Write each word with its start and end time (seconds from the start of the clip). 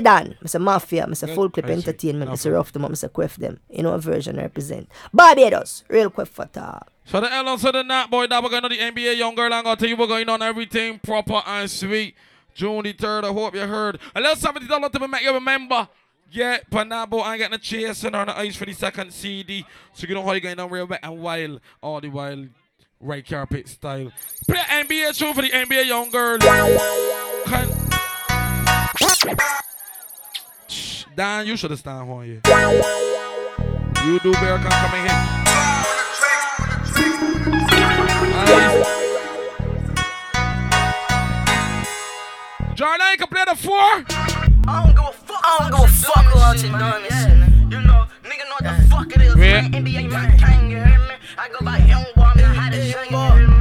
Dan, 0.00 0.36
Mr. 0.42 0.60
Mafia, 0.60 1.06
Mr. 1.06 1.28
Fullklipp 1.34 1.68
Entertainment, 1.70 2.30
Mr. 2.30 2.52
Rough 2.52 2.72
them 2.72 2.84
up, 2.84 2.90
Mr. 2.92 3.08
Quef 3.08 3.36
them. 3.36 3.60
You 3.70 3.82
know 3.82 3.92
what 3.92 4.02
version 4.02 4.36
represent. 4.36 4.88
Barbados, 5.12 5.84
real 5.88 6.10
Quef 6.10 6.28
for 6.28 6.46
talk. 6.46 6.90
So 7.04 7.20
the 7.20 7.32
L 7.32 7.56
to 7.56 7.72
the 7.72 7.82
Nat 7.82 8.08
Boy, 8.10 8.26
that 8.26 8.42
we're 8.42 8.50
going 8.50 8.62
to 8.64 8.68
the 8.68 8.78
NBA 8.78 9.16
Young 9.16 9.34
Girl. 9.34 9.52
I'm 9.52 9.62
going 9.64 9.76
to 9.76 9.80
tell 9.80 9.88
you 9.88 9.96
we're 9.96 10.06
going 10.08 10.28
on 10.28 10.42
everything 10.42 10.98
proper 10.98 11.42
and 11.46 11.70
sweet. 11.70 12.14
June 12.54 12.82
the 12.82 12.94
3rd, 12.94 13.24
I 13.24 13.32
hope 13.32 13.54
you 13.54 13.60
heard. 13.60 13.98
A 14.14 14.20
little 14.20 14.34
$70 14.34 14.90
to 14.92 15.08
make 15.08 15.22
you 15.22 15.32
remember. 15.32 15.88
Yeah, 16.32 16.58
Panabo, 16.70 17.22
I 17.22 17.34
ain't 17.34 17.38
getting 17.38 17.54
a 17.54 17.58
chasing 17.58 18.14
on 18.14 18.26
the 18.26 18.36
ice 18.36 18.56
for 18.56 18.64
the 18.64 18.72
second 18.72 19.12
CD. 19.12 19.64
So 19.92 20.06
you 20.06 20.14
know 20.14 20.24
how 20.24 20.32
you're 20.32 20.40
going 20.40 20.58
on 20.58 20.70
real 20.70 20.86
wet 20.86 21.00
and 21.02 21.18
wild. 21.20 21.60
All 21.80 22.00
the 22.00 22.08
while, 22.08 22.46
right 22.98 23.24
carpet 23.26 23.68
style. 23.68 24.10
Play 24.48 24.58
NBA 24.58 25.14
show 25.14 25.32
for 25.32 25.42
the 25.42 25.50
NBA 25.50 25.86
Young 25.86 26.10
Girl. 26.10 26.38
Can- 27.44 27.86
Dan, 31.16 31.46
you 31.46 31.56
should 31.56 31.70
have 31.70 31.80
stand 31.80 32.06
for 32.06 32.26
you. 32.26 32.42
You 32.44 34.20
do 34.20 34.32
better 34.32 34.58
come 34.58 34.94
in 34.96 35.08
here. 35.08 35.22
Jordan, 42.74 43.06
you 43.12 43.16
can 43.16 43.28
play 43.28 43.44
the 43.46 43.56
four. 43.56 43.72
I 43.78 44.04
don't 44.84 44.94
give 44.94 45.06
a 45.06 45.12
fuck. 45.12 45.40
I 45.42 45.58
don't 45.58 45.70
give 45.70 45.80
a 45.80 45.88
fuck 45.88 46.34
about 46.34 46.56
you 46.56 46.68
doing 46.68 47.02
this 47.04 47.24
shit. 47.24 47.32
You 47.72 47.80
know, 47.80 48.04
nigga 48.22 48.44
know 48.44 48.56
what 48.60 48.64
the 48.64 48.88
fuck 48.90 49.16
it 49.16 49.22
is. 49.22 49.36
Yeah. 49.36 49.62
Man, 49.62 49.72
NBA 49.72 50.10
man, 50.10 50.38
king, 50.38 50.70
you 50.70 50.76
hear 50.76 50.98
me? 50.98 51.14
I 51.38 51.48
go 51.48 51.64
by 51.64 51.78
young 51.78 52.04
boy, 52.14 52.24
I'm 52.24 52.54
hottest 52.54 52.94
thing, 52.94 53.10
you 53.10 53.18
hear 53.18 53.48
me? 53.48 53.55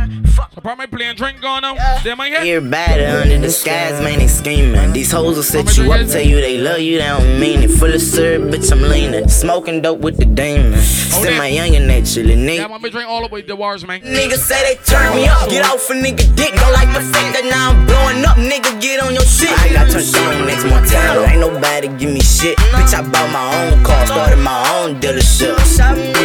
Fuck. 0.56 0.64
So 0.64 0.70
probably 0.76 0.88
playing 0.88 1.16
drink 1.18 1.42
going 1.42 1.64
on. 1.64 1.78
They 2.04 2.16
might 2.16 2.32
hear. 2.32 2.58
Everybody 2.58 3.04
under 3.04 3.40
the 3.40 3.52
skies, 3.52 4.02
man, 4.02 4.20
they 4.20 4.28
scheming. 4.28 4.94
These 4.94 5.12
hoes 5.12 5.36
will 5.36 5.44
set 5.44 5.76
you 5.78 5.92
up, 5.92 6.08
tell 6.08 6.22
you 6.22 6.40
they 6.40 6.58
love 6.58 6.80
you, 6.80 6.98
they 6.98 7.06
don't 7.06 7.40
mean 7.40 7.64
it. 7.64 7.72
Full 7.72 7.94
of 7.94 8.02
syrup, 8.02 8.54
bitch, 8.54 8.72
I'm 8.72 8.82
leaning. 8.82 9.28
Smoking 9.28 9.82
dope 9.82 10.00
with 10.00 10.18
the 10.18 10.26
demon. 10.26 10.74
Oh, 10.76 11.24
Send 11.24 11.38
my 11.38 11.50
youngin' 11.52 11.88
that 11.88 12.04
chillin', 12.04 12.48
nigga. 12.48 12.56
Yeah, 12.56 12.68
nigga. 12.68 12.70
my 12.70 12.78
bitch 12.80 12.92
drink 12.92 13.10
all 13.10 13.22
the 13.22 13.28
way 13.28 13.42
the 13.42 13.56
wars, 13.56 13.86
man. 13.86 14.02
Niggas 14.02 14.40
say 14.48 14.64
they 14.64 14.82
turn 14.84 15.16
me 15.16 15.28
up, 15.28 15.50
get 15.50 15.66
off 15.66 15.90
a 15.90 15.94
nigga 15.94 16.24
dick. 16.36 16.54
Don't 16.56 16.74
like 16.74 16.92
the 16.96 17.04
fact 17.04 17.36
that 17.36 17.46
now 17.46 17.72
I'm 17.72 17.86
blowing 17.86 18.24
up, 18.24 18.38
nigga, 18.38 18.80
get 18.82 19.04
on 19.04 19.14
your 19.14 19.26
shit. 19.26 19.52
I 19.52 19.74
got 19.74 19.92
turned 19.92 20.16
on 20.16 20.48
next 20.48 20.64
Montana, 20.64 21.22
ain't 21.28 21.40
nobody 21.40 21.88
give 22.00 22.12
me 22.12 22.22
shit. 22.22 22.58
Bitch, 22.72 22.96
I 22.96 23.02
bought 23.04 23.32
my 23.32 23.44
own 23.60 23.84
car, 23.84 24.06
started 24.08 24.40
my 24.40 24.56
own 24.80 25.02
dealership. 25.02 25.56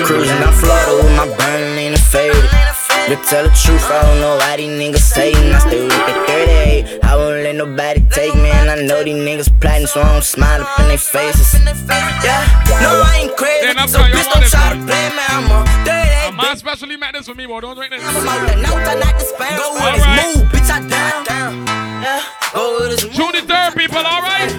Cruising 0.06 0.38
down 0.38 0.52
Florida 0.54 1.02
with 1.02 1.16
my 1.16 1.26
burning 1.36 1.86
in 1.86 1.92
the 1.92 1.98
faded. 1.98 2.69
To 3.08 3.16
tell 3.26 3.42
the 3.42 3.50
truth, 3.50 3.82
I 3.90 4.02
don't 4.06 4.20
know 4.20 4.36
why 4.36 4.56
these 4.56 4.70
niggas 4.70 5.14
hating. 5.16 5.52
I 5.52 5.58
stay 5.58 5.82
with 5.82 5.90
the 5.90 6.14
38. 6.94 7.04
I 7.04 7.16
won't 7.16 7.42
let 7.42 7.54
nobody 7.56 8.00
take 8.10 8.34
me, 8.36 8.50
and 8.50 8.70
I 8.70 8.82
know 8.82 9.02
these 9.02 9.16
niggas 9.18 9.50
plotting, 9.60 9.86
so 9.88 10.00
I 10.00 10.12
don't 10.12 10.22
smile 10.22 10.62
up 10.62 10.78
in 10.80 10.88
their 10.88 10.98
faces. 10.98 11.54
Yeah, 12.22 12.46
no, 12.78 13.02
I 13.02 13.26
ain't 13.26 13.36
crazy. 13.36 13.66
Then 13.66 13.78
I'm 13.78 13.88
So 13.88 13.98
sorry, 13.98 14.12
bitch, 14.12 14.22
I'm 14.22 14.26
on 14.26 14.32
don't 14.34 14.42
this 14.42 14.50
try 14.52 14.70
to 14.70 14.78
one. 14.78 14.86
play 14.86 15.08
me. 15.10 15.24
I'm 15.26 15.50
a 15.50 15.58
38. 15.82 16.36
Man, 16.38 16.52
especially 16.54 16.96
met 16.96 17.12
this 17.14 17.26
for 17.26 17.34
me, 17.34 17.46
boy. 17.46 17.60
Don't 17.60 17.74
drink 17.74 17.90
this. 17.90 18.02
I'm 18.04 18.28
out 18.28 18.46
the 18.46 18.54
note, 18.62 18.86
I 18.86 18.94
knock 18.94 19.18
the 19.18 19.24
span. 19.26 19.58
Go 19.58 19.74
with 19.74 19.94
his 19.98 20.04
Alright. 20.06 20.36
move, 20.36 20.46
bitch, 20.54 20.70
I 20.70 20.78
down. 20.86 21.26
Yeah, 22.06 22.22
go 22.54 22.78
with 22.78 22.90
his 22.94 23.02
move. 23.10 23.14
June 23.18 23.32
the 23.34 23.42
3rd, 23.42 23.74
people, 23.76 23.98
alright? 24.06 24.54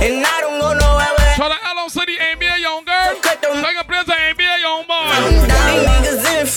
And 0.00 0.24
I 0.24 0.36
don't 0.40 0.56
go 0.58 0.72
nowhere 0.72 1.12
with 1.12 1.36
So 1.36 1.44
the 1.44 1.58
L 1.76 1.90
City 1.92 2.16
NBA 2.16 2.56
Young 2.64 2.84
Girl. 2.88 3.20
Cut 3.20 3.42
them- 3.42 3.60
Take 3.62 3.76
a 3.78 3.84
place 3.84 4.08
of 4.08 4.16
NBA 4.16 4.41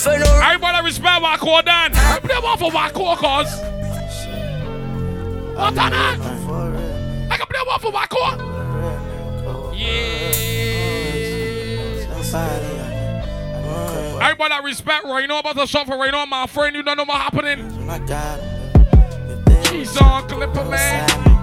for 0.06 0.18
no 0.18 0.40
Everybody 0.42 0.84
respect 0.84 1.22
Wako 1.22 1.62
Dan. 1.62 1.92
I 1.94 2.18
play 2.20 2.38
one 2.38 2.58
for 2.58 2.70
Wako, 2.70 3.16
cause. 3.16 3.60
What 5.56 5.78
on 5.78 5.90
that? 5.90 6.20
I 7.30 7.36
can 7.36 7.46
play 7.46 7.62
one 7.66 7.80
for 7.80 7.90
Wako. 7.90 8.54
Yeah. 9.74 10.46
Everybody 14.22 14.64
respect 14.64 15.04
right 15.04 15.28
now 15.28 15.38
about 15.38 15.54
the 15.56 15.66
for 15.66 15.96
right 15.96 16.10
now, 16.10 16.26
my 16.26 16.46
friend. 16.46 16.74
You 16.76 16.82
don't 16.82 16.96
know 16.96 17.04
what 17.04 17.20
happening. 17.20 17.70
She's 19.70 19.96
on 19.98 20.28
Clipper, 20.28 20.64
man. 20.64 21.35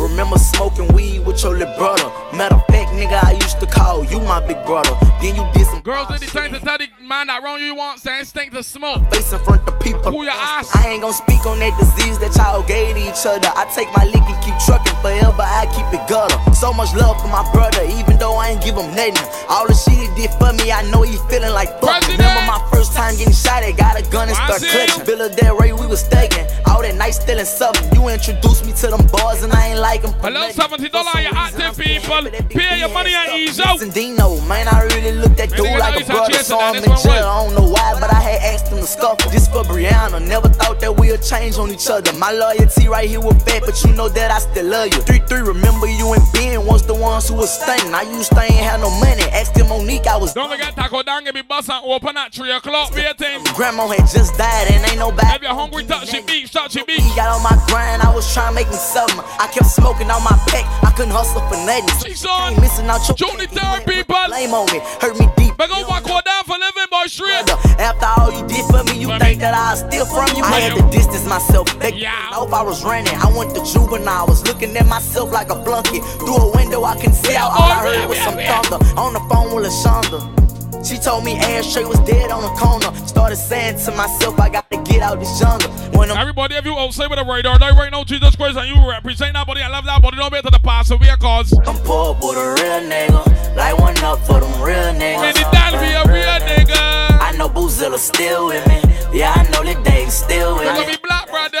Remember 0.00 0.38
smoking 0.38 0.86
weed 0.94 1.26
with 1.26 1.42
your 1.42 1.56
little 1.56 1.74
brother. 1.76 2.06
Matter 2.36 2.54
of 2.54 2.64
fact, 2.66 2.90
nigga, 2.90 3.18
I 3.24 3.32
used 3.32 3.58
to 3.58 3.66
call 3.66 4.04
you 4.04 4.20
my 4.20 4.38
big 4.46 4.64
brother. 4.64 4.94
Then 5.20 5.34
you 5.34 5.44
did 5.52 5.66
some 5.66 5.82
Girls 5.82 6.06
in 6.10 6.20
the 6.20 6.26
tank 6.26 6.54
to 6.54 6.60
tell 6.60 6.78
the 6.78 6.86
man 7.02 7.26
that 7.26 7.42
wrong 7.42 7.58
you 7.58 7.74
want, 7.74 7.98
saying 7.98 8.24
stink 8.26 8.52
to 8.52 8.62
smoke. 8.62 9.02
face 9.10 9.32
in 9.32 9.40
front 9.40 9.66
of 9.66 9.74
people. 9.80 10.12
Who 10.12 10.22
your 10.22 10.38
ass? 10.38 10.70
I 10.76 10.94
ain't 10.94 11.02
gonna 11.02 11.12
speak 11.12 11.42
on 11.46 11.58
that 11.58 11.74
disease 11.80 12.18
that 12.20 12.36
y'all 12.36 12.62
gave 12.62 12.94
to 12.94 13.02
each 13.02 13.26
other. 13.26 13.50
I 13.58 13.66
take 13.74 13.90
my 13.96 14.04
lick 14.04 14.22
and 14.22 14.38
keep 14.44 14.54
trucking 14.62 14.94
forever. 15.02 15.42
I 15.42 15.66
keep 15.74 15.88
it 15.90 16.06
gutter. 16.06 16.38
So 16.54 16.72
much 16.72 16.94
love 16.94 17.18
for 17.18 17.28
my 17.32 17.42
brother, 17.50 17.82
even 17.88 18.18
though 18.18 18.36
I 18.36 18.54
ain't 18.54 18.62
give 18.62 18.76
him 18.76 18.94
nothing. 18.94 19.18
All 19.48 19.66
the 19.66 19.74
shit 19.74 19.98
he 19.98 20.06
did 20.14 20.30
for 20.38 20.52
me, 20.54 20.70
I 20.70 20.86
know 20.92 21.02
he 21.02 21.18
feeling 21.26 21.50
like 21.56 21.74
fuck. 21.80 22.04
President. 22.04 22.22
Remember 22.22 22.46
my 22.46 22.60
first 22.70 22.94
time 22.94 23.16
getting 23.16 23.32
shot 23.32 23.64
at, 23.64 23.74
got 23.80 23.98
a 23.98 24.04
gun 24.12 24.28
and 24.28 24.36
start 24.36 24.60
clutching. 24.60 25.08
Villa 25.08 25.32
Del 25.32 25.56
Rey, 25.56 25.72
we 25.72 25.90
was 25.90 26.04
staking. 26.06 26.46
All 26.70 26.82
that 26.86 26.94
night 26.94 27.18
stealing 27.18 27.48
something. 27.48 27.82
You 27.96 28.12
introduced 28.12 28.68
me 28.68 28.76
to 28.84 28.92
them 28.92 29.02
boys 29.08 29.40
and 29.40 29.56
I 29.56 29.72
ain't 29.72 29.80
like 29.80 29.87
them. 29.96 30.12
Hello, 30.20 30.48
$70 30.50 30.92
you 31.22 31.30
active 31.32 31.78
people. 31.78 32.22
Pay 32.50 32.80
your 32.80 32.90
money 32.90 33.14
and 33.14 33.32
ease 33.40 33.60
out. 33.60 33.80
Dino, 33.94 34.40
man, 34.42 34.68
I 34.68 34.82
really 34.84 35.12
looked 35.12 35.40
at 35.40 35.50
dude 35.50 35.64
like 35.78 36.02
a 36.02 36.04
brother, 36.04 36.32
chasing 36.32 36.44
so 36.44 36.60
I'm 36.60 36.76
in 36.76 36.84
jail. 36.84 37.24
I 37.24 37.46
don't 37.46 37.54
know 37.54 37.70
why, 37.70 37.96
but 37.98 38.12
I 38.12 38.20
had 38.20 38.42
asked 38.54 38.68
him 38.68 38.78
to 38.78 38.86
scuffle. 38.86 39.30
This 39.30 39.48
for 39.48 39.64
Brianna, 39.64 40.20
never 40.26 40.48
thought 40.48 40.80
that 40.80 40.94
we'd 40.94 41.22
change 41.22 41.56
on 41.56 41.70
each 41.70 41.88
other. 41.88 42.12
My 42.18 42.32
loyalty 42.32 42.88
right 42.88 43.08
here 43.08 43.20
with 43.20 43.40
fat, 43.46 43.62
but 43.64 43.82
you 43.84 43.92
know 43.94 44.08
that 44.08 44.30
I 44.30 44.38
still 44.40 44.66
love 44.66 44.92
you. 44.92 45.00
3-3, 45.00 45.46
remember 45.46 45.86
you 45.86 46.12
and 46.12 46.22
Ben 46.34 46.66
was 46.66 46.86
the 46.86 46.94
ones 46.94 47.28
who 47.28 47.34
was 47.36 47.50
stunning. 47.50 47.94
I 47.94 48.02
used 48.02 48.32
to 48.32 48.40
ain't 48.40 48.54
have 48.54 48.80
no 48.80 48.90
money. 49.00 49.22
Asked 49.32 49.56
him 49.56 49.68
Monique, 49.68 50.06
I 50.06 50.16
was 50.16 50.34
Don't 50.34 50.50
forget 50.50 50.74
Taco 50.74 51.02
Dan 51.02 51.24
give 51.24 51.34
me 51.34 51.42
bus 51.42 51.68
and 51.68 51.84
open 51.84 52.16
at 52.16 52.32
3 52.32 52.50
o'clock. 52.52 52.92
Waiting. 52.92 53.44
Grandma 53.54 53.86
had 53.88 54.08
just 54.08 54.36
died 54.36 54.68
and 54.70 54.84
ain't 54.90 54.98
no 54.98 55.12
If 55.16 55.42
you're 55.42 55.54
hungry, 55.54 55.84
touch 55.84 56.12
your 56.12 56.22
beef, 56.24 56.50
touch 56.50 56.74
your 56.76 56.84
beef. 56.84 57.04
Got 57.16 57.36
on 57.36 57.42
my 57.42 57.56
grind, 57.68 58.02
I 58.02 58.14
was 58.14 58.32
trying 58.32 58.50
to 58.50 58.54
make 58.54 58.68
me 58.68 58.76
something. 58.76 59.20
I 59.38 59.48
kept 59.48 59.66
smoking 59.78 60.10
on 60.10 60.22
my 60.22 60.36
pack, 60.50 60.66
I 60.82 60.90
couldn't 60.92 61.14
hustle 61.14 61.42
for 61.48 61.58
nothing. 61.64 61.88
She's 62.02 62.24
on. 62.26 62.52
Ain't 62.52 62.60
missing 62.60 62.86
out 62.86 63.02
your 63.06 63.16
pack, 63.16 63.50
third, 63.50 63.80
people. 63.86 64.16
Blame 64.28 64.54
on 64.54 64.66
me, 64.72 64.80
hurt 65.00 65.18
me 65.18 65.26
deep. 65.36 65.54
But 65.56 65.70
go 65.70 65.82
walk 65.88 66.06
all 66.10 66.22
down 66.22 66.44
for 66.44 66.58
living, 66.58 66.86
boy, 66.90 67.06
straight. 67.06 67.48
After 67.78 68.06
all 68.18 68.30
you 68.30 68.46
did 68.46 68.64
for 68.66 68.82
me, 68.84 68.98
you 69.00 69.08
For 69.08 69.18
think 69.18 69.38
me. 69.38 69.46
that 69.46 69.54
I 69.54 69.74
steal 69.74 70.06
from 70.06 70.30
you? 70.36 70.44
I 70.44 70.60
had 70.60 70.76
to 70.78 70.84
distance 70.90 71.26
myself. 71.26 71.66
Back 71.78 71.94
Yeah. 71.96 72.14
If 72.42 72.52
I 72.52 72.62
was 72.62 72.84
running, 72.84 73.14
I 73.14 73.26
went 73.36 73.54
to 73.56 73.62
juvenile. 73.64 74.08
I 74.08 74.24
was 74.24 74.46
looking 74.46 74.76
at 74.76 74.86
myself 74.86 75.32
like 75.32 75.50
a 75.50 75.56
blanket. 75.56 76.02
Through 76.22 76.36
a 76.36 76.56
window, 76.56 76.84
I 76.84 76.96
can 77.00 77.12
see 77.12 77.34
out. 77.34 77.50
All 77.50 77.70
I 77.70 77.82
heard 77.86 78.08
was 78.08 78.18
some 78.18 78.38
thunder. 78.38 78.78
On 78.96 79.12
the 79.12 79.20
phone 79.28 79.54
with 79.54 79.66
LaShonda. 79.66 80.47
She 80.84 80.96
told 80.96 81.24
me 81.24 81.36
Ashtray 81.38 81.84
was 81.84 81.98
dead 82.00 82.30
on 82.30 82.42
the 82.42 82.48
corner. 82.60 82.94
Started 83.06 83.36
saying 83.36 83.78
to 83.84 83.92
myself, 83.92 84.38
I 84.38 84.48
got 84.48 84.70
to 84.70 84.76
get 84.82 85.02
out 85.02 85.18
this 85.18 85.38
jungle. 85.38 85.70
When 85.98 86.10
I'm 86.10 86.18
Everybody, 86.18 86.54
if 86.54 86.64
you 86.64 86.74
outside 86.74 87.10
with 87.10 87.18
a 87.18 87.24
radar, 87.24 87.58
die 87.58 87.70
right 87.70 87.90
now, 87.90 88.04
Jesus 88.04 88.36
Christ, 88.36 88.56
and 88.56 88.68
you 88.68 88.88
represent 88.88 89.34
that 89.34 89.46
body, 89.46 89.60
I 89.60 89.68
love 89.68 89.84
that 89.86 90.00
body, 90.00 90.16
don't 90.16 90.32
be 90.32 90.40
to 90.40 90.50
the 90.50 90.60
past, 90.60 90.88
so 90.88 90.96
we 90.96 91.08
are 91.08 91.16
cause. 91.16 91.52
I'm 91.66 91.76
poor 91.84 92.14
with 92.14 92.38
a 92.38 92.54
real 92.54 92.80
nigga. 92.88 93.56
Like 93.56 93.78
one 93.78 93.96
up 93.98 94.20
for 94.20 94.40
them 94.40 94.62
real 94.62 94.94
niggas. 94.94 95.20
Man, 95.20 95.34
it 95.36 95.52
down 95.52 95.72
be 95.80 95.90
a 95.90 96.04
real 96.12 96.38
nigga. 96.46 97.18
I 97.20 97.34
know 97.36 97.48
Boozilla 97.48 97.98
still 97.98 98.46
with 98.46 98.66
me. 98.68 98.80
Yeah, 99.12 99.32
I 99.34 99.42
know 99.50 99.64
that 99.64 99.84
Dave 99.84 100.12
still 100.12 100.54
with 100.54 100.68
me. 100.68 100.74
gonna 100.74 100.86
be 100.86 100.98
black, 101.02 101.28
brother. 101.28 101.58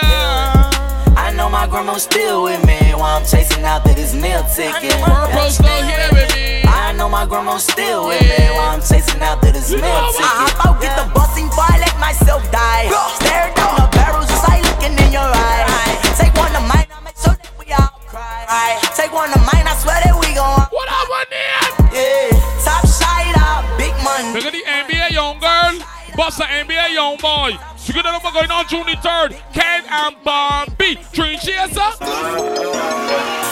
I 1.18 1.32
know 1.34 1.48
my 1.48 1.66
grandma's 1.66 2.04
still 2.04 2.44
with 2.44 2.64
me 2.64 2.78
while 2.94 3.18
I'm 3.18 3.26
chasing 3.26 3.64
after 3.64 3.92
this 3.94 4.14
meal 4.14 4.44
ticket. 4.54 4.92
Purple 5.02 5.50
still 5.50 5.82
here 5.84 6.08
with 6.12 6.34
me. 6.34 6.57
I 6.88 6.92
know 6.96 7.06
my 7.06 7.26
grandma's 7.28 7.68
still 7.68 8.08
with 8.08 8.16
me 8.24 8.48
while 8.56 8.72
I'm 8.72 8.80
chasing 8.80 9.20
after 9.20 9.52
this 9.52 9.68
meal. 9.76 9.84
I 9.84 10.48
hop 10.48 10.56
out, 10.64 10.80
get 10.80 10.96
the 10.96 11.04
busing 11.12 11.52
boy, 11.52 11.68
let 11.84 11.92
myself 12.00 12.40
die. 12.48 12.88
Stare 13.20 13.52
down 13.52 13.76
the 13.76 13.86
barrel 13.92 14.24
just 14.24 14.40
like 14.48 14.64
looking 14.64 14.96
in 14.96 15.12
your 15.12 15.28
eyes. 15.28 16.00
Take 16.16 16.32
one 16.32 16.48
of 16.56 16.64
mine, 16.64 16.88
I'll 16.88 17.04
make 17.04 17.12
sure 17.20 17.36
that 17.36 17.52
we 17.60 17.68
all 17.76 17.92
cry. 18.08 18.80
Take 18.96 19.12
one 19.12 19.28
of 19.28 19.44
mine, 19.44 19.68
I 19.68 19.76
swear 19.76 20.00
that 20.00 20.16
we 20.16 20.32
gon' 20.32 20.64
What 20.72 20.88
up, 20.88 21.04
my 21.12 21.24
name? 21.28 21.92
yeah. 21.92 22.32
Top 22.64 22.80
shot 22.88 23.68
big 23.76 23.92
money. 24.00 24.32
Look 24.32 24.48
at 24.48 24.56
the 24.56 24.64
NBA 24.64 25.12
young 25.12 25.36
girl. 25.44 25.76
Bust 26.16 26.40
the 26.40 26.48
NBA 26.48 26.96
young 26.96 27.20
boy. 27.20 27.52
So 27.88 27.94
good 27.94 28.04
enough 28.04 28.20
going 28.20 28.50
on 28.50 28.68
June 28.68 28.84
the 28.84 29.00
3rd. 29.00 29.32
Ken 29.54 29.82
and 29.88 30.14
Barbie. 30.22 31.00
Dream 31.10 31.38
chaser. 31.38 31.80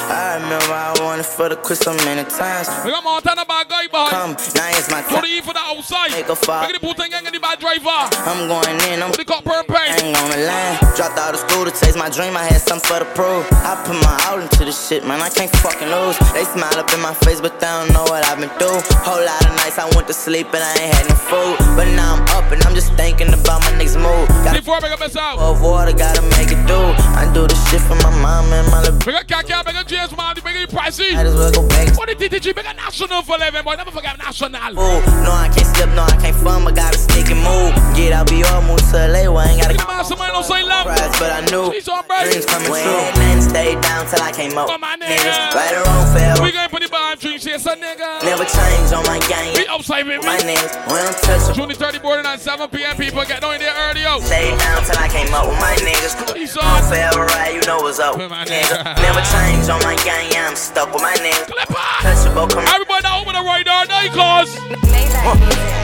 I 0.06 0.36
remember 0.36 0.76
I 0.76 0.92
wanted 1.00 1.24
for 1.24 1.48
the 1.48 1.56
crystal 1.56 1.96
many 2.04 2.28
times. 2.28 2.68
We 2.84 2.92
got 2.92 3.02
Montana 3.02 3.48
bad 3.48 3.66
guy 3.66 3.88
behind. 3.88 4.12
Come, 4.12 4.32
now 4.52 4.76
it's 4.76 4.92
my 4.92 5.00
For 5.00 5.24
the 5.24 5.26
time. 5.26 5.32
E 5.32 5.40
for 5.40 5.56
the 5.56 5.64
outside. 5.64 6.12
Make 6.12 6.28
a 6.28 6.36
fall. 6.36 6.68
Look 6.68 6.76
at 6.76 6.84
the 6.84 7.08
gang 7.08 7.24
and 7.24 7.34
the 7.34 7.40
bad 7.40 7.58
driver. 7.64 7.88
I'm 8.28 8.44
going 8.44 8.76
in, 8.92 9.00
I'm 9.00 9.10
For 9.10 9.24
the 9.24 9.24
cop 9.24 9.40
per 9.42 9.56
I 9.56 9.64
pain. 9.64 10.12
ain't 10.12 10.20
on 10.20 10.28
the 10.28 10.44
line. 10.44 10.76
Dropped 11.00 11.16
out 11.16 11.32
of 11.32 11.40
school 11.40 11.64
to 11.64 11.72
chase 11.72 11.96
my 11.96 12.12
dream. 12.12 12.36
I 12.36 12.44
had 12.44 12.60
something 12.60 12.84
for 12.84 13.00
the 13.00 13.08
prove. 13.16 13.48
I 13.64 13.72
put 13.88 13.96
my 14.04 14.14
all 14.28 14.38
into 14.38 14.68
this 14.68 14.76
shit, 14.76 15.08
man. 15.08 15.24
I 15.24 15.32
can't 15.32 15.50
fucking 15.64 15.88
lose. 15.88 16.20
They 16.36 16.44
smile 16.44 16.76
up 16.76 16.92
in 16.92 17.00
my 17.00 17.16
face, 17.24 17.40
but 17.40 17.58
they 17.58 17.72
don't 17.72 17.88
know 17.96 18.04
what 18.04 18.20
I've 18.28 18.36
been 18.36 18.52
through. 18.60 18.84
Whole 19.00 19.24
lot 19.24 19.40
of 19.48 19.56
nights 19.64 19.80
I 19.80 19.88
went 19.96 20.06
to 20.12 20.14
sleep 20.14 20.52
and 20.52 20.60
I 20.60 20.72
ain't 20.76 20.92
had 20.92 21.08
no 21.08 21.16
food. 21.16 21.56
But 21.72 21.88
now 21.96 22.20
I'm 22.20 22.22
up 22.36 22.52
and 22.52 22.60
I'm 22.68 22.76
just 22.76 22.92
thinking 23.00 23.32
about 23.32 23.64
my 23.64 23.72
next 23.80 23.96
move. 23.96 24.25
Got 24.44 24.56
Before 24.56 24.76
I 24.76 24.80
make 24.80 24.94
a 24.96 25.00
mess 25.00 25.16
out. 25.16 25.38
of 25.38 25.60
water, 25.62 25.92
gotta 25.92 26.22
make 26.38 26.50
it 26.52 26.60
do. 26.66 26.76
I 27.14 27.26
I 27.26 27.32
do 27.34 27.46
this 27.46 27.58
shit 27.70 27.80
for 27.82 27.96
my 27.96 28.10
mom 28.22 28.52
and 28.52 28.66
my 28.70 28.80
little 28.80 28.98
Big 29.04 29.14
up 29.14 29.26
Kaka, 29.26 29.62
big 29.66 29.74
up 29.76 29.86
James 29.86 30.14
Marty, 30.16 30.40
big 30.40 30.56
up 30.56 30.70
Pricey. 30.70 31.12
Might 31.14 31.26
as 31.26 31.34
well 31.34 31.50
go 31.52 31.66
back. 31.68 31.96
What 31.98 32.08
the 32.08 32.14
TTG, 32.14 32.54
big 32.54 32.66
up 32.66 32.76
National 32.76 33.22
for 33.22 33.36
living, 33.38 33.62
boy. 33.64 33.74
Never 33.74 33.90
forget 33.90 34.16
National. 34.18 34.50
Ooh, 34.78 35.00
no, 35.26 35.32
I 35.34 35.50
can't 35.52 35.66
slip, 35.74 35.90
no, 35.94 36.02
I 36.02 36.16
can't 36.22 36.36
fun, 36.36 36.64
but 36.64 36.74
gotta 36.76 36.98
stick 36.98 37.30
and 37.30 37.42
move. 37.42 37.74
Get 37.96 38.12
out, 38.12 38.28
be 38.30 38.44
all 38.44 38.62
move 38.62 38.78
to 38.90 39.08
LA, 39.10 39.26
well, 39.26 39.38
I 39.42 39.50
ain't 39.50 39.60
gotta 39.62 39.74
Get 39.74 39.82
the 39.82 39.88
mastermind, 39.90 40.32
don't 40.32 40.44
say 40.44 40.62
love. 40.62 40.86
but 40.86 41.30
I 41.34 41.40
knew 41.50 41.72
She's 41.72 41.88
on 41.88 42.06
break. 42.06 42.30
dreams 42.30 42.46
coming 42.46 42.70
true. 42.70 43.02
Man, 43.18 43.42
stayed 43.42 43.80
down 43.82 44.06
till 44.06 44.22
I 44.22 44.30
came 44.32 44.56
up. 44.58 44.68
Come 44.68 44.84
on, 44.84 45.00
nigga. 45.00 45.54
Right 45.54 45.74
or 45.74 45.82
wrong, 45.82 46.06
fail. 46.14 46.36
We 46.42 46.52
going 46.52 46.68
for 46.70 46.80
the 46.80 46.88
bar 46.88 47.16
drinks 47.16 47.44
here, 47.44 47.58
son, 47.58 47.80
nigga. 47.82 48.22
Never 48.22 48.44
change 48.46 48.92
on 48.94 49.02
my 49.06 49.18
gang. 49.26 49.54
We 49.54 49.66
upside, 49.66 50.06
baby. 50.06 50.22
My 50.24 50.38
niggas, 50.38 50.74
we 50.86 50.98
don't 50.98 51.16
touch 51.26 51.42
them. 51.46 51.54
June 51.54 51.68
the 51.68 51.74
30 51.74 51.98
boarding 52.00 52.26
at 52.26 52.40
7 52.40 52.68
p.m. 52.70 52.96
People 52.96 53.24
get 53.24 53.42
on 53.42 53.58
there 53.58 53.74
early, 53.90 54.02
yo. 54.02 54.15
Stayed 54.20 54.58
down 54.58 54.82
till 54.84 54.96
I 54.96 55.08
came 55.08 55.32
up 55.34 55.46
with 55.46 55.60
my 55.60 55.76
niggas. 55.84 56.16
He's 56.34 56.56
On 56.56 56.64
on. 56.64 56.82
forever 56.88 57.26
ride, 57.26 57.52
you 57.52 57.60
know 57.68 57.84
what's 57.84 57.98
up. 57.98 58.16
Nigga, 58.16 58.48
nigga. 58.48 58.96
never 59.04 59.20
change 59.28 59.68
on 59.68 59.80
my 59.84 59.96
gang, 60.04 60.32
yeah, 60.32 60.48
I'm 60.48 60.56
stuck 60.56 60.92
with 60.92 61.02
my 61.02 61.12
niggas. 61.20 61.46
Clipper. 61.52 61.74
Touchable, 62.00 62.48
come 62.48 62.64
Everybody 62.64 63.02
now 63.02 63.20
open 63.20 63.34
the 63.34 63.44
radar, 63.44 63.84
now 63.86 64.08
cause. 64.16 64.56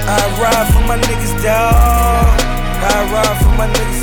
I 0.08 0.16
ride 0.40 0.68
for 0.72 0.80
my 0.88 0.96
niggas, 0.96 1.42
dawg. 1.42 2.24
I 2.80 3.04
ride 3.12 3.36
for 3.42 3.52
my 3.60 3.68
niggas. 3.68 4.00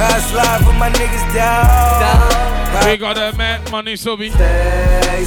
I 0.00 0.18
slide 0.32 0.64
for 0.64 0.72
my 0.72 0.90
niggas, 0.90 1.34
dawg. 1.34 2.86
We 2.86 2.96
got 2.96 3.16
that 3.16 3.36
man, 3.36 3.60
money, 3.70 3.96
so 3.96 4.16
be. 4.16 4.30
Stay 4.30 5.24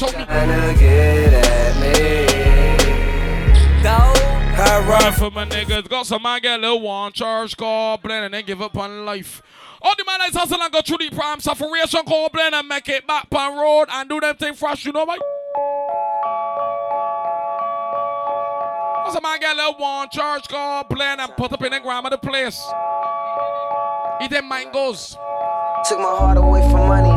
foundation 0.00 0.08
show 0.08 0.18
me. 0.18 0.24
Tryna 0.24 0.78
get 0.78 1.32
at 1.32 1.80
me. 1.80 2.26
I 3.82 4.80
Right 4.80 5.04
ride 5.04 5.14
for 5.14 5.30
my 5.30 5.46
niggas. 5.46 5.88
Got 5.88 6.06
some 6.06 6.22
man 6.22 6.40
get 6.42 6.58
a 6.58 6.62
little 6.62 6.80
one 6.80 7.12
charge 7.12 7.56
call 7.56 7.96
blend 7.98 8.26
and 8.26 8.34
then 8.34 8.44
give 8.44 8.60
up 8.60 8.76
on 8.76 9.04
life. 9.04 9.42
All 9.82 9.94
the 9.96 10.04
man 10.04 10.18
that's 10.18 10.36
hustle 10.36 10.60
and 10.60 10.72
go 10.72 10.82
through 10.82 10.98
the 10.98 11.08
prime 11.10 11.40
sufferation 11.40 12.04
call 12.04 12.28
blend 12.28 12.54
and 12.54 12.68
make 12.68 12.88
it 12.88 13.06
back 13.06 13.26
on 13.32 13.56
road 13.56 13.88
and 13.90 14.08
do 14.08 14.20
them 14.20 14.36
thing 14.36 14.52
fresh, 14.54 14.84
you 14.84 14.92
know 14.92 15.04
what? 15.04 15.18
Got 19.04 19.12
some 19.14 19.22
man 19.22 19.40
get 19.40 19.54
a 19.54 19.56
little 19.56 19.80
one 19.80 20.10
charge 20.10 20.46
call 20.48 20.84
blend 20.84 21.22
and 21.22 21.34
put 21.36 21.52
up 21.52 21.62
in 21.62 21.72
the 21.72 21.80
ground 21.80 22.06
of 22.06 22.10
the 22.12 22.18
place. 22.18 22.62
Eat 24.22 24.30
them 24.30 24.46
mangoes. 24.46 25.16
Took 25.88 25.98
my 25.98 26.04
heart 26.04 26.36
away 26.36 26.60
from 26.70 26.88
money. 26.88 27.09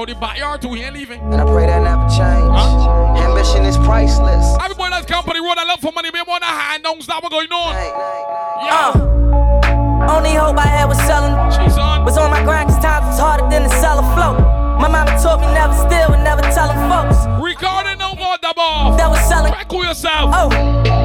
I. 0.00 0.02
Out 0.02 0.08
the 0.08 0.14
backyard 0.14 0.62
too, 0.62 0.72
he 0.74 0.82
ain't 0.82 0.94
leaving. 0.94 1.20
And 1.20 1.40
I 1.40 1.44
pray 1.44 1.66
that 1.66 1.82
never 1.82 2.08
change. 2.08 2.48
Huh? 2.48 3.20
Ambition 3.28 3.64
is 3.64 3.76
priceless. 3.78 4.56
Everybody 4.62 4.90
that's 4.96 5.06
company 5.06 5.40
road, 5.40 5.58
I 5.58 5.64
love 5.64 5.80
for 5.80 5.92
money, 5.92 6.10
we 6.12 6.22
want 6.22 6.42
a 6.42 6.46
hand, 6.46 6.82
don't 6.82 7.02
stop 7.02 7.22
what 7.22 7.32
going 7.32 7.52
on. 7.52 7.74
Hey, 7.74 7.92
hey, 7.92 7.92
hey. 7.92 8.66
Yeah, 8.66 8.92
uh, 8.96 10.16
Only 10.16 10.32
hope 10.34 10.56
I 10.58 10.66
had 10.66 10.86
was 10.86 10.98
selling. 11.04 11.36
she's 11.52 11.76
on. 11.76 12.04
Was 12.04 12.16
on 12.16 12.30
my 12.30 12.42
grind 12.44 12.70
cause 12.70 12.80
times 12.82 13.04
was 13.06 13.18
harder 13.20 13.48
than 13.50 13.62
the 13.64 13.72
sell 13.80 13.98
a 14.00 14.06
float. 14.16 14.40
My 14.80 14.88
mama 14.88 15.12
taught 15.20 15.40
me 15.40 15.46
never 15.52 15.74
steal 15.76 16.16
and 16.16 16.24
never 16.24 16.40
tell 16.56 16.72
them 16.72 16.80
folks 16.88 17.20
Recording 17.36 17.98
no 18.00 18.14
more 18.16 18.40
double 18.40 18.64
off. 18.64 18.96
that 18.96 19.10
was 19.12 19.20
selling. 19.28 19.52
Crack 19.52 19.70
with 19.70 19.84
yourself. 19.84 20.32
Oh, 20.32 20.48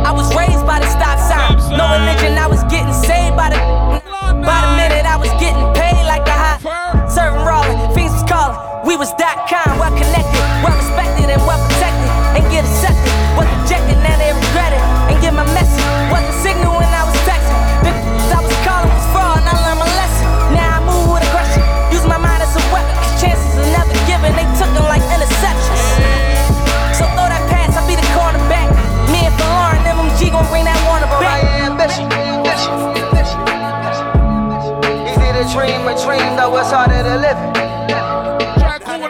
I 0.08 0.12
was 0.16 0.32
raised 0.32 0.64
by 0.66 0.80
the 0.80 0.88
stop 0.88 1.20
sign. 1.20 1.60
Stop 1.60 1.60
sign. 1.60 1.76
No 1.76 1.84
religion, 2.00 2.40
I 2.40 2.48
was 2.48 2.64
getting 2.72 2.94
saved 2.96 3.36
by 3.36 3.50
the. 3.52 3.60
By 4.46 4.62
the 4.64 4.72
minute, 4.80 5.04
I 5.10 5.18
was 5.18 5.32
getting 5.42 5.64
paid 5.76 6.06
like 6.08 6.24
the 6.24 6.32
hot. 6.32 6.62
Serving 7.10 7.42
rolling, 7.48 7.65
We 8.86 8.94
was 8.94 9.10
that 9.18 9.50
kind, 9.50 9.74
well 9.82 9.90
connected, 9.90 10.38
well 10.62 10.78
respected, 10.78 11.34
and 11.34 11.42
well 11.50 11.58
protected. 11.66 12.10
And 12.38 12.44
get 12.54 12.62
accepted, 12.62 13.10
was 13.34 13.50
rejected, 13.50 13.98
now 14.06 14.14
they 14.22 14.30
regret 14.30 14.70
it. 14.70 14.84
And 15.10 15.18
get 15.18 15.34
my 15.34 15.48
message, 15.58 15.82
wasn't 16.14 16.30
signal 16.46 16.78
when 16.78 16.86
I 16.94 17.04
was 17.10 17.18
texting. 17.26 17.58
The 17.82 17.90
I 18.30 18.40
was 18.46 18.54
calling 18.62 18.94
was 18.94 19.08
fraud, 19.10 19.42
and 19.42 19.50
I 19.50 19.56
learned 19.66 19.82
my 19.82 19.90
lesson. 19.98 20.26
Now 20.54 20.78
I 20.78 20.80
move 20.86 21.10
with 21.18 21.26
aggression, 21.26 21.66
use 21.90 22.06
my 22.06 22.22
mind 22.22 22.46
as 22.46 22.54
a 22.54 22.62
weapon, 22.70 22.94
cause 23.02 23.18
chances 23.18 23.58
are 23.58 23.72
never 23.74 23.98
given. 24.06 24.30
They 24.38 24.46
took 24.62 24.70
them 24.78 24.86
like 24.86 25.02
interceptions. 25.10 25.82
So 26.94 27.10
throw 27.18 27.26
that 27.26 27.42
pass, 27.50 27.74
I'll 27.74 27.90
be 27.90 27.98
the 27.98 28.06
cornerback. 28.14 28.70
Me 29.10 29.26
and 29.26 29.34
Lauren, 29.42 29.82
MMG 29.90 30.30
gon' 30.30 30.46
bring 30.54 30.70
that 30.70 30.78
Warner 30.86 31.10
back. 31.18 31.42
ambition, 31.66 32.06
ambition, 32.14 32.78
ambition. 32.94 33.42
Easy 35.10 35.30
to 35.34 35.44
dream 35.50 35.82
a 35.90 35.98
dream, 35.98 36.30
though 36.38 36.54
it's 36.62 36.70
harder 36.70 37.02
to 37.02 37.18
live. 37.18 37.42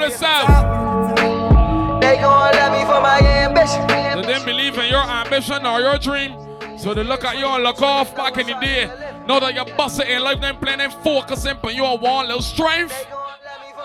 Try 0.10 0.46
cool 0.46 1.02
with 1.06 1.18
yourself. 1.18 2.02
They 2.02 2.18
gon' 2.18 2.56
love 2.56 2.72
me 2.72 2.82
for 2.86 3.02
my 3.02 3.20
ambition. 3.20 3.82
So 4.14 4.22
they 4.22 4.46
believe 4.46 4.78
in 4.78 4.90
your 4.90 5.04
ambition 5.04 5.66
or 5.66 5.80
your 5.80 5.98
dream. 5.98 6.36
So 6.78 6.94
they 6.94 7.04
look 7.04 7.24
at 7.24 7.38
you 7.38 7.48
and 7.48 7.64
look 7.64 7.82
off 7.82 8.16
back 8.16 8.38
in 8.38 8.48
the 8.48 8.54
day. 8.54 8.90
Know 9.28 9.40
that 9.40 9.56
you're 9.56 9.66
busting 9.78 10.08
in 10.08 10.22
life, 10.22 10.40
then 10.42 10.58
planning, 10.58 10.92
focusing, 11.04 11.58
but 11.62 11.74
you 11.74 11.84
want 11.84 12.28
little 12.28 12.42
strength. 12.42 12.94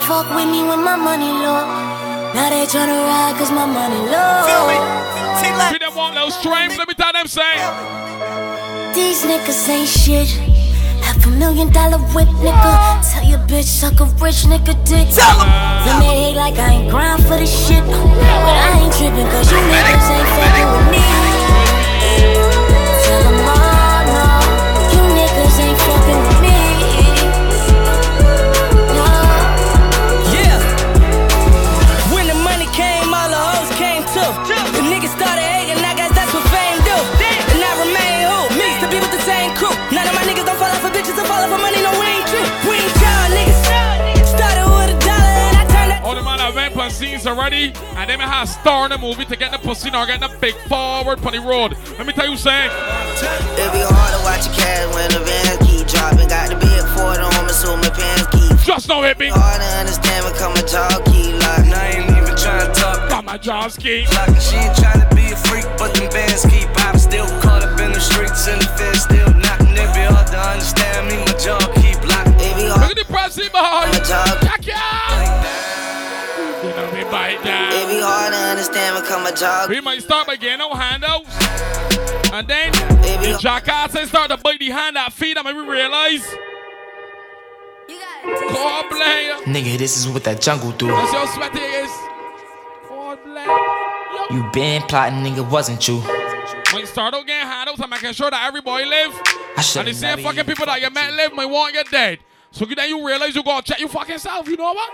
Fuck 0.00 0.28
with 0.34 0.48
me 0.48 0.62
when 0.64 0.82
my 0.84 0.96
money 0.96 1.24
low. 1.24 1.64
Now 2.34 2.50
they 2.50 2.66
tryna 2.66 3.04
ride 3.04 3.36
cause 3.38 3.50
my 3.50 3.66
money 3.66 4.00
low. 4.10 4.80
If 5.42 5.72
you 5.72 5.78
them 5.78 5.94
want 5.94 6.14
little 6.14 6.30
strength, 6.30 6.76
let 6.78 6.88
me 6.88 6.94
tell 6.94 7.12
them 7.12 7.26
say. 7.26 7.56
These 8.94 9.24
niggas 9.24 9.68
ain't 9.68 9.88
shit. 9.88 10.59
Half 11.20 11.28
a 11.28 11.36
million 11.36 11.70
dollar 11.70 11.98
whip, 12.14 12.28
nigga. 12.40 13.12
Tell 13.12 13.24
your 13.24 13.40
bitch 13.40 13.64
suck 13.64 14.00
a 14.00 14.06
rich 14.24 14.46
nigga 14.48 14.72
dick. 14.88 15.08
Tell 15.14 15.36
Then 15.84 16.00
they 16.00 16.30
hate 16.30 16.36
like 16.36 16.58
I 16.58 16.72
ain't 16.72 16.90
grind 16.90 17.22
for 17.24 17.36
this 17.36 17.68
shit. 17.68 17.84
But 17.84 18.56
I 18.56 18.80
ain't 18.80 18.94
tripping 18.94 19.26
cause 19.26 19.52
you 19.52 19.58
niggas 19.58 20.10
ain't 20.16 20.28
fucking 20.28 20.72
with 20.72 20.90
me. 20.92 21.29
Scenes 47.00 47.26
already, 47.26 47.72
and 47.96 48.10
they 48.10 48.16
may 48.16 48.28
have 48.28 48.44
a 48.44 48.46
star 48.46 48.84
in 48.84 48.90
the 48.92 48.98
movie 48.98 49.24
to 49.24 49.34
get 49.34 49.50
the 49.50 49.58
pussy 49.58 49.88
or 49.88 50.04
get 50.04 50.20
the 50.20 50.28
big 50.36 50.52
forward 50.68 51.16
on 51.24 51.32
the 51.32 51.40
road. 51.40 51.72
Let 51.96 52.06
me 52.06 52.12
tell 52.12 52.28
you 52.28 52.36
something. 52.36 52.68
It 53.56 53.68
be 53.72 53.80
hard 53.80 54.12
to 54.12 54.20
watch 54.20 54.44
your 54.44 54.52
cash 54.60 54.84
when 54.92 55.08
the 55.08 55.24
vans 55.24 55.56
keep 55.64 55.88
dropping. 55.88 56.28
Got 56.28 56.52
the 56.52 56.60
big 56.60 56.84
Ford 56.92 57.16
on 57.16 57.32
me, 57.48 57.52
so 57.56 57.72
my 57.80 57.88
pants 57.88 58.28
keep. 58.36 58.52
Just 58.68 58.88
know 58.88 59.00
hit 59.00 59.18
me. 59.18 59.32
Hard 59.32 59.64
to 59.64 59.68
understand 59.80 60.28
when 60.28 60.34
come 60.36 60.52
a 60.52 60.64
jaw 60.68 60.92
keep 61.08 61.32
locked. 61.40 61.72
I 61.72 61.96
ain't 61.96 62.12
even 62.12 62.36
tryna 62.36 62.68
talk. 62.76 63.08
Got 63.08 63.24
my 63.24 63.38
job 63.38 63.72
ski. 63.72 64.04
Like 64.12 64.36
she 64.36 64.60
ain't 64.60 64.76
tryna 64.76 65.08
be 65.16 65.32
a 65.32 65.36
freak, 65.48 65.64
but 65.80 65.96
them 65.96 66.12
bands 66.12 66.44
keep 66.52 66.68
pop. 66.76 67.00
Still 67.00 67.24
caught 67.40 67.64
up 67.64 67.80
in 67.80 67.96
the 67.96 68.00
streets 68.00 68.44
and 68.44 68.60
the 68.60 68.68
feds 68.76 69.08
still 69.08 69.32
knocking. 69.40 69.72
It 69.72 69.88
be 69.96 70.04
hard 70.04 70.28
to 70.28 70.38
understand 70.52 71.08
me, 71.08 71.16
my 71.24 71.32
jaw 71.40 71.59
understand 79.30 79.30
when 79.30 79.34
come 79.34 79.34
a 79.34 79.36
jaw. 79.36 79.66
We 79.68 79.80
might 79.80 80.02
start 80.02 80.26
by 80.26 80.36
getting 80.36 80.58
no 80.58 80.74
handouts. 80.74 81.28
And 82.32 82.46
then 82.46 82.72
It 82.74 83.20
be 83.20 83.32
the 83.32 83.38
jackasses 83.38 84.08
start 84.08 84.30
to 84.30 84.36
bite 84.36 84.58
the 84.58 84.70
hand 84.70 84.96
that 84.96 85.12
feed 85.12 85.36
them 85.36 85.46
and 85.46 85.56
we 85.56 85.66
realize. 85.66 86.26
God 88.52 88.88
bless 88.90 89.46
you. 89.46 89.52
Nigga, 89.52 89.78
this 89.78 89.96
is 89.96 90.08
what 90.08 90.22
that 90.24 90.40
jungle 90.40 90.72
do. 90.72 90.86
That's 90.86 91.12
your 91.12 91.26
sweaty 91.28 91.58
is. 91.58 91.90
God 92.88 93.18
bless 93.24 93.46
you. 94.30 94.36
You 94.36 94.50
been 94.52 94.82
plotting, 94.82 95.24
nigga, 95.24 95.48
wasn't 95.50 95.86
you? 95.88 96.00
Might 96.72 96.86
start 96.86 97.14
out 97.14 97.26
getting 97.26 97.48
handouts 97.48 97.80
and 97.80 97.90
making 97.90 98.12
sure 98.12 98.30
that 98.30 98.46
everybody 98.46 98.84
live. 98.84 99.12
I 99.56 99.62
should 99.62 99.80
And 99.80 99.88
the 99.88 99.94
same 99.94 100.18
fucking 100.18 100.44
people 100.44 100.66
that 100.66 100.80
you 100.80 100.90
met 100.90 101.12
live 101.14 101.32
might 101.32 101.46
want 101.46 101.74
you 101.74 101.82
dead. 101.84 102.20
So 102.52 102.64
then 102.64 102.88
you 102.88 103.04
realize 103.04 103.34
you 103.34 103.42
gotta 103.42 103.64
check 103.64 103.80
your 103.80 103.88
fucking 103.88 104.18
self, 104.18 104.46
you 104.48 104.56
know 104.56 104.72
what? 104.72 104.90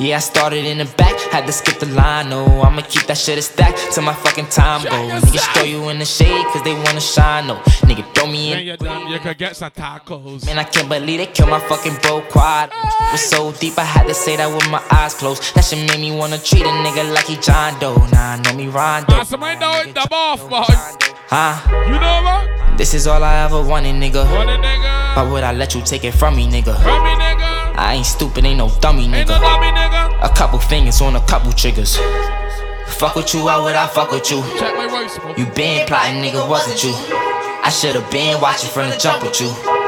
Yeah, 0.00 0.16
I 0.16 0.20
started 0.20 0.64
in 0.64 0.78
the 0.78 0.86
back, 0.96 1.14
had 1.30 1.46
to 1.46 1.52
skip 1.52 1.78
the 1.78 1.84
line. 1.84 2.30
No, 2.30 2.46
I'ma 2.62 2.80
keep 2.88 3.02
that 3.06 3.18
shit 3.18 3.36
a 3.36 3.42
stack 3.42 3.76
till 3.92 4.02
my 4.02 4.14
fucking 4.14 4.46
time 4.46 4.82
go. 4.82 4.88
Niggas 4.90 5.52
throw 5.52 5.64
you 5.64 5.90
in 5.90 5.98
the 5.98 6.06
shade 6.06 6.42
cause 6.46 6.62
they 6.64 6.72
wanna 6.72 7.02
shine. 7.02 7.46
No, 7.46 7.56
nigga, 7.84 8.02
throw 8.14 8.26
me 8.26 8.48
When 8.48 8.58
in. 8.60 8.66
you're 8.66 8.76
done, 8.78 9.08
you 9.12 9.18
could 9.18 9.36
get 9.36 9.56
some 9.56 9.70
tacos. 9.70 10.46
Man, 10.46 10.58
I 10.58 10.64
can't 10.64 10.88
believe 10.88 11.18
they 11.18 11.26
killed 11.26 11.50
my 11.50 11.60
fucking 11.60 11.96
bro 12.00 12.22
quad. 12.22 12.70
Was 13.12 13.20
so 13.28 13.52
deep, 13.52 13.78
I 13.78 13.84
had 13.84 14.06
to 14.08 14.14
say 14.14 14.36
that 14.36 14.46
with 14.46 14.70
my 14.70 14.82
eyes 14.90 15.12
closed. 15.12 15.54
That 15.54 15.66
shit 15.66 15.86
made 15.86 16.00
me 16.00 16.16
wanna 16.16 16.38
treat 16.38 16.62
a 16.62 16.72
nigga 16.84 17.12
like 17.12 17.26
he 17.26 17.36
John 17.36 17.78
Doe. 17.78 17.96
Nah, 18.10 18.36
know 18.36 18.54
me 18.54 18.68
Rondo. 18.68 19.12
Nah, 19.16 19.22
somebody 19.24 19.58
know 19.60 19.82
it, 19.82 19.94
dub 19.94 20.10
off, 20.12 20.48
boy. 20.48 20.64
Huh? 21.28 21.60
You 21.86 22.00
know 22.00 22.22
what? 22.24 22.78
This 22.78 22.94
is 22.94 23.06
all 23.06 23.22
I 23.22 23.44
ever 23.44 23.62
wanted, 23.62 23.96
nigga. 23.96 24.24
What 24.32 24.48
a 24.48 24.52
nigga. 24.56 25.16
Why 25.16 25.30
would 25.30 25.44
I 25.44 25.52
let 25.52 25.74
you 25.74 25.82
take 25.82 26.04
it 26.04 26.12
from 26.12 26.36
me, 26.36 26.46
nigga? 26.48 26.74
From 26.82 27.04
me, 27.04 27.10
nigga. 27.10 27.59
I 27.80 27.94
ain't 27.94 28.04
stupid, 28.04 28.44
ain't 28.44 28.58
no 28.58 28.68
dummy 28.80 29.06
nigga. 29.08 29.20
Ain't 29.20 29.28
no 29.30 29.40
dummy 29.40 29.68
nigga. 29.68 30.22
A 30.22 30.28
couple 30.34 30.58
fingers 30.58 31.00
on 31.00 31.16
a 31.16 31.20
couple 31.20 31.50
triggers. 31.52 31.96
Fuck 32.86 33.16
with 33.16 33.32
you, 33.32 33.44
why 33.44 33.56
would 33.56 33.74
I 33.74 33.86
fuck 33.86 34.10
with 34.12 34.30
you? 34.30 34.42
Check 34.58 34.76
my 34.76 34.84
rice. 34.84 35.18
You 35.38 35.46
been 35.46 35.86
plotting, 35.86 36.22
nigga, 36.22 36.46
wasn't 36.46 36.84
you? 36.84 36.92
I 36.92 37.70
should've 37.70 38.10
been 38.10 38.38
watching 38.38 38.68
from 38.68 38.90
the 38.90 38.98
jump 38.98 39.22
with 39.22 39.40
you. 39.40 39.79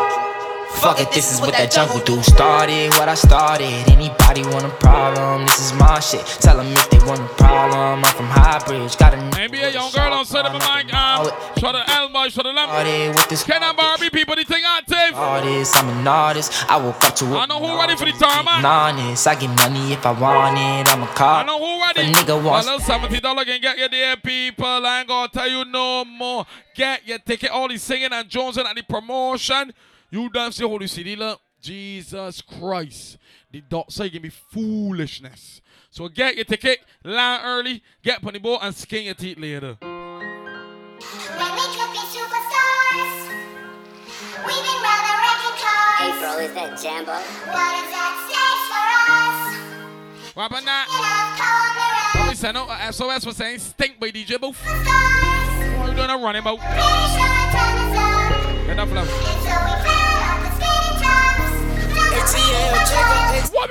Fuck 0.81 1.01
it, 1.01 1.13
this 1.13 1.33
is 1.33 1.41
what 1.41 1.53
that 1.53 1.71
jungle 1.71 2.01
do. 2.01 2.21
Started 2.23 2.91
what 2.99 3.09
I 3.09 3.15
started. 3.15 3.71
Anybody 3.91 4.43
want 4.43 4.65
a 4.65 4.71
problem? 4.83 5.47
This 5.47 5.61
is 5.61 5.73
my 5.79 6.01
shit. 6.01 6.25
Tell 6.41 6.57
them 6.57 6.67
if 6.73 6.91
they 6.91 6.99
want 7.07 7.21
a 7.21 7.29
problem. 7.35 8.05
I'm 8.05 8.15
from 8.17 8.27
Highbridge. 8.27 8.99
Got 8.99 9.15
a 9.15 9.17
NBA 9.19 9.75
young 9.75 9.93
girl 9.93 10.13
on 10.13 10.25
set 10.25 10.45
of 10.45 10.53
my 10.53 10.83
mic. 10.83 10.93
Um, 10.93 11.27
show 11.59 11.71
the 11.73 11.85
elbow, 11.89 12.29
show 12.29 12.43
the 12.43 12.53
lamp. 12.53 12.73
with 13.15 13.29
this 13.29 13.45
Can 13.45 13.63
I 13.63 13.73
Barbie 13.73 14.11
people? 14.11 14.35
The 14.35 14.45
thing 14.45 14.65
active. 14.67 15.15
artist. 15.15 15.77
I'm 15.77 15.89
an 15.89 16.07
artist. 16.09 16.51
I 16.69 16.77
woke 16.79 17.03
up 17.05 17.15
to 17.17 17.27
it. 17.27 17.37
I 17.37 17.47
know 17.47 17.61
who 17.61 17.79
ready 17.79 17.95
for 17.95 18.05
the 18.07 18.13
tarmac. 18.13 18.65
Honest. 18.65 19.27
I 19.29 19.35
get 19.37 19.51
money 19.51 19.93
if 19.93 20.05
I 20.05 20.13
want 20.13 20.59
it. 20.59 20.93
I'm 20.93 21.03
a 21.03 21.07
cop. 21.15 21.45
I 21.45 21.47
know 21.47 21.59
who 21.59 21.81
ready. 21.83 22.11
A 22.11 22.15
nigga 22.15 22.43
wants. 22.43 22.67
A 22.67 22.71
little 22.73 22.85
seventy 22.85 23.21
dollar 23.21 23.45
can 23.45 23.61
get 23.61 23.79
you 23.79 23.89
there, 23.89 24.17
people. 24.17 24.67
I 24.67 25.01
ain't 25.01 25.09
gonna 25.09 25.29
tell 25.29 25.49
you 25.49 25.65
no 25.65 26.05
more. 26.05 26.45
Get 26.75 27.07
your 27.07 27.19
ticket. 27.19 27.51
All 27.51 27.69
the 27.69 27.77
singing 27.79 28.13
and 28.13 28.29
Johnson 28.29 28.65
and 28.67 28.77
the 28.77 28.83
promotion. 28.83 29.73
You 30.13 30.29
dance 30.29 30.59
the 30.59 30.69
Holy 30.69 30.87
City, 30.87 31.17
look. 31.17 31.41
Jesus 31.59 32.43
Christ. 32.43 33.17
The 33.51 33.63
dot 33.63 33.91
say 33.91 34.11
give 34.11 34.23
me 34.23 34.29
foolishness. 34.29 35.63
So 35.91 36.07
get 36.09 36.37
your 36.37 36.45
ticket, 36.45 36.81
land 37.03 37.43
early, 37.47 37.83
get 38.03 38.23
on 38.23 38.35
the 38.35 38.39
boat, 38.39 38.59
and 38.61 38.75
skin 38.75 39.05
your 39.07 39.15
teeth 39.15 39.39
later. 39.39 39.79
Hey 39.81 39.89
bro, 46.19 46.39
is 46.41 46.53
that 46.53 46.79
Jambo? 46.83 47.13
What 47.13 47.23
is 47.23 47.89
that 47.95 48.13
stage 48.29 48.63
for 48.69 48.85
us? 49.15 50.35
What 50.35 50.47
about 50.47 50.65
that? 50.65 50.87
Probably 52.13 52.35
send 52.35 52.59
out 52.59 52.69
a 52.69 52.93
SOS 52.93 53.25
for 53.25 53.33
saying 53.33 53.61
stink 53.61 53.99
by 53.99 54.11
DJ 54.11 54.39
Booth. 54.39 54.61
What 55.79 55.89
you 55.89 55.95
doing 55.97 56.11
a 56.11 56.19
running 56.19 56.43
boat? 56.43 56.59
Get 58.67 58.77
that 58.77 58.89
flow. 58.89 59.92
What? 63.53 63.71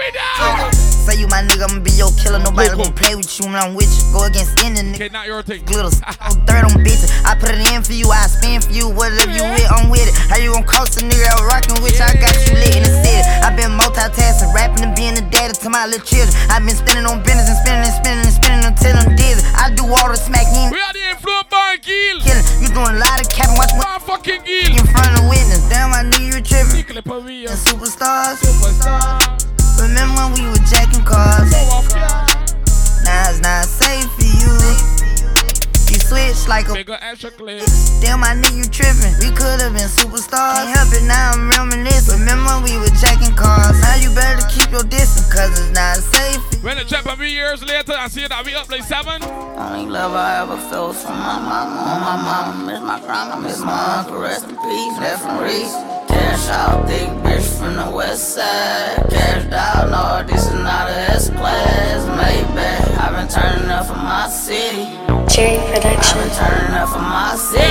Say 1.02 1.18
you 1.18 1.26
my 1.32 1.42
nigga, 1.42 1.66
I'ma 1.66 1.80
be 1.80 1.96
your 1.96 2.12
killer. 2.20 2.38
Nobody 2.38 2.70
gon' 2.76 2.94
play 2.94 3.16
with 3.16 3.32
you 3.40 3.48
when 3.48 3.56
I'm 3.56 3.74
with 3.74 3.90
you. 3.90 4.14
Go 4.14 4.28
against 4.28 4.60
any 4.62 4.84
nigga. 4.84 5.08
Okay, 5.08 5.10
not 5.10 5.26
your 5.26 5.42
thing. 5.42 5.64
Glitters, 5.66 5.98
dirt 6.46 6.68
on 6.68 6.78
bitches. 6.84 7.10
I 7.26 7.34
put 7.34 7.50
it 7.50 7.64
in 7.72 7.82
for 7.82 7.96
you, 7.96 8.12
I 8.12 8.28
spin 8.28 8.62
for 8.62 8.70
you. 8.70 8.92
Whatever 8.92 9.32
you 9.32 9.42
with, 9.42 9.72
I'm 9.72 9.90
with 9.90 10.06
it. 10.06 10.14
How 10.30 10.38
you 10.38 10.52
gon' 10.54 10.68
cost 10.68 11.00
a 11.00 11.02
nigga 11.02 11.26
out 11.32 11.48
rockin' 11.48 11.82
with 11.82 11.96
you? 11.96 12.06
I 12.06 12.14
got 12.20 12.36
you 12.46 12.54
lit 12.60 12.76
in 12.76 12.84
the 12.84 12.94
city. 13.02 13.24
i 13.42 13.50
been 13.56 13.72
multitasking, 13.72 14.54
rapping 14.54 14.84
and 14.84 14.96
being 14.96 15.18
a 15.18 15.26
daddy 15.32 15.56
to 15.58 15.70
my 15.70 15.88
little 15.88 16.06
children. 16.06 16.36
i 16.52 16.60
been 16.60 16.76
spinning 16.76 17.08
on 17.08 17.24
business 17.24 17.50
and 17.50 17.58
spinning 17.58 17.88
and 17.88 17.96
spinning 17.96 18.26
and 18.28 18.36
spinning 18.36 18.64
until 18.68 18.94
I'm 19.00 19.16
dizzy. 19.16 19.42
I 19.56 19.72
do 19.74 19.88
all 19.88 20.12
the 20.12 20.20
smack. 20.20 20.46
We 20.52 20.76
are 20.76 20.94
the 20.94 21.06
influence 21.08 21.51
a 37.24 37.28
extra. 37.28 38.02
Damn, 38.02 38.20
my 38.20 38.34
nigga, 38.34 38.58
you 38.58 38.66
tripping. 38.66 39.14
We 39.22 39.30
could've 39.36 39.74
been 39.74 39.90
superstars. 39.90 40.58
Can't 40.58 40.74
help 40.74 40.90
it, 40.94 41.04
now 41.06 41.32
I'm 41.34 41.50
reminiscing. 41.50 42.20
Remember 42.20 42.62
we 42.66 42.78
were 42.78 42.94
jacking 42.98 43.36
cars? 43.36 43.80
Now 43.82 43.96
you 43.96 44.14
better 44.16 44.42
keep 44.50 44.72
your 44.72 44.84
distance, 44.84 45.32
cause 45.32 45.52
it's 45.52 45.72
not 45.72 45.98
safe. 45.98 46.42
When 46.64 46.78
the 46.78 46.84
check 46.84 47.04
for 47.04 47.16
me 47.16 47.32
years 47.32 47.64
later, 47.64 47.94
I 47.94 48.08
see 48.08 48.26
that 48.26 48.46
we 48.46 48.56
up 48.56 48.70
like 48.70 48.84
seven. 48.84 49.22
Only 49.24 49.90
love 49.90 50.14
I 50.14 50.42
ever 50.42 50.58
felt 50.70 50.96
from 50.96 51.18
my 51.18 51.38
mama. 51.38 51.78
On 51.78 52.00
my 52.02 52.18
mama, 52.18 52.66
miss 52.66 52.82
my 52.82 53.00
grandma, 53.00 53.36
miss 53.38 53.60
my 53.60 54.00
uncle, 54.00 54.20
rest 54.20 54.46
in 54.46 54.56
peace. 54.58 54.98
Left 54.98 55.22
from 55.22 55.40
Reese. 55.44 55.74
Cash 56.08 56.50
out, 56.50 56.88
thick 56.88 57.08
bitch 57.24 57.46
from 57.58 57.76
the 57.76 57.90
west 57.96 58.36
side. 58.36 59.08
Cashed 59.10 59.54
out, 59.54 59.90
no, 59.90 60.28
this 60.28 60.46
is 60.46 60.54
not 60.54 60.90
a 60.90 60.98
S 61.14 61.30
class. 61.30 62.06
Maybach, 62.18 62.98
I've 62.98 63.16
been 63.16 63.28
turning 63.28 63.70
up 63.70 63.86
for 63.86 63.94
my 63.94 64.28
city. 64.28 65.01
Cherry 65.32 65.64
Production. 65.72 66.20
I've 66.20 66.28
been 66.28 66.36
turning 66.36 66.76
up 66.76 66.90
for 66.90 67.00
my 67.00 67.36
city. 67.40 67.64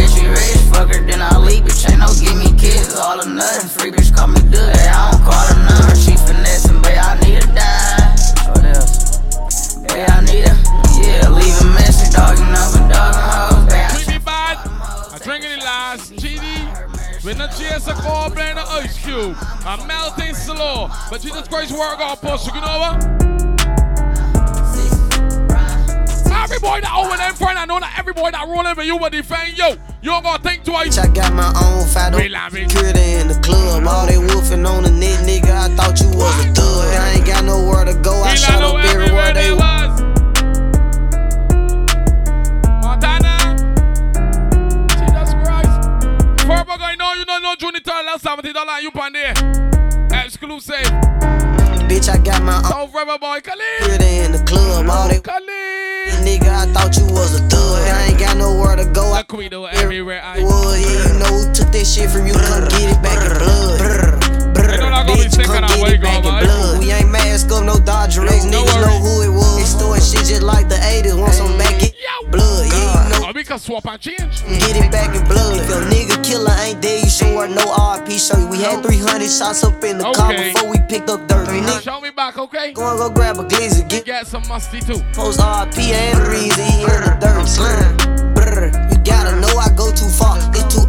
Richie 0.00 0.28
rich, 0.32 0.64
fucker, 0.72 1.04
then 1.04 1.20
I 1.20 1.36
leave, 1.36 1.64
bitch. 1.64 1.84
Ain't 1.90 2.00
no 2.00 2.08
give 2.16 2.32
me 2.40 2.58
kids, 2.58 2.96
all 2.96 3.20
or 3.20 3.28
nothing. 3.28 3.68
Free 3.68 3.92
bitch, 3.92 4.16
call 4.16 4.28
me 4.28 4.40
good. 4.40 4.74
Hey, 4.74 4.88
I 4.88 5.12
don't 5.12 5.20
call 5.20 5.36
her 5.36 5.60
number. 5.60 5.94
She 5.94 6.16
finessing, 6.16 6.80
babe, 6.80 6.96
I 6.96 7.20
need 7.20 7.44
a 7.44 7.46
dime. 7.52 8.16
What 8.48 8.64
else? 8.64 9.76
Babe, 9.84 10.08
I 10.08 10.24
need 10.24 10.48
a, 10.48 10.56
yeah, 10.96 11.28
leave 11.28 11.60
a 11.60 11.68
message, 11.76 12.16
dog, 12.16 12.38
you 12.38 12.48
know, 12.48 12.64
for 12.72 12.80
dog 12.88 13.12
and 13.12 13.68
hoes. 13.68 13.92
Treat 13.92 14.16
me 14.16 14.18
bad. 14.24 14.56
I 15.12 15.18
drink 15.20 15.44
it 15.44 15.60
last. 15.60 16.14
GD. 16.16 17.24
With 17.24 17.36
no 17.36 17.46
chase 17.48 17.88
a 17.88 17.92
call, 17.92 18.30
blend 18.30 18.56
the 18.56 18.64
ice 18.72 19.04
cube. 19.04 19.36
I'm 19.68 19.86
melting 19.86 20.34
slow. 20.34 20.88
But 21.10 21.20
Jesus 21.20 21.46
Christ, 21.46 21.72
work 21.72 22.00
out, 22.00 22.22
push. 22.22 22.46
You 22.46 22.60
know 22.60 22.78
what? 22.80 23.55
Every 26.56 26.68
boy 26.68 26.80
that 26.80 26.94
own 26.96 27.12
them 27.18 27.34
friend, 27.34 27.58
I 27.58 27.66
know 27.66 27.78
that 27.80 27.98
every 27.98 28.14
boy 28.14 28.30
that 28.30 28.48
rolling 28.48 28.74
for 28.74 28.82
you 28.82 28.96
will 28.96 29.10
defend 29.10 29.58
you. 29.58 29.76
You 30.00 30.08
don't 30.08 30.22
gotta 30.22 30.42
think 30.42 30.64
twice. 30.64 30.96
I 30.96 31.06
got 31.06 31.34
my 31.34 31.52
own 31.52 31.84
fight 31.84 32.16
security 32.16 33.20
in 33.20 33.28
the 33.28 33.38
club. 33.44 33.84
All 33.86 34.06
they 34.06 34.16
wolfing 34.16 34.64
on 34.64 34.84
the 34.84 34.90
net, 34.90 35.20
nigga. 35.20 35.52
I 35.52 35.68
thought 35.76 36.00
you 36.00 36.08
was 36.16 36.32
a 36.40 36.48
thug. 36.56 36.96
I 36.96 37.20
ain't 37.20 37.26
got 37.26 37.44
nowhere 37.44 37.84
to 37.84 37.92
go. 38.00 38.22
I 38.22 38.34
shot 38.36 38.62
up 38.64 38.82
everywhere 38.88 39.34
they 39.34 39.52
was. 39.52 40.00
Montana. 42.80 43.36
Jesus 44.96 45.36
Christ. 45.44 45.76
Purple 46.48 46.78
guy, 46.80 46.96
no, 46.96 47.12
you 47.20 47.26
don't 47.26 47.42
know 47.42 47.54
Junior 47.56 47.80
Turtle, 47.84 48.16
$70 48.16 48.80
you 48.80 48.90
pan 48.92 49.12
there. 49.12 49.36
Exclusive. 50.24 50.88
Bitch, 51.84 52.08
I 52.08 52.16
got 52.16 52.42
my 52.42 52.56
own. 52.72 52.88
Forever 52.88 53.18
boy, 53.18 53.40
Khalid. 53.44 54.00
In 54.00 54.32
the 54.32 54.42
club. 54.46 54.88
All 54.88 55.06
they 55.06 55.20
Khalid. 55.20 55.85
Nigga, 56.22 56.48
I 56.48 56.66
thought 56.72 56.96
you 56.96 57.06
was 57.06 57.38
a 57.38 57.42
thug. 57.48 57.88
I 57.88 58.08
ain't 58.10 58.18
got 58.18 58.36
nowhere 58.36 58.76
to 58.76 58.84
go. 58.92 59.12
I 59.12 59.22
queen 59.22 59.52
everywhere 59.52 60.20
I 60.22 60.42
was. 60.42 60.80
Yeah, 60.80 61.12
you 61.12 61.18
know 61.18 61.26
who 61.26 61.52
took 61.52 61.70
that 61.72 61.86
shit 61.86 62.10
from 62.10 62.26
you. 62.26 62.34
Come 62.34 62.68
get 62.68 62.94
it 62.94 63.02
back 63.02 63.18
in 63.22 63.38
blood. 63.38 63.80
Bitch, 65.06 65.36
come 65.44 65.66
get 65.66 65.92
it 65.92 66.02
back 66.02 66.24
in 66.24 66.30
blood. 66.46 66.78
We 66.78 66.92
ain't 66.92 67.10
mask 67.10 67.50
up, 67.50 67.64
no 67.64 67.78
Dodger 67.78 68.24
X. 68.26 68.44
Niggas 68.44 68.80
know 68.80 68.98
who 68.98 69.22
it 69.22 69.30
was. 69.34 69.60
Extorting 69.60 70.04
shit 70.04 70.26
just 70.26 70.42
like 70.42 70.68
the 70.68 70.76
80s. 70.76 71.18
Want 71.18 71.34
some 71.34 71.58
back 71.58 71.82
in 71.82 71.90
blood. 72.30 72.75
Yeah, 73.26 73.32
you 73.32 73.32
know. 73.32 73.32
Oh, 73.32 73.32
we 73.34 73.44
can 73.44 73.58
swap 73.58 73.86
and 73.86 74.00
change. 74.00 74.42
Get 74.44 74.76
it 74.76 74.92
back 74.92 75.14
in 75.14 75.24
blood. 75.26 75.58
If 75.58 75.68
your 75.68 75.82
nigga 75.82 76.22
killer 76.24 76.54
ain't 76.60 76.80
there, 76.82 76.98
you 76.98 77.10
sure 77.10 77.34
wear 77.36 77.48
no 77.48 77.64
RP 77.64 78.18
shirt. 78.18 78.48
We 78.50 78.58
had 78.58 78.82
300 78.82 79.28
shots 79.30 79.64
up 79.64 79.82
in 79.84 79.98
the 79.98 80.04
car 80.12 80.32
before 80.32 80.70
we 80.70 80.78
picked 80.88 81.10
up 81.10 81.26
dirt. 81.28 81.46
Show 81.82 82.00
me 82.00 82.10
back, 82.10 82.38
okay? 82.38 82.72
Go 82.72 82.88
and 82.90 82.98
go 82.98 83.10
grab 83.10 83.38
a 83.38 83.44
glizzy. 83.44 83.88
Get, 83.88 84.04
get 84.04 84.26
some 84.26 84.46
musty 84.48 84.80
too. 84.80 85.02
Post 85.12 85.40
RP 85.40 85.92
and 85.92 86.18
Reezy 86.26 86.82
in 86.82 87.00
the 87.02 87.16
dirt. 87.20 87.46
Brr, 88.34 88.70
you 88.90 88.98
gotta 89.04 89.40
know 89.40 89.58
I 89.58 89.70
go 89.76 89.90
too 89.92 90.08
far. 90.08 90.38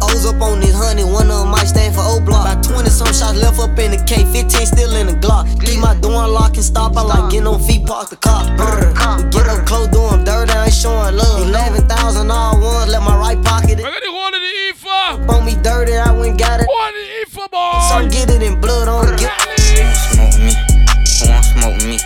It's 0.08 0.22
two 0.22 0.28
O's 0.28 0.34
up 0.34 0.40
on 0.40 0.60
this 0.60 0.74
honey. 0.74 1.04
One 1.04 1.30
of 1.30 1.44
them 1.44 1.50
might 1.50 1.68
stand 1.68 1.94
for 1.94 2.00
O 2.04 2.20
block. 2.20 2.48
About 2.48 2.64
20 2.64 2.88
some 2.88 3.12
shots 3.12 3.36
left 3.36 3.58
up 3.60 3.78
in 3.78 3.92
the 3.92 4.00
K. 4.08 4.24
15 4.24 4.66
still 4.66 4.94
in 4.96 5.06
the 5.06 5.12
Glock. 5.12 5.44
Keep 5.60 5.80
my 5.80 5.94
door 6.00 6.24
unlocked 6.24 6.56
and 6.56 6.64
stop. 6.64 6.96
I 6.96 7.02
like 7.02 7.30
getting 7.30 7.46
on 7.46 7.60
feet, 7.60 7.86
park 7.86 8.08
the 8.10 8.16
car. 8.16 8.44
Brr, 8.56 8.88
we 8.88 9.30
get 9.30 9.48
up 9.48 9.66
close, 9.66 9.88
doing 9.88 10.24
dirt. 10.24 10.50
I 10.50 10.66
ain't 10.66 10.74
showing 10.74 11.16
love. 11.16 11.48
11,000 11.48 12.30
all 12.30 12.60
ones. 12.60 12.90
Let 12.90 13.02
my 13.02 13.16
right 13.16 13.40
pocket. 13.44 13.78
We're 13.78 13.92
gonna 13.92 14.08
go 14.08 14.30
to 14.32 14.40
the 14.40 14.52
IFA. 14.72 15.28
On 15.28 15.44
me 15.44 15.54
dirty, 15.60 15.96
I 15.96 16.10
went 16.12 16.38
got 16.38 16.60
it. 16.60 16.66
One 16.66 16.94
IFA, 17.28 17.44
boy. 17.52 17.76
So 17.88 18.08
get 18.08 18.30
it 18.30 18.42
in 18.42 18.60
blood 18.60 18.88
on 18.88 19.16
get 19.16 19.32
Smoke 20.08 20.40
me. 20.40 20.54
Who 21.20 21.28
want 21.28 21.44
smoke 21.44 21.80
me? 21.84 21.98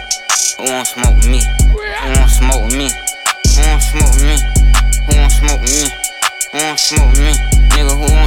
Who 0.59 0.65
want 0.71 0.87
smoke 0.87 1.23
me? 1.31 1.41
Who 1.63 1.79
want 2.19 2.31
smoke 2.31 2.67
me? 2.73 2.89
Who 3.47 3.63
want 3.63 3.83
smoke 3.83 4.17
me? 4.19 4.35
Who 5.07 5.13
want 5.19 5.33
smoke 5.33 5.63
me? 5.63 5.87
Who 6.53 6.59
want 6.59 6.79
smoke 6.81 7.19
me? 7.19 7.52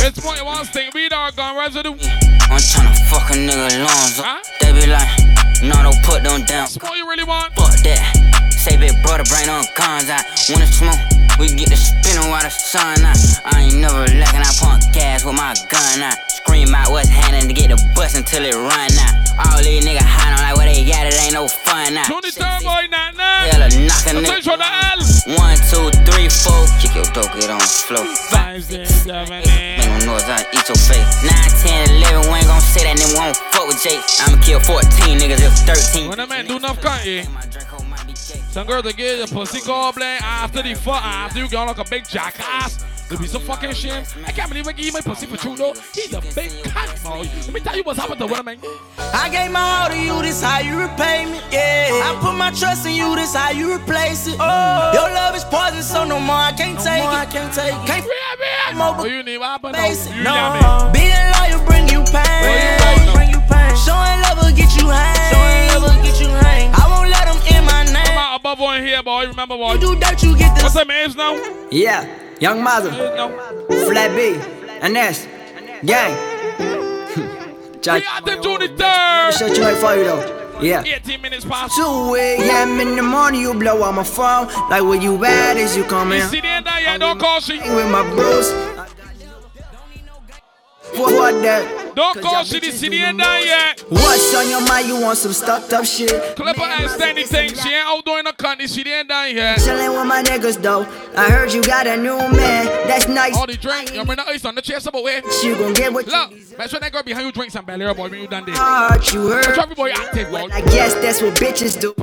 Want 0.05 0.17
It's 0.17 0.23
point 0.23 0.45
one 0.45 0.65
thing, 0.65 0.91
we 0.93 1.09
dog 1.09 1.35
gun 1.35 1.57
residue. 1.57 1.89
I'm 1.89 2.61
tryna 2.61 2.93
fuck 3.09 3.31
a 3.31 3.33
nigga 3.33 3.73
lungs 3.81 4.19
up. 4.19 4.25
Huh? 4.25 4.43
They 4.61 4.71
be 4.71 4.85
like, 4.85 5.09
no, 5.63 5.81
don't 5.81 5.97
put 6.05 6.21
them 6.21 6.45
down. 6.45 6.67
What 6.77 6.95
you 6.95 7.09
really 7.09 7.23
want? 7.23 7.55
Fuck 7.55 7.73
that. 7.81 8.51
Say 8.51 8.77
big 8.77 8.93
brother, 9.01 9.23
brain 9.25 9.49
on 9.49 9.65
guns 9.73 10.11
out. 10.13 10.21
Wanna 10.53 10.67
smoke? 10.67 11.01
We 11.39 11.47
get 11.47 11.69
the 11.69 11.75
spinning 11.75 12.29
while 12.29 12.43
the 12.43 12.51
sun 12.51 13.01
out. 13.01 13.17
I 13.45 13.61
ain't 13.65 13.81
never 13.81 14.05
lacking, 14.13 14.45
I 14.45 14.53
pump 14.61 14.93
gas 14.93 15.25
with 15.25 15.33
my 15.33 15.55
gun 15.73 16.03
out. 16.03 16.34
Scream 16.45 16.75
out 16.75 16.91
what's 16.91 17.09
happening 17.09 17.47
to 17.49 17.53
get 17.53 17.73
the 17.73 17.79
bus 17.95 18.13
until 18.13 18.45
it 18.45 18.53
run 18.53 18.91
out. 19.01 19.15
All 19.49 19.63
these 19.65 19.81
niggas 19.81 20.05
hide 20.05 20.29
on 20.37 20.45
like 20.45 20.55
what 20.55 20.69
they 20.69 20.85
got 20.85 21.09
it, 21.09 21.17
ain't 21.17 21.33
no 21.33 21.49
fun 21.49 21.97
out. 21.97 22.05
Tony 22.05 22.29
Turboy, 22.29 22.85
nah, 22.93 23.09
nah. 23.17 23.49
Hell, 23.49 23.65
a 23.65 23.69
knock 23.81 24.05
a 24.05 24.13
nigga. 24.13 24.53
One, 25.41 25.57
two, 25.73 25.89
three, 26.05 26.29
four, 26.29 26.61
Kick 26.77 26.93
your 26.93 27.03
dope, 27.17 27.33
get 27.33 27.49
on 27.49 27.57
the 27.57 27.65
floor. 27.65 28.05
Five, 28.29 28.63
six, 28.63 28.93
seven, 28.93 29.41
eight. 29.41 29.81
Make 29.81 30.05
no 30.05 30.13
noise, 30.13 30.29
I 30.29 30.45
eat 30.53 30.69
your 30.69 30.77
face. 30.77 31.25
9, 31.25 31.33
10, 31.89 32.13
11, 32.13 32.29
we 32.29 32.37
ain't 32.37 32.47
gon' 32.47 32.61
say 32.61 32.85
that, 32.85 32.93
then 32.93 33.09
we 33.09 33.17
won't 33.17 33.35
fuck 33.49 33.65
with 33.65 33.81
Jake. 33.81 34.05
I'ma 34.21 34.37
kill 34.45 34.61
14 34.61 35.17
niggas 35.17 35.41
if 35.41 35.53
13. 35.65 36.09
When 36.13 36.19
a 36.21 36.27
man 36.27 36.45
do 36.45 36.57
enough 36.57 36.79
cutting, 36.79 37.25
some 38.53 38.67
girl 38.67 38.83
to 38.83 38.93
get 38.93 39.17
your 39.17 39.27
pussy 39.27 39.65
goblin 39.65 40.21
after 40.21 40.61
the 40.61 40.75
fuck, 40.75 41.01
after 41.01 41.39
you 41.39 41.49
gone 41.49 41.67
like 41.67 41.81
a 41.81 41.89
big 41.89 42.07
jackass. 42.07 42.85
There 43.07 43.19
be 43.19 43.27
some 43.27 43.41
fucking 43.41 43.73
shame. 43.73 44.03
I 44.25 44.31
can't 44.31 44.49
believe 44.49 44.67
I 44.67 44.71
you 44.71 44.91
my 44.91 45.01
pussy 45.01 45.27
for 45.27 45.37
true 45.37 45.55
though. 45.55 45.73
He's 45.93 46.11
a 46.13 46.21
big 46.33 46.51
cat 46.63 46.99
boy. 47.03 47.29
Let 47.45 47.53
me 47.53 47.59
tell 47.59 47.75
you 47.77 47.83
what's 47.83 47.99
happened 47.99 48.19
to 48.19 48.25
one 48.25 48.43
man. 48.45 48.57
I 48.97 49.29
gave 49.29 49.51
my 49.51 49.61
all 49.61 49.89
to 49.89 49.97
you, 49.99 50.21
this 50.23 50.41
how 50.41 50.59
you 50.59 50.79
repay 50.81 51.25
me. 51.25 51.39
Yeah. 51.51 52.01
I 52.03 52.17
put 52.19 52.35
my 52.35 52.49
trust 52.49 52.85
in 52.87 52.93
you, 52.95 53.15
this 53.15 53.35
how 53.35 53.51
you 53.51 53.75
replace 53.75 54.25
it. 54.27 54.37
Oh. 54.39 54.91
Your 54.93 55.09
love 55.13 55.35
is 55.35 55.43
poison, 55.43 55.83
so 55.83 56.03
no 56.03 56.19
more 56.19 56.35
I 56.35 56.51
can't 56.53 56.79
take 56.79 57.03
it. 57.03 57.05
I 57.05 57.25
can't 57.25 57.53
take 57.53 57.73
it. 57.73 57.85
Can't 57.85 58.05
What 58.75 58.99
Oh, 58.99 59.05
you 59.05 59.21
need 59.21 59.37
what 59.37 59.61
happened? 59.61 59.77
You 59.77 60.23
No. 60.23 60.89
me? 60.89 60.91
Being 60.97 61.25
loyal 61.37 61.61
bring 61.65 61.87
you 61.87 62.01
pain. 62.09 63.13
Bring 63.13 63.29
you 63.29 63.39
pain. 63.45 63.69
Showing 63.85 64.17
love 64.25 64.41
will 64.41 64.55
get 64.55 64.73
you 64.81 64.89
hang. 64.89 65.29
Showing 65.29 65.67
love 65.69 65.83
will 65.93 66.03
get 66.03 66.19
you 66.19 66.27
hang. 66.27 66.73
I 66.73 66.89
won't 66.89 67.09
let 67.09 67.25
them 67.29 67.37
in 67.53 67.63
my 67.65 67.83
name. 67.85 68.03
Come 68.03 68.17
out 68.17 68.39
above 68.39 68.59
one 68.59 68.81
here, 68.81 69.03
boy. 69.03 69.27
Remember, 69.27 69.55
boy. 69.57 69.73
You 69.73 69.79
do 69.79 69.95
dirt, 69.95 70.23
you 70.23 70.35
get 70.35 70.55
this. 70.55 70.63
What's 70.63 70.75
that 70.75 70.87
man's 70.87 71.15
now? 71.15 71.37
Yeah, 71.69 72.03
Young 72.39 72.61
Mother, 72.61 72.91
Flat 72.91 74.15
B, 74.15 74.35
and 74.81 74.95
that's 74.95 75.25
gang. 75.85 76.33
We 77.85 78.03
out 78.07 78.25
June 78.41 78.59
the 78.59 78.67
third. 78.67 79.33
Shut 79.37 79.55
your 79.55 79.75
for 79.75 79.93
you 79.95 80.05
though. 80.05 80.59
Yeah. 80.59 80.81
18 80.83 81.21
minutes 81.21 81.45
past. 81.45 81.75
2 81.75 82.15
a.m. 82.15 82.79
in 82.79 82.95
the 82.95 83.03
morning, 83.03 83.41
you 83.41 83.53
blow 83.53 83.83
on 83.83 83.95
my 83.95 84.03
phone. 84.03 84.47
Like 84.69 84.81
where 84.81 84.99
you 84.99 85.23
at 85.23 85.57
is 85.57 85.77
you 85.77 85.83
coming? 85.83 86.19
You 86.19 86.25
see 86.25 86.41
the 86.41 86.47
end 86.47 86.65
yeah, 86.65 86.97
don't 86.97 87.19
call 87.19 87.41
she. 87.41 87.59
With 87.59 87.91
my 87.91 88.01
bros. 88.09 88.51
For 90.95 91.13
what 91.13 91.41
that? 91.41 91.93
Don't 91.95 92.21
call 92.21 92.43
she 92.43 92.59
the 92.59 92.71
city 92.71 92.97
ain't 92.97 93.17
done 93.17 93.41
yet. 93.43 93.79
What's 93.89 94.35
on 94.35 94.49
your 94.49 94.65
mind? 94.67 94.87
You 94.87 94.99
want 95.01 95.17
some 95.17 95.31
stuffed 95.31 95.71
up 95.71 95.85
shit? 95.85 96.35
Clipper 96.35 96.61
ain't 96.61 96.89
standing 96.91 97.25
things. 97.25 97.61
She 97.61 97.69
ain't 97.69 97.87
out 97.87 98.03
doing 98.03 98.25
the 98.25 98.33
country. 98.33 98.67
She 98.67 98.81
ain't 98.89 99.07
done 99.07 99.35
yet. 99.35 99.59
Chillin' 99.59 99.97
with 99.97 100.07
my 100.07 100.21
niggas 100.21 100.61
though. 100.61 100.81
I 101.15 101.29
heard 101.29 101.53
you 101.53 101.63
got 101.63 101.87
a 101.87 101.95
new 101.95 102.17
man. 102.17 102.65
That's 102.87 103.07
nice. 103.07 103.35
All 103.37 103.47
the 103.47 103.55
drink. 103.55 103.93
You 103.93 104.03
bring 104.03 104.17
the 104.17 104.27
ice 104.27 104.43
on 104.43 104.55
the 104.55 104.61
chest 104.61 104.87
about 104.87 105.03
where? 105.03 105.21
You 105.43 105.55
gon' 105.55 105.73
get 105.73 105.93
what 105.93 106.07
Look, 106.07 106.31
make 106.57 106.69
sure 106.69 106.79
that 106.79 106.91
girl 106.91 107.03
behind 107.03 107.25
you 107.25 107.31
drink 107.31 107.51
some 107.51 107.65
belly 107.65 107.85
boy 107.93 108.09
when 108.09 108.21
you 108.21 108.27
done 108.27 108.45
this. 108.45 108.57
Heart 108.57 109.13
you 109.13 109.27
heard. 109.27 109.45
Make 109.45 109.55
sure 109.55 109.63
everybody 109.63 109.91
active, 109.93 110.29
boy. 110.31 110.49
I 110.51 110.61
guess 110.61 110.93
that's 110.95 111.21
what 111.21 111.35
bitches 111.35 111.79
do. 111.79 111.93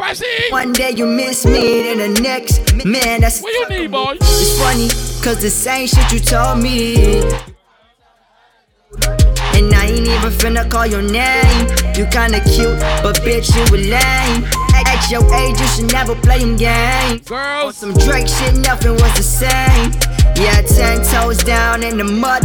One 0.51 0.73
day 0.73 0.93
you 0.93 1.07
miss 1.07 1.45
me, 1.45 1.83
then 1.83 1.99
the 2.15 2.21
next, 2.21 2.75
man, 2.85 3.21
that's 3.21 3.43
what 3.43 3.53
you 3.53 3.79
need, 3.79 3.91
boy. 3.91 4.17
It's 4.21 4.59
funny, 4.59 4.89
cause 5.23 5.43
the 5.43 5.51
same 5.51 5.87
shit 5.87 6.13
you 6.13 6.21
told 6.21 6.63
me. 6.63 7.23
And 9.55 9.75
I 9.75 9.87
ain't 9.87 10.09
even 10.09 10.33
finna 10.33 10.69
call 10.71 10.87
your 10.87 11.03
name. 11.03 11.67
You 11.97 12.07
kinda 12.07 12.41
cute, 12.45 12.79
but 13.03 13.17
bitch, 13.23 13.55
you 13.55 13.65
a 13.75 13.79
lame. 13.79 14.45
At 14.93 15.11
your 15.11 15.23
age, 15.35 15.59
you 15.59 15.67
should 15.67 15.93
never 15.93 16.15
play 16.15 16.39
them 16.41 16.57
games. 16.57 17.27
Girls. 17.27 17.65
On 17.65 17.73
some 17.73 18.07
Drake 18.07 18.29
shit, 18.29 18.57
nothing 18.57 18.93
was 18.93 19.15
the 19.17 19.23
same. 19.23 19.93
Yeah, 20.37 20.61
ten 20.63 21.03
toes 21.05 21.39
down 21.39 21.83
in 21.83 21.97
the 21.97 22.05
mud. 22.05 22.43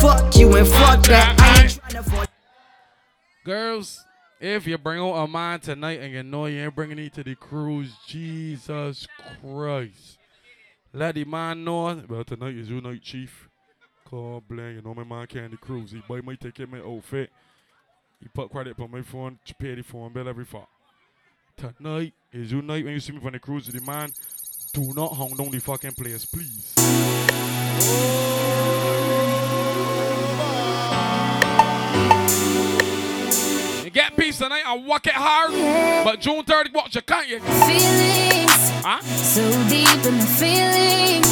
Fuck 0.00 0.36
you 0.36 0.54
and 0.56 0.66
fuck 0.66 1.02
that. 1.04 1.34
I 1.40 1.62
ain't 1.62 1.72
tryna 1.72 2.04
for 2.04 2.26
Girls, 3.44 4.04
if 4.40 4.66
you 4.66 4.78
bring 4.78 5.00
out 5.00 5.14
a 5.14 5.26
man 5.26 5.58
tonight 5.60 6.00
and 6.00 6.12
you 6.12 6.22
know 6.22 6.46
you 6.46 6.62
ain't 6.62 6.74
bringing 6.74 6.98
it 6.98 7.14
to 7.14 7.24
the 7.24 7.34
cruise, 7.34 7.92
Jesus 8.06 9.06
Christ. 9.40 10.18
Let 10.92 11.16
the 11.16 11.24
man 11.24 11.64
know. 11.64 12.02
Well, 12.08 12.24
tonight 12.24 12.54
is 12.54 12.68
your 12.70 12.80
night, 12.80 13.02
chief. 13.02 13.48
Call 14.12 14.42
blank, 14.46 14.76
you 14.76 14.82
know 14.82 14.94
my 14.94 15.04
man 15.04 15.26
the 15.50 15.56
cruise. 15.56 15.90
He 15.90 16.02
buy 16.06 16.20
my 16.20 16.34
ticket, 16.34 16.70
my 16.70 16.80
outfit. 16.80 17.30
He 18.20 18.28
put 18.28 18.50
credit 18.50 18.78
on 18.78 18.90
my 18.90 19.00
phone, 19.00 19.38
pay 19.58 19.74
the 19.74 19.82
phone 19.82 20.12
bill 20.12 20.28
every 20.28 20.44
fuck. 20.44 20.68
Tonight 21.56 22.12
is 22.30 22.52
your 22.52 22.60
night 22.60 22.84
when 22.84 22.92
you 22.92 23.00
see 23.00 23.14
me 23.14 23.20
on 23.24 23.32
the 23.32 23.38
cruise 23.38 23.68
with 23.68 23.82
the 23.82 23.90
man. 23.90 24.12
Do 24.74 24.92
not 24.92 25.16
hang 25.16 25.34
down 25.34 25.50
the 25.50 25.60
fucking 25.60 25.92
place, 25.92 26.26
please. 26.26 26.74
You 33.82 33.90
get 33.90 34.14
peace 34.14 34.36
tonight 34.36 34.64
and 34.66 34.86
work 34.86 35.06
it 35.06 35.14
hard. 35.14 36.04
But 36.04 36.20
June 36.20 36.44
30th, 36.44 36.74
watch 36.74 36.94
you, 36.94 37.00
can't 37.00 37.28
you? 37.28 37.40
Feelings 37.40 38.70
Huh? 38.84 39.00
so 39.00 39.42
deep 39.70 40.04
in 40.04 40.18
the 40.18 40.26
feeling. 40.26 41.22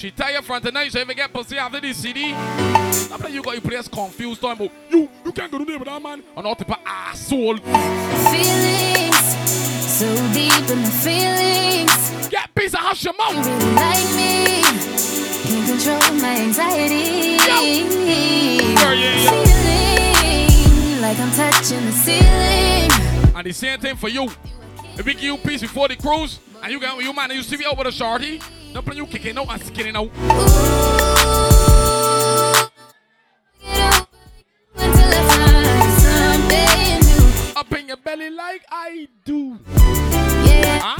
She 0.00 0.10
tell 0.10 0.32
your 0.32 0.40
friend 0.40 0.64
tonight, 0.64 0.90
so 0.90 0.98
if 0.98 1.08
you 1.08 1.14
get 1.14 1.30
pussy 1.30 1.58
after 1.58 1.78
this 1.78 1.98
CD, 1.98 2.32
after 2.32 3.28
you 3.28 3.42
got 3.42 3.52
your 3.52 3.60
place 3.60 3.86
confused, 3.86 4.40
talking 4.40 4.64
about 4.64 4.74
you, 4.90 5.10
you 5.26 5.30
can't 5.30 5.52
go 5.52 5.58
to 5.58 5.64
there 5.66 5.78
with 5.78 5.88
that 5.88 6.02
man, 6.02 6.22
and 6.34 6.46
all 6.46 6.54
type 6.54 6.70
of 6.70 6.78
asshole. 6.86 7.58
Feelings 7.58 9.14
so 9.84 10.08
deep 10.32 10.70
in 10.70 10.82
the 10.82 10.90
feelings. 11.04 12.28
Get 12.28 12.48
peace 12.54 12.72
and 12.72 12.82
hush 12.82 13.04
your 13.04 13.12
mouth. 13.12 13.34
You 13.34 13.42
really 13.42 13.74
like 13.74 14.14
me. 14.16 14.62
Can't 15.44 15.68
control 15.68 16.00
my 16.18 16.34
anxiety. 16.48 17.36
Oh, 17.42 17.60
Feeling 20.80 21.02
like 21.02 21.18
I'm 21.18 21.30
touching 21.32 21.84
the 21.84 21.92
ceiling. 21.92 23.36
And 23.36 23.46
the 23.46 23.52
same 23.52 23.78
thing 23.78 23.96
for 23.96 24.08
you. 24.08 24.30
If 24.96 25.04
we 25.04 25.12
give 25.12 25.24
you 25.24 25.36
peace 25.36 25.60
before 25.60 25.88
the 25.88 25.96
cruise, 25.96 26.40
and 26.62 26.72
you 26.72 26.80
got 26.80 26.98
you 27.02 27.12
man, 27.12 27.30
and 27.30 27.36
you 27.36 27.42
see 27.42 27.58
me 27.58 27.66
out 27.66 27.76
with 27.76 27.88
a 27.88 27.92
shorty, 27.92 28.40
don't 28.72 28.84
play 28.84 28.96
you 28.96 29.06
kicking 29.06 29.36
out 29.38 29.50
and 29.50 29.62
skinning 29.62 29.96
out. 29.96 30.10
I 34.76 34.86
find 35.28 35.92
something 36.02 37.00
new. 37.08 37.56
Up 37.60 37.72
in 37.78 37.88
your 37.88 37.96
belly 37.98 38.30
like 38.30 38.62
I 38.70 39.08
do. 39.24 39.58
Yeah. 40.46 40.78
Huh? 40.82 40.96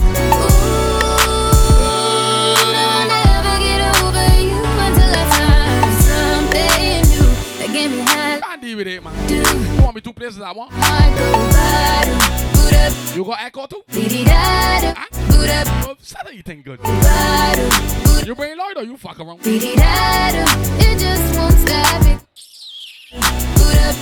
I'll 2.83 3.07
never 3.09 3.57
get 3.65 3.81
over 4.03 4.29
you 4.41 4.61
until 4.85 5.13
I 5.15 5.25
find 5.31 5.93
something 6.09 7.01
new 7.11 7.29
that 7.59 7.69
get 7.73 7.89
me 7.91 8.01
high. 8.01 8.41
Can't 8.41 8.61
deal 8.63 8.77
with 8.77 8.87
it, 8.89 9.03
man. 9.03 9.13
You 9.29 9.83
want 9.83 9.95
me 9.95 10.01
two 10.01 10.13
places 10.13 10.41
I 10.41 10.53
want? 10.53 10.71
I 10.75 10.77
go 11.17 11.33
bottom, 11.53 12.19
boot 12.53 12.75
up, 12.75 13.17
You 13.17 13.25
got 13.25 13.41
echo 13.43 13.67
too? 13.67 13.83
dee-dee-da-da, 13.91 14.95
Oh, 15.49 15.97
Saturday 16.01 16.37
you 16.37 16.43
think 16.43 16.65
good. 16.65 16.81
You 18.27 18.35
bring 18.35 18.59
Lloyd 18.59 18.77
or 18.77 18.85
you 18.85 18.97
fuck 18.97 19.19
around? 19.19 19.41
It 19.45 20.99
just 20.99 21.39
won't 21.39 21.55
stop 21.55 22.03
it. 22.07 22.21
Boot 23.57 23.77
up, 23.81 23.97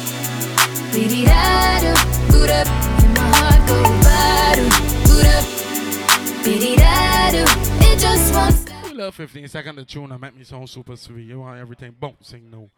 dee-dee-da-da, 0.93 1.95
boot 2.31 2.51
up, 2.51 2.67
and 2.67 3.15
my 3.15 3.23
heart 3.37 3.61
go 3.69 3.83
bottom, 4.03 4.69
boot 5.07 5.27
up, 5.27 5.45
dee-dee-da-da. 6.45 7.43
It 7.87 7.99
just 7.99 8.35
won't 8.35 8.55
stop. 8.55 8.91
You 8.91 8.97
love 8.99 9.15
15 9.15 9.49
second 9.49 9.77
the 9.77 9.85
tune 9.85 10.11
that 10.11 10.21
make 10.21 10.37
me 10.37 10.45
sound 10.45 10.69
super 10.69 10.97
sweet. 10.97 11.27
You 11.27 11.41
want 11.41 11.61
everything 11.61 11.95
bouncing 11.99 12.51
no. 12.51 12.71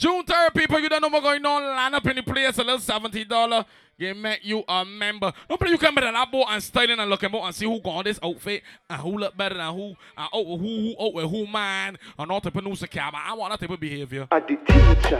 June 0.00 0.24
3rd, 0.24 0.54
people, 0.54 0.80
you 0.80 0.88
don't 0.88 1.02
know 1.02 1.08
what's 1.08 1.22
going 1.22 1.44
on. 1.44 1.62
Line 1.62 1.94
up 1.94 2.06
in 2.06 2.16
the 2.16 2.22
place, 2.22 2.56
a 2.56 2.64
little 2.64 2.78
$70. 2.78 3.66
Get 3.98 4.16
make 4.16 4.40
you 4.42 4.64
a 4.66 4.82
member. 4.82 5.30
Don't 5.46 5.60
play 5.60 5.68
you 5.68 5.76
come 5.76 5.94
to 5.96 6.00
that 6.00 6.32
boat 6.32 6.46
and 6.48 6.62
styling 6.62 6.98
and 6.98 7.10
looking 7.10 7.28
about 7.28 7.42
and 7.42 7.54
see 7.54 7.66
who 7.66 7.78
got 7.82 8.06
this 8.06 8.18
outfit 8.22 8.62
and 8.88 8.98
who 8.98 9.18
look 9.18 9.36
better 9.36 9.56
than 9.56 9.74
who, 9.74 9.88
and 9.88 10.28
out 10.32 10.46
with 10.46 10.58
who, 10.58 10.66
who 10.66 10.94
oh, 10.98 11.08
out 11.08 11.14
with 11.14 11.30
who 11.30 11.46
man, 11.46 11.98
and 12.18 12.30
all 12.32 12.40
type 12.40 12.56
of 12.56 12.64
news 12.64 12.82
account. 12.82 13.14
I 13.14 13.34
want 13.34 13.52
that 13.52 13.60
type 13.60 13.68
of 13.68 13.78
behavior. 13.78 14.26
At 14.32 14.48
the 14.48 14.56
teacher. 14.56 15.18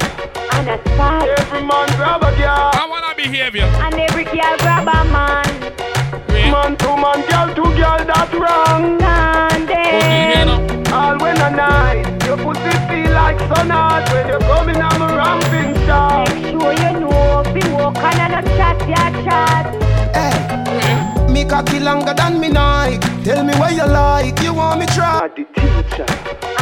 And 0.55 0.71
a 0.71 0.81
spot. 0.95 1.29
Every 1.29 1.61
man 1.61 1.87
grab 1.99 2.23
a 2.23 2.35
girl. 2.39 2.71
I 2.73 2.87
want 2.89 3.05
that 3.05 3.17
behavior. 3.19 3.65
And 3.65 3.95
every 3.97 4.25
girl 4.25 4.57
grab 4.61 4.89
a 4.89 5.05
man. 5.13 5.61
Man 6.51 6.77
to 6.79 6.97
man, 6.97 7.21
girl 7.29 7.55
to 7.55 7.77
girl, 7.77 7.99
that's 8.07 8.33
wrong. 8.33 8.99
Sunday. 8.99 10.91
All 10.91 11.19
when 11.19 11.37
a 11.37 11.51
night, 11.51 12.20
your 12.31 12.39
pussy 12.39 12.71
feel 12.87 13.11
like 13.11 13.39
sun 13.51 13.71
hot 13.71 14.09
when 14.13 14.29
you're 14.29 14.39
coming 14.41 14.81
on 14.81 15.03
a 15.03 15.09
ramping 15.19 15.75
shot. 15.85 16.29
Make 16.29 16.45
sure 16.53 16.73
you 16.73 17.01
know, 17.01 17.43
be 17.53 17.63
walk 17.75 17.97
on 17.99 18.35
a 18.39 18.43
chat, 18.57 18.79
ya 18.89 19.05
chat. 19.25 19.65
Hey, 20.15 21.33
me 21.33 21.45
cocky 21.45 21.81
longer 21.81 22.15
than 22.15 22.39
me 22.39 22.49
night. 22.49 23.01
Tell 23.25 23.43
me 23.43 23.53
where 23.55 23.73
you 23.73 23.87
like, 23.87 24.41
you 24.43 24.55
want 24.55 24.79
me 24.79 24.87
try. 24.87 25.25
At 25.25 25.35
the 25.35 25.45
teacher. 25.57 26.07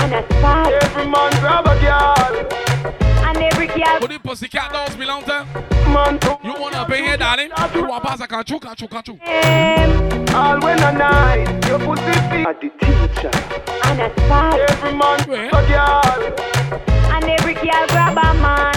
And 0.01 0.15
a 0.15 0.23
spot. 0.39 0.73
Every 0.73 1.07
man 1.07 1.33
grab 1.41 1.67
a 1.67 1.75
girl. 1.85 2.68
And 3.29 3.37
every 3.37 3.67
girl. 3.67 3.99
Who 4.01 4.09
the 4.09 4.19
pussycat 4.19 4.73
dolls 4.73 4.97
belong 4.97 5.23
to? 5.25 5.45
Man 5.93 6.19
You 6.43 6.55
wanna 6.59 6.87
be 6.89 6.97
here, 6.97 7.19
darling? 7.19 7.51
You 7.75 7.87
want 7.87 8.03
pass 8.03 8.21
a 8.21 8.27
control, 8.27 8.59
control, 8.59 8.89
control. 8.89 9.19
All 10.35 10.59
when 10.61 10.83
a 10.83 10.93
night, 10.93 11.67
your 11.67 11.79
pussy 11.79 12.13
feel 12.31 12.49
At 12.49 12.59
the 12.59 12.71
teacher. 12.81 13.31
And 13.85 14.01
a 14.01 14.11
spot. 14.25 14.59
Every 14.59 14.95
man 14.95 15.19
grab 15.25 15.53
a 15.53 15.69
girl. 15.69 17.13
And 17.13 17.25
every 17.25 17.53
girl 17.53 17.87
grab 17.89 18.17
a 18.17 18.35
man. 18.41 18.75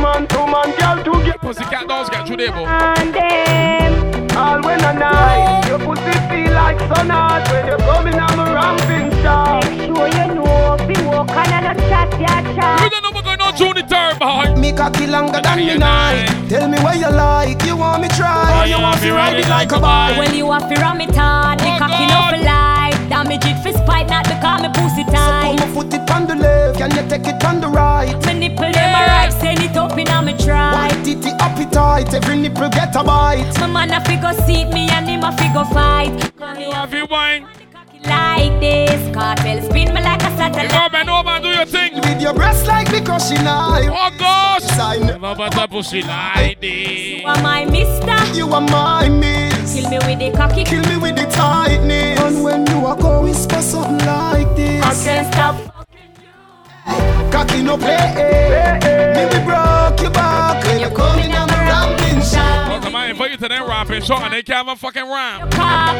Man 0.00 0.28
to 0.28 0.46
man, 0.46 0.70
girl 0.78 1.02
to 1.02 1.24
girl. 1.24 1.38
Pussycat 1.40 1.88
dolls 1.88 2.08
get 2.08 2.28
through 2.28 2.36
there, 2.36 2.52
boy. 2.52 2.66
And 2.66 3.12
them. 3.12 4.19
All 4.40 4.62
when 4.62 4.82
a 4.84 4.92
night, 4.94 5.66
your 5.68 5.78
pussy 5.78 6.14
feel 6.28 6.52
like 6.52 6.78
sun 6.88 7.00
sun 7.00 7.10
hot 7.10 7.48
when 7.50 7.66
you 7.66 7.76
coming 7.88 8.18
on 8.18 8.36
my 8.36 8.52
ramping 8.52 9.10
star. 9.20 9.60
Make 9.60 9.80
sure 9.86 10.08
you 10.08 10.34
know 10.34 10.76
if 10.78 10.98
you 10.98 11.08
walk 11.08 11.30
on 11.30 11.52
and 11.52 11.66
a 11.72 11.74
chat, 11.88 12.08
yeah, 12.20 12.40
chat. 12.54 12.80
You 12.84 12.90
don't 12.90 13.02
know 13.02 13.10
what's 13.10 13.26
going 13.26 13.40
on, 13.40 13.56
June 13.56 13.74
the 13.74 13.82
third, 13.82 14.18
boy. 14.18 14.60
Me 14.60 14.72
cocky 14.72 15.06
longer 15.06 15.40
than 15.40 15.56
me 15.58 15.76
night. 15.78 16.28
Tell 16.48 16.68
me 16.68 16.78
what 16.78 16.96
you 16.96 17.10
like, 17.10 17.62
you 17.64 17.76
want 17.76 18.02
me 18.02 18.08
try, 18.08 18.64
you 18.66 18.80
want 18.80 19.00
me 19.02 19.10
ride 19.10 19.36
it 19.36 19.48
like 19.48 19.72
a 19.72 19.80
bike. 19.80 20.18
Well, 20.18 20.34
you 20.34 20.50
have 20.52 20.68
to 20.68 20.80
ram 20.80 21.00
it 21.00 21.14
hard, 21.14 21.58
the 21.58 21.70
cocky 21.78 22.06
no 22.06 22.20
for 22.30 22.44
life. 22.44 22.69
Damage 23.10 23.44
it 23.44 23.58
for 23.62 23.72
spite, 23.76 24.08
not 24.08 24.24
because 24.24 24.62
me 24.62 24.68
pussy 24.72 25.04
tight. 25.04 25.58
So 25.58 25.66
Put 25.66 25.66
my 25.66 25.74
foot 25.74 25.94
it 25.94 26.10
on 26.10 26.26
the 26.28 26.36
left, 26.36 26.78
can 26.78 26.90
you 26.92 27.10
take 27.10 27.26
it 27.26 27.44
on 27.44 27.60
the 27.60 27.66
right? 27.66 28.14
My 28.24 28.32
nipple 28.32 28.70
them 28.70 28.94
a 28.94 29.06
right, 29.06 29.32
send 29.32 29.60
it 29.60 29.76
up 29.76 29.98
in 29.98 30.06
a 30.06 30.22
me 30.22 30.38
try. 30.38 30.86
One 30.88 31.04
titty 31.04 31.30
appetite, 31.40 32.14
every 32.14 32.36
nipple 32.36 32.68
get 32.70 32.94
a 32.94 33.02
bite. 33.02 33.52
My 33.58 33.66
man 33.66 33.90
a 33.90 34.00
figure 34.04 34.32
seat 34.46 34.72
me 34.72 34.88
and 34.90 35.08
him 35.08 35.24
a 35.24 35.32
figure 35.36 35.64
fight. 35.74 36.14
You 36.56 36.70
have 36.70 36.94
your 36.94 37.06
wine. 37.06 37.48
Like 38.04 38.60
this, 38.60 39.14
cartel 39.14 39.60
spin 39.62 39.92
me 39.92 40.00
like 40.02 40.22
a 40.22 40.30
satellite. 40.36 40.70
Come 40.70 40.92
bend 40.92 41.10
over 41.10 41.28
and 41.28 41.44
do 41.44 41.50
your 41.50 41.66
thing. 41.66 41.96
With 41.96 42.22
your 42.22 42.32
breast 42.32 42.66
like 42.66 42.90
because 42.90 43.28
she 43.28 43.34
knife. 43.34 43.90
Oh 43.90 44.10
gosh. 44.18 44.62
Sign. 44.62 45.00
Never 45.02 45.34
but 45.34 45.54
a 45.54 45.68
pussy 45.68 46.02
like 46.02 46.60
this. 46.60 47.20
You 47.20 47.26
are 47.26 47.42
my 47.42 47.66
mister. 47.66 48.34
You 48.34 48.48
are 48.54 48.60
my 48.62 49.08
miss. 49.08 49.74
Kill 49.74 49.90
me 49.90 49.98
with 49.98 50.18
the 50.18 50.30
cocky. 50.36 50.64
Kill 50.64 50.82
me 50.88 50.96
with 50.96 51.16
the 51.16 51.26
tightness. 51.26 52.20
And 52.20 52.42
when 52.42 52.69
you 52.90 52.96
are 52.96 53.02
go 53.02 53.22
whisper 53.22 53.62
something 53.62 54.06
like 54.06 54.56
this. 54.56 54.84
I 54.84 55.04
can't 55.04 55.32
stop. 55.32 55.56
Cocky 57.30 57.62
no 57.62 57.76
play. 57.76 57.94
Eh. 57.94 58.78
Eh. 58.82 59.14
Me 59.14 59.22
we 59.26 59.44
broke 59.44 60.00
your 60.00 60.10
back 60.10 60.64
when 60.64 60.80
you 60.80 60.90
coming 60.90 61.32
on 61.34 61.49
my 62.34 62.42
ramping 62.42 62.62
shot. 62.62 62.68
Welcome, 62.68 63.10
invite 63.10 63.30
you 63.30 63.36
to 63.38 63.48
them 63.48 63.68
rapping 63.68 64.02
shot 64.02 64.22
and 64.22 64.32
they 64.32 64.42
can't 64.42 64.66
even 64.66 64.76
fucking 64.76 65.04
rhyme. 65.06 65.40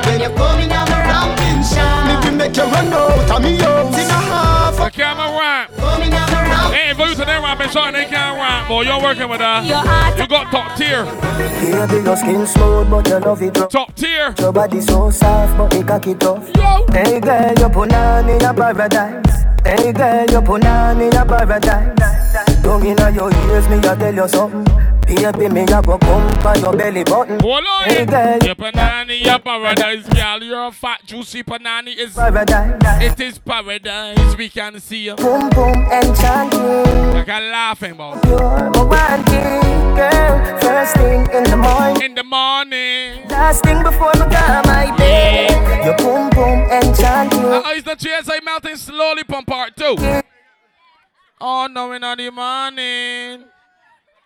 When 0.06 0.20
you 0.20 0.28
coming 0.36 0.72
on 0.72 0.88
my 0.88 1.00
ramping 1.00 1.62
shot. 1.62 2.06
Me 2.06 2.30
we 2.30 2.36
make 2.36 2.56
you 2.56 2.62
run 2.64 2.92
out 2.92 3.30
of 3.30 3.42
me 3.42 3.60
out 3.60 3.86
in 3.86 3.94
a 3.94 4.12
half. 4.12 4.80
I 4.80 4.90
can't 4.90 5.18
even 5.18 5.32
rhyme. 5.34 5.68
Coming 5.76 6.14
on 6.14 6.30
my 6.30 6.42
ramping 6.42 6.78
Hey, 6.78 6.90
invite 6.90 7.08
you 7.10 7.14
to 7.16 7.24
them 7.24 7.42
rapping 7.42 7.70
shot 7.70 7.86
and 7.88 7.96
they 7.96 8.04
can't 8.04 8.36
rhyme. 8.36 8.68
Boy, 8.68 8.82
you're 8.82 9.02
working 9.02 9.28
with 9.28 9.40
her. 9.40 9.62
You 9.62 10.26
got 10.26 10.50
top 10.50 10.76
tier. 10.76 11.04
Baby, 11.04 12.04
your 12.04 12.16
skin 12.16 12.46
smooth, 12.46 12.90
but 12.90 13.06
you 13.08 13.18
love 13.18 13.42
it 13.42 13.56
rough. 13.56 13.70
Top 13.70 13.94
tier. 13.94 14.34
Your 14.38 14.52
body 14.52 14.80
so 14.80 15.10
soft, 15.10 15.56
but 15.56 15.74
it 15.74 15.86
cocky 15.86 16.14
tough. 16.14 16.48
Yo. 16.56 16.86
Hey 16.92 17.20
girl, 17.20 17.54
you 17.58 17.68
put 17.68 17.92
on 17.92 18.28
in 18.28 18.42
a 18.42 18.54
paradise. 18.54 19.44
Hey 19.64 19.92
girl, 19.92 20.26
you 20.30 20.40
put 20.42 20.64
on 20.64 21.00
in 21.00 21.14
a 21.14 21.24
paradise. 21.24 22.62
Don't 22.62 22.84
inna 22.84 23.10
your 23.10 23.32
ears, 23.32 23.68
me 23.68 23.78
a 23.78 23.96
tell 23.96 24.14
you 24.14 24.28
something. 24.28 24.89
Baby, 25.10 25.48
me 25.48 25.62
a 25.62 25.82
go 25.82 25.98
pump 25.98 26.44
on 26.46 26.60
your 26.60 26.76
belly 26.76 27.02
button. 27.02 27.40
Hold 27.40 27.64
on. 27.66 27.84
Hey 27.84 28.06
girl, 28.06 28.38
Your 28.44 28.54
panani, 28.54 29.20
your 29.24 29.40
paradise, 29.40 30.08
girl. 30.08 30.40
Your 30.42 30.66
a 30.68 30.72
fat, 30.72 31.00
juicy 31.04 31.42
panani 31.42 31.96
is 31.98 32.14
paradise. 32.14 32.80
It 33.02 33.20
is 33.20 33.38
paradise. 33.38 34.36
We 34.36 34.48
can 34.48 34.78
see 34.78 35.06
you. 35.06 35.16
Boom 35.16 35.50
boom 35.50 35.82
enchanting. 35.90 37.12
Like 37.12 37.28
I'm 37.28 37.50
laughing, 37.50 37.94
boy. 37.96 38.20
You're 38.24 38.70
romantic, 38.70 39.42
girl. 39.98 40.60
First 40.60 40.94
thing 40.94 41.26
in 41.32 41.42
the 41.42 41.56
morning. 41.56 42.02
In 42.02 42.14
the 42.14 42.22
morning. 42.24 43.28
Last 43.28 43.64
thing 43.64 43.82
before 43.82 44.12
me 44.14 44.20
go 44.20 44.62
my 44.64 44.94
bed. 44.96 45.84
Your 45.84 45.96
boom 45.96 46.30
boom 46.30 46.60
enchanting. 46.70 47.44
Uh, 47.44 47.62
is 47.74 47.82
the 47.82 47.96
GSA 47.96 48.44
melting 48.44 48.76
slowly 48.76 49.24
pump 49.24 49.48
part 49.48 49.76
two? 49.76 49.96
Oh 51.40 51.66
no, 51.68 51.88
we're 51.88 51.98
not 51.98 52.20
in 52.20 52.26
the 52.26 52.32
morning. 52.32 53.44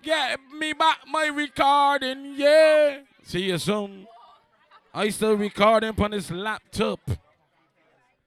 Get 0.05 0.39
me 0.59 0.75
back 0.75 0.99
my 1.11 1.27
recording, 1.27 2.35
yeah. 2.37 2.99
See 3.23 3.45
you 3.45 3.57
soon. 3.57 4.07
I 4.93 5.09
still 5.09 5.35
recording 5.35 5.95
on 5.99 6.11
this 6.11 6.31
laptop. 6.31 7.01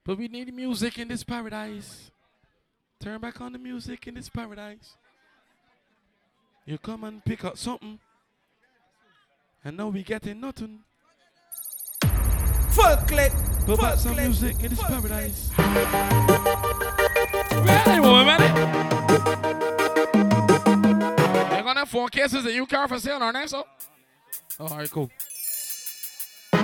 But 0.04 0.18
we 0.18 0.26
need 0.26 0.52
music 0.52 0.98
in 0.98 1.06
this 1.06 1.22
paradise. 1.22 2.10
Turn 3.00 3.20
back 3.20 3.40
on 3.40 3.52
the 3.52 3.60
music 3.60 4.08
in 4.08 4.14
this 4.14 4.28
paradise. 4.28 4.96
You 6.66 6.78
come 6.78 7.04
and 7.04 7.24
pick 7.24 7.44
up 7.44 7.56
something. 7.56 8.00
And 9.64 9.76
now 9.76 9.88
we 9.88 10.02
getting 10.02 10.40
nothing. 10.40 10.80
Full 12.70 12.96
clip. 13.06 13.32
Put 13.66 13.80
back 13.80 13.98
some 13.98 14.16
music 14.16 14.56
in 14.64 14.70
this 14.70 14.82
paradise. 14.82 15.50
Ready, 17.64 18.00
woman, 18.00 18.40
have 18.40 18.97
four 21.88 22.08
cases 22.08 22.44
that 22.44 22.52
you 22.52 22.66
car 22.66 22.86
for 22.86 22.98
sale, 23.00 23.18
aren't 23.22 23.36
they? 23.36 23.46
So, 23.46 23.64
oh, 24.60 24.66
all 24.66 24.76
right, 24.76 24.90
cool. 24.90 25.10
You 26.52 26.58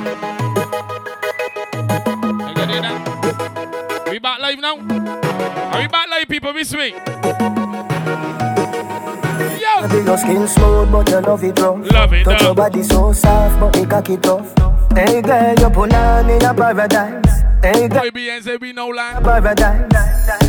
got 2.55 2.71
it 2.71 2.81
now? 2.83 4.05
We 4.11 4.19
back 4.19 4.41
live 4.41 4.59
now? 4.61 4.77
Are 4.77 5.81
we 5.81 5.87
back 5.89 6.09
live, 6.11 6.29
people? 6.29 6.53
Miss 6.53 6.73
me. 6.73 6.91
Yo! 6.91 6.99
Baby, 9.89 10.05
your 10.05 10.19
skin 10.19 10.47
smooth, 10.47 10.93
but 10.93 11.09
you 11.09 11.21
love 11.21 11.43
it 11.45 11.59
rough. 11.59 11.91
Love 11.91 12.13
it, 12.13 12.25
Touch 12.25 12.43
your 12.43 12.55
body 12.55 12.83
so 12.83 13.13
soft, 13.13 13.59
but 13.61 13.77
it 13.77 13.89
cocky 13.91 14.17
tough. 14.19 14.53
Hey 14.95 15.21
girl, 15.23 15.55
you 15.59 15.71
put 15.71 15.93
on 15.93 16.31
in 16.31 16.45
a 16.45 16.55
paradise. 16.55 17.43
Hey 17.63 17.89
girl, 17.89 18.03
Baby, 18.03 18.31
and 18.31 18.45
say 18.45 18.57
we 18.57 18.73
no 18.73 18.89
lie. 18.89 19.21
paradise. 19.23 19.91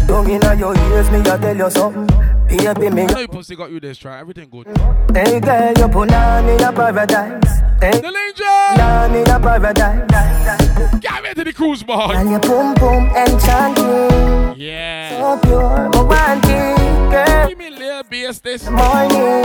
Don't 0.08 0.30
inna 0.30 0.54
your 0.56 0.76
ears, 0.78 1.10
me 1.10 1.20
a 1.20 1.24
tell 1.38 1.58
you 1.58 1.70
something. 1.72 2.08
Baby, 2.48 2.90
me. 2.90 3.02
I 3.04 3.06
know 3.06 3.20
you 3.20 3.28
pussy 3.28 3.56
got 3.56 3.72
you 3.72 3.80
this 3.80 3.98
try. 3.98 4.20
Everything 4.20 4.50
good. 4.50 4.68
Hey 5.14 5.40
girl, 5.40 5.74
you 5.78 5.88
put 5.88 6.12
on 6.14 6.48
in 6.48 6.62
a 6.62 6.72
paradise. 6.72 7.60
Hey, 7.82 8.00
The 8.02 8.12
put 8.12 8.82
on 8.82 9.16
in 9.16 9.30
a 9.30 9.40
paradise. 9.40 11.00
Get 11.02 11.24
me 11.24 11.34
to 11.34 11.44
the 11.44 11.54
cruise, 11.54 11.84
boy. 11.84 12.12
And 12.14 12.30
your 12.30 12.40
boom 12.40 12.74
boom 12.76 13.08
enchanting. 13.16 14.60
Yeah. 14.60 15.20
So 15.20 15.48
pure, 15.48 15.90
romantic, 15.94 17.12
girl. 17.12 17.50
Give 17.50 17.58
me 17.58 17.68
a 17.68 17.72
little 17.72 18.04
bass 18.04 18.40
this. 18.40 18.70
Morning. 18.70 19.44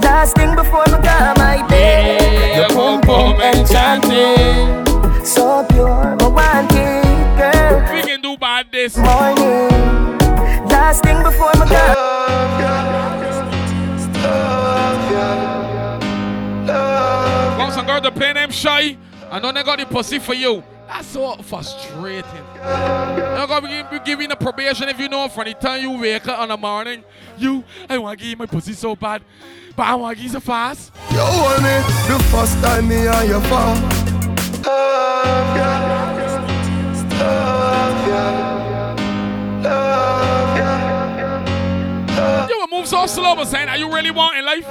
Last 0.00 0.36
thing 0.36 0.54
before 0.54 0.84
me 0.86 0.92
go 1.02 1.34
my 1.36 1.64
bed. 1.68 2.56
Your 2.56 2.68
boom 2.68 3.00
boom 3.00 3.40
enchanting. 3.40 4.84
So 5.24 5.66
pure, 5.70 6.16
romantic, 6.20 7.04
girl. 7.38 7.94
We 7.94 8.02
can 8.02 8.20
do 8.20 8.36
bad 8.36 8.66
this. 8.70 8.96
Morning. 8.96 9.73
Last 10.84 11.02
thing 11.02 11.22
before 11.22 11.50
me 11.54 11.60
go. 11.60 11.94
Got 17.56 17.72
some 17.72 17.86
girl 17.86 18.02
to 18.02 18.12
play 18.12 18.34
them 18.34 18.50
shy. 18.50 18.98
I 19.30 19.38
know 19.40 19.50
they 19.50 19.62
got 19.62 19.78
the 19.78 19.86
pussy 19.86 20.18
for 20.18 20.34
you. 20.34 20.62
That's 20.86 21.06
so 21.06 21.36
frustrating. 21.36 22.44
You're 22.56 23.46
gonna 23.46 23.86
be, 23.88 23.98
be 23.98 24.04
giving 24.04 24.30
a 24.30 24.36
probation 24.36 24.90
if 24.90 25.00
you 25.00 25.08
know 25.08 25.26
from 25.28 25.44
the 25.46 25.54
time 25.54 25.80
you 25.80 25.98
wake 25.98 26.28
up 26.28 26.42
in 26.42 26.50
the 26.50 26.56
morning. 26.58 27.02
You, 27.38 27.64
I 27.88 27.96
want 27.96 28.18
to 28.18 28.22
give 28.22 28.32
you 28.32 28.36
my 28.36 28.44
pussy 28.44 28.74
so 28.74 28.94
bad, 28.94 29.22
but 29.74 29.84
I 29.84 29.94
want 29.94 30.18
to 30.18 30.22
give 30.22 30.32
you 30.32 30.38
so 30.38 30.40
fast. 30.40 30.92
You 31.12 31.20
hold 31.20 31.62
me 31.62 31.80
the 32.08 32.22
first 32.24 32.62
time 32.62 32.88
me 32.88 33.06
and 33.06 33.26
you 33.26 33.40
fall. 33.48 33.74
Love 34.66 35.56
ya. 35.56 35.70
Love 37.18 38.06
ya. 38.06 38.94
Love 39.62 40.48
ya. 40.48 40.53
You 42.48 42.58
will 42.60 42.68
move 42.78 42.86
so 42.86 43.06
slow, 43.06 43.34
but 43.34 43.46
saying, 43.46 43.68
are 43.68 43.76
you 43.76 43.92
really 43.92 44.10
want 44.10 44.36
in 44.36 44.44
life? 44.44 44.64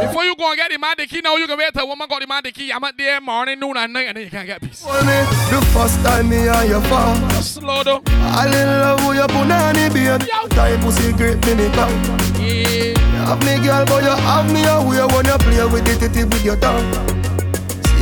Before 0.00 0.24
you 0.24 0.36
go 0.36 0.50
and 0.50 0.56
get 0.56 0.70
the 0.70 0.78
man 0.78 0.94
the 0.98 1.06
key, 1.06 1.20
now 1.22 1.36
you 1.36 1.46
can 1.46 1.58
wait 1.58 1.72
till 1.72 1.82
a 1.82 1.86
woman 1.86 2.06
got 2.08 2.20
the 2.20 2.26
man 2.26 2.42
the 2.44 2.52
key. 2.52 2.70
I'm 2.72 2.84
at 2.84 2.96
there 2.96 3.20
morning, 3.20 3.58
noon, 3.58 3.76
and 3.76 3.92
night, 3.92 4.08
and 4.08 4.16
then 4.16 4.24
you 4.24 4.30
can't 4.30 4.46
get 4.46 4.60
peace. 4.60 4.82
The 4.82 5.60
first 5.72 6.02
time 6.04 6.28
me 6.28 6.48
and 6.48 6.68
you 6.68 6.80
fall. 6.82 7.14
Slow 7.40 7.82
down. 7.82 8.02
I 8.06 8.46
love 8.46 9.06
with 9.06 9.16
your 9.16 9.28
punani 9.28 9.92
baby. 9.92 10.28
Time 10.54 10.80
pussy 10.80 11.12
great 11.12 11.44
me 11.56 11.68
come. 11.70 11.90
Yeah. 12.38 12.94
You 12.94 13.30
have 13.30 13.40
me 13.44 13.58
girl, 13.64 13.84
but 13.86 14.02
you 14.02 14.10
have 14.10 14.52
me 14.52 14.64
away 14.64 15.06
when 15.14 15.24
you 15.24 15.38
play 15.38 15.64
with 15.72 15.84
the 15.86 15.96
titty 15.98 16.24
with 16.24 16.44
your 16.44 16.56
tongue. 16.56 17.14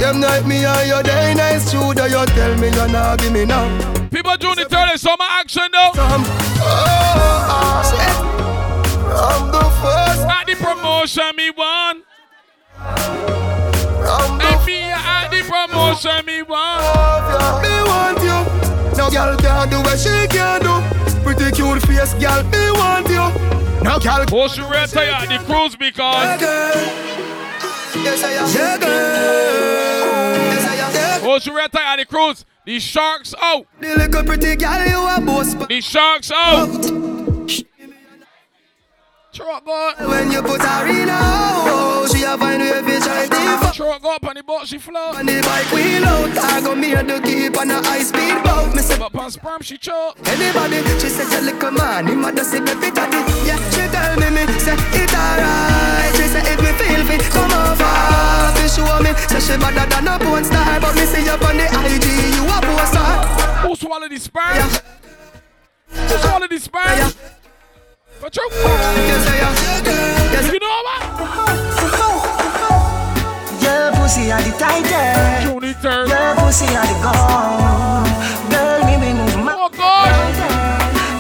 Same 0.02 0.18
night 0.20 0.44
me 0.46 0.64
and 0.64 0.88
you 0.88 1.02
day 1.04 1.32
nice 1.34 1.70
that 1.70 2.10
you 2.10 2.26
tell 2.34 2.56
me 2.58 2.68
you're 2.74 2.88
not 2.88 3.20
give 3.20 3.32
me 3.32 3.44
now. 3.44 4.01
People 4.12 4.36
doing 4.36 4.56
the 4.56 4.66
third 4.66 5.00
summer 5.00 5.24
action 5.26 5.62
though. 5.72 5.92
Some, 5.94 6.24
oh. 6.26 7.32
I'm 9.08 9.50
the 9.50 9.64
first. 9.80 10.28
At 10.28 10.44
the 10.46 10.54
promotion, 10.54 11.34
me 11.34 11.48
one. 11.50 12.02
I'm 12.76 14.36
the 14.36 14.44
If 14.52 14.66
me 14.66 14.82
at 14.82 15.30
the 15.30 15.40
promotion, 15.48 16.26
me 16.26 16.42
one. 16.42 16.82
Me 17.62 17.72
want 17.88 18.20
you. 18.20 18.44
Now 18.98 19.08
girl 19.08 19.34
can't 19.38 19.70
do 19.70 19.80
what 19.80 19.98
she 19.98 20.28
can 20.28 20.60
do. 20.60 20.82
Pretty 21.22 21.50
cute 21.56 21.80
face, 21.80 22.12
girl. 22.12 22.42
Me 22.44 22.70
want 22.72 23.08
you. 23.08 23.32
Now 23.82 23.98
girl. 23.98 24.26
Oh, 24.30 24.48
she 24.48 24.60
red 24.60 24.90
tire 24.90 25.10
at 25.10 25.28
the 25.28 25.38
cruise 25.46 25.74
because. 25.74 26.38
Yes, 27.96 28.22
I 28.22 28.32
am. 28.32 28.48
Yeah, 28.54 28.76
girl. 28.78 28.90
Yes, 30.52 30.66
I 30.68 30.74
am. 30.74 30.92
Yeah. 30.94 31.30
Oh, 31.30 31.38
she 31.38 31.50
red 31.50 31.72
tire 31.72 31.84
at 31.84 31.96
the 31.96 32.04
cruise. 32.04 32.44
The 32.64 32.78
sharks 32.78 33.34
out. 33.42 33.66
The 33.80 33.96
little 33.96 34.22
pretty 34.22 34.54
girl, 34.54 34.86
you 34.86 35.04
a 35.04 35.20
boss. 35.20 35.54
The 35.54 35.80
sharks 35.80 36.30
oh. 36.32 37.26
out. 37.26 37.31
Truck 39.32 39.64
God. 39.64 39.96
When 40.08 40.30
you 40.30 40.42
put 40.42 40.60
her 40.60 40.86
in 40.92 41.08
a 41.08 41.16
hole, 41.16 42.06
she 42.06 42.22
a 42.22 42.36
find 42.36 42.60
way 42.60 42.82
fi 42.84 43.00
try 43.00 43.26
to 43.26 43.72
Truck 43.72 44.02
go 44.02 44.14
up 44.14 44.26
on 44.26 44.34
the 44.34 44.42
boat, 44.42 44.68
she 44.68 44.76
float. 44.76 45.16
And 45.16 45.26
the 45.26 45.40
bike 45.40 45.72
wheel 45.72 46.04
out, 46.04 46.36
I 46.36 46.60
go 46.60 46.74
me 46.74 46.92
to 46.92 47.18
keep 47.24 47.56
on 47.56 47.70
a 47.70 47.80
high 47.80 48.02
speed 48.02 48.44
boat. 48.44 48.76
Me 48.76 48.82
say, 48.82 48.98
but 48.98 49.14
on 49.16 49.30
sperm 49.30 49.62
she 49.62 49.78
choke. 49.78 50.20
Anybody, 50.28 50.84
she 51.00 51.08
said 51.08 51.32
a 51.32 51.40
little 51.40 51.70
man, 51.70 52.08
him 52.08 52.20
mother 52.20 52.44
say 52.44 52.60
baby 52.60 52.92
daddy. 52.92 53.24
Yeah, 53.48 53.56
she 53.72 53.88
tell 53.88 54.20
me 54.20 54.28
me 54.36 54.44
say 54.60 54.76
it 54.76 55.14
alright. 55.16 56.12
She 56.12 56.28
say 56.28 56.44
if 56.52 56.60
me 56.60 56.72
feel 56.76 57.00
fit, 57.08 57.24
come 57.32 57.56
over. 57.56 57.88
She 58.60 58.68
show 58.68 59.00
me, 59.00 59.16
say 59.32 59.40
she 59.40 59.56
better 59.56 59.88
than 59.88 60.12
a 60.12 60.18
porn 60.20 60.44
star, 60.44 60.76
but 60.78 60.92
me 60.94 61.08
see 61.08 61.24
you 61.24 61.32
on 61.32 61.56
the 61.56 61.72
IG, 61.72 62.36
you 62.36 62.44
a 62.52 62.60
poster. 62.60 63.64
Who 63.64 63.76
swallowed 63.76 64.10
the 64.12 64.20
sperm? 64.20 64.60
Yeah. 64.60 64.68
Who 65.88 66.18
swallowed 66.20 66.50
the 66.50 66.60
sperm? 66.60 66.84
Yeah. 66.84 67.10
But 68.22 68.36
you, 68.36 68.48
yes, 68.54 69.26
yes. 69.26 70.52
you 70.52 70.60
know 70.60 70.82
what? 70.86 71.02
Your 73.58 73.90
pussy 73.98 74.30
are 74.30 74.38
the 74.38 74.54
tightest. 74.62 75.50
Juni 75.50 75.74
turn. 75.82 76.06
Your 76.06 76.36
pussy 76.38 76.70
are 76.70 76.86
the 76.86 76.94
gold. 77.02 78.06
Girl, 78.46 78.78
me 78.86 78.94
be 79.02 79.10
move 79.18 79.44
my 79.44 79.58
oh 79.58 79.68
God. 79.74 80.06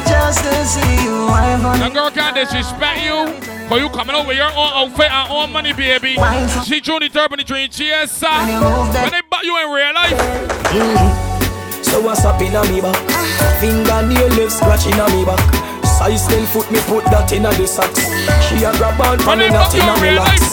Just 0.06 0.44
to 0.44 0.54
see 0.64 1.02
you, 1.02 1.26
I'm 1.26 1.66
on 1.66 1.80
The 1.80 1.88
girl 1.88 2.12
can't 2.12 2.36
disrespect 2.36 3.02
you. 3.02 3.34
But 3.68 3.80
you 3.80 3.88
coming 3.88 4.14
out 4.14 4.28
with 4.28 4.36
your 4.36 4.52
own 4.54 4.70
outfit 4.86 5.10
and 5.10 5.28
own 5.28 5.50
money, 5.50 5.72
baby. 5.72 6.14
She 6.62 6.80
Juni 6.80 7.12
Turpin 7.12 7.38
the 7.38 7.44
train, 7.44 7.68
cheers, 7.68 8.12
sir. 8.12 8.28
When 8.30 9.10
they 9.10 9.22
butt 9.28 9.42
you 9.42 9.58
in 9.58 9.72
real 9.72 9.92
life. 9.92 10.14
Mm-hmm. 10.70 11.82
So 11.82 12.00
what's 12.00 12.24
up 12.24 12.40
in 12.40 12.54
a 12.54 12.62
me 12.70 12.80
back? 12.80 12.94
Fingernail 13.58 14.28
left 14.38 14.52
scratching 14.52 14.94
a 14.94 15.08
me 15.10 15.24
back. 15.24 15.71
Size 16.02 16.26
10 16.26 16.46
foot, 16.46 16.68
me 16.74 16.80
put 16.90 17.06
that 17.14 17.30
in 17.30 17.46
a 17.46 17.50
the 17.54 17.62
socks. 17.62 18.02
She 18.50 18.58
a 18.66 18.74
grab 18.74 18.98
on 19.06 19.22
from 19.22 19.38
me 19.38 19.46
not 19.54 19.70
in 19.70 19.86
a 19.86 20.18
locks. 20.18 20.50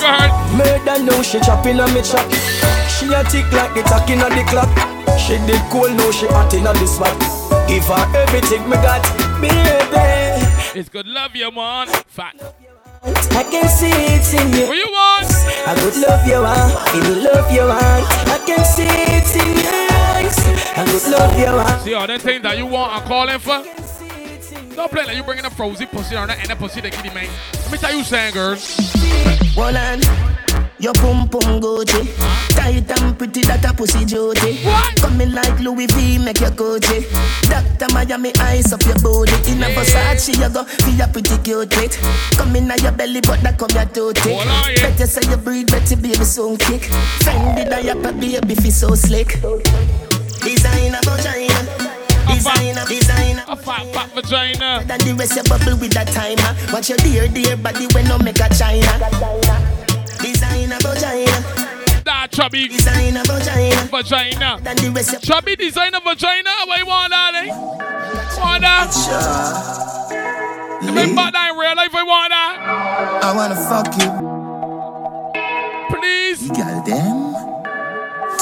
Murder 0.53 1.01
now, 1.01 1.25
she 1.25 1.41
chopping 1.41 1.81
a 1.81 1.89
me 1.89 2.05
chop. 2.05 2.21
She 2.85 3.09
a 3.09 3.25
tick 3.25 3.49
like 3.49 3.73
the 3.73 3.81
tack 3.81 4.05
in 4.13 4.21
a 4.21 4.29
the 4.29 4.45
clock. 4.45 4.69
She 5.17 5.41
did 5.49 5.57
cool, 5.73 5.89
now 5.89 6.13
she 6.13 6.29
hot 6.29 6.53
in 6.53 6.69
a 6.69 6.73
the 6.77 6.85
spot. 6.85 7.17
Give 7.65 7.81
her 7.81 8.05
everything 8.13 8.61
me 8.69 8.77
got, 8.77 9.01
baby. 9.41 10.45
It's 10.77 10.85
good 10.85 11.09
love 11.09 11.33
you, 11.33 11.49
man. 11.49 11.89
Fat. 12.05 12.37
I 13.33 13.41
can 13.49 13.65
see 13.73 13.89
it 13.89 14.29
in 14.29 14.53
you. 14.53 14.69
What 14.69 14.77
you 14.77 14.85
want? 14.93 15.33
I 15.65 15.73
good 15.81 15.97
love 15.97 16.29
you, 16.29 16.45
want. 16.45 16.77
Give 16.93 17.09
me 17.09 17.25
love 17.25 17.49
you, 17.49 17.65
want. 17.65 18.05
I 18.29 18.37
can 18.45 18.61
see 18.69 18.85
it 18.85 19.33
in 19.33 19.49
your 19.65 19.81
eyes. 20.13 20.37
I 20.77 20.85
good 20.85 21.09
love 21.09 21.33
you, 21.41 21.57
want. 21.57 21.81
See 21.81 21.97
all 21.97 22.05
the 22.05 22.19
things 22.19 22.43
that 22.45 22.53
you 22.55 22.67
want, 22.67 22.93
I'm 22.93 23.01
calling 23.09 23.41
for. 23.41 23.88
Don't 24.79 24.89
play 24.89 25.03
like 25.03 25.17
you 25.17 25.23
bringing 25.23 25.43
a 25.43 25.49
frozen 25.49 25.87
pussy 25.87 26.15
or 26.15 26.25
not, 26.25 26.39
and 26.39 26.49
a 26.51 26.55
pussy 26.55 26.79
that 26.79 26.93
kitty 26.93 27.13
man. 27.13 27.27
Let 27.51 27.71
me 27.73 27.77
tell 27.77 27.93
you, 27.93 28.01
saying, 28.01 28.31
girls. 28.31 28.79
Hold 29.51 29.75
on. 29.75 29.99
Your 30.79 30.93
pum 30.93 31.27
pum 31.27 31.59
Gucci, 31.59 32.07
tight 32.55 32.89
and 32.89 33.17
pretty 33.19 33.41
that 33.41 33.65
a 33.65 33.73
pussy 33.73 34.05
Jody. 34.05 34.63
Coming 34.95 35.33
like 35.33 35.59
Louis 35.59 35.87
V, 35.87 36.19
make 36.19 36.39
your 36.39 36.51
Gucci. 36.51 37.03
Doctor 37.51 37.93
Miami 37.93 38.31
eyes 38.39 38.71
up 38.71 38.81
your 38.83 38.95
body. 39.03 39.35
In 39.51 39.61
a 39.61 39.67
Versace, 39.75 40.31
you 40.31 40.47
go 40.47 40.63
feel 40.63 41.01
a 41.01 41.07
pretty 41.11 41.37
cute 41.43 41.75
it. 41.83 41.99
Coming 42.37 42.71
out 42.71 42.81
your 42.81 42.93
belly, 42.93 43.19
but 43.19 43.41
that 43.41 43.59
come 43.59 43.75
your 43.75 43.83
tootie. 43.83 44.79
Better 44.79 45.07
say 45.07 45.29
you 45.29 45.35
breathe, 45.35 45.67
better 45.67 45.97
baby 45.97 46.23
so 46.23 46.55
kick. 46.55 46.83
Fendi 47.19 47.69
diaper, 47.69 48.13
baby 48.13 48.55
feel 48.55 48.71
so 48.71 48.95
slick. 48.95 49.41
Designer 50.39 51.01
vagina. 51.03 51.78
Designer, 52.33 52.85
designer. 52.85 53.43
A 53.47 53.55
fat, 53.55 53.85
fat 53.93 54.09
vagina. 54.13 54.83
Then 54.85 54.99
the 54.99 55.13
rest 55.17 55.35
you 55.35 55.43
bubble 55.43 55.77
with 55.77 55.93
that 55.93 56.07
timer. 56.07 56.55
Watch 56.73 56.89
your 56.89 56.97
dear, 56.99 57.27
dear 57.27 57.57
body 57.57 57.87
when 57.93 58.07
no 58.07 58.17
make 58.19 58.39
a 58.39 58.49
china. 58.53 58.99
Designer 60.21 60.77
vagina. 60.81 61.43
That 62.05 62.31
chubby. 62.31 62.67
Designer 62.67 63.23
vagina. 63.25 63.87
Vagina. 63.89 64.59
Then 64.61 64.77
the 64.77 64.91
rest 64.91 65.21
Chubby 65.23 65.55
designer 65.55 65.99
vagina. 66.03 66.51
What 66.65 66.79
you 66.79 66.85
want, 66.85 67.11
darling? 67.11 67.49
Want 68.39 68.61
that? 68.61 68.93
Back 71.15 71.33
that 71.33 71.51
in 71.51 71.57
real 71.57 71.75
life, 71.75 71.93
I 71.93 72.03
want 72.03 72.29
that. 72.31 72.57
I 73.23 73.33
wanna 73.35 73.55
fuck 73.55 73.93
you. 73.99 74.11
Please. 75.95 76.43
You 76.43 76.53
got 76.55 76.85
them. 76.85 77.28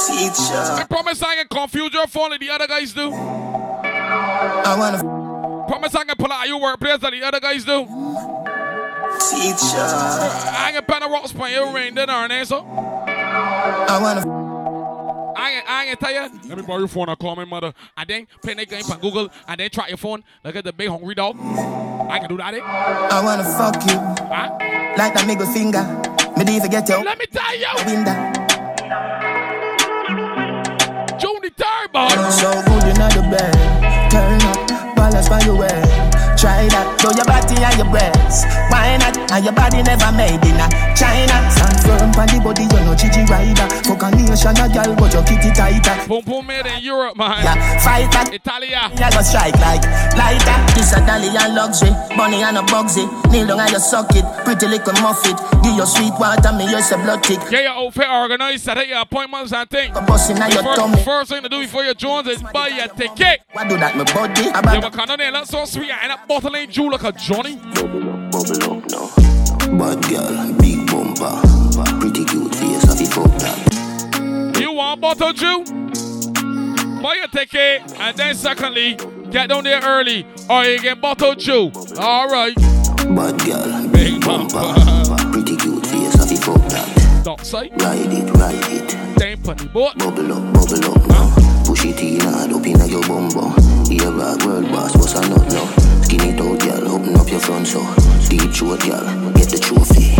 Teacher. 0.05 0.53
I 0.53 0.85
promise 0.87 1.21
I 1.23 1.35
can 1.35 1.47
confuse 1.47 1.93
your 1.93 2.07
phone 2.07 2.29
like 2.29 2.39
the 2.39 2.49
other 2.49 2.67
guys 2.67 2.93
do. 2.93 3.11
I 3.11 4.75
wanna. 4.77 5.65
Promise 5.67 5.95
I 5.95 6.03
can 6.03 6.15
pull 6.15 6.31
out 6.31 6.47
your 6.47 6.61
workplace 6.61 7.01
like 7.01 7.13
the 7.13 7.23
other 7.23 7.39
guys 7.39 7.65
do. 7.65 7.85
Teacher. 9.29 9.81
I 9.81 10.69
can 10.73 10.83
pen 10.85 11.03
a 11.03 11.07
rocks 11.09 11.31
by 11.33 11.49
your 11.49 11.73
ring, 11.73 11.95
then 11.95 12.09
aren't 12.09 12.29
they, 12.29 12.45
so? 12.45 12.63
I 12.65 13.99
wanna. 14.01 14.47
I 15.35 15.51
ain't, 15.51 15.69
I 15.69 15.85
ain't 15.85 15.99
tell 15.99 16.11
you. 16.11 16.39
Let 16.49 16.57
me 16.57 16.63
borrow 16.63 16.79
your 16.79 16.87
phone 16.87 17.09
and 17.09 17.17
call 17.17 17.35
my 17.35 17.45
mother. 17.45 17.73
And 17.95 18.09
then 18.09 18.27
play 18.43 18.53
that 18.53 18.69
game 18.69 18.83
on 18.91 18.99
Google 18.99 19.29
and 19.47 19.59
then 19.59 19.69
try 19.69 19.87
your 19.87 19.97
phone. 19.97 20.23
Look 20.43 20.55
at 20.55 20.63
the 20.63 20.73
big 20.73 20.89
hungry 20.89 21.15
dog. 21.15 21.37
I 21.39 22.19
can 22.19 22.29
do 22.29 22.37
that, 22.37 22.53
eh? 22.53 22.61
I 22.61 23.23
wanna 23.23 23.43
fuck 23.43 23.75
you. 23.89 23.97
Huh? 23.97 24.57
Like 24.97 25.13
that 25.13 25.25
middle 25.25 25.47
finger. 25.47 25.83
Me 26.37 26.55
even 26.55 26.69
get 26.69 26.87
you. 26.87 27.03
Let 27.03 27.17
me 27.17 27.25
tell 27.25 27.55
you. 27.57 27.67
Window. 27.85 29.26
Turbo. 31.57 32.07
So 32.29 32.51
good 32.51 32.83
in 32.83 32.93
the 32.93 33.27
bed. 33.31 34.11
Turn 34.11 34.41
up. 34.41 34.95
Balance 34.95 35.27
by 35.27 35.41
your 35.41 35.57
way. 35.57 36.06
Try 36.37 36.69
that, 36.69 37.01
show 37.01 37.09
your 37.17 37.25
body 37.25 37.57
and 37.57 37.77
your 37.81 37.89
breasts. 37.89 38.45
Why 38.69 38.93
not? 39.01 39.17
And 39.33 39.41
your 39.41 39.57
body 39.57 39.81
never 39.81 40.11
made 40.13 40.37
in 40.45 40.61
a 40.61 40.69
China. 40.93 41.33
Stand 41.49 41.81
firm 41.81 42.13
on 42.13 42.29
the 42.29 42.37
body, 42.37 42.69
you're 42.69 42.85
no 42.85 42.93
Gigi 42.93 43.25
rider. 43.25 43.65
Fuck 43.81 44.05
a 44.05 44.13
nation, 44.13 44.53
a 44.53 44.65
girl, 44.69 44.93
but 44.93 45.13
your 45.13 45.25
kitty 45.25 45.49
tighter. 45.51 45.97
Boom 46.05 46.21
boom 46.21 46.45
made 46.45 46.69
in 46.69 46.81
Europe, 46.85 47.17
man. 47.17 47.41
Yeah, 47.41 47.57
fight 47.81 48.09
that. 48.13 48.29
Italia. 48.33 48.89
Yeah, 48.93 49.09
go 49.09 49.21
strike 49.25 49.57
like 49.57 49.81
lighter. 50.13 50.57
This 50.77 50.93
a 50.93 51.01
dolly 51.01 51.33
and 51.33 51.57
luxury, 51.57 51.89
bunny 52.13 52.45
and 52.45 52.61
a 52.61 52.63
bugsy. 52.69 53.09
Kneel 53.33 53.47
down 53.49 53.65
and 53.65 53.71
you 53.73 53.81
suck 53.81 54.13
it, 54.13 54.25
pretty 54.45 54.67
little 54.69 54.93
muffet. 55.01 55.37
Give 55.65 55.73
your 55.73 55.89
sweet 55.89 56.13
water, 56.21 56.53
me 56.53 56.69
use 56.69 56.91
a 56.93 56.97
blood 57.01 57.23
tick. 57.25 57.41
Get 57.49 57.65
your 57.65 57.73
outfit 57.73 58.05
organized, 58.07 58.63
set 58.63 58.87
your 58.87 59.01
appointments 59.01 59.53
and 59.53 59.69
things. 59.69 59.97
Busting 60.05 60.37
out 60.37 60.53
your 60.53 60.63
first. 60.63 61.05
First 61.05 61.29
thing 61.31 61.41
to 61.41 61.49
do 61.49 61.61
before 61.61 61.83
you 61.83 61.93
joins 61.95 62.27
is 62.27 62.43
buy 62.53 62.67
your 62.69 62.87
ticket. 62.93 63.41
Why 63.53 63.67
do 63.67 63.77
that, 63.77 63.97
my 63.97 64.05
body? 64.05 64.53
Yeah, 64.53 64.61
but 64.61 64.93
can 64.93 65.09
on 65.09 65.17
there, 65.17 65.31
look 65.31 65.45
so 65.45 65.65
sweet, 65.65 65.89
and 65.89 66.11
that 66.11 66.26
bottle 66.27 66.55
ain't 66.55 66.71
Jew 66.71 66.91
like 66.91 67.03
a 67.03 67.11
Johnny. 67.13 67.55
Bubble 67.55 68.09
up 68.09 68.91
now. 68.91 69.09
Bad 69.77 70.01
girl, 70.09 70.53
big 70.59 70.85
bumper. 70.87 71.41
Pretty 71.99 72.25
cute 72.25 72.53
face, 72.53 72.83
feel 72.97 73.07
fuck 73.07 73.39
that. 73.39 74.57
You 74.59 74.73
want 74.73 75.01
bottle 75.01 75.33
Jew? 75.33 75.63
Buy 77.01 77.15
your 77.15 77.27
ticket, 77.27 77.93
and 77.99 78.17
then 78.17 78.35
secondly, 78.35 78.97
get 79.31 79.49
down 79.49 79.63
there 79.63 79.81
early, 79.81 80.25
or 80.49 80.63
you 80.65 80.79
get 80.79 80.99
bottle 80.99 81.35
Jew. 81.35 81.71
All 81.99 82.27
right. 82.27 82.55
Bad 82.55 83.39
girl, 83.45 83.87
big 83.89 84.23
bumper. 84.23 84.73
Pretty 85.31 85.55
cute 85.55 85.85
face, 85.85 86.15
feel 86.27 86.37
fuck 86.37 86.69
that. 86.69 87.21
Don't 87.23 87.45
say. 87.45 87.69
Ride 87.79 88.11
it, 88.11 88.29
ride 88.31 88.55
it. 88.71 89.17
Damn 89.17 89.37
funny 89.43 89.67
boy. 89.67 89.91
Bubble 89.97 90.33
up, 90.33 90.53
bubble 90.53 90.91
up 90.91 91.07
now. 91.07 91.63
Push 91.65 91.85
it 91.85 91.99
in 92.01 92.19
hard 92.21 92.51
up 92.51 92.65
inna 92.65 92.85
your 92.85 93.01
bum 93.03 93.29
bum. 93.29 93.55
Here 93.85 94.11
world 94.11 94.71
boss, 94.71 94.95
what's 94.95 95.13
a 95.13 95.29
nut 95.29 95.51
now? 95.51 95.86
Skin 96.17 96.35
it 96.35 96.41
out, 96.41 96.59
girl, 96.59 96.95
open 96.95 97.15
up 97.15 97.29
your 97.29 97.39
front 97.39 97.67
so. 97.67 97.79
Deep 98.29 98.51
throat, 98.51 98.81
girl, 98.81 99.31
get 99.33 99.49
the 99.49 99.59
trophy. 99.61 100.15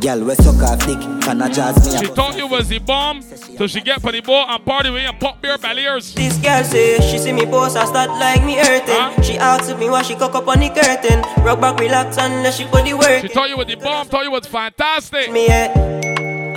Girl, 0.00 0.24
we 0.24 0.34
suck 0.36 0.62
off 0.62 0.86
dick, 0.86 1.00
can 1.22 1.42
I 1.42 1.48
jazz 1.50 1.74
me 1.84 1.98
She 1.98 2.14
thought 2.14 2.36
you 2.36 2.46
was 2.46 2.68
the 2.68 2.78
bomb, 2.78 3.20
so 3.20 3.66
she 3.66 3.80
get 3.80 4.00
for 4.00 4.12
the 4.12 4.20
boat 4.20 4.46
and 4.48 4.64
party 4.64 4.90
with 4.90 5.02
you 5.02 5.08
and 5.08 5.18
pop 5.18 5.42
beer 5.42 5.58
belliers. 5.58 6.14
This 6.14 6.36
girl 6.38 6.62
say 6.62 7.00
she 7.00 7.18
see 7.18 7.32
me 7.32 7.46
post 7.46 7.76
and 7.76 7.88
start 7.88 8.10
like 8.10 8.44
me 8.44 8.54
hurting. 8.56 8.94
Huh? 8.94 9.22
She 9.22 9.36
asks 9.38 9.76
me 9.76 9.90
why 9.90 10.02
she 10.02 10.14
cock 10.14 10.34
up 10.34 10.46
on 10.46 10.60
the 10.60 10.68
curtain. 10.68 11.22
Rock 11.44 11.60
back, 11.60 11.80
relax 11.80 12.16
and 12.18 12.42
let 12.44 12.54
she 12.54 12.64
body 12.66 12.94
work. 12.94 13.22
She 13.22 13.28
thought 13.28 13.48
you 13.48 13.56
was 13.56 13.66
the 13.66 13.76
bomb, 13.76 14.06
thought 14.06 14.24
you 14.24 14.30
was 14.30 14.46
fantastic. 14.46 15.32
Me 15.32 15.46
yeah. 15.48 15.97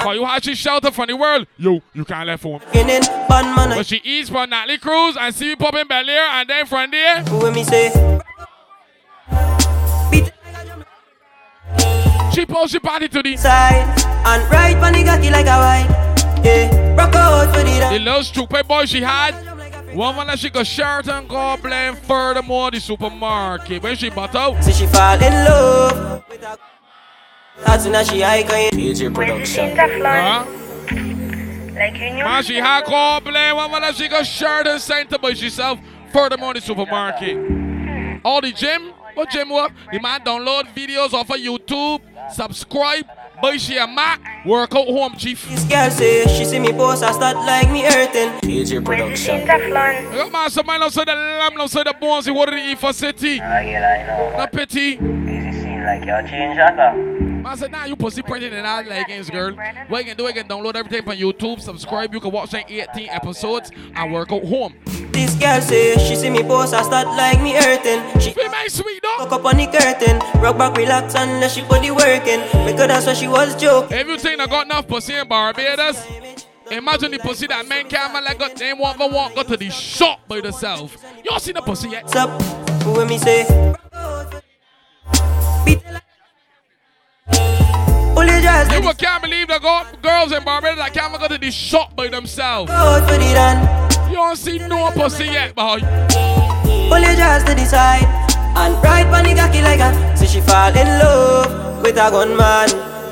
Call 0.01 0.15
you 0.15 0.25
how 0.25 0.39
she 0.39 0.55
shelter 0.55 0.89
from 0.89 1.07
the 1.07 1.15
world. 1.15 1.45
Yo, 1.57 1.79
you 1.93 2.03
can't 2.03 2.25
let 2.25 2.41
home. 2.41 2.59
In 2.73 2.87
bad 2.87 3.55
man. 3.55 3.69
But 3.77 3.85
she 3.85 4.01
eats 4.03 4.29
for 4.29 4.47
Natalie 4.47 4.79
Cruz 4.79 5.15
and 5.15 5.33
see 5.33 5.49
me 5.49 5.55
popping 5.55 5.87
Belair 5.87 6.23
and 6.23 6.49
then 6.49 6.65
from 6.65 6.89
there. 6.89 7.23
When 7.25 7.53
me 7.53 7.63
say. 7.63 7.89
She 12.33 12.45
post 12.45 12.71
she 12.71 12.79
party 12.79 13.09
to 13.09 13.21
the 13.21 13.37
side 13.37 13.85
and 14.25 14.51
right 14.51 14.79
when 14.81 14.93
the 14.93 15.03
cocky 15.03 15.29
like 15.29 15.45
a 15.45 15.57
wine. 15.59 15.85
Yeah, 16.43 16.95
rock 16.95 17.13
out 17.13 17.53
for 17.53 17.61
the 17.61 17.89
The 17.91 17.99
little 17.99 18.23
stupid 18.23 18.67
boy 18.67 18.85
she 18.85 19.01
had. 19.01 19.35
One 19.93 20.15
man 20.15 20.27
that 20.27 20.39
she 20.39 20.49
got 20.49 20.65
shirt 20.65 21.09
and 21.09 21.27
go 21.27 21.57
blame 21.57 21.95
furthermore 21.95 22.71
the 22.71 22.79
supermarket. 22.79 23.83
When 23.83 23.95
she 23.95 24.09
bought 24.09 24.33
out, 24.33 24.63
See 24.63 24.71
she 24.71 24.87
fall 24.87 25.21
in 25.21 25.33
love. 25.45 26.23
That's 27.59 27.85
when 27.85 28.05
she 28.05 28.23
icon. 28.23 28.71
DJ 28.71 29.13
production. 29.13 29.75
huh? 29.75 30.45
Man, 31.73 32.43
she 32.43 32.55
had 32.57 32.85
go 32.85 33.19
blame 33.23 33.55
one 33.55 33.71
man 33.71 33.81
that 33.81 33.95
she 33.95 34.07
got 34.07 34.25
shirt 34.25 34.67
and 34.67 34.79
sent 34.79 35.09
to 35.09 35.19
by 35.19 35.33
herself 35.33 35.79
furthermore 36.11 36.53
the 36.53 36.61
supermarket. 36.61 38.21
All 38.23 38.41
the 38.41 38.51
gym, 38.51 38.93
what 39.15 39.29
gym 39.29 39.49
work? 39.49 39.71
The 39.91 39.99
man 39.99 40.21
download 40.21 40.67
videos 40.75 41.13
off 41.13 41.29
of 41.29 41.37
YouTube, 41.37 42.01
subscribe, 42.31 43.05
Boy, 43.41 43.57
she 43.57 43.75
a 43.77 43.87
Mac. 43.87 44.45
Work 44.45 44.75
out 44.75 44.85
home, 44.85 45.15
chief. 45.17 45.49
This 45.49 45.63
girl 45.63 45.89
say 45.89 46.27
she 46.27 46.45
see 46.45 46.59
me 46.59 46.71
post, 46.73 47.01
I 47.03 47.11
start 47.11 47.37
like 47.37 47.71
me 47.71 47.81
hurting. 47.81 48.39
PJ 48.41 48.85
Production. 48.85 49.41
I 49.41 49.45
got 49.45 50.31
man, 50.31 50.49
some 50.51 50.67
man 50.67 50.83
outside 50.83 51.07
the 51.07 51.15
lamb, 51.15 51.59
outside 51.59 51.87
the 51.87 51.95
bones. 51.99 52.29
What 52.29 52.49
did 52.49 52.59
he 52.59 52.73
eat 52.73 52.79
for 52.79 52.93
city? 52.93 53.41
I 53.41 53.63
get 53.63 53.83
I 53.83 54.05
know. 54.05 54.37
Not 54.37 54.51
pity. 54.51 55.50
Easy 55.81 55.85
like 55.85 56.01
you 56.01 56.29
change 56.29 56.57
that. 56.57 56.79
Uh. 56.79 56.95
Man 56.95 57.57
said, 57.57 57.71
nah, 57.71 57.85
you 57.85 57.95
pussy 57.95 58.21
pregnant 58.21 58.53
and 58.53 58.67
I 58.67 58.83
leggings, 58.83 59.29
girl. 59.29 59.55
What 59.87 59.99
you 59.99 60.05
can 60.09 60.17
do, 60.17 60.23
you 60.25 60.33
can 60.33 60.47
download 60.47 60.75
everything 60.75 61.03
from 61.03 61.13
YouTube, 61.13 61.59
subscribe, 61.59 62.13
you 62.13 62.19
can 62.19 62.31
watch 62.31 62.53
like 62.53 62.69
18 62.69 63.09
episodes 63.09 63.71
and 63.95 64.13
work 64.13 64.31
out 64.31 64.43
home. 64.43 64.75
This 65.11 65.33
girl 65.35 65.59
say 65.59 65.97
she 65.97 66.15
see 66.15 66.29
me 66.29 66.43
post, 66.43 66.73
I 66.73 66.83
start 66.83 67.07
like 67.07 67.41
me 67.41 67.53
hurting. 67.53 68.19
She 68.19 68.31
feel 68.31 68.49
my 68.49 68.67
sweet 68.67 69.01
dog. 69.01 69.29
Fuck 69.29 69.39
up 69.39 69.45
on 69.45 69.57
the 69.57 69.65
curtain, 69.65 70.19
rock 70.41 70.57
back, 70.57 70.77
relax, 70.77 71.15
and 71.15 71.39
let 71.41 71.51
she 71.51 71.61
put 71.61 71.69
body 71.69 71.91
working. 71.91 72.41
Because 72.65 72.87
that's 72.87 73.05
what 73.07 73.17
she 73.17 73.27
was 73.27 73.59
joking. 73.59 73.97
If 73.97 74.07
you 74.07 74.17
think 74.17 74.39
I 74.39 74.45
got 74.45 74.67
enough 74.67 74.87
pussy 74.87 75.15
in 75.15 75.27
Barbados, 75.27 76.05
imagine 76.69 77.11
the 77.11 77.19
pussy 77.19 77.47
that 77.47 77.67
man 77.67 77.89
can't 77.89 78.13
like 78.13 78.37
got 78.37 78.55
them 78.55 78.77
want 78.77 78.97
for 78.97 79.09
walk 79.09 79.33
go 79.35 79.43
to 79.43 79.57
the 79.57 79.69
shop 79.69 80.27
by 80.27 80.41
themselves. 80.41 80.95
You 81.23 81.31
all 81.31 81.39
seen 81.39 81.55
the 81.55 81.61
pussy 81.61 81.89
yet? 81.89 82.03
What's 82.03 82.15
up? 82.15 82.41
When 82.85 83.07
me 83.07 83.17
say, 83.17 83.45
You 88.81 88.87
will 88.87 88.93
can't 88.93 89.21
believe 89.21 89.47
the 89.47 89.59
go- 89.59 89.85
girls 90.01 90.31
in 90.31 90.43
Barbados 90.43 90.77
that 90.79 90.93
can't 90.93 91.13
go 91.19 91.27
to 91.27 91.37
the 91.37 91.51
shop 91.51 91.95
by 91.95 92.07
themselves. 92.07 92.71
Out 92.71 93.07
for 93.07 93.17
the 93.17 93.33
run. 93.35 94.09
You 94.09 94.15
don't 94.17 94.35
see 94.35 94.57
no 94.57 94.91
pussy 94.91 95.25
yet, 95.25 95.53
boy. 95.53 95.79
Pull 96.89 96.99
your 96.99 97.15
jaws 97.15 97.43
to 97.43 97.53
the 97.53 97.65
side 97.65 98.03
and 98.57 98.73
ride 98.83 99.07
on 99.13 99.23
the 99.23 99.35
cocky 99.35 99.61
like 99.61 99.79
a. 99.79 100.17
So 100.17 100.25
she 100.25 100.41
fall 100.41 100.75
in 100.75 100.87
love 100.99 101.83
with 101.83 101.97
a 101.97 102.09
gunman. 102.09 102.69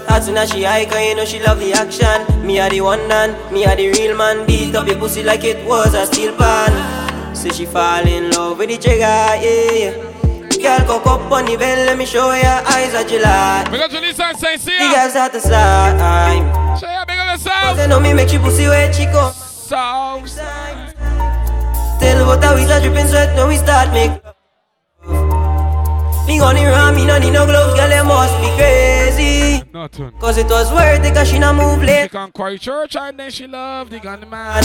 As 0.09 0.25
soon 0.25 0.37
as 0.37 0.49
she 0.51 0.63
hike, 0.63 0.91
you 0.91 1.15
know 1.15 1.25
she 1.25 1.39
love 1.39 1.59
the 1.59 1.73
action. 1.73 2.45
Me 2.45 2.59
are 2.59 2.69
the 2.69 2.81
one 2.81 3.07
man, 3.07 3.37
me 3.53 3.65
are 3.65 3.75
the 3.75 3.89
real 3.91 4.17
man. 4.17 4.47
Beat 4.47 4.75
up 4.75 4.87
your 4.87 4.97
pussy 4.97 5.23
like 5.23 5.43
it 5.43 5.63
was 5.67 5.93
a 5.93 6.07
steel 6.07 6.35
pan. 6.35 7.35
So 7.35 7.49
she 7.49 7.65
fall 7.65 8.07
in 8.07 8.31
love 8.31 8.57
with 8.57 8.69
the 8.69 8.77
trigger, 8.77 9.03
yeah. 9.03 10.28
Girl, 10.61 10.79
cock 10.79 11.07
up 11.07 11.31
on 11.31 11.45
the 11.45 11.55
bell, 11.55 11.85
let 11.85 11.97
me 11.97 12.05
show 12.05 12.33
you 12.33 12.43
eyes 12.43 12.93
of 12.93 13.07
July. 13.09 13.63
Because 13.71 13.93
when 13.93 14.01
this 14.01 14.17
song 14.17 14.35
say, 14.35 14.57
see 14.57 14.77
The 14.77 14.93
girls 14.93 15.15
at 15.15 15.31
the 15.31 15.39
side. 15.39 16.77
Say 16.77 16.91
ya, 16.91 17.05
big 17.05 17.17
up 17.17 17.31
yourself. 17.31 17.63
Cause 17.63 17.77
they 17.77 17.87
know 17.87 17.99
me 17.99 18.13
make 18.13 18.33
you 18.33 18.39
pussy 18.39 18.67
wet, 18.67 18.93
chico. 18.93 19.31
So, 19.31 19.77
Tell 21.99 22.27
what 22.27 22.55
we 22.55 22.65
start 22.65 22.83
dripping 22.83 23.07
sweat, 23.07 23.35
now 23.37 23.47
we 23.47 23.55
start 23.55 23.93
make 23.93 25.38
Me 26.29 26.39
on 26.39 26.53
the 26.53 26.61
ram, 26.61 26.93
me 26.93 27.07
no 27.07 27.17
need 27.17 27.33
no 27.33 27.47
gloves, 27.47 27.73
girl, 27.73 27.91
it 27.91 28.05
must 28.05 28.37
be 28.39 28.49
crazy 28.55 29.63
Nothing. 29.73 30.11
Cause 30.19 30.37
it 30.37 30.45
was 30.45 30.71
worth 30.71 31.03
it, 31.03 31.15
cause 31.15 31.27
she 31.27 31.39
not 31.39 31.55
move 31.55 31.81
late. 31.81 32.03
She 32.03 32.09
can 32.09 32.31
cry 32.31 32.55
church 32.57 32.95
and 32.95 33.17
then 33.17 33.31
she 33.31 33.47
love 33.47 33.89
the 33.89 33.99
gun 33.99 34.29
man. 34.29 34.63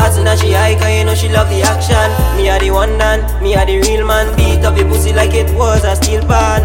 As 0.00 0.14
soon 0.14 0.26
as 0.26 0.40
she 0.40 0.52
hike, 0.52 0.80
you 0.80 1.04
know 1.04 1.14
she 1.14 1.28
love 1.28 1.50
the 1.50 1.60
action 1.60 2.08
Me 2.38 2.48
are 2.48 2.58
the 2.58 2.70
one 2.70 2.96
man, 2.96 3.20
me 3.42 3.54
are 3.54 3.66
the 3.66 3.76
real 3.80 4.06
man 4.06 4.34
Beat 4.38 4.64
up 4.64 4.74
your 4.78 4.88
pussy 4.88 5.12
like 5.12 5.34
it 5.34 5.54
was 5.54 5.84
a 5.84 5.96
steel 5.96 6.22
pan 6.22 6.62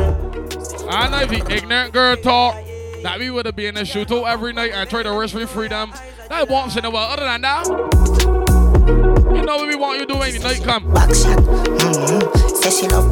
I 0.90 1.10
know 1.10 1.26
the 1.26 1.54
ignorant 1.54 1.92
girl 1.92 2.16
talk 2.16 2.56
that 3.04 3.20
we 3.20 3.30
would 3.30 3.46
have 3.46 3.56
been 3.56 3.78
in 3.78 3.84
a 3.84 3.86
shootout 3.86 4.28
every 4.28 4.54
night 4.54 4.72
and 4.74 4.90
try 4.90 5.04
to 5.04 5.28
for 5.28 5.48
freedom. 5.48 5.94
That 6.30 6.50
once 6.50 6.76
in 6.78 6.86
a 6.86 6.90
while. 6.90 7.12
Other 7.12 7.26
than 7.26 7.42
that, 7.42 8.47
know 9.48 9.58
what 9.58 9.68
we 9.70 9.76
want 9.76 9.98
you 9.98 10.06
to 10.06 10.14
do 10.14 10.20
when 10.20 10.34
the 10.34 10.40
night 10.40 10.62
come. 10.62 10.94
Back. 10.94 11.10
Mm-hmm. 11.10 12.56
Say 12.58 12.70
she 12.70 12.88
love. 12.90 13.08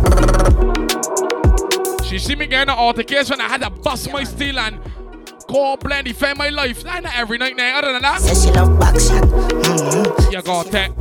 She 2.05 2.19
see 2.19 2.35
me 2.35 2.45
getting 2.45 2.69
an 2.73 2.77
altercation. 2.77 3.39
I 3.39 3.47
had 3.47 3.61
to 3.61 3.69
bust 3.69 4.11
my 4.11 4.25
steel 4.25 4.59
and 4.59 4.79
call 5.47 5.77
plan 5.77 6.03
defend 6.03 6.37
my 6.37 6.49
life. 6.49 6.83
That 6.83 7.03
not 7.03 7.15
every 7.17 7.37
night 7.37 7.55
now. 7.55 7.79
Other 7.79 7.93
than 7.93 8.01
that, 8.01 8.19
Say 8.19 8.47
she 8.47 8.51
love 8.53 8.77
back 8.77 8.99
shot. 8.99 9.23
Mm-hmm. 9.23 10.33
you 10.33 10.41
got 10.41 10.65
that. 10.71 10.91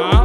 Huh? 0.00 0.24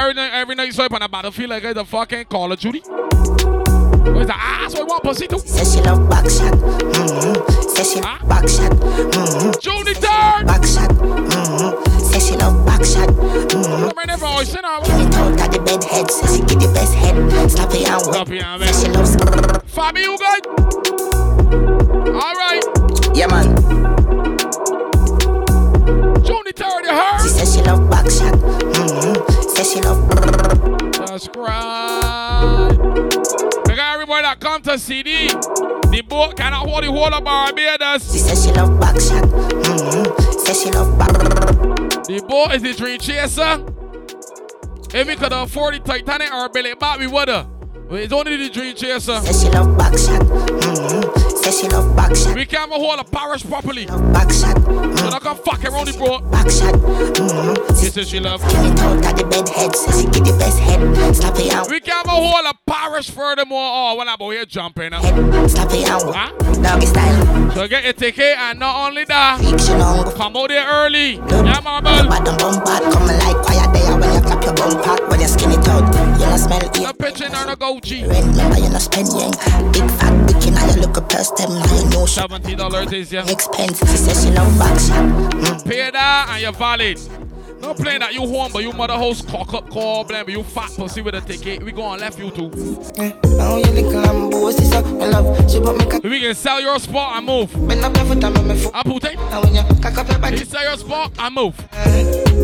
Every 0.00 0.14
night, 0.14 0.30
every 0.32 0.54
night, 0.54 0.72
so 0.72 0.86
on 0.90 1.02
a 1.02 1.08
battlefield 1.08 1.50
like 1.50 1.64
a 1.64 1.84
fucking 1.84 2.26
Call 2.26 2.52
of 2.52 2.60
Duty. 2.60 2.82
Where's 2.86 4.28
the 4.28 4.36
ass? 4.36 4.74
What 4.74 4.86
want 4.88 5.02
pussy 5.02 5.26
too? 5.26 5.40
Say 5.40 5.64
she 5.64 5.82
love 5.84 6.08
back 6.08 6.30
shot. 6.30 6.54
Mm-hmm. 6.54 7.68
Say 7.68 7.84
she 7.94 8.00
love 8.00 8.28
back 8.28 8.48
shot. 8.48 8.70
Mm-hmm. 8.70 9.58
June 9.60 9.84
third. 9.94 10.46
Back 10.46 10.64
shot. 10.64 10.90
Mm-hmm. 10.90 11.89
She 12.30 12.36
love 12.36 12.64
back 12.64 12.84
shot. 12.84 13.08
I'm 13.10 13.90
ready 13.96 14.12
for 14.12 14.30
voice, 14.30 14.54
you 14.54 14.62
know. 14.62 14.68
Out 14.68 15.40
at 15.40 15.50
the 15.50 15.58
bed 15.58 15.82
head. 15.82 16.08
Say 16.08 16.36
she 16.36 16.42
give 16.44 16.60
the 16.60 16.70
best 16.72 16.94
head. 16.94 17.50
Stop 17.50 17.74
it 17.74 17.90
and 17.90 18.06
wet. 18.06 18.30
it 18.30 18.44
and 18.44 18.76
she 18.76 18.86
loves. 18.92 19.16
Fabi, 19.66 20.02
you 20.06 20.16
good? 20.16 20.46
All 22.14 22.34
right. 22.38 22.62
Yeah, 23.16 23.26
man. 23.26 23.56
June 26.22 26.44
the 26.46 26.52
third, 26.54 26.84
you 26.84 26.94
heard? 26.94 27.20
She 27.20 27.28
says 27.30 27.52
she 27.52 27.62
love 27.62 27.90
back 27.90 28.08
shot. 28.08 28.34
Mm-hmm. 28.34 29.48
Say 29.48 29.64
she 29.64 29.80
love. 29.80 29.98
Subscribe. 31.08 32.78
We 33.66 33.74
got 33.74 33.94
everybody 33.94 34.22
that 34.22 34.38
come 34.38 34.62
to 34.62 34.78
CD. 34.78 35.26
The 35.26 36.04
boat 36.08 36.36
cannot 36.36 36.68
hold 36.68 36.84
the 36.84 36.92
whole 36.92 37.12
of 37.12 37.24
Barbados. 37.24 38.12
She 38.12 38.18
says 38.18 38.44
she 38.44 38.52
love 38.52 38.78
back 38.78 39.00
shot. 39.00 39.24
Mm-hmm. 39.24 40.38
Say 40.38 40.54
she 40.54 40.70
love 40.70 40.96
back. 40.96 41.39
The 42.06 42.24
boat 42.26 42.52
is 42.54 42.62
the 42.62 42.72
dream 42.72 42.98
chaser. 42.98 43.64
If 44.92 45.06
we 45.06 45.16
could 45.16 45.32
afford 45.32 45.74
the 45.74 45.78
Titanic 45.80 46.32
or 46.32 46.48
Billy 46.48 46.74
Bobby. 46.74 47.06
But 47.06 47.28
It's 48.00 48.12
only 48.12 48.36
the 48.36 48.50
dream 48.50 48.74
chaser. 48.74 49.20
Say 49.20 49.46
she 49.46 49.50
love 49.52 49.76
back 49.78 49.96
shot. 49.96 50.22
Mm-hmm. 50.22 51.19
Say 51.50 51.62
she 51.62 51.68
love 51.68 51.96
back 51.96 52.14
shot. 52.14 52.34
We 52.36 52.46
can't 52.46 52.70
hold 52.70 53.00
a 53.00 53.04
parish 53.04 53.42
properly. 53.44 53.86
Back 53.86 54.30
shot. 54.30 54.56
So 54.62 55.08
I 55.08 55.18
can 55.18 55.36
fuck 55.36 55.64
around 55.64 55.88
the 55.88 55.98
boat. 55.98 56.30
Back 56.30 56.48
shot. 56.48 56.74
Mm-hmm. 56.74 57.74
She 57.74 57.90
says 57.90 58.08
she 58.08 58.20
love. 58.20 58.40
Give 58.42 58.70
it 58.70 58.78
out 58.78 59.04
at 59.04 59.16
the 59.16 59.24
bed 59.24 59.48
head. 59.48 59.74
Say 59.74 60.02
she 60.02 60.06
give 60.10 60.24
the 60.26 60.36
best 60.38 60.58
head. 60.60 61.16
Stop 61.16 61.38
it 61.40 61.52
and 61.52 61.66
We 61.68 61.80
can't 61.80 62.06
hold 62.06 62.46
a 62.46 62.54
parish 62.70 63.10
furthermore. 63.10 63.58
Oh, 63.72 63.96
when 63.96 64.08
I'm 64.08 64.20
out 64.20 64.30
here 64.30 64.44
jumping. 64.44 64.92
Huh? 64.92 65.48
Stop 65.48 65.72
it 65.72 65.88
and 65.90 66.14
Huh? 66.14 66.62
Doggy 66.62 66.86
style. 66.86 67.50
So 67.52 67.66
get 67.66 67.82
your 67.82 67.94
ticket 67.94 68.38
and 68.38 68.60
not 68.60 68.86
only 68.86 69.04
that, 69.06 69.40
Fiction 69.40 69.80
on. 69.80 70.12
come 70.14 70.36
out 70.36 70.48
there 70.48 70.66
early. 70.68 71.14
Yeah, 71.14 71.60
marble. 71.64 71.88
And 71.88 72.08
bum 72.08 72.62
bad. 72.62 72.82
Coming 72.92 73.18
like 73.18 73.36
quiet 73.42 73.72
there 73.74 73.98
when 73.98 74.14
you 74.14 74.20
clap 74.20 74.44
your 74.44 74.54
bum 74.54 74.82
part. 74.84 75.08
When 75.08 75.20
you 75.20 75.26
skin 75.26 75.50
it 75.50 75.66
out. 75.66 75.82
You 76.20 76.26
not 76.26 76.38
smell 76.38 76.62
it. 76.62 76.80
No 76.80 76.92
pitching 76.92 77.34
or 77.34 77.46
no 77.46 77.56
go 77.56 77.80
Remember 77.82 78.58
you 78.60 78.70
not 78.70 78.82
spend 78.82 79.08
yank. 79.18 79.34
Big 79.72 79.90
fat 79.98 80.14
bikini. 80.28 80.39
Look 80.80 80.96
a 80.96 81.02
past 81.02 81.36
them. 81.36 81.50
You 81.50 81.90
know 81.90 82.06
she 82.06 82.20
Seventy 82.20 82.54
dollars 82.54 82.92
is 82.92 83.12
ya. 83.12 83.22
expense. 83.26 83.78
She 83.80 83.96
says 83.96 84.24
she 84.24 84.30
love 84.30 84.58
back. 84.58 84.76
Mm. 84.78 85.64
Pay 85.68 85.90
that 85.90 86.28
and 86.30 86.42
you're 86.42 86.52
valid. 86.52 86.98
No 87.60 87.74
playing 87.74 88.00
that 88.00 88.14
you 88.14 88.20
home, 88.26 88.50
but 88.52 88.62
you 88.62 88.72
mother 88.72 88.94
house 88.94 89.20
cock 89.20 89.52
up 89.52 89.68
call 89.68 90.04
blame, 90.04 90.24
but 90.24 90.32
you 90.32 90.42
fat 90.42 90.70
pussy 90.76 91.02
with 91.02 91.14
a 91.14 91.20
ticket. 91.20 91.62
We 91.62 91.72
going 91.72 92.00
left 92.00 92.18
you 92.18 92.30
too. 92.30 92.48
Now 93.36 93.56
you 93.56 93.64
little 93.64 94.02
lambo. 94.02 94.50
She 94.58 94.64
say 94.64 94.78
I 94.78 94.80
love. 94.80 95.50
She 95.50 95.60
put 95.60 95.76
me 95.76 95.84
cock. 95.84 96.02
We 96.02 96.20
can 96.20 96.34
sell 96.34 96.60
your 96.60 96.78
spot 96.78 97.18
and 97.18 97.26
move. 97.26 97.52
Bend 97.68 97.84
up 97.84 97.96
every 97.98 98.18
time 98.18 98.34
I'm. 98.36 98.50
I 98.50 98.82
put 98.82 99.04
it. 99.04 99.16
Now 99.16 99.42
when 99.42 99.54
you 99.54 99.62
cock 99.82 99.98
up 99.98 100.08
your 100.08 100.18
body. 100.18 100.38
You 100.38 100.44
sell 100.46 100.62
your 100.62 100.78
spot 100.78 101.12
and 101.18 101.34
move. 101.34 101.68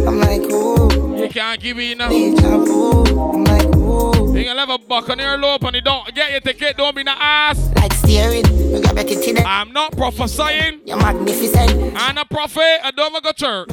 I'm 0.07 0.21
like 0.21 0.43
ooh. 0.43 1.17
You 1.17 1.29
can't 1.31 1.61
give 1.61 1.77
me 1.79 1.93
enough. 1.93 2.13
You 4.37 4.45
can 4.45 4.57
leave 4.59 4.69
a 4.69 4.77
buccaneer 4.77 5.39
low 5.39 5.57
on 5.63 5.73
the 5.73 5.81
door. 5.81 6.05
Get 6.15 6.31
your 6.31 6.41
ticket, 6.41 6.77
don't 6.77 6.95
be 6.95 7.03
no 7.03 7.13
ass. 7.13 7.71
Like 7.77 7.95
steering. 7.95 8.45
You 8.71 8.83
got 8.83 8.95
back 8.95 9.11
it 9.11 9.27
in. 9.27 9.39
I'm 9.39 9.73
not 9.73 9.97
prophesying. 9.97 10.83
You're 10.85 10.99
magnificent. 10.99 11.95
I'm 11.97 12.19
a 12.19 12.25
prophet. 12.27 12.81
I 12.85 12.91
don't 12.95 13.15
go 13.15 13.21
to 13.21 13.33
church. 13.33 13.71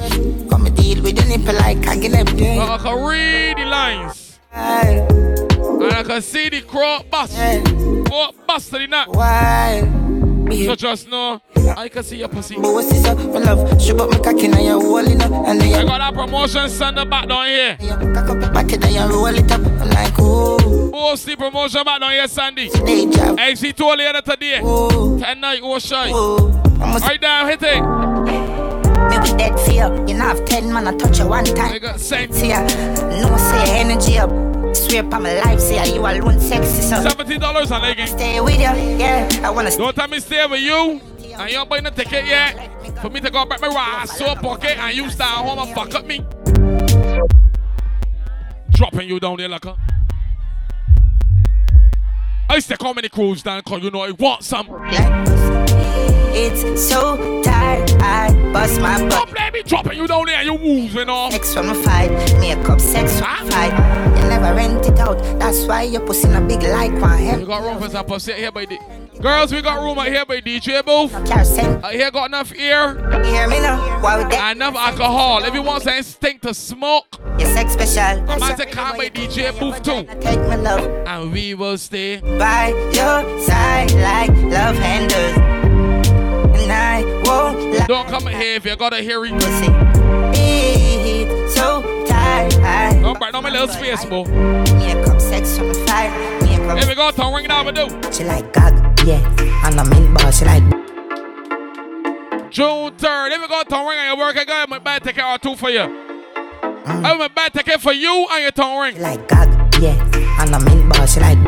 Come 0.48 0.64
and 0.64 0.74
deal 0.74 1.02
with 1.02 1.16
the 1.16 1.24
nipple 1.26 1.54
like 1.54 1.86
I 1.86 1.96
get 1.98 2.14
up 2.14 2.34
there. 2.34 2.62
I 2.62 2.78
can 2.78 3.04
read 3.04 3.58
the 3.58 3.66
lines. 3.66 4.38
And 4.52 5.92
I 5.92 6.02
can 6.02 6.22
see 6.22 6.48
the 6.48 6.62
crop 6.62 7.10
bust. 7.10 7.36
Crop 8.06 8.34
bust 8.46 8.70
the 8.70 8.86
nut. 8.86 9.08
Why? 9.14 10.03
So 10.50 10.74
just 10.74 11.08
know, 11.08 11.40
I 11.76 11.88
can 11.88 12.02
see 12.02 12.18
your 12.18 12.28
pussy. 12.28 12.56
This 12.56 13.04
up? 13.06 13.18
My 13.18 13.38
love, 13.38 13.80
show 13.82 13.96
up 13.96 14.10
my 14.10 14.18
cocky 14.18 14.48
now 14.48 14.60
you're 14.60 14.80
rolling 14.80 15.20
up 15.20 15.30
and 15.30 15.60
then 15.60 15.74
I 15.74 15.84
got 15.84 15.98
that 15.98 16.14
promotion 16.14 16.68
Sunday 16.68 17.04
back 17.04 17.28
down 17.28 17.46
here. 17.46 17.76
cock 17.78 18.28
up 18.28 18.52
back 18.52 18.72
and 18.72 18.84
you 18.84 19.00
roll 19.00 19.26
it 19.26 19.50
up. 19.50 19.60
I'm 19.60 19.90
like 19.90 20.18
ooh. 20.18 20.90
Post 20.92 21.26
the 21.26 21.36
promotion 21.36 21.82
back 21.84 22.00
down 22.00 22.12
here 22.12 22.28
Sunday. 22.28 22.68
Day 22.68 23.10
job. 23.10 23.38
AC 23.38 23.72
told 23.72 23.98
later 23.98 24.20
today. 24.20 24.60
Ooh. 24.60 25.18
Ten 25.18 25.40
night, 25.40 25.60
oh 25.62 25.78
shy. 25.78 26.10
Ooh. 26.10 26.48
Right 26.78 27.20
down, 27.20 27.48
hit 27.48 27.62
it. 27.62 27.80
me 27.80 29.18
with 29.18 29.38
that 29.38 29.58
fear. 29.66 29.92
You 30.06 30.14
know 30.14 30.24
have 30.24 30.44
ten 30.44 30.72
man 30.72 30.86
I 30.86 30.96
touch 30.96 31.18
you 31.18 31.28
one 31.28 31.44
time. 31.44 31.98
Same. 31.98 32.32
See 32.32 32.48
ya. 32.48 32.60
No 32.60 33.36
say 33.36 33.80
energy 33.80 34.18
up. 34.18 34.53
Swear 34.74 35.06
upon 35.06 35.22
my 35.22 35.40
life, 35.40 35.60
say 35.60 35.94
you 35.94 36.00
alone 36.00 36.40
sexy 36.40 36.82
so. 36.82 37.00
Seventy 37.00 37.38
dollars 37.38 37.70
a 37.70 37.78
legging. 37.78 38.06
Stay 38.06 38.40
with 38.40 38.54
you, 38.54 38.60
yeah. 38.60 39.28
I 39.42 39.50
wanna 39.50 39.70
stay. 39.70 39.82
Don't 39.82 39.94
tell 39.94 40.08
me 40.08 40.20
stay 40.20 40.46
with 40.46 40.60
you. 40.60 41.00
And 41.36 41.50
you 41.50 41.56
don't 41.56 41.68
buy 41.68 41.80
no 41.80 41.90
ticket 41.90 42.26
yet. 42.26 42.70
For 43.00 43.10
me 43.10 43.20
to 43.20 43.30
go 43.30 43.44
back 43.44 43.60
my 43.60 43.68
ass 43.68 44.16
so 44.16 44.34
pocket 44.36 44.78
and 44.78 44.96
you 44.96 45.10
start 45.10 45.46
home 45.46 45.58
and 45.58 45.74
fuck 45.74 45.94
up 45.94 46.06
me. 46.06 46.24
Dropping 48.70 49.08
you 49.08 49.20
down 49.20 49.36
there 49.36 49.48
like 49.48 49.64
a. 49.64 49.76
I 52.48 52.56
used 52.56 52.68
to 52.68 52.76
come 52.76 52.96
many 52.96 53.08
crews 53.08 53.42
down 53.42 53.62
because 53.64 53.82
you 53.82 53.90
know 53.90 54.02
I 54.02 54.10
want 54.12 54.44
some. 54.44 54.68
It's 56.36 56.88
so 56.88 57.42
tired, 57.42 57.90
I 58.00 58.32
bust 58.52 58.80
my 58.80 58.98
butt. 59.08 59.10
Don't 59.10 59.30
blame 59.34 59.52
me 59.52 59.62
dropping 59.62 59.98
you 59.98 60.06
down 60.06 60.26
there, 60.26 60.42
you 60.42 60.54
woozing 60.54 61.08
off. 61.08 61.32
Sex 61.32 61.54
from 61.54 61.70
a 61.70 61.74
fight, 61.74 62.10
makeup 62.40 62.80
sex 62.80 63.18
from 63.18 63.46
a 63.46 63.50
fight. 63.50 64.13
Never 64.44 64.56
rent 64.56 64.86
it 64.86 64.98
out, 64.98 65.18
that's 65.38 65.64
why 65.64 65.84
your 65.84 66.02
pussy 66.02 66.28
in 66.28 66.34
a 66.34 66.40
big 66.42 66.62
like 66.62 66.92
one. 67.00 67.40
We 67.40 67.46
got 67.46 67.62
room 67.62 67.80
for 67.80 67.88
some 67.88 68.04
pussy 68.04 68.34
here 68.34 68.52
by 68.52 68.66
the 68.66 68.78
girls. 69.18 69.50
We 69.50 69.62
got 69.62 69.80
room 69.80 69.98
out 69.98 70.08
here 70.08 70.26
by 70.26 70.42
DJ 70.42 70.84
Booth. 70.84 71.14
I 71.14 71.40
uh, 71.40 71.88
here 71.88 72.10
got 72.10 72.28
enough 72.28 72.52
air. 72.54 72.94
You 73.24 73.32
hear 73.32 73.48
me 73.48 73.60
now? 73.60 74.02
Why 74.02 74.52
enough 74.52 74.74
alcohol. 74.74 75.44
If 75.44 75.54
you 75.54 75.62
want 75.62 75.84
some 75.84 75.94
instinct 75.94 76.42
to 76.42 76.52
smoke, 76.52 77.06
your 77.38 77.48
sex 77.54 77.72
special. 77.72 78.30
I 78.30 78.36
might 78.36 78.58
say 78.58 78.66
come 78.66 78.98
by 78.98 79.08
DJ 79.08 79.58
Booth 79.58 79.82
too. 79.82 80.04
Take 80.20 80.40
my 80.40 80.56
love, 80.56 80.84
and 81.06 81.32
we 81.32 81.54
will 81.54 81.78
stay 81.78 82.20
by 82.20 82.68
your 82.68 83.40
side 83.40 83.92
like 83.92 84.28
love 84.52 84.76
handles. 84.76 85.38
And 86.60 86.70
I 86.70 87.02
won't 87.24 87.78
lie. 87.78 87.86
Don't 87.86 88.08
come 88.08 88.26
here 88.26 88.56
if 88.56 88.66
you 88.66 88.76
got 88.76 88.92
a 88.92 88.98
hearing. 88.98 89.38
Pussy. 89.38 89.93
Tired. 92.64 93.02
Don't 93.02 93.42
my 93.42 93.50
little 93.50 93.68
space, 93.68 94.04
boy. 94.06 94.24
Makeup 94.24 95.20
sex 95.20 95.58
from 95.58 95.68
the 95.68 95.74
fire. 95.86 96.10
Makeup. 96.40 96.78
Here 96.78 96.88
we 96.88 96.94
go, 96.94 97.10
tongue 97.10 97.34
ring 97.34 97.46
now, 97.46 97.64
we 97.64 97.72
do. 97.72 97.86
She 98.10 98.24
like 98.24 98.52
gag, 98.52 98.74
yeah. 99.06 99.20
And 99.66 99.78
I'm 99.78 99.92
in 99.92 100.14
bar, 100.14 100.32
she 100.32 100.44
like. 100.44 100.62
June 102.50 102.92
3rd. 102.96 103.30
Here 103.30 103.40
we 103.40 103.48
go, 103.48 103.62
tongue 103.64 103.86
ring 103.86 103.98
and 103.98 104.16
you 104.16 104.24
work 104.24 104.36
again. 104.36 104.66
My 104.68 104.78
bad 104.78 105.02
take 105.02 105.18
of 105.18 105.40
two 105.40 105.56
for 105.56 105.68
you. 105.70 105.80
Mm. 105.80 107.04
I'm 107.04 107.18
my 107.18 107.28
bad 107.28 107.52
take 107.52 107.66
care 107.66 107.78
for 107.78 107.92
you 107.92 108.26
and 108.30 108.42
your 108.42 108.50
tongue 108.52 108.80
ring. 108.80 108.94
She 108.94 109.00
like 109.00 109.28
gag, 109.28 109.48
yeah. 109.82 110.40
And 110.40 110.54
I'm 110.54 110.66
in 110.68 110.88
bar, 110.88 111.06
she 111.06 111.20
like. 111.20 111.38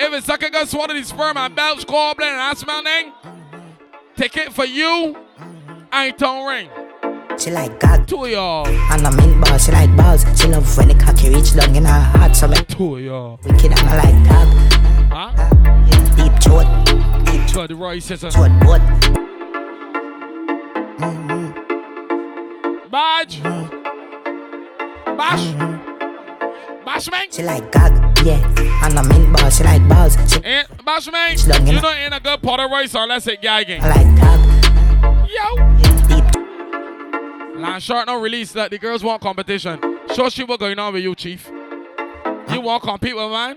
If 0.00 0.12
it's 0.12 0.26
sucker 0.26 0.50
gun 0.50 0.66
swallow 0.66 0.94
these 0.94 1.08
sperm 1.08 1.36
and 1.36 1.54
belch, 1.54 1.86
call 1.86 2.14
blend, 2.16 2.32
and 2.32 2.40
that's 2.40 2.66
my 2.66 2.80
name. 2.80 3.12
Take 4.16 4.36
it 4.36 4.52
for 4.52 4.64
you 4.64 5.16
and 5.92 6.18
tongue 6.18 6.46
ring. 6.46 6.68
She 7.38 7.50
like 7.50 7.80
God. 7.80 8.06
Two 8.06 8.26
y'all. 8.26 8.66
And 8.66 9.06
I'm 9.06 9.18
in 9.20 9.40
balls, 9.40 9.64
she 9.64 9.72
like 9.72 9.94
balls. 9.96 10.24
She 10.40 10.48
love 10.48 10.76
when 10.76 10.88
the 10.88 10.94
cocky 10.94 11.28
reach 11.30 11.54
down 11.54 11.74
in 11.74 11.84
her 11.84 12.00
heart. 12.00 12.36
So 12.36 12.48
me 12.48 12.56
two 12.68 12.98
y'all. 12.98 13.38
Wicked 13.44 13.72
and 13.72 13.80
I 13.80 13.96
like 14.02 14.24
dog. 14.28 14.48
Huh? 15.12 15.32
Uh, 15.36 15.50
deep 16.16 16.32
throat. 16.42 16.66
Deep 17.26 17.48
throat, 17.48 17.68
the 17.68 17.76
right 17.76 18.02
sister. 18.02 18.30
Throat 18.30 18.50
boat. 18.60 18.80
Mm-hmm. 20.98 21.52
Badge. 22.90 23.40
Mm-hmm. 23.40 25.16
Bash. 25.16 25.40
Mm-hmm. 25.40 26.84
Bash 26.84 27.10
man. 27.10 27.26
She 27.30 27.42
like 27.42 27.70
God, 27.72 27.92
yeah. 28.24 28.40
And 28.84 28.98
I'm 28.98 29.10
in 29.12 29.32
balls, 29.32 29.56
she 29.56 29.64
like 29.64 29.86
balls. 29.88 30.16
She 30.32 30.40
and 30.44 30.66
Bash 30.84 31.10
man, 31.10 31.36
you 31.66 31.80
know 31.80 31.92
in 31.92 32.12
a 32.12 32.20
good 32.20 32.42
pot 32.42 32.60
of 32.60 32.70
rice 32.70 32.94
or 32.94 33.06
let's 33.06 33.24
say 33.24 33.36
gagging. 33.36 33.80
I 33.82 33.88
like 33.88 34.16
dog. 34.20 35.28
Yo. 35.30 35.81
Land 37.62 37.82
short 37.82 38.06
no 38.06 38.20
release 38.20 38.52
that 38.52 38.70
the 38.70 38.78
girls 38.78 39.04
want 39.04 39.22
competition. 39.22 39.78
Show 40.14 40.28
she 40.28 40.44
what 40.44 40.60
going 40.60 40.78
on 40.78 40.92
with 40.92 41.02
you, 41.02 41.14
chief. 41.14 41.48
You 42.50 42.60
want 42.60 42.82
compete 42.82 43.14
with 43.14 43.30
man? 43.30 43.56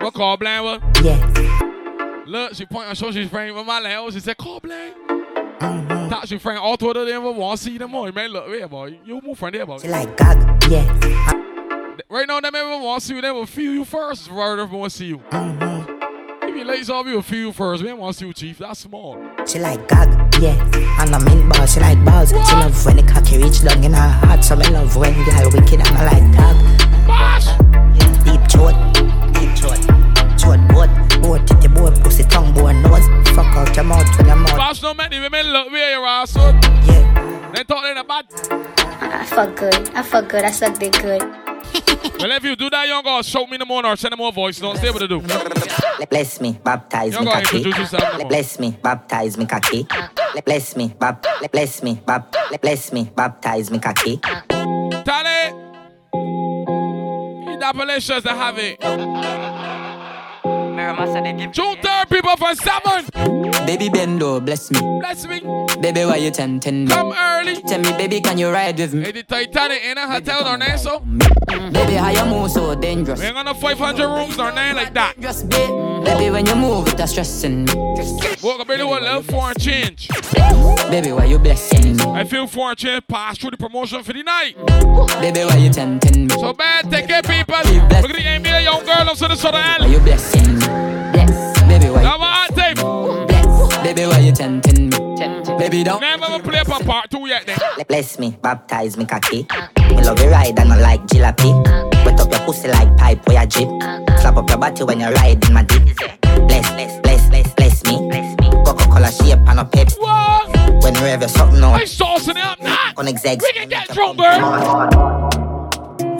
What 0.00 0.12
call 0.14 0.36
blind 0.36 0.64
with? 0.64 1.04
Yeah. 1.04 2.24
Look, 2.26 2.54
she 2.54 2.66
point 2.66 2.88
and 2.88 2.98
show 2.98 3.10
she's 3.12 3.28
friend 3.28 3.54
with 3.54 3.66
my 3.66 3.80
land. 3.80 4.12
She 4.12 4.20
said, 4.20 4.36
call 4.36 4.60
blind. 4.60 4.94
Mm-hmm. 5.06 6.08
That 6.08 6.28
she 6.28 6.38
friend 6.38 6.58
all 6.58 6.76
two 6.76 6.90
of 6.90 7.06
them 7.06 7.36
want 7.36 7.58
to 7.58 7.64
see 7.64 7.78
them 7.78 7.92
more. 7.92 8.10
Man, 8.10 8.30
look 8.30 8.48
here, 8.48 8.66
boy. 8.66 8.98
You 9.04 9.20
move 9.20 9.38
from 9.38 9.52
there, 9.52 9.64
boy. 9.64 9.78
She 9.78 9.88
like 9.88 10.16
God, 10.16 10.64
yeah. 10.70 10.84
Right 12.08 12.26
now, 12.26 12.40
them 12.40 12.54
ever 12.54 12.78
want 12.82 13.00
to 13.00 13.06
see 13.06 13.14
you, 13.14 13.20
they 13.22 13.30
will 13.30 13.46
feel 13.46 13.72
you 13.72 13.84
first. 13.84 14.28
Rather 14.28 14.56
than 14.56 14.70
want 14.70 14.90
to 14.90 14.98
see 14.98 15.06
you. 15.06 15.18
Mm-hmm. 15.18 15.61
If 16.52 16.58
you 16.58 16.64
ladies 16.66 16.90
all 16.90 17.06
you 17.08 17.14
will 17.14 17.22
feel 17.22 17.46
you 17.46 17.52
first. 17.52 17.82
We 17.82 17.88
don't 17.88 17.98
want 17.98 18.12
to 18.12 18.18
see 18.18 18.26
you, 18.26 18.34
chief. 18.34 18.58
That's 18.58 18.80
small. 18.80 19.16
She 19.46 19.58
like 19.58 19.88
God, 19.88 20.10
yeah. 20.38 20.52
And 21.00 21.14
I'm 21.14 21.26
in 21.28 21.48
balls, 21.48 21.72
she 21.72 21.80
like 21.80 22.04
balls. 22.04 22.30
What? 22.30 22.46
She 22.46 22.54
love 22.56 22.84
when 22.84 22.96
the 22.96 23.02
cocky 23.04 23.38
reach 23.38 23.62
down 23.62 23.82
in 23.82 23.94
her 23.94 24.08
heart. 24.20 24.44
So 24.44 24.56
me 24.56 24.68
love 24.68 24.94
when 24.94 25.14
girl 25.24 25.48
wicked 25.50 25.80
and 25.80 25.88
I 25.88 26.12
like 26.12 26.36
dog. 26.36 26.56
Bash! 27.08 27.46
Yeah, 27.96 28.12
deep 28.20 28.44
throat, 28.52 28.76
deep 29.32 29.56
throat. 29.56 29.80
Throat 30.38 30.60
boat, 30.68 31.22
boat 31.22 31.46
titty 31.46 31.68
boat, 31.68 31.98
pussy 32.04 32.24
tongue 32.24 32.52
boat 32.52 32.72
nose. 32.72 33.08
Fuck 33.30 33.56
out 33.56 33.74
your 33.74 33.86
mouth 33.86 34.18
when 34.18 34.26
your 34.26 34.36
mouth. 34.36 34.54
Bash 34.54 34.82
no 34.82 34.92
many 34.92 35.20
women 35.20 35.46
look 35.46 35.72
where 35.72 35.96
you 35.96 36.04
are, 36.04 36.26
son. 36.26 36.60
Yeah. 36.84 37.52
They 37.54 37.64
talk 37.64 37.82
in 37.86 37.94
the 37.94 38.04
bad. 38.04 38.26
I 39.00 39.24
fuck 39.24 39.56
good. 39.56 39.88
I 39.94 40.02
fuck 40.02 40.28
good. 40.28 40.44
I 40.44 40.50
suck 40.50 40.78
dick 40.78 40.92
good. 41.00 41.41
Well, 42.18 42.32
if 42.32 42.44
you 42.44 42.56
do 42.56 42.70
that, 42.70 42.86
young 42.86 43.02
girl, 43.02 43.22
show 43.22 43.46
me 43.46 43.56
the 43.56 43.64
more 43.64 43.84
or 43.84 43.96
send 43.96 44.12
them 44.12 44.18
more 44.18 44.32
voice. 44.32 44.58
Don't 44.58 44.76
stay 44.76 44.88
able 44.88 45.00
to 45.00 45.08
do. 45.08 45.20
Bless 46.10 46.40
me, 46.40 46.58
baptize 46.62 47.18
me 47.18 47.24
kaki. 47.26 47.72
Bless 48.28 48.58
me, 48.58 48.76
baptize 48.82 49.38
me 49.38 49.46
kaki. 49.46 49.86
Bless 50.44 50.76
me, 50.76 50.94
bap, 50.98 51.26
bless 51.52 51.82
me, 51.82 52.00
bap, 52.06 52.34
bless 52.60 52.92
me, 52.92 53.10
baptize 53.14 53.70
me 53.70 53.78
kaki. 53.78 54.16
Tally, 54.18 55.52
that 57.58 57.74
delicious 57.76 58.22
to 58.24 58.30
have 58.30 58.58
it. 58.58 59.81
June 60.82 61.76
3rd, 61.76 62.08
people 62.10 62.36
for 62.36 62.54
seven. 62.56 63.04
Baby 63.66 63.88
Bendo, 63.88 64.44
bless 64.44 64.70
me. 64.70 64.80
Bless 65.00 65.26
me. 65.26 65.40
Baby, 65.80 66.04
why 66.04 66.16
you 66.16 66.30
ten 66.30 66.58
ten 66.58 66.84
me? 66.84 66.90
Come 66.90 67.12
early. 67.12 67.62
Tell 67.62 67.80
me, 67.80 67.92
baby, 67.92 68.20
can 68.20 68.36
you 68.38 68.50
ride 68.50 68.78
with 68.78 68.92
me? 68.94 69.04
Hey, 69.04 69.12
the 69.12 69.22
Titanic 69.22 69.84
in 69.84 69.98
a 69.98 70.10
hotel 70.10 70.46
or 70.46 70.58
name 70.58 70.78
so? 70.78 70.98
Baby, 71.00 71.94
how 71.94 72.10
you 72.10 72.24
move 72.24 72.50
so 72.50 72.74
dangerous? 72.74 73.20
We 73.20 73.26
ain't 73.26 73.34
got 73.34 73.44
no 73.44 73.54
500 73.54 74.08
rooms 74.08 74.38
or 74.38 74.50
name 74.52 74.76
like 74.76 74.92
that. 74.94 75.20
Just 75.20 75.48
be, 75.48 75.56
baby, 76.04 76.30
when 76.30 76.46
you 76.46 76.54
move, 76.54 76.88
it's 76.88 77.10
stressing 77.10 77.64
me. 77.64 77.74
Walk 78.42 78.60
up 78.60 78.70
into 78.70 78.84
a 78.84 78.98
little 78.98 79.22
foreign 79.22 79.54
change. 79.58 80.08
Baby, 80.90 81.12
why 81.12 81.24
you 81.24 81.38
blessing 81.38 81.96
me? 81.96 82.04
I 82.04 82.24
feel 82.24 82.46
foreign 82.46 82.76
change 82.76 83.06
pass 83.08 83.38
through 83.38 83.52
the 83.52 83.56
promotion 83.56 84.02
for 84.02 84.12
the 84.12 84.22
night. 84.22 84.56
Baby, 85.20 85.44
why 85.44 85.56
you 85.56 85.70
ten 85.70 86.00
ten 86.00 86.26
me? 86.26 86.34
So 86.34 86.52
bad, 86.52 86.90
take 86.90 87.06
care, 87.06 87.22
people. 87.22 87.56
Look 87.56 88.10
at 88.10 88.16
the 88.16 88.50
NBA 88.50 88.64
young 88.64 88.84
girl 88.84 89.08
up 89.08 89.16
to 89.16 89.28
the 89.28 89.36
sort 89.36 89.54
of 89.54 89.60
Why 89.60 89.86
you 89.86 90.00
blessing 90.00 90.54
me? 90.54 90.66
Bless, 91.12 91.62
baby, 91.62 91.90
why 91.90 92.02
Now 92.02 92.18
what 92.18 92.54
tape? 92.54 92.78
Bless, 92.78 93.82
baby, 93.82 94.06
why 94.06 94.18
you 94.18 94.32
ten 94.32 94.60
ten 94.60 94.90
me? 94.90 95.02
Baby, 95.58 95.84
don't. 95.84 96.00
Never 96.00 96.42
play 96.42 96.58
up 96.58 96.68
a 96.68 96.84
part 96.84 97.10
two 97.10 97.26
yet, 97.28 97.46
then. 97.46 97.58
Bless 97.88 98.18
me, 98.18 98.36
baptize 98.42 98.96
me 98.96 99.04
cocky. 99.04 99.46
Me 99.88 100.02
love 100.02 100.20
you 100.20 100.30
ride 100.30 100.58
and 100.58 100.72
I 100.72 100.80
like 100.80 101.02
jalopy. 101.06 101.52
Uh. 101.66 101.88
Wet 102.04 102.20
up 102.20 102.30
your 102.30 102.40
pussy 102.40 102.68
like 102.68 102.96
pipe 102.96 103.26
where 103.28 103.42
you 103.42 103.48
drip. 103.48 103.68
Uh. 103.82 104.11
Slap 104.22 104.36
up 104.36 104.48
your 104.50 104.58
body 104.58 104.84
when 104.84 105.00
you 105.00 105.08
ride 105.08 105.44
in 105.44 105.52
my 105.52 105.64
deep. 105.64 105.96
Bless, 106.22 106.70
bless, 106.70 107.00
bless, 107.00 107.28
bless, 107.28 107.54
bless 107.54 107.82
me. 107.84 107.96
Coca-Cola 108.64 109.10
shape 109.10 109.40
and 109.48 109.58
a 109.58 109.64
pep. 109.64 109.88
When 110.80 110.94
you 110.94 111.00
have 111.00 111.22
your 111.22 111.28
something 111.28 111.60
on. 111.64 111.74
I'm 111.74 111.80
saucing 111.80 112.36
it 112.36 112.36
up 112.36 112.60
now. 112.62 112.92
On 112.98 113.08
execs. 113.08 113.44
We 113.44 113.52
can 113.52 113.68
get 113.68 113.88
drunk, 113.88 114.18
girl. 114.18 115.28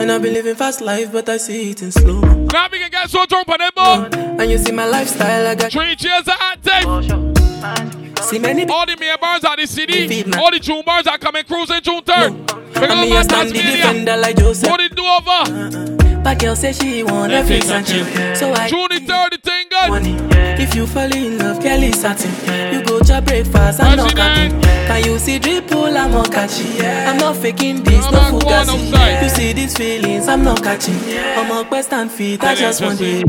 And 0.01 0.11
I've 0.11 0.21
been 0.21 0.33
living 0.33 0.55
fast 0.55 0.81
life, 0.81 1.13
but 1.13 1.29
I 1.29 1.37
see 1.37 1.71
it 1.71 1.81
in 1.81 1.93
slow. 1.93 2.19
Now 2.19 2.67
we 2.69 2.79
can 2.79 2.91
get 2.91 3.09
so 3.09 3.25
drunk 3.25 3.47
on 3.47 3.59
that 3.59 3.73
boy. 3.73 4.09
And 4.19 4.51
you 4.51 4.57
see 4.57 4.73
my 4.73 4.85
lifestyle, 4.85 5.47
I 5.47 5.55
got 5.55 5.71
three 5.71 5.95
cheers 5.95 6.27
at 6.27 6.61
tape. 6.61 8.12
See 8.21 8.39
many 8.39 8.65
all 8.65 8.85
the 8.85 8.95
mere 8.99 9.17
bars 9.17 9.43
at 9.43 9.57
the 9.57 9.65
city, 9.65 10.23
all 10.37 10.51
the 10.51 10.59
June 10.59 10.83
bars 10.85 11.07
are 11.07 11.17
coming 11.17 11.43
cruising 11.43 11.81
June 11.81 12.01
3rd. 12.01 12.31
No. 12.75 12.83
And 12.83 13.01
me 13.01 13.15
a 13.15 13.23
stand 13.23 13.49
the 13.49 13.61
defender 13.61 14.17
like 14.17 14.37
Joseph. 14.37 14.69
What 14.69 14.79
it 14.81 14.95
do 14.95 15.05
over? 15.05 15.29
Uh-uh. 15.29 16.21
But 16.23 16.39
girl 16.39 16.55
say 16.55 16.71
she 16.71 17.03
want 17.03 17.33
Netflix 17.33 17.69
and 17.69 17.85
chill. 17.85 18.05
So 18.35 18.53
I 18.53 18.69
June 18.69 18.87
the 18.89 18.99
3rd, 18.99 19.29
the 19.31 19.37
thing 19.37 19.67
good. 19.69 19.89
Money. 19.89 20.17
If 20.61 20.75
you 20.75 20.87
fall 20.87 21.13
in 21.13 21.37
love, 21.37 21.61
Kelly 21.61 21.91
satin. 21.91 22.31
You 22.73 22.83
go 22.85 22.99
to 22.99 23.21
breakfast, 23.21 23.81
I'm 23.81 23.97
not 23.97 24.15
cutting. 24.15 24.61
Can 24.61 25.03
you 25.05 25.19
see 25.19 25.39
dripple, 25.39 25.95
I'm 25.95 26.11
not 26.11 26.31
catching. 26.31 26.81
I'm 26.81 27.17
not 27.17 27.35
faking 27.37 27.83
this, 27.83 28.09
no 28.11 28.19
fugazi. 28.39 29.23
You 29.23 29.29
see 29.29 29.53
these 29.53 29.75
feelings, 29.75 30.27
I'm 30.27 30.43
not 30.43 30.63
catching. 30.63 30.95
I'm 31.17 31.51
a 31.51 31.67
quest 31.67 31.91
and 31.91 32.11
feet, 32.11 32.43
I 32.43 32.55
just 32.55 32.81
want 32.81 33.01
it. 33.01 33.25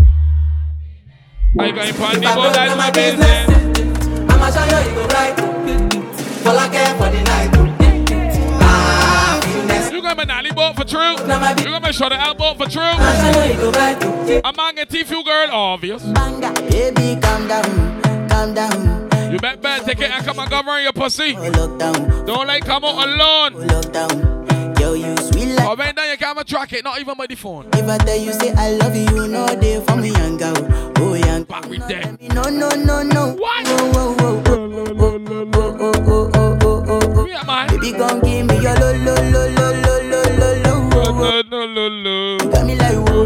I 1.59 1.70
got 1.70 1.89
in 1.89 1.95
party, 1.95 2.20
but 2.20 2.53
that's 2.53 2.76
my 2.76 2.91
business. 2.91 3.64
I'ma 4.45 4.53
show 4.53 4.64
you, 4.66 4.88
you 4.90 4.95
go 4.95 5.07
right. 5.07 5.32
All 6.47 6.59
I 6.59 6.68
care 6.68 6.95
for 6.97 7.09
the 7.09 7.22
night. 7.24 7.51
You 9.90 10.03
got 10.03 10.16
my 10.18 10.24
nally 10.24 10.51
boat 10.53 10.76
for 10.76 10.84
true. 10.84 11.12
You 11.12 11.26
got 11.26 11.80
my 11.80 11.90
shoulder 11.90 12.16
elbow 12.16 12.53
for 12.53 12.68
true. 12.68 12.82
I'm 14.45 14.61
on 14.61 14.78
a 14.78 14.84
T-Fuel 14.84 15.24
girl, 15.24 15.49
obvious. 15.51 16.03
Baby, 16.03 17.18
calm 17.22 17.49
down, 17.49 18.28
calm 18.28 18.53
down. 18.53 19.32
You 19.32 19.38
bet 19.38 19.62
better 19.62 19.82
take 19.86 20.01
it 20.01 20.11
and 20.11 20.22
come 20.22 20.38
and 20.38 20.51
govern 20.51 20.82
your 20.82 20.92
pussy. 20.92 21.32
Don't 21.32 22.47
like 22.47 22.66
come 22.66 22.84
out 22.84 23.09
alone. 23.09 24.43
Look 24.95 25.03
down. 25.03 25.16
Yo, 25.16 25.22
you 25.22 25.32
sweet 25.32 25.55
like. 25.55 25.66
Oh 25.66 25.76
man, 25.76 25.95
now 25.97 26.11
you 26.11 26.16
can't 26.16 26.47
track 26.47 26.72
it, 26.72 26.84
not 26.84 27.01
even 27.01 27.14
by 27.16 27.26
the 27.26 27.34
phone. 27.34 27.68
If 27.72 27.88
I 27.88 27.99
tell 27.99 28.16
you 28.16 28.32
say 28.32 28.53
I 28.53 28.70
love 28.72 28.95
you, 28.97 29.26
no 29.28 29.47
day 29.61 29.80
for 29.84 29.97
me 29.97 30.11
young 30.11 30.36
girl. 30.36 30.55
Oh 30.99 31.14
young. 31.14 31.45
Back 31.45 31.68
with 31.68 31.86
them. 31.88 32.16
No, 32.32 32.42
no, 32.45 32.68
no, 32.70 33.03
no. 33.03 33.34
What? 33.34 33.66
Oh, 33.66 33.92
oh, 33.95 34.16
oh, 34.18 34.42
oh, 34.47 34.64
oh, 34.99 35.18
oh, 35.28 35.66
oh, 35.80 35.92
oh, 36.07 36.30
oh, 36.34 36.84
oh, 36.88 37.12
oh. 37.16 37.26
Yeah, 37.26 37.42
man. 37.45 37.68
Baby, 37.68 37.92
come 37.92 38.20
give 38.20 38.47
me 38.47 38.55
your 38.62 38.74
lo, 38.76 38.92
lo, 38.92 39.14
lo, 39.14 39.49
lo, 39.51 39.72
lo, 39.82 40.01
lo, 40.09 40.22
lo, 40.38 40.49
lo. 40.62 41.42
No, 41.42 41.42
no, 41.42 41.66
no, 41.66 41.88
no. 41.88 42.51
Got 42.51 42.64
me 42.66 42.74
like 42.76 42.97
whoa, 42.97 43.24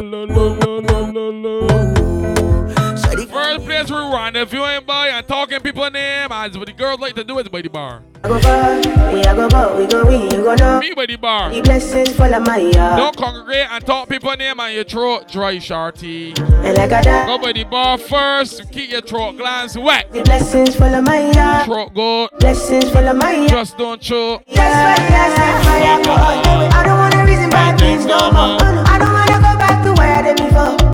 lo, 3.56 3.58
lo, 3.58 3.66
lo, 3.66 3.84
lo, 3.88 4.08
lo, 4.08 4.30
lo. 4.30 5.38
saying 5.58 5.74
people 5.74 5.90
name, 5.90 6.28
as 6.30 6.56
what 6.56 6.66
the 6.66 6.72
girls 6.72 7.00
like 7.00 7.14
to 7.14 7.24
do 7.24 7.38
is 7.38 7.48
by 7.48 7.62
the 7.62 7.68
bar. 7.68 8.02
I 8.22 8.28
go 8.28 8.40
far, 8.40 8.76
we 9.12 9.22
go 9.22 9.48
go, 9.48 9.78
we 9.78 9.86
go 9.86 10.04
we, 10.04 10.24
you 10.24 10.42
go 10.42 10.54
know. 10.54 10.80
Me 10.80 10.92
by 10.94 11.06
the 11.06 11.16
bar. 11.16 11.50
The 11.50 11.60
blessings 11.60 12.16
full 12.16 12.32
of 12.32 12.46
my 12.46 12.58
yard. 12.58 12.98
Don't 12.98 13.16
congregate 13.16 13.68
and 13.70 13.86
talk 13.86 14.08
people 14.08 14.34
name 14.36 14.58
and 14.58 14.74
your 14.74 14.84
throat 14.84 15.28
dry, 15.30 15.58
shorty. 15.58 16.32
And 16.36 16.76
like 16.76 16.92
I 16.92 17.02
that. 17.02 17.26
Go 17.26 17.38
by 17.38 17.52
the 17.52 17.64
bar 17.64 17.98
first. 17.98 18.70
Keep 18.72 18.90
your 18.90 19.02
throat 19.02 19.36
glands 19.36 19.78
wet. 19.78 20.12
The 20.12 20.22
blessings 20.22 20.74
full 20.74 20.94
of 20.94 21.04
my 21.04 21.30
yard. 21.30 21.66
Throat 21.66 21.94
good. 21.94 22.30
Blessings 22.40 22.90
full 22.90 23.06
of 23.06 23.16
my 23.16 23.32
yard. 23.32 23.50
Just 23.50 23.78
don't 23.78 24.00
choke. 24.00 24.42
That's 24.46 25.00
why 25.00 25.08
that's 25.08 25.38
why 25.38 25.80
fire 25.80 26.04
go 26.04 26.12
on. 26.12 26.72
I 26.72 26.84
don't 26.84 26.98
wanna 26.98 27.24
reason 27.24 27.50
bad 27.50 27.78
things 27.78 28.04
no 28.04 28.32
more. 28.32 28.58
I 28.60 28.98
don't 28.98 29.12
wanna 29.12 29.36
go 29.36 29.58
back 29.58 29.84
to 29.84 29.92
where 29.92 30.14
I 30.14 30.22
did 30.22 30.36
before. 30.36 30.87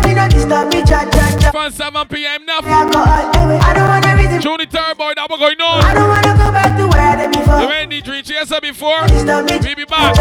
stress 0.00 0.06
me, 0.06 0.14
don't 0.14 0.30
disturb 0.32 0.66
me, 0.72 0.80
cha 0.82 1.04
cha 1.10 1.38
cha. 1.38 1.50
From 1.50 1.72
7 1.72 2.08
p.m. 2.08 2.46
now. 2.46 2.58
I 2.62 3.72
don't 3.74 3.88
wanna 3.88 4.16
reason. 4.16 4.40
The 4.40 4.66
third 4.66 4.96
boy, 4.96 5.12
that 5.16 5.28
was 5.28 5.38
going 5.38 5.60
on. 5.60 5.84
I 5.84 5.94
don't 5.94 6.08
wanna 6.08 6.34
go 6.38 6.52
back 6.52 6.76
to 6.78 6.86
where 6.88 7.00
I 7.00 7.16
did 7.16 7.32
before. 7.32 7.60
You 7.60 7.68
ain't 7.70 7.90
need 7.90 8.04
three 8.04 8.22
chaser 8.22 8.60
before. 8.60 9.02
We 9.02 9.74
be 9.74 9.84
back. 9.84 10.16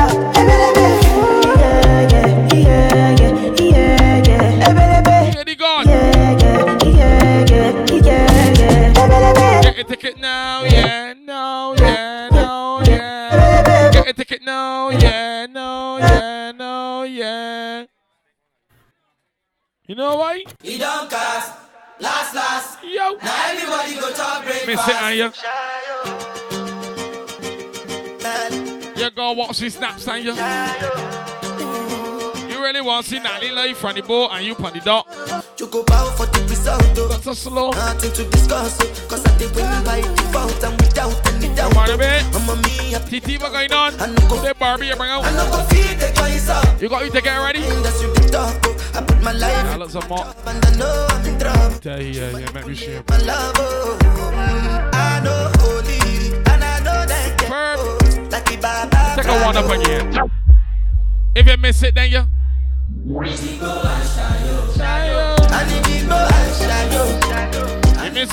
Here 2.11 2.40
You 19.91 19.97
know 19.97 20.15
why? 20.15 20.45
He 20.63 20.77
don't 20.77 21.09
cast. 21.09 21.51
Last, 21.99 22.33
last. 22.33 22.81
Yo. 22.81 23.17
Now 23.21 23.49
everybody 23.49 23.95
go 23.95 24.09
talk 24.13 24.45
breakfast. 24.45 24.65
Me 24.65 24.77
sit 24.77 24.95
on 24.95 25.17
you. 25.17 25.33
You 29.03 29.11
go 29.11 29.33
watch 29.33 29.59
the 29.59 29.69
snaps 29.69 30.07
on 30.07 30.23
you. 30.23 31.20
You 32.81 32.87
really 32.87 32.95
want 32.95 33.05
see 33.05 33.19
Natalie 33.19 33.51
live 33.51 33.77
from 33.77 33.93
the 33.93 34.01
boat 34.01 34.29
and 34.33 34.43
you 34.43 34.55
on 34.55 34.73
the 34.73 34.79
dock. 34.79 35.05
You 35.59 35.67
go 35.67 35.83
bow 35.83 36.09
for 36.17 36.25
the 36.25 36.41
result. 36.49 36.81
That's 37.11 37.25
so 37.25 37.33
slow. 37.33 37.69
Nothing 37.69 38.11
to 38.13 38.23
discuss. 38.31 38.79
oh. 38.81 39.05
Cause 39.07 39.23
I 39.23 39.37
did 39.37 39.53
win 39.55 39.69
by 39.85 40.01
default 40.01 40.63
and 40.63 40.81
without 40.81 41.13
any 41.29 41.53
doubt. 41.53 41.73
Come 41.73 41.77
on 41.77 41.89
a 41.91 41.97
bit. 41.99 42.25
Mamma 42.33 42.55
mia. 42.65 42.97
TT, 43.05 43.39
what 43.39 43.51
going 43.51 43.71
on? 43.71 43.91
Say 44.41 44.53
Barbie, 44.57 44.87
you 44.87 44.95
bring 44.95 45.11
out. 45.11 45.23
I 45.25 45.31
know 45.37 45.45
go 45.51 45.61
feed 45.69 45.99
the 45.99 46.11
guys 46.15 46.49
up. 46.49 46.81
You 46.81 46.89
got 46.89 47.05
you 47.05 47.11
take 47.11 47.27
it 47.27 47.29
ready? 47.29 47.61
That's 47.61 48.01
you 48.01 48.11
talk. 48.33 48.57
oh. 48.65 48.91
I 48.95 49.01
put 49.03 49.21
my 49.21 49.31
life 49.31 49.51
Yeah, 49.53 49.75
look 49.77 49.91
some 49.91 50.07
more. 50.09 50.25
and 50.47 50.65
I 50.65 50.75
know 50.75 51.05
I'm 51.11 51.25
in 51.27 51.37
trouble. 51.39 52.01
You, 52.01 52.19
yeah, 52.19 52.35
yeah, 52.39 52.51
make 52.51 52.65
me 52.65 52.73
share. 52.73 53.03
My 53.09 53.17
love, 53.19 53.53
oh. 53.59 53.99
Mm, 54.01 54.89
I 54.95 55.21
know 55.21 55.51
holy. 55.61 56.33
And 56.49 56.63
I 56.63 56.79
know 56.79 57.05
that 57.05 57.37
get 57.37 57.49
oh, 57.51 57.99
like 58.31 58.45
the 58.45 58.57
Baba. 58.57 59.21
Take 59.21 59.29
a 59.29 59.37
one 59.45 59.55
up 59.55 59.69
again. 59.69 60.31
If 61.35 61.45
you 61.45 61.57
miss 61.57 61.83
it, 61.83 61.93
then 61.93 62.09
you. 62.09 62.25
You 63.03 63.19
miss 63.19 63.43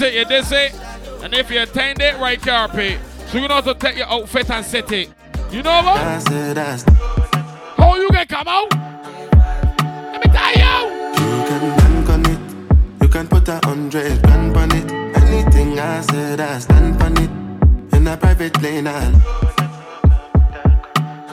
it, 0.03 0.13
you 0.15 0.25
diss 0.27 0.53
it. 0.53 0.75
And 1.23 1.33
if 1.33 1.51
you 1.51 1.63
attend 1.63 2.03
it, 2.03 2.19
right 2.19 2.41
carpet. 2.41 2.99
So 3.29 3.39
you 3.39 3.49
know 3.49 3.55
how 3.55 3.61
to 3.63 3.75
take 3.75 3.97
your 3.97 4.09
outfit 4.09 4.51
and 4.51 4.65
set 4.65 4.93
it. 4.93 5.09
You 5.51 5.63
know 5.63 5.83
what? 5.83 5.97
How 7.77 7.97
you 7.97 8.09
can 8.11 8.27
come 8.27 8.49
out? 8.49 8.71
Let 10.13 10.27
me 10.27 10.31
tell 10.33 10.53
you. 10.53 10.75
You 11.15 11.45
can 11.49 11.77
bank 11.77 12.09
on 12.11 12.27
it. 12.27 12.39
You 13.01 13.09
can 13.09 13.27
put 13.27 13.49
a 13.49 13.61
hundred 13.65 14.23
grand 14.23 14.55
on 14.55 14.71
it. 14.73 14.93
Anything 15.17 15.79
I 15.81 16.03
said, 16.03 16.41
I 16.41 16.59
stand 16.59 17.03
on 17.03 17.17
it. 17.17 17.31
In 17.97 18.07
a 18.07 18.17
private 18.19 18.61
lane, 18.63 18.87
I'll 18.87 19.13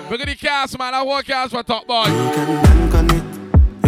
Look 0.10 0.22
at 0.22 0.28
the 0.28 0.36
cast, 0.36 0.80
man. 0.80 0.94
I 0.94 1.04
work 1.04 1.26
cast 1.26 1.52
for 1.52 1.64
top 1.64 1.86
boy. 1.86 2.06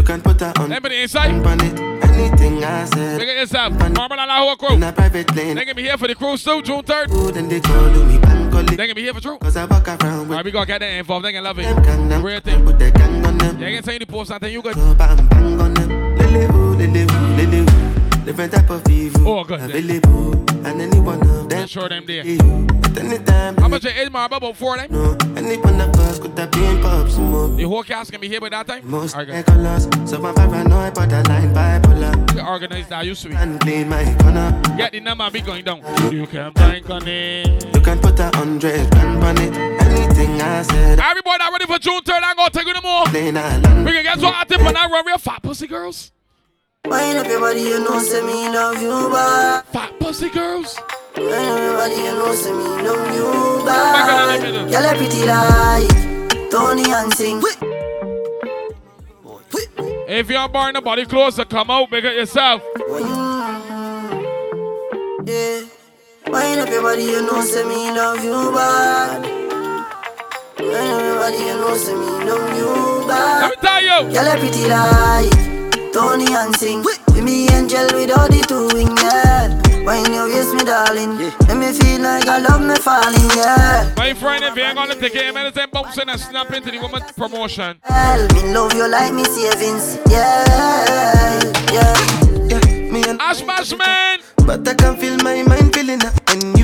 Can 0.07 0.21
put 0.21 0.39
Let 0.39 0.81
me 0.83 0.89
the 0.89 1.01
inside. 1.01 1.45
on. 1.45 1.59
Anything 1.59 2.63
I 2.63 2.85
said. 2.85 3.19
Look 3.19 3.27
at 3.27 3.35
yourself. 3.35 3.73
Marble 3.73 4.17
and 4.17 4.31
our 4.31 4.55
crew. 4.55 4.75
In 4.75 4.83
a 4.83 4.93
private 4.93 5.35
lane. 5.35 5.55
They 5.55 5.65
gonna 5.65 5.75
be 5.75 5.83
here 5.83 5.97
for 5.97 6.07
the 6.07 6.15
cruise 6.15 6.43
too, 6.43 6.61
June 6.61 6.81
3rd. 6.81 7.33
Then 7.33 7.49
they 7.49 7.59
call 7.59 7.89
me 7.89 8.17
on. 8.57 8.65
They 8.65 8.77
gonna 8.77 8.95
be 8.95 9.03
here 9.03 9.13
for 9.13 9.19
true. 9.19 9.37
Cause 9.37 9.57
I 9.57 9.65
walk 9.65 9.85
around 9.87 10.21
with 10.21 10.29
Alright, 10.29 10.45
we 10.45 10.51
gonna 10.51 10.65
get 10.65 10.79
that 10.79 10.87
involved. 10.87 11.25
They 11.25 11.33
gonna 11.33 11.43
love 11.43 11.59
it. 11.59 11.83
gang 11.83 12.23
Real 12.23 12.39
thing. 12.39 12.63
Put 12.65 12.79
the 12.79 12.89
gang 12.91 13.25
on 13.25 13.37
them. 13.37 13.57
I 13.57 13.73
can 13.73 13.83
tell 13.83 13.93
you 13.93 13.99
the 13.99 14.05
post 14.05 14.29
something 14.29 14.51
you 14.51 14.61
good. 14.61 14.75
Bang 14.97 15.27
bang 15.27 15.61
on 15.61 15.73
them. 15.73 16.15
Lily 16.17 16.45
ooh, 16.45 16.75
lily 16.75 17.01
ooh, 17.01 17.35
lily 17.35 17.59
ooh. 17.59 17.66
Different 18.27 18.51
type 18.51 18.69
of 18.69 18.89
evil. 18.89 19.25
Oh, 19.25 19.43
good. 19.45 19.61
Available. 19.61 20.33
And 20.67 20.81
any 20.81 20.99
one 20.99 21.21
of 21.21 21.47
them. 21.47 21.65
Sure 21.65 21.87
them 21.87 22.05
there. 22.05 22.19
At 22.19 22.97
any 22.97 23.19
time. 23.19 23.55
How 23.55 23.69
much 23.69 23.85
is? 23.85 24.07
About 24.09 24.57
four 24.57 24.75
of 24.75 24.81
them? 24.81 24.91
No. 24.91 25.17
Any 25.37 25.55
one 25.55 25.79
of 25.79 25.95
us 25.95 26.19
could 26.19 26.37
have 26.37 26.51
been 26.51 26.81
pop. 26.81 27.07
The 27.07 27.63
whole 27.63 27.83
cast 27.83 28.11
gonna 28.11 28.19
be 28.19 28.27
here 28.27 28.41
by 28.41 28.49
that 28.49 28.67
time? 28.67 28.81
Most 28.85 29.13
colors. 29.13 29.87
So 30.05 30.21
I'm 30.25 30.35
paranoid, 30.35 30.93
borderline 30.93 31.53
bipolar. 31.53 32.33
We 32.35 32.41
organize 32.41 32.89
that 32.89 33.05
used 33.05 33.21
to 33.23 33.29
be. 33.29 33.35
And 33.35 33.61
clean 33.61 33.87
my 33.87 34.03
corner. 34.19 34.61
Get 34.75 34.91
the 34.91 34.99
number 34.99 35.31
be 35.31 35.39
going 35.39 35.63
down. 35.63 35.81
You 36.11 36.27
can 36.27 36.51
bank 36.51 36.89
on 36.89 37.07
it. 37.07 37.73
You 37.73 37.79
can 37.79 37.97
put 37.99 38.19
a 38.19 38.29
hundred 38.35 38.91
grand 38.91 39.23
on 39.23 39.37
it. 39.37 39.55
Anything 39.55 40.41
I 40.41 40.63
said. 40.63 40.99
Everybody 40.99 41.43
ready 41.49 41.65
for 41.65 41.79
June 41.79 42.01
3rd, 42.01 42.19
I'm 42.23 42.35
gonna 42.35 42.49
take 42.49 42.67
you 42.67 42.73
no 42.73 42.81
more. 42.81 43.05
We 43.05 43.91
can 43.93 44.03
guess 44.03 44.21
what 44.21 44.35
I 44.35 44.43
tip 44.43 44.59
and 44.59 44.75
I 44.75 44.89
run 44.89 45.05
real 45.05 45.17
fat 45.17 45.41
pussy 45.41 45.67
girls. 45.67 46.11
Wind 46.89 47.17
up 47.17 47.27
your 47.27 47.39
body, 47.41 47.61
you 47.61 47.79
know, 47.83 47.99
say 47.99 48.21
me 48.21 48.47
love 48.47 48.81
you 48.81 49.09
back. 49.11 49.65
Fat 49.65 49.99
pussy 49.99 50.29
girls. 50.29 50.79
Wind 51.17 51.31
up 51.33 51.59
your 51.59 51.73
body, 51.73 51.95
you 51.95 52.13
know, 52.13 52.33
say 52.33 52.51
me 52.51 52.63
love 52.63 53.13
you 53.13 53.25
Oh 53.25 53.65
back. 53.65 54.41
Girl, 54.71 54.85
a 54.85 54.95
pretty 54.95 55.25
like 55.25 56.49
Tony 56.49 56.89
and 56.89 57.13
sing. 57.13 57.41
If 60.09 60.29
you're 60.29 60.47
born 60.47 60.75
the 60.75 60.81
body 60.81 61.05
closer, 61.05 61.43
come 61.43 61.69
out, 61.69 61.91
make 61.91 62.05
it 62.05 62.15
yourself. 62.15 62.61
Yeah. 65.25 65.65
Wind 66.27 66.61
up 66.61 66.69
your 66.69 66.81
body, 66.83 67.03
you 67.03 67.21
know, 67.21 67.41
say 67.41 67.63
me 67.65 67.91
love 67.91 68.23
you 68.23 68.51
bad. 68.53 69.23
Wind 70.57 70.91
up 70.91 71.01
your 71.01 71.15
body, 71.19 71.37
you 71.37 71.57
know, 71.57 71.75
say 71.75 71.93
me 71.93 72.05
love 72.29 72.57
you 72.57 73.07
bad. 73.07 73.41
Let 73.41 73.49
me 73.49 73.57
tell 73.61 73.81
you. 73.83 74.13
Girl, 74.13 74.27
a 74.27 74.37
pretty 74.37 74.67
like 74.69 75.56
Tony 75.97 76.31
and 76.31 76.55
sing. 76.55 76.83
With 76.83 77.23
me 77.23 77.49
angel 77.49 77.87
without 77.97 78.29
the 78.29 78.45
two 78.47 78.69
wing, 78.77 78.95
yeah. 78.97 79.49
Wine 79.83 80.13
your 80.13 80.29
waist, 80.29 80.53
me 80.53 80.63
darling. 80.63 81.17
Let 81.49 81.57
me 81.57 81.73
feel 81.73 82.01
like 82.01 82.27
I 82.27 82.37
love 82.37 82.61
me 82.61 82.75
falling, 82.75 83.31
yeah. 83.35 83.91
My 83.97 84.13
friend, 84.13 84.43
if 84.43 84.55
you 84.55 84.61
ain't 84.61 84.75
gonna 84.75 84.93
take 84.93 85.15
it, 85.15 85.33
man, 85.33 85.51
then 85.51 85.69
bouncing 85.71 86.07
and 86.07 86.19
snap 86.19 86.53
into 86.53 86.69
the 86.69 86.77
woman 86.77 87.01
promotion. 87.17 87.79
Girl, 87.89 88.27
me 88.35 88.53
love 88.53 88.75
you 88.75 88.87
like 88.87 89.11
me 89.11 89.23
savings, 89.23 89.97
yeah, 90.07 91.41
yeah. 91.73 92.17
Me 92.91 93.03
and 93.09 93.19
Ash 93.19 93.41
Bash 93.41 93.75
Man. 93.75 94.19
But 94.45 94.67
I 94.67 94.75
can 94.75 94.95
feel 94.97 95.17
my 95.17 95.43
mind 95.43 95.73
feeling 95.73 96.01
up 96.05 96.13
when 96.29 96.55
you 96.55 96.56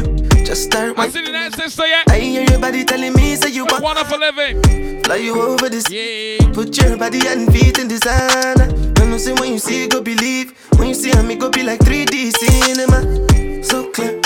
just 0.54 0.66
start. 0.72 1.00
I 1.00 1.10
see 1.10 1.24
the 1.24 1.32
next 1.32 1.56
sister 1.56 1.88
yet. 1.88 2.10
I 2.10 2.20
hear 2.20 2.44
your 2.44 2.60
body 2.60 2.86
telling 2.86 3.14
me, 3.14 3.36
say 3.36 3.50
you 3.50 3.66
want. 3.66 3.98
For 4.08 4.18
living. 4.18 5.02
Fly 5.04 5.16
you 5.16 5.42
over 5.42 5.70
this. 5.70 5.90
Yeah. 5.90 6.38
Put 6.54 6.78
your 6.78 6.98
body 6.98 7.22
and 7.28 7.52
feet 7.52 7.80
in 7.80 7.90
sun. 7.90 8.58
When 8.98 9.12
you 9.14 9.20
see 9.20 9.34
when 9.34 9.54
you 9.54 9.60
see, 9.60 9.88
go 9.88 10.02
believe. 10.02 10.54
When 10.78 10.90
you 10.90 10.94
see 10.94 11.14
me, 11.24 11.36
go 11.36 11.50
be 11.50 11.64
like 11.64 11.80
3D 11.80 12.32
cinema. 12.38 13.64
So 13.64 13.90
clear. 13.92 14.22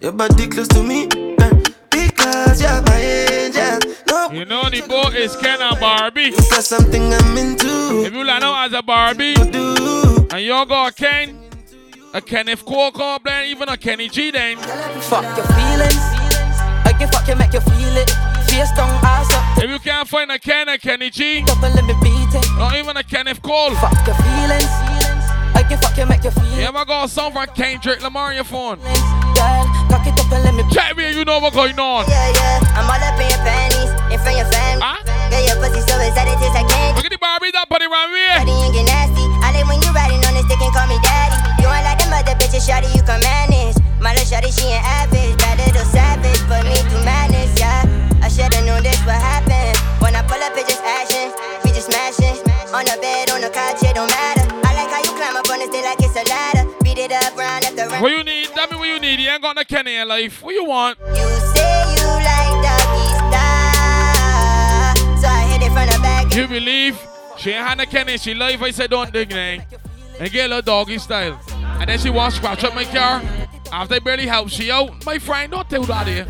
Your 0.00 0.12
body 0.12 0.48
close 0.48 0.68
to 0.68 0.82
me. 0.82 1.06
girl, 1.06 1.62
Because 1.90 2.60
you're 2.60 2.82
my 2.82 3.00
angel. 3.00 3.78
No. 4.08 4.30
You 4.32 4.44
know 4.46 4.68
the 4.70 4.82
boy 4.82 5.14
is 5.14 5.36
Ken 5.36 5.60
and 5.60 5.78
Barbie. 5.78 6.30
That's 6.50 6.66
something 6.66 7.12
I'm 7.12 7.36
into. 7.36 8.04
If 8.04 8.12
you 8.12 8.24
like 8.24 8.42
out 8.42 8.66
as 8.66 8.72
a 8.72 8.82
Barbie, 8.82 9.34
and 9.36 10.42
you 10.42 10.66
got 10.66 10.96
Ken, 10.96 11.47
a 12.14 12.20
Kenneth 12.20 12.64
Cole 12.64 12.90
call 12.90 13.18
blend, 13.18 13.48
even 13.48 13.68
a 13.68 13.76
Kenny 13.76 14.08
G 14.08 14.30
then. 14.30 14.56
Fuck 15.02 15.24
your 15.36 15.46
feelings. 15.46 16.02
I 16.88 16.94
can 16.98 17.08
fuck 17.08 17.28
you, 17.28 17.36
make 17.36 17.52
you 17.52 17.60
feel 17.60 17.96
it. 17.96 18.08
Face 18.48 18.70
down, 18.72 18.88
ass 19.04 19.28
up. 19.34 19.62
If 19.64 19.70
you 19.70 19.78
can't 19.78 20.08
find 20.08 20.30
a 20.32 20.38
Ken, 20.38 20.68
a 20.68 20.78
Kenny 20.78 21.10
G, 21.10 21.42
Up 21.48 21.62
and 21.62 21.74
let 21.74 21.84
me 21.84 21.94
beat 22.02 22.32
it. 22.34 22.46
or 22.58 22.74
even 22.76 22.96
a 22.96 23.02
Kenneth 23.02 23.42
Cole, 23.42 23.74
Fuck 23.76 24.06
your 24.06 24.16
feelings. 24.16 24.70
I 25.54 25.64
can 25.68 25.78
fuck 25.78 25.96
you, 25.98 26.06
make 26.06 26.24
you 26.24 26.30
feel 26.30 26.44
you 26.56 26.62
it. 26.62 26.68
ever 26.68 26.84
got 26.84 27.06
a 27.06 27.08
song 27.08 27.32
from 27.32 27.46
Kendrick 27.54 28.02
Lamar 28.02 28.30
on 28.30 28.34
your 28.36 28.44
phone? 28.44 28.78
Girl, 28.78 29.64
cock 29.92 30.06
it 30.06 30.16
up 30.18 30.32
and 30.32 30.42
let 30.44 30.54
me 30.54 30.64
Check 30.72 30.96
me, 30.96 31.12
you 31.12 31.24
know 31.24 31.38
what's 31.40 31.54
going 31.54 31.78
on. 31.78 32.08
Yeah, 32.08 32.32
yeah, 32.34 32.78
I'm 32.78 32.88
all 32.88 32.96
up 33.04 33.20
in 33.20 33.28
your 33.28 33.42
panties, 33.44 33.90
in 34.10 34.18
front 34.22 34.38
of 34.38 34.46
your 34.46 34.50
family. 34.54 34.80
Huh? 34.82 34.98
Girl, 35.28 35.44
your 35.44 35.56
pussy 35.60 35.82
so 35.84 35.94
excited, 36.00 36.34
tastes 36.40 36.54
like 36.56 36.66
candy. 36.72 36.96
Look 36.96 37.04
at 37.06 37.12
the 37.12 37.18
Barbie 37.20 37.50
that 37.52 37.68
body 37.68 37.86
right 37.86 38.08
here. 38.10 38.38
Body 38.42 38.54
and 38.64 38.72
get 38.74 38.86
nasty. 38.88 39.22
I 39.44 39.52
like 39.52 39.66
when 39.68 39.82
you 39.82 39.90
riding 39.92 40.22
on 40.24 40.32
this 40.34 40.46
dick 40.48 40.62
and 40.62 40.72
call 40.72 40.86
me 40.88 40.96
daddy. 41.04 41.36
Ain't 42.18 42.26
like 42.26 42.40
them 42.40 42.50
shawty, 42.58 42.90
you 42.96 43.02
can 43.06 43.22
manage. 43.22 43.78
My 44.02 44.10
little 44.10 44.26
shawty, 44.26 44.50
she 44.50 44.66
ain't 44.74 44.82
average. 44.82 45.38
Bad 45.38 45.58
little 45.62 45.86
savage, 45.86 46.42
put 46.50 46.66
me 46.66 46.74
through 46.90 47.04
madness, 47.06 47.54
yeah. 47.54 47.86
I 48.20 48.28
should've 48.28 48.66
known 48.66 48.82
this 48.82 48.98
would 49.06 49.14
happen. 49.14 49.70
When 50.02 50.16
I 50.16 50.22
pull 50.26 50.42
up, 50.42 50.52
it's 50.58 50.66
just 50.66 50.82
action. 50.82 51.30
We 51.62 51.70
just 51.70 51.86
smashing. 51.86 52.42
On 52.74 52.82
the 52.84 52.98
bed, 53.00 53.30
on 53.30 53.40
the 53.40 53.50
couch, 53.50 53.82
it 53.86 53.94
don't 53.94 54.10
matter. 54.10 54.50
I 54.66 54.74
like 54.74 54.90
how 54.90 54.98
you 54.98 55.14
climb 55.14 55.36
up 55.38 55.48
on 55.48 55.62
this 55.62 55.70
thing 55.70 55.84
like 55.84 56.02
it's 56.02 56.16
a 56.18 56.24
ladder. 56.26 56.66
Beat 56.82 56.98
it 56.98 57.12
up 57.12 57.36
round 57.38 57.64
after 57.64 57.86
round. 57.86 58.02
What 58.02 58.10
you 58.10 58.24
need 58.24 58.48
tell 58.50 58.66
me 58.66 58.76
what 58.76 58.88
you 58.88 58.98
need. 58.98 59.20
You 59.20 59.30
ain't 59.30 59.42
got 59.42 59.54
no 59.54 59.62
Kenny 59.62 59.94
in 59.94 60.08
life. 60.08 60.42
What 60.42 60.54
you 60.54 60.64
want? 60.64 60.98
You 61.14 61.28
say 61.54 61.86
you 61.94 62.10
like 62.18 62.50
doggy 62.66 63.08
style, 63.14 64.96
so 65.22 65.26
I 65.30 65.46
hit 65.54 65.62
it 65.62 65.70
from 65.70 65.86
the 65.86 65.98
back. 66.02 66.34
You 66.34 66.48
believe? 66.48 66.98
She 67.38 67.52
ain't 67.52 67.66
had 67.66 67.78
no 67.78 67.86
Kenny. 67.86 68.18
She 68.18 68.34
life. 68.34 68.60
I 68.60 68.72
said 68.72 68.90
don't 68.90 69.12
dig 69.12 69.30
name. 69.30 69.62
And 70.18 70.30
get 70.32 70.46
a 70.46 70.48
little 70.48 70.62
doggy 70.62 70.98
style. 70.98 71.38
And 71.80 71.88
then 71.88 71.98
she 71.98 72.10
wants 72.10 72.36
to 72.36 72.42
scratch 72.42 72.64
up 72.64 72.74
my 72.74 72.84
car. 72.84 73.22
After 73.70 73.94
I 73.94 73.98
barely 73.98 74.26
help 74.26 74.48
she 74.48 74.70
out. 74.70 75.04
My 75.04 75.18
friend, 75.18 75.52
don't 75.52 75.68
tell 75.68 75.84
that 75.84 76.06
uh, 76.06 76.10
here. 76.10 76.24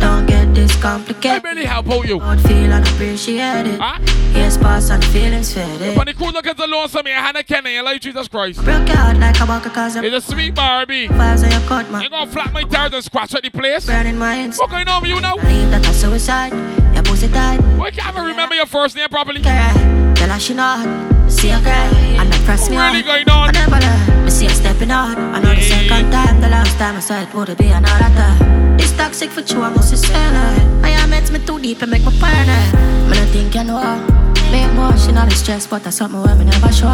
Don't 0.00 0.24
get 0.26 0.54
this 0.54 0.74
complicated. 0.80 1.30
I 1.30 1.38
barely 1.40 1.64
help 1.66 1.90
out 1.90 2.08
you. 2.08 2.18
Don't 2.18 2.38
feel 2.40 2.72
unappreciated. 2.72 3.78
Huh? 3.78 3.98
Yes, 4.32 4.56
pass 4.56 4.88
and 4.90 5.04
feelings 5.04 5.52
faded. 5.52 5.96
When 5.96 6.06
the 6.06 6.14
cool 6.14 6.32
look 6.32 6.46
at 6.46 6.56
the 6.56 6.66
Lord, 6.66 6.90
some 6.90 7.04
Hannah 7.04 7.42
Kenny, 7.42 7.74
you 7.74 7.84
like 7.84 8.00
Jesus 8.00 8.26
Christ. 8.26 8.64
Broke 8.64 8.88
out 8.90 9.18
like 9.18 9.38
a 9.38 9.46
bucket 9.46 9.74
cause 9.74 9.96
I'm 9.96 10.04
It's 10.04 10.16
a 10.16 10.32
sweet 10.32 10.54
Barbie. 10.54 11.08
Vibes 11.08 11.44
of 11.44 11.52
your 11.52 11.60
cut, 11.68 11.90
man. 11.90 12.02
You 12.02 12.08
gonna 12.08 12.30
flap 12.30 12.52
my 12.52 12.62
tires 12.64 12.94
and 12.94 13.04
scratch 13.04 13.34
at 13.34 13.42
the 13.42 13.50
place? 13.50 13.86
Burning 13.86 14.16
minds. 14.16 14.58
What 14.58 14.70
going 14.70 14.88
on 14.88 15.02
with 15.02 15.10
you 15.10 15.20
now? 15.20 15.36
Believe 15.36 15.70
that 15.70 15.86
I 15.86 15.92
suicide. 15.92 16.52
Your 16.94 17.02
pussy 17.02 17.28
tight. 17.28 17.58
Why 17.76 17.90
can't 17.90 18.16
I 18.16 18.26
remember 18.26 18.54
your 18.54 18.66
first 18.66 18.96
name 18.96 19.08
properly? 19.08 19.42
Tell 19.42 20.28
her 20.30 20.40
she 20.40 20.54
not. 20.54 21.30
See 21.30 21.48
her 21.48 21.60
cry. 21.60 22.29
Press 22.50 22.68
me 22.68 22.76
really 22.78 22.98
on. 22.98 23.04
going 23.04 23.28
on? 23.30 23.48
I 23.48 23.52
never 23.52 23.78
learn. 23.78 24.24
Me 24.24 24.30
see 24.32 24.46
her 24.46 24.52
stepping 24.52 24.90
out. 24.90 25.16
I 25.16 25.38
know 25.38 25.54
the 25.54 25.62
second 25.62 26.10
time. 26.10 26.40
The 26.40 26.48
last 26.48 26.76
time 26.78 26.96
I 26.96 26.98
saw 26.98 27.22
it 27.22 27.32
would 27.32 27.56
be 27.56 27.68
another 27.68 28.10
time. 28.18 28.74
It's 28.74 28.90
toxic 28.90 29.30
for 29.30 29.40
you. 29.40 29.62
I 29.62 29.70
must 29.70 29.96
say 29.96 30.12
that. 30.12 30.84
I 30.84 30.90
am 30.98 31.12
it's 31.12 31.30
me 31.30 31.38
too 31.46 31.60
deep 31.60 31.80
and 31.82 31.92
make 31.92 32.04
me 32.04 32.10
paranoid. 32.18 32.74
Me 33.08 33.14
don't 33.14 33.30
think 33.30 33.54
you 33.54 33.62
know. 33.62 33.78
Me 34.50 34.64
emotionally 34.64 35.30
stressed, 35.30 35.70
but 35.70 35.84
that's 35.84 35.98
something 35.98 36.20
where 36.20 36.34
me 36.34 36.44
never 36.44 36.72
show. 36.72 36.90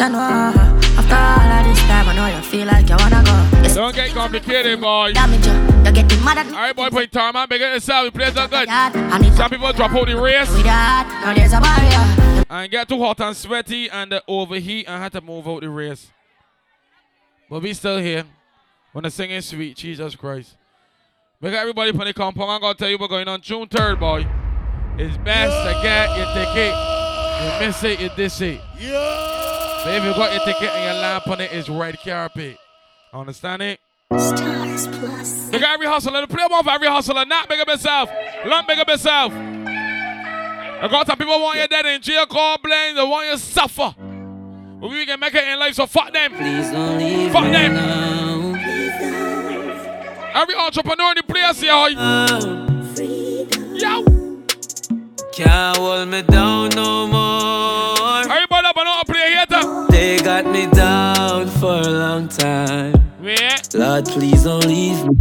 You 0.00 0.08
know, 0.08 0.56
after 0.96 1.12
all 1.12 1.52
of 1.60 1.64
this 1.68 1.80
time, 1.84 2.08
I 2.08 2.16
know 2.16 2.34
you 2.34 2.42
feel 2.42 2.66
like 2.66 2.88
you 2.88 2.96
wanna 2.96 3.20
go. 3.20 3.36
It's 3.60 3.74
Don't 3.74 3.94
get 3.94 4.14
complicated, 4.14 4.80
boy. 4.80 5.12
damage 5.12 5.44
you. 5.44 5.52
You're 5.84 5.92
getting 5.92 6.24
mad 6.24 6.38
at 6.38 6.46
me. 6.46 6.54
Alright, 6.54 6.74
boy, 6.74 6.88
play 6.88 7.06
time, 7.06 7.34
man. 7.34 7.48
Big 7.50 7.60
up 7.60 7.74
yourself. 7.74 8.06
You 8.06 8.12
play 8.12 8.30
that 8.30 8.48
good. 8.48 9.36
Some 9.36 9.50
people 9.50 9.70
drop 9.74 9.92
out 9.92 10.06
the 10.06 10.16
race. 10.16 10.48
with 10.48 10.64
that. 10.64 11.04
Now 11.22 11.34
there's 11.34 11.52
a 11.52 11.60
barrier. 11.60 12.23
And 12.48 12.70
get 12.70 12.88
too 12.88 12.98
hot 12.98 13.20
and 13.20 13.36
sweaty 13.36 13.88
and 13.90 14.12
uh, 14.12 14.20
overheat 14.28 14.86
and 14.88 15.02
had 15.02 15.12
to 15.12 15.20
move 15.20 15.46
out 15.48 15.60
the 15.60 15.68
race. 15.68 16.10
But 17.48 17.62
we 17.62 17.72
still 17.74 17.98
here. 17.98 18.24
When 18.92 19.04
the 19.04 19.10
singing 19.10 19.40
sweet, 19.40 19.76
Jesus 19.76 20.14
Christ. 20.14 20.56
We 21.40 21.50
got 21.50 21.60
everybody 21.60 21.90
from 21.90 22.04
the 22.04 22.14
compound. 22.14 22.50
I'm 22.50 22.60
gonna 22.60 22.74
tell 22.74 22.88
you 22.88 22.96
what's 22.96 23.10
going 23.10 23.28
on 23.28 23.40
June 23.40 23.66
3rd, 23.66 24.00
boy. 24.00 24.26
It's 24.96 25.16
best 25.18 25.52
to 25.66 25.82
get 25.82 26.16
your 26.16 26.26
ticket. 26.32 26.74
You 27.42 27.66
miss 27.66 27.82
it, 27.82 28.00
you 28.00 28.10
diss 28.16 28.40
it. 28.40 28.60
But 29.84 29.94
if 29.96 30.04
you 30.04 30.12
got 30.14 30.32
your 30.32 30.44
ticket 30.44 30.70
and 30.74 30.84
your 30.84 31.02
lamp 31.02 31.26
on 31.26 31.40
it, 31.40 31.52
it's 31.52 31.68
red 31.68 31.98
carpet. 31.98 32.56
Understand 33.12 33.62
it? 33.62 33.80
Stars 34.16 34.86
Plus. 34.86 35.50
Big 35.50 35.62
up 35.62 35.70
every 35.70 35.86
hustler. 35.86 36.26
Play 36.26 36.46
one 36.48 36.62
for 36.62 36.70
every 36.70 36.88
hustler. 36.88 37.24
Not 37.24 37.48
big 37.48 37.60
up 37.60 37.68
yourself. 37.68 38.08
Lump 38.46 38.68
big 38.68 38.78
up 38.78 38.88
yourself. 38.88 39.32
I 40.82 40.88
got 40.88 41.06
some 41.06 41.16
people 41.16 41.40
want 41.40 41.58
you 41.58 41.66
dead 41.68 41.86
in 41.86 42.00
jail, 42.02 42.26
call 42.26 42.58
blame. 42.58 42.94
They 42.96 43.02
want 43.02 43.26
you 43.30 43.36
suffer. 43.38 43.94
But 43.98 44.90
we 44.90 45.06
can 45.06 45.18
make 45.18 45.34
it 45.34 45.48
in 45.48 45.58
life, 45.58 45.74
so 45.74 45.86
fuck 45.86 46.12
them. 46.12 46.32
Please 46.34 46.70
don't 46.70 46.98
leave 46.98 47.32
Fuck 47.32 47.44
them. 47.50 47.74
now. 47.74 48.54
Every 50.34 50.54
entrepreneur 50.56 51.10
in 51.12 51.16
the 51.16 51.22
place 51.22 51.60
here. 51.60 51.72
hoy. 51.72 51.94
Yo. 53.78 54.04
Can't 55.32 55.76
hold 55.78 56.08
me 56.08 56.22
down 56.22 56.68
no 56.70 57.06
more. 57.06 58.20
Everybody 58.30 58.66
up 58.66 58.76
and 58.76 58.88
out 58.88 59.06
play 59.06 59.32
here. 59.32 59.46
They 59.90 60.18
got 60.22 60.46
me 60.46 60.66
down 60.66 61.48
for 61.48 61.74
a 61.80 61.88
long 61.88 62.28
time. 62.28 62.94
Yeah. 63.22 63.56
Lord, 63.74 64.04
please 64.06 64.44
don't 64.44 64.64
leave 64.66 65.04
me. 65.06 65.16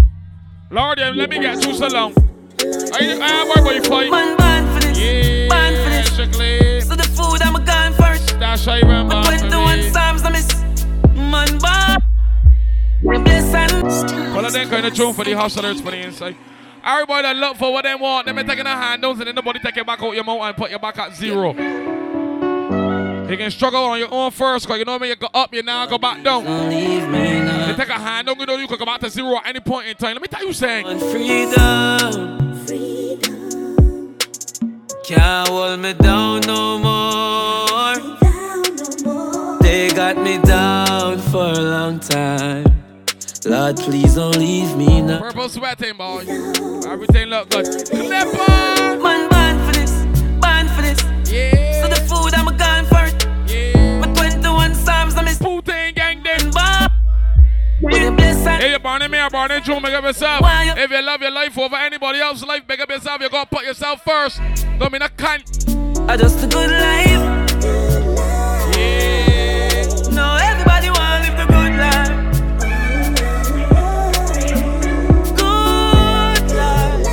Lord, 0.72 1.00
yeah, 1.00 1.12
let 1.12 1.30
me 1.30 1.40
get 1.40 1.62
through 1.64 1.76
so 1.76 1.88
long. 1.88 2.14
I, 2.60 3.18
I 3.22 3.30
am 3.42 3.48
worried 3.66 3.86
about 3.86 4.06
you 4.06 4.12
fight. 4.12 4.38
Ban 5.54 5.74
for 5.84 5.84
this. 5.84 5.84
Yeah, 5.84 5.84
ban 5.84 5.84
for 5.84 5.90
this. 5.90 6.14
strictly. 6.14 6.82
So 6.82 6.96
the 6.96 7.04
food 7.04 7.42
I'm 7.42 7.64
gone 7.66 7.94
first. 7.94 8.40
That's 8.40 8.66
how 8.66 8.76
you 8.76 8.82
remember. 8.84 9.16
I 9.16 9.38
21 9.38 9.92
times 9.94 10.24
I 10.24 10.30
miss. 10.32 10.56
Man, 11.16 11.58
ban. 11.60 12.00
Bless 13.24 13.54
and 13.54 14.34
Well, 14.36 14.50
then 14.50 14.70
kind 14.70 14.86
of 14.86 14.94
tune 14.94 15.14
for 15.14 15.24
the 15.26 15.34
hustlers 15.34 15.82
for 15.82 15.92
the 15.92 15.98
inside. 15.98 16.36
Everybody 16.84 17.24
that 17.24 17.36
look 17.36 17.58
for 17.58 17.72
what 17.72 17.84
they 17.84 17.96
want, 17.96 18.26
they 18.26 18.34
them 18.34 18.46
taking 18.48 18.66
their 18.66 18.76
handles 18.76 19.18
and 19.20 19.28
then 19.28 19.36
nobody 19.36 19.60
take 19.60 19.78
it 19.78 19.86
back 19.86 20.02
out 20.02 20.14
your 20.14 20.24
mouth 20.24 20.42
and 20.42 20.56
put 20.58 20.72
you 20.72 20.80
back 20.80 20.98
at 21.00 21.16
zero. 21.16 21.54
You 23.30 23.38
can 23.38 23.52
struggle 23.52 23.84
on 23.86 24.00
your 24.00 24.14
own 24.14 24.32
first, 24.32 24.68
cause 24.68 24.78
you 24.78 24.86
know 24.86 24.98
when 24.98 25.10
you 25.10 25.16
go 25.16 25.30
up, 25.34 25.54
you 25.54 25.64
now 25.64 25.86
go 25.86 25.98
back 25.98 26.22
down. 26.24 26.44
You 26.72 27.76
take 27.76 27.90
a 27.90 27.94
handle, 27.94 28.36
you 28.38 28.46
know 28.46 28.58
you 28.58 28.68
can 28.68 28.78
go 28.78 28.86
back 28.86 29.00
to 29.00 29.10
zero 29.10 29.38
at 29.38 29.48
any 29.48 29.60
point 29.62 29.88
in 29.88 29.96
time. 29.96 30.14
Let 30.14 30.22
me 30.22 30.28
tell 30.28 30.46
you 30.46 30.54
something. 30.54 31.00
freedom. 31.10 33.03
Can't 35.04 35.50
hold 35.50 35.82
me 35.82 35.94
down 35.94 36.42
no 36.48 36.80
more. 36.80 37.96
They 39.60 39.90
got 39.90 40.18
me 40.18 40.38
down 40.38 41.20
for 41.20 41.44
a 41.44 41.60
long 41.60 42.00
time. 42.00 42.64
Lord, 43.46 43.76
please 43.76 44.16
don't 44.16 44.38
leave 44.38 44.78
me 44.78 45.02
now. 45.02 45.20
Purple 45.20 45.50
sweating, 45.50 45.98
boy. 45.98 46.24
Everything 46.88 47.28
look 47.28 47.50
good. 47.50 47.66
Clipper! 47.90 48.98
Man, 49.04 49.30
ban 49.30 49.66
for 49.66 49.74
this, 49.78 49.92
ban 50.40 50.70
for 50.70 50.82
this. 50.82 51.04
Yeah. 51.30 51.82
So 51.82 51.90
the 51.90 52.00
food 52.08 52.34
I'm 52.34 52.56
gone 52.56 52.86
for 52.86 53.04
it. 53.04 53.28
Yeah. 53.52 54.00
But 54.00 54.16
21 54.16 54.72
times 54.86 55.16
I 55.16 55.24
miss. 55.24 55.38
Putin 55.38 55.94
gang 55.96 56.24
them. 56.24 56.52
Ban. 57.82 58.23
Hey, 58.64 58.70
you're 58.70 58.80
born 58.80 59.02
in 59.02 59.12
me, 59.12 59.18
you're 59.18 59.30
born 59.30 59.52
in 59.52 59.62
June, 59.62 59.82
make 59.82 59.94
up 59.94 60.06
yourself. 60.06 60.40
You- 60.40 60.82
If 60.84 60.90
you 60.90 61.02
love 61.02 61.22
your 61.22 61.32
life 61.32 61.58
over 61.58 61.76
anybody 61.76 62.22
else's 62.22 62.46
life, 62.48 62.64
make 62.66 62.80
up 62.80 62.90
yourself. 62.90 63.20
You 63.22 63.28
gotta 63.30 63.46
put 63.54 63.66
yourself 63.66 64.02
first. 64.06 64.40
Don't 64.80 64.90
mean 64.90 65.02
a 65.02 65.10
cunt. 65.10 65.44
I 66.10 66.16
just 66.16 66.42
a 66.46 66.48
good 66.48 66.72
life. 66.72 67.10
Yeah. 68.78 69.84
No, 70.12 70.38
everybody 70.38 70.90
wanna 70.92 71.26
live 71.26 71.36
the 71.42 71.46
good 71.46 71.76
life. 71.84 72.14
Good 75.36 76.44
life. 76.56 77.04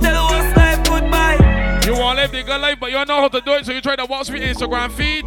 Tell 0.00 0.14
the 0.14 0.24
worst 0.30 0.56
life 0.56 0.80
goodbye. 0.88 1.82
You 1.86 1.94
wanna 1.98 2.20
live 2.20 2.30
the 2.30 2.42
good 2.44 2.60
life, 2.60 2.78
but 2.78 2.90
you 2.92 2.96
don't 2.98 3.08
know 3.08 3.20
how 3.20 3.26
to 3.28 3.40
do 3.40 3.52
it, 3.54 3.66
so 3.66 3.72
you 3.72 3.80
try 3.80 3.96
to 3.96 4.04
watch 4.06 4.30
me 4.30 4.38
Instagram 4.38 4.92
feed. 4.92 5.24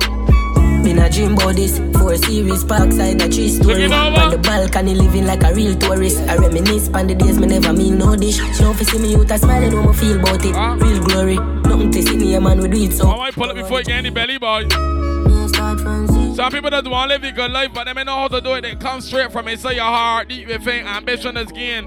Been 0.89 0.97
a 0.97 1.07
dream 1.07 1.33
about 1.33 1.55
this. 1.55 1.77
Four 1.99 2.17
series, 2.17 2.63
parkside, 2.63 3.23
a 3.23 3.29
tree 3.29 3.49
story. 3.49 3.83
You 3.83 3.93
On 3.93 4.31
the 4.31 4.39
balcony, 4.39 4.95
living 4.95 5.27
like 5.27 5.43
a 5.43 5.53
real 5.53 5.77
tourist. 5.77 6.17
I 6.21 6.35
reminisce 6.35 6.89
on 6.89 7.05
the 7.05 7.13
days 7.13 7.37
me 7.37 7.45
never 7.45 7.71
mean 7.73 7.99
no 7.99 8.15
dish. 8.15 8.37
She 8.37 8.63
don't 8.63 8.73
see 8.73 8.97
me 8.97 9.13
out, 9.13 9.29
I 9.29 9.37
smiling 9.37 9.75
when 9.75 9.87
I 9.87 9.93
feel 9.93 10.19
about 10.19 10.43
it. 10.43 10.55
Real 10.83 11.03
glory. 11.03 11.35
Nothing 11.35 11.91
to 11.91 12.01
see 12.01 12.17
me, 12.17 12.33
a 12.33 12.41
man, 12.41 12.59
we 12.59 12.69
do 12.69 12.83
it 12.85 12.93
so. 12.93 13.07
I 13.07 13.17
might 13.17 13.35
pull 13.35 13.51
up 13.51 13.55
before 13.55 13.81
you 13.81 13.85
get 13.85 13.97
any 13.99 14.09
belly, 14.09 14.39
boy. 14.39 14.67
Some 16.33 16.51
people 16.51 16.71
that 16.71 16.87
want 16.87 17.11
to 17.11 17.17
live 17.19 17.23
a 17.23 17.31
good 17.33 17.51
life, 17.51 17.69
but 17.71 17.83
they 17.83 17.93
may 17.93 18.03
know 18.03 18.15
how 18.15 18.27
to 18.29 18.41
do 18.41 18.55
it. 18.55 18.61
They 18.61 18.73
come 18.73 19.01
straight 19.01 19.31
from 19.31 19.47
inside 19.47 19.73
your 19.73 19.85
heart, 19.85 20.29
deep 20.29 20.47
within, 20.47 20.87
ambition 20.87 21.37
is 21.37 21.51
gain. 21.51 21.85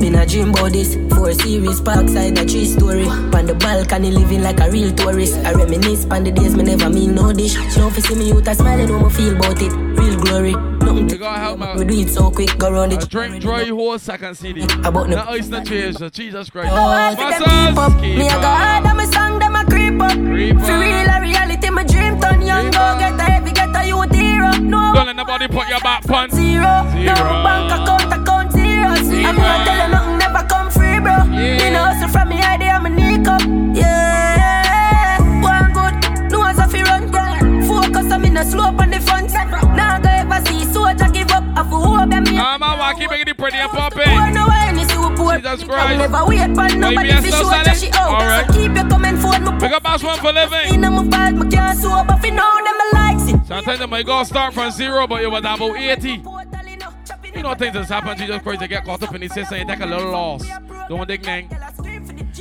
Been 0.00 0.14
a 0.14 0.24
dream 0.24 0.50
about 0.50 0.72
this. 0.72 0.94
Four 1.14 1.32
series, 1.32 1.80
parkside, 1.80 2.38
a 2.40 2.46
tree 2.46 2.64
story. 2.66 3.06
On 3.06 3.46
the 3.46 3.54
balcony, 3.54 4.10
living 4.12 4.42
like 4.42 4.60
a 4.60 4.70
real 4.70 4.92
tourist. 4.94 5.36
I 5.44 5.52
reminisce 5.52 6.04
on 6.06 6.22
the 6.24 6.30
days 6.30 6.54
me 6.56 6.62
never 6.62 6.88
mean 6.88 7.14
no 7.14 7.32
dish. 7.32 7.54
Don't 7.74 7.92
see 7.92 8.14
me 8.14 8.30
out, 8.32 8.46
I 8.46 8.52
smiling 8.52 8.92
when 8.92 9.04
I 9.04 9.08
feel 9.08 9.34
about 9.36 9.60
it. 9.60 9.72
Real 9.72 10.16
glory. 10.20 10.52
Nothing 10.52 11.08
You 11.10 11.18
gotta 11.18 11.40
help 11.40 11.58
me. 11.58 11.66
we 11.76 11.84
do 11.84 11.94
it 12.00 12.10
so 12.10 12.30
quick, 12.30 12.56
go 12.58 12.70
round 12.70 12.92
A 12.92 12.96
it. 12.96 13.08
drink 13.10 13.42
dry 13.42 13.64
whole 13.66 13.98
second 13.98 14.36
CD. 14.36 14.62
About 14.84 15.08
the- 15.10 15.16
Not 15.16 15.28
ice, 15.30 15.48
not 15.48 15.66
cheers. 15.66 15.96
Jesus 16.12 16.48
Christ. 16.48 16.70
Oh, 16.72 16.76
I 16.76 17.14
see 17.14 17.44
keep 17.44 17.76
up. 17.78 18.00
Me 18.00 18.26
a 18.28 18.30
go 18.30 18.40
hard 18.40 18.86
and 18.86 18.96
my 18.96 19.04
song 19.06 19.38
them 19.40 19.56
a 19.56 19.64
creep 19.64 20.00
up. 20.00 20.12
For 20.12 20.18
real 20.18 21.08
a 21.10 21.20
reality, 21.20 21.70
my 21.70 21.82
dream 21.82 22.20
turn 22.20 22.40
young. 22.42 22.66
Go 22.70 22.96
get 22.98 23.18
a 23.18 23.22
heavy, 23.22 23.50
get 23.52 23.74
a 23.76 23.84
youth 23.86 24.14
hero. 24.14 24.50
No 24.62 24.92
Don't 24.94 25.06
let 25.06 25.16
nobody 25.16 25.48
put 25.48 25.68
your 25.68 25.80
back 25.80 26.06
pun. 26.06 26.30
zero. 26.30 26.62
No 26.62 26.92
Zero. 26.92 27.42
bank 27.42 27.72
account, 27.72 28.12
walkie, 43.50 43.56
making 43.56 43.56
it 43.56 43.56
pretty 43.56 43.58
and 43.58 43.70
popping. 43.70 44.04
Poor 44.04 44.30
no 44.30 44.48
see 44.88 44.98
we. 44.98 45.36
Jesus 45.38 45.64
Christ. 45.64 45.98
never 45.98 46.24
wait 46.26 46.38
for 46.54 46.76
nobody 46.76 47.12
I'm 47.12 47.22
so 47.24 47.30
show 47.30 47.50
that 47.50 47.76
she 47.76 47.90
out. 47.92 48.10
Alright. 48.10 48.46
So 48.46 48.52
keep 48.52 48.74
your 48.74 48.88
comment 48.88 49.18
forward, 49.20 49.42
me 49.42 49.58
Pick 49.60 49.72
up 49.72 49.82
boss 49.82 50.02
one 50.02 50.18
for 50.18 50.32
living. 50.32 50.74
in 50.74 50.80
my 50.80 51.04
bad, 51.04 51.36
me 51.36 51.50
can't 51.50 51.78
sober. 51.78 52.16
Fi 52.20 52.30
know 52.30 52.56
them 52.64 52.76
I 52.78 52.90
likes 52.94 53.32
it. 53.32 53.46
Sometimes 53.46 53.78
they 53.78 53.86
might 53.86 54.06
go 54.06 54.22
start 54.24 54.54
from 54.54 54.70
zero, 54.70 55.06
but 55.06 55.22
you 55.22 55.30
was 55.30 55.40
about 55.40 55.60
80. 55.60 56.22
You 57.34 57.42
know 57.42 57.54
things 57.54 57.74
that's 57.74 57.88
happened, 57.88 58.18
Jesus 58.18 58.42
Christ, 58.42 58.60
they 58.60 58.68
get 58.68 58.84
caught 58.84 59.02
up 59.02 59.14
in 59.14 59.20
the 59.20 59.28
system 59.28 59.60
and 59.60 59.68
take 59.68 59.80
a 59.80 59.86
little 59.86 60.10
loss. 60.10 60.44
Don't 60.88 61.06
dig 61.06 61.24
nang. 61.24 61.48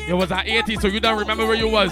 It 0.07 0.13
was 0.13 0.31
at 0.31 0.47
80, 0.47 0.77
so 0.77 0.87
you 0.87 0.99
don't 0.99 1.19
remember 1.19 1.45
where 1.45 1.55
you 1.55 1.67
was. 1.67 1.91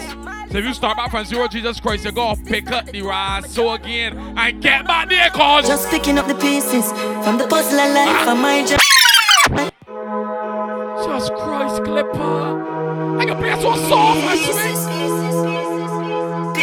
So 0.52 0.60
if 0.60 0.66
you 0.66 0.74
start 0.74 0.96
back 0.96 1.12
from 1.12 1.26
zero, 1.26 1.48
Jesus 1.48 1.80
Christ, 1.80 2.06
you 2.06 2.12
go 2.12 2.36
pick 2.46 2.72
up 2.72 2.86
the 2.86 3.02
rise 3.02 3.54
so 3.54 3.74
again 3.74 4.18
and 4.38 4.62
get 4.62 4.88
back 4.88 5.10
there, 5.10 5.30
cause 5.32 5.68
just 5.68 5.90
picking 5.90 6.18
up 6.18 6.28
the 6.28 6.36
pieces 6.36 6.92
from 7.24 7.38
the 7.38 7.48
puzzle 7.48 7.80
of 7.80 7.94
life 7.94 8.28
ah. 8.28 8.36
my 8.42 8.66
journey. 8.66 8.95
I 11.98 13.26
can 13.26 13.38
play 13.38 13.56
so 13.62 13.74
soft, 13.88 14.20
I 14.28 14.36
swear. 14.36 15.06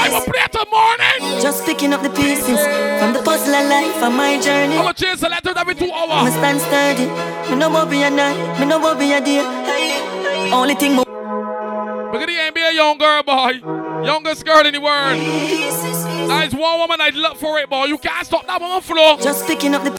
I 0.02 0.08
will 0.10 0.20
play 0.20 0.44
till 0.50 0.66
morning. 0.66 1.40
Just 1.40 1.64
picking 1.64 1.94
up 1.94 2.02
the 2.02 2.10
pieces 2.10 2.60
from 3.00 3.14
the 3.14 3.22
puzzle 3.24 3.54
of 3.54 3.68
life 3.68 4.02
on 4.02 4.14
my 4.14 4.38
journey. 4.40 4.76
I'm 4.76 4.88
a 4.88 4.92
chase 4.92 5.20
the 5.20 5.30
letter 5.30 5.54
every 5.56 5.74
two 5.74 5.90
hours. 5.90 6.24
Me 6.26 6.30
stand 6.32 6.60
sturdy. 6.60 7.06
Me 7.50 7.56
no 7.56 7.70
worry 7.70 8.02
a 8.02 8.10
night. 8.10 8.60
Me 8.60 8.66
no 8.66 8.78
worry 8.78 9.12
a 9.12 9.20
day. 9.22 9.40
Only 10.52 10.74
thing 10.74 10.94
more. 10.96 11.06
Look 12.12 12.20
at 12.20 12.26
the 12.26 12.60
NBA 12.60 12.74
young 12.74 12.98
girl, 12.98 13.22
boy. 13.22 13.52
Youngest 14.04 14.44
girl 14.44 14.66
in 14.66 14.74
the 14.74 14.80
world. 14.80 15.18
That 16.28 16.46
is 16.46 16.54
one 16.54 16.78
woman 16.78 17.00
I'd 17.00 17.14
love 17.14 17.38
for 17.38 17.58
it, 17.58 17.70
boy. 17.70 17.86
You 17.86 17.96
can't 17.96 18.26
stop 18.26 18.46
that 18.46 18.60
woman 18.60 18.82
flow. 18.82 19.16
Just 19.16 19.46
picking 19.46 19.74
up 19.74 19.82
the. 19.82 19.92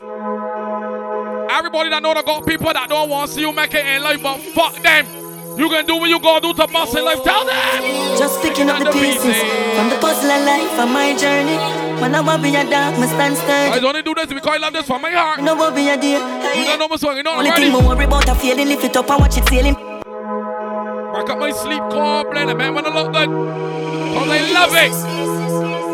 Everybody 1.50 1.90
that 1.90 2.04
know 2.04 2.14
that 2.14 2.26
got 2.26 2.46
people 2.46 2.72
that 2.72 2.88
don't 2.88 3.10
want 3.10 3.30
to 3.30 3.36
see 3.36 3.42
you 3.42 3.52
make 3.52 3.74
it 3.74 3.86
in 3.86 4.04
life, 4.04 4.22
but 4.22 4.38
fuck 4.40 4.76
them. 4.84 5.23
You 5.58 5.70
can 5.70 5.86
do 5.86 5.97
what 5.97 6.10
you 6.10 6.20
gotta 6.20 6.41
do 6.41 6.54
to 6.54 6.68
bust 6.68 6.95
in 6.97 7.06
life. 7.06 7.24
Tell 7.24 7.45
them. 7.45 8.18
Just 8.18 8.41
picking 8.41 8.70
up 8.70 8.80
the 8.80 8.91
pieces, 8.91 9.22
pieces 9.22 9.41
from 9.78 9.89
the 9.89 9.97
puzzle 9.97 10.32
of 10.32 10.45
life 10.45 10.80
on 10.80 10.91
my 10.91 11.16
journey. 11.16 11.58
When 12.01 12.16
I 12.16 12.22
want 12.22 12.41
be 12.41 12.49
a 12.56 12.64
dog, 12.68 12.99
me 12.99 13.08
stand 13.08 13.38
sturdy. 13.38 13.70
I 13.72 13.88
only 13.88 14.01
do 14.01 14.16
this 14.16 14.28
because 14.28 14.47
I 14.47 14.58
love 14.58 14.74
this 14.74 14.88
from 14.88 15.01
my 15.01 15.12
heart. 15.12 15.41
What 15.41 15.76
be 15.76 15.89
a 15.89 15.97
dear. 15.97 16.20
You 16.58 16.66
don't 16.66 16.80
know 16.80 16.88
my 16.88 16.95
song, 16.95 17.18
you 17.18 17.24
know 17.24 17.34
Only 17.38 17.51
already. 17.51 17.72
thing 17.72 17.86
worry 17.86 18.06
about 18.06 18.28
a 18.30 18.36
feeling, 18.36 18.68
lift 18.68 18.84
it 18.84 18.97
up 18.97 19.10
and 19.10 19.20
watch 19.20 19.38
it 19.38 19.47
sailing. 19.47 19.76
Back 19.76 21.30
up 21.30 21.38
my 21.38 21.51
sleep 21.51 21.84
core, 21.91 22.24
blend 22.32 22.58
man, 22.58 22.74
when 22.74 22.86
I 22.86 22.89
look 22.89 23.14
good. 23.14 23.30
Cause 23.30 24.30
I 24.30 24.51
love 24.51 24.74
it. 24.74 25.43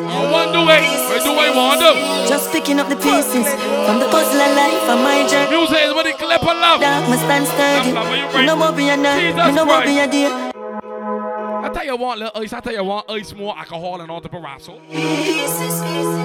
I 0.09 0.51
do 0.51 0.61
it. 0.69 0.81
I 0.81 1.19
do 1.23 1.31
I 1.37 1.49
want 1.53 1.79
to. 1.81 2.29
Just 2.29 2.51
picking 2.51 2.79
up 2.79 2.89
the 2.89 2.95
pieces 2.95 3.45
from 3.85 3.99
the 3.99 4.07
puzzle 4.09 4.41
of 4.41 4.55
life 4.55 4.89
on 4.89 5.03
my 5.03 5.27
journey. 5.27 5.51
Music 5.55 5.81
is 5.85 5.93
what 5.93 6.05
the 6.05 6.13
clip 6.13 6.41
of 6.41 6.57
love. 6.57 6.81
Dark 6.81 7.09
must 7.09 7.23
stand 7.23 7.45
sturdy. 7.47 8.45
Know 8.45 8.55
what 8.55 8.75
be 8.75 8.89
a 8.89 8.97
night. 8.97 9.35
Know 9.53 9.65
what 9.65 9.85
be 9.85 9.99
a 9.99 10.07
day. 10.07 10.48
I 11.63 11.69
tell 11.73 11.85
you 11.85 11.95
what, 11.95 12.17
little 12.17 12.41
ice. 12.41 12.53
I 12.53 12.59
tell 12.61 12.73
you 12.73 12.83
what, 12.83 13.09
ice 13.09 13.33
more 13.35 13.57
alcohol 13.57 14.01
and 14.01 14.09
all 14.09 14.21
the 14.21 14.29
parasso. 14.29 14.79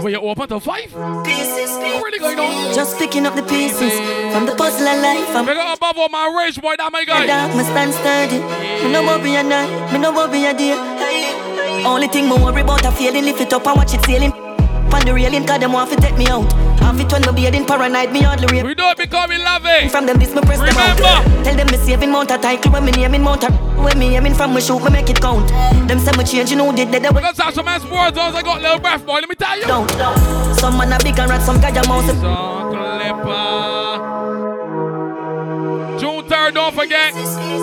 When 0.02 0.12
you 0.12 0.20
open 0.20 0.48
to 0.48 0.60
five, 0.60 0.90
pieces, 1.24 1.70
really 1.78 2.18
going 2.18 2.38
on? 2.38 2.74
Just 2.74 2.98
picking 2.98 3.26
up 3.26 3.34
the 3.34 3.42
pieces 3.42 3.92
from 4.32 4.46
the 4.46 4.54
puzzle 4.54 4.86
of 4.86 5.02
life. 5.02 5.28
I'm 5.34 5.48
up 5.48 5.78
above 5.78 5.98
all 5.98 6.08
my 6.08 6.44
race, 6.44 6.58
boy, 6.58 6.74
that 6.78 6.92
my 6.92 7.04
guy. 7.04 7.26
Dark 7.26 7.54
must 7.56 7.70
stand 7.70 7.94
sturdy. 7.94 8.38
Me 8.88 9.00
what 9.06 9.22
be 9.22 9.34
a 9.36 9.42
night. 9.42 9.92
Me 9.92 9.98
what 9.98 10.30
be 10.30 10.46
a 10.46 10.54
day. 10.54 10.74
Only 11.84 12.08
thing 12.08 12.28
me 12.28 12.36
worry 12.36 12.62
about 12.62 12.84
a 12.84 12.92
feeling, 12.92 13.24
lift 13.24 13.40
it 13.40 13.52
up 13.52 13.66
and 13.66 13.76
watch 13.76 13.94
it 13.94 14.04
sailing. 14.04 14.43
On 14.94 15.00
the 15.04 15.12
railing, 15.12 15.44
cause 15.44 15.58
them 15.58 15.72
want 15.72 15.90
to 15.90 15.96
take 15.96 16.16
me 16.16 16.28
out. 16.28 16.46
Have 16.78 17.00
it 17.00 17.10
when 17.10 17.22
me 17.22 17.32
bathing, 17.34 17.66
paranoid, 17.66 18.12
me 18.12 18.22
hardly 18.22 18.46
real. 18.46 18.64
We 18.64 18.74
do 18.74 18.86
it 18.90 18.96
because 18.96 19.28
we 19.28 19.38
love 19.38 19.66
it. 19.66 19.90
From 19.90 20.06
them, 20.06 20.18
this 20.18 20.32
me 20.32 20.40
press 20.42 20.60
Remember. 20.60 20.80
them 20.80 21.04
out. 21.04 21.44
Tell 21.44 21.56
them 21.56 21.66
me 21.66 21.76
saving 21.78 22.12
mount 22.12 22.30
a 22.30 22.38
title 22.38 22.70
when 22.70 22.84
me 22.84 22.92
naming 22.92 23.22
mount 23.22 23.42
a. 23.42 23.50
When 23.50 23.98
me 23.98 24.16
aiming 24.16 24.34
from 24.34 24.54
me 24.54 24.60
shoot, 24.60 24.78
me 24.84 24.90
make 24.90 25.10
it 25.10 25.20
count. 25.20 25.48
Them 25.88 25.98
say 25.98 26.12
me 26.16 26.22
change, 26.24 26.50
you 26.52 26.56
know, 26.56 26.70
did 26.72 26.92
they? 26.92 27.00
they 27.00 27.08
Because 27.08 27.36
that's 27.36 27.56
some 27.56 27.64
man 27.66 27.80
sports, 27.80 28.14
those 28.14 28.34
I 28.34 28.42
got 28.42 28.62
little 28.62 28.78
breath, 28.78 29.04
boy, 29.04 29.14
let 29.14 29.28
me 29.28 29.34
tell 29.34 29.58
you. 29.58 29.66
Don't, 29.66 29.88
don't. 29.98 30.54
Some 30.54 30.78
man 30.78 30.92
a 30.92 30.98
big 31.02 31.18
and 31.18 31.28
rat, 31.28 31.42
some 31.42 31.60
guy 31.60 31.70
a 31.70 31.86
mouse. 31.88 32.06
Song 32.20 32.70
Clipper. 32.72 33.83
3rd, 36.44 36.54
don't 36.54 36.74
forget. 36.74 37.14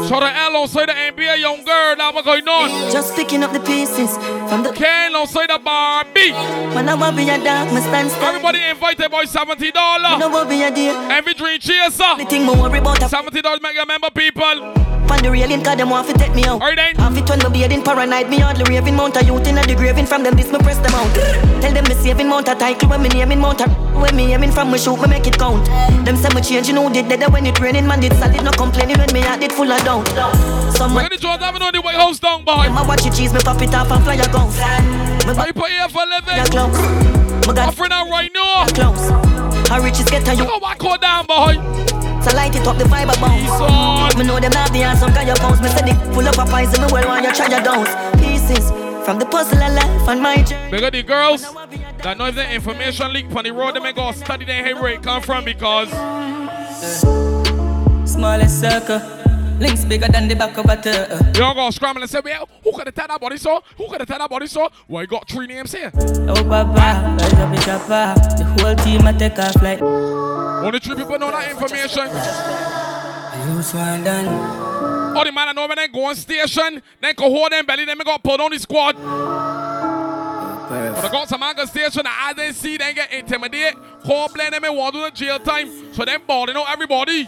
Shout 0.07 0.23
out 0.23 0.35
L 0.53 0.61
on 0.61 0.67
say 0.67 0.85
the 0.85 0.93
NBA 0.93 1.39
young 1.39 1.63
girl, 1.63 1.95
now 1.95 2.11
what's 2.11 2.25
going 2.25 2.47
on? 2.47 2.91
Just 2.91 3.15
picking 3.15 3.43
up 3.43 3.51
the 3.51 3.59
pieces 3.59 4.17
from 4.49 4.63
the 4.63 4.71
Ken 4.71 5.15
on 5.15 5.27
say 5.27 5.45
the 5.47 5.59
Barbie. 5.59 6.31
When 6.75 6.87
I 6.89 6.95
want 6.95 7.17
be 7.17 7.29
a 7.29 7.37
dog, 7.43 7.73
me 7.73 7.81
stand 7.81 8.11
still. 8.11 8.23
Everybody 8.23 8.59
invited 8.63 9.11
boy 9.11 9.25
$70. 9.25 9.59
You 9.61 10.19
know 10.19 10.29
what 10.29 10.49
be 10.49 10.63
a 10.63 10.73
deal. 10.73 10.95
Every 11.11 11.33
dream 11.33 11.59
chaser. 11.59 12.17
The 12.17 12.25
thing 12.25 12.45
me 12.45 12.53
worry 12.53 12.79
about 12.79 12.97
$70 12.97 13.61
make 13.61 13.73
you 13.73 13.81
remember 13.81 14.09
people. 14.11 15.00
On 15.11 15.19
the 15.19 15.29
railing, 15.29 15.61
cause 15.61 15.75
them 15.75 15.89
want 15.89 16.07
to 16.07 16.13
take 16.13 16.33
me 16.33 16.45
out. 16.45 16.61
Alright 16.61 16.77
then. 16.77 16.95
Have 16.95 17.17
it 17.17 17.27
when 17.27 17.39
me 17.43 17.49
bathing, 17.51 17.83
paranoid, 17.83 18.29
me 18.29 18.39
hardly 18.39 18.63
raving, 18.63 18.95
mount 18.95 19.17
a 19.17 19.25
youth 19.25 19.45
in 19.45 19.57
a 19.57 19.61
the 19.67 19.75
graving. 19.75 20.05
From 20.05 20.23
them, 20.23 20.35
this 20.35 20.49
me 20.51 20.57
press 20.59 20.79
them 20.79 20.95
out. 20.95 21.11
Tell 21.59 21.73
them 21.73 21.83
me 21.83 21.95
saving, 21.95 22.29
mount 22.29 22.47
a 22.47 22.55
title 22.55 22.87
when 22.87 23.01
me 23.01 23.09
naming, 23.09 23.39
mount 23.39 23.59
a. 23.59 23.67
When 23.99 24.15
me 24.15 24.33
aiming 24.33 24.51
from 24.51 24.71
me 24.71 24.79
shoot, 24.79 24.95
me 25.01 25.07
make 25.09 25.27
it 25.27 25.37
count. 25.37 25.65
Them 26.05 26.15
say 26.15 26.33
me 26.33 26.41
change, 26.41 26.69
you 26.69 26.73
know, 26.73 26.87
did 26.89 27.09
that 27.09 27.29
when 27.29 27.45
it 27.45 27.59
raining, 27.59 27.85
man, 27.85 28.01
it's 28.01 28.17
solid, 28.17 28.41
no 28.41 28.51
complaining 28.51 28.97
when 28.97 29.11
me 29.11 29.19
had 29.19 29.43
it 29.43 29.51
full 29.51 29.69
of 29.69 29.83
doubt. 29.83 30.07
Some 30.79 30.95
the 30.95 31.17
Jordan, 31.19 31.43
having 31.43 31.61
on 31.61 31.73
the 31.73 31.81
White 31.81 31.99
House 31.99 32.17
down, 32.17 32.45
boy. 32.45 32.71
I 32.71 32.87
watch 32.87 33.05
it 33.05 33.13
cheese, 33.13 33.33
me 33.33 33.41
pop 33.41 33.61
it 33.61 33.75
off 33.75 33.91
and 33.91 34.03
fly 34.07 34.15
a 34.15 34.25
Why 34.31 35.47
you 35.47 35.53
put 35.53 35.69
here 35.69 35.89
for 35.89 36.03
a 36.03 36.07
living? 36.07 36.37
your 36.39 36.47
clothes. 36.47 36.79
Me 37.47 37.53
got 37.53 37.67
Offering 37.67 37.91
out 37.91 38.07
right 38.07 38.31
now. 38.33 38.65
How 39.67 39.83
riches 39.83 40.09
get 40.09 40.23
to 40.23 40.33
you. 40.35 40.45
Go 40.45 40.59
back, 40.59 40.79
down, 40.79 41.25
boy. 41.27 41.90
So 42.23 42.35
light 42.35 42.55
it 42.55 42.67
up 42.67 42.77
the 42.77 42.87
fiber 42.87 43.13
bounce. 43.19 44.15
Me 44.17 44.23
know 44.23 44.39
them 44.39 44.51
not 44.51 44.71
the 44.71 44.83
answer, 44.83 45.07
cause 45.07 45.25
your 45.25 45.35
bounce. 45.37 45.61
Me 45.61 45.69
say 45.69 45.81
they 45.85 46.13
full 46.13 46.27
up 46.27 46.37
of 46.37 46.49
poison, 46.49 46.81
me 46.81 46.87
well 46.91 47.07
want 47.07 47.25
you 47.25 47.33
try 47.33 47.47
your 47.47 47.61
downs. 47.61 47.89
Pieces 48.21 48.69
from 49.05 49.17
the 49.19 49.25
puzzle 49.25 49.61
of 49.61 49.73
life 49.73 50.07
and 50.07 50.21
my 50.21 50.43
journey. 50.43 50.71
Big 50.71 50.83
up 50.83 50.93
the 50.93 51.03
girls 51.03 51.41
that 52.03 52.17
know 52.17 52.25
if 52.27 52.35
the 52.35 52.53
information 52.53 53.11
leak 53.13 53.25
on 53.35 53.43
the 53.43 53.51
road, 53.51 53.75
they 53.75 53.79
may 53.79 53.93
go 53.93 54.11
study 54.11 54.45
their 54.45 54.63
head 54.63 54.79
where 54.79 54.93
it 54.93 55.01
come 55.01 55.21
from 55.21 55.43
because 55.45 55.89
Smallest 58.05 58.59
circle. 58.59 59.20
Links 59.61 59.85
bigger 59.85 60.07
than 60.07 60.27
the 60.27 60.33
back 60.35 60.57
of 60.57 60.65
a 60.65 60.75
turtle. 60.75 61.19
you 61.37 61.43
all 61.43 61.53
go 61.53 61.69
scramble 61.69 62.01
and 62.01 62.09
say, 62.09 62.19
well, 62.23 62.49
who 62.63 62.71
could 62.71 62.87
have 62.87 62.95
tell 62.95 63.07
that 63.07 63.21
body 63.21 63.37
so? 63.37 63.61
Who 63.77 63.87
could 63.87 63.99
have 63.99 64.07
tell 64.07 64.17
that 64.17 64.27
body 64.27 64.47
so? 64.47 64.67
Well, 64.87 65.03
you 65.03 65.07
got 65.07 65.29
three 65.29 65.45
names 65.45 65.71
here. 65.71 65.91
Oh, 65.93 66.33
up, 66.49 66.75
it's 67.21 67.65
Papa. 67.65 68.15
The 68.39 68.43
whole 68.57 68.75
team 68.77 69.05
I 69.05 69.13
take 69.13 69.37
off 69.37 69.61
like. 69.61 69.79
Only 69.79 70.79
three 70.79 70.95
people 70.95 71.19
know 71.19 71.29
that 71.29 71.51
information. 71.51 72.07
Use 73.55 73.73
one 73.75 74.03
done. 74.03 75.15
All 75.15 75.23
the 75.23 75.31
man 75.31 75.49
I 75.49 75.53
know 75.53 75.67
when 75.67 75.77
they 75.77 75.87
go 75.89 76.05
on 76.05 76.15
station, 76.15 76.81
then 76.99 77.13
go 77.15 77.29
hold 77.29 77.51
them 77.51 77.63
belly, 77.63 77.85
then 77.85 77.99
me 77.99 78.03
got 78.03 78.23
put 78.23 78.39
on 78.39 78.49
the 78.49 78.57
squad. 78.57 78.95
But 80.69 81.05
I 81.05 81.11
got 81.11 81.29
some 81.29 81.43
anchor 81.43 81.67
station 81.67 82.01
that 82.03 82.29
I 82.29 82.33
didn't 82.33 82.55
see 82.55 82.77
them 82.77 82.95
get 82.95 83.13
intimidated. 83.13 83.79
Call 84.03 84.27
blame 84.29 84.49
them 84.49 84.63
and 84.63 84.75
want 84.75 84.95
to 84.95 85.01
the 85.01 85.11
jail 85.11 85.37
time. 85.37 85.93
So 85.93 86.03
them 86.03 86.23
balling 86.25 86.55
out 86.55 86.65
everybody. 86.67 87.27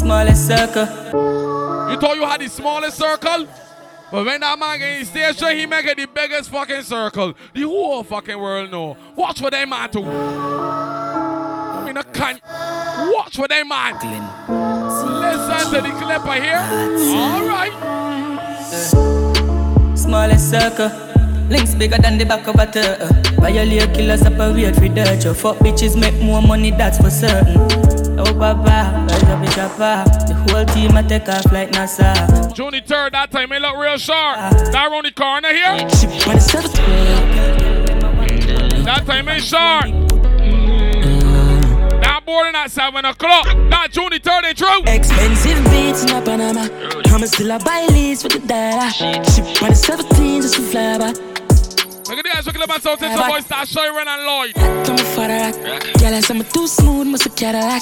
Smallest 0.00 0.46
circle. 0.46 0.86
You 1.90 1.96
thought 2.00 2.16
you 2.16 2.24
had 2.24 2.40
the 2.40 2.48
smallest 2.48 2.96
circle? 2.96 3.46
But 4.10 4.24
when 4.24 4.40
that 4.40 4.58
man 4.58 4.78
get 4.78 4.98
in 4.98 5.04
station, 5.04 5.58
he 5.58 5.66
make 5.66 5.84
it 5.84 5.98
the 5.98 6.06
biggest 6.06 6.48
fucking 6.48 6.82
circle. 6.82 7.34
The 7.52 7.62
whole 7.62 8.02
fucking 8.02 8.38
world 8.38 8.70
know. 8.70 8.96
Watch 9.14 9.42
what 9.42 9.52
they 9.52 9.66
man 9.66 9.90
do. 9.90 10.02
I 10.02 11.82
mean, 11.84 11.98
I 11.98 12.02
can't. 12.02 12.40
Watch 13.14 13.36
what 13.38 13.50
they 13.50 13.62
man. 13.62 13.94
Listen 15.20 15.70
to 15.74 15.80
the 15.82 15.90
clipper 15.90 16.32
here. 16.32 16.64
All 17.14 17.44
right. 17.46 17.74
Smallest 19.94 20.50
circle. 20.50 21.09
Links 21.50 21.74
bigger 21.74 21.98
than 21.98 22.16
the 22.16 22.24
back 22.24 22.46
of 22.46 22.54
a 22.54 22.64
turtle. 22.70 23.08
Violate 23.40 23.92
killers 23.92 24.20
separate 24.20 24.76
for 24.76 24.86
dirt. 24.86 25.24
Your 25.24 25.34
fuck 25.34 25.56
bitches 25.58 25.96
make 26.00 26.14
more 26.22 26.40
money, 26.40 26.70
that's 26.70 26.98
for 26.98 27.10
certain. 27.10 27.56
Oh, 28.16 28.32
Baba, 28.32 29.04
rise 29.08 29.24
up, 29.24 29.42
it's 29.42 29.56
Papa. 29.56 30.04
The 30.28 30.34
whole 30.34 30.64
team 30.66 30.96
I 30.96 31.02
take 31.02 31.28
off 31.28 31.50
like 31.50 31.72
NASA. 31.72 32.14
June 32.54 32.70
the 32.70 32.80
3rd, 32.80 33.10
that 33.12 33.32
time 33.32 33.50
it 33.50 33.60
look 33.62 33.76
real 33.76 33.98
sharp. 33.98 34.38
Ah. 34.38 34.50
That 34.70 34.86
around 34.92 35.06
the 35.06 35.10
corner 35.10 35.48
here. 35.48 35.76
That 38.84 39.04
time 39.04 39.28
is 39.30 39.44
sharp. 39.44 39.86
Mm-hmm. 39.86 42.00
That 42.00 42.22
boarding 42.24 42.54
at 42.54 42.70
7 42.70 43.04
o'clock. 43.04 43.46
That 43.70 43.88
June 43.90 44.10
the 44.10 44.20
3rd, 44.20 44.44
ain't 44.44 44.56
true. 44.56 44.82
Expensive 44.86 45.64
beats 45.64 46.04
in 46.04 46.10
a 46.10 46.22
Panama. 46.22 46.68
I'ma 47.12 47.26
still 47.26 47.50
I 47.50 47.58
buy 47.58 47.86
leads 47.90 48.22
for 48.22 48.28
the 48.28 48.38
dollar. 48.38 48.88
Ship 48.90 49.62
on 49.62 49.70
the 49.70 49.74
17 49.74 50.42
just 50.42 50.54
to 50.54 50.62
fly 50.62 50.98
by. 50.98 51.39
Look 52.20 52.26
at 52.26 52.32
the 52.32 52.36
guys 52.36 52.46
looking 52.46 52.62
at 52.62 52.68
myself 52.68 53.00
since 53.00 53.14
the 53.18 53.26
boy 53.26 53.40
start 53.40 53.66
Sharon 53.66 54.06
and 54.06 54.26
Lloyd. 54.26 54.52
I'm 54.58 54.94
a 54.94 54.98
father 55.16 55.40
rock. 55.40 55.54
Girl, 55.98 56.12
I 56.12 56.20
say 56.20 56.34
I'm 56.34 56.44
too 56.44 56.66
smooth, 56.66 57.06
must 57.06 57.24
a 57.24 57.30
Cadillac. 57.30 57.80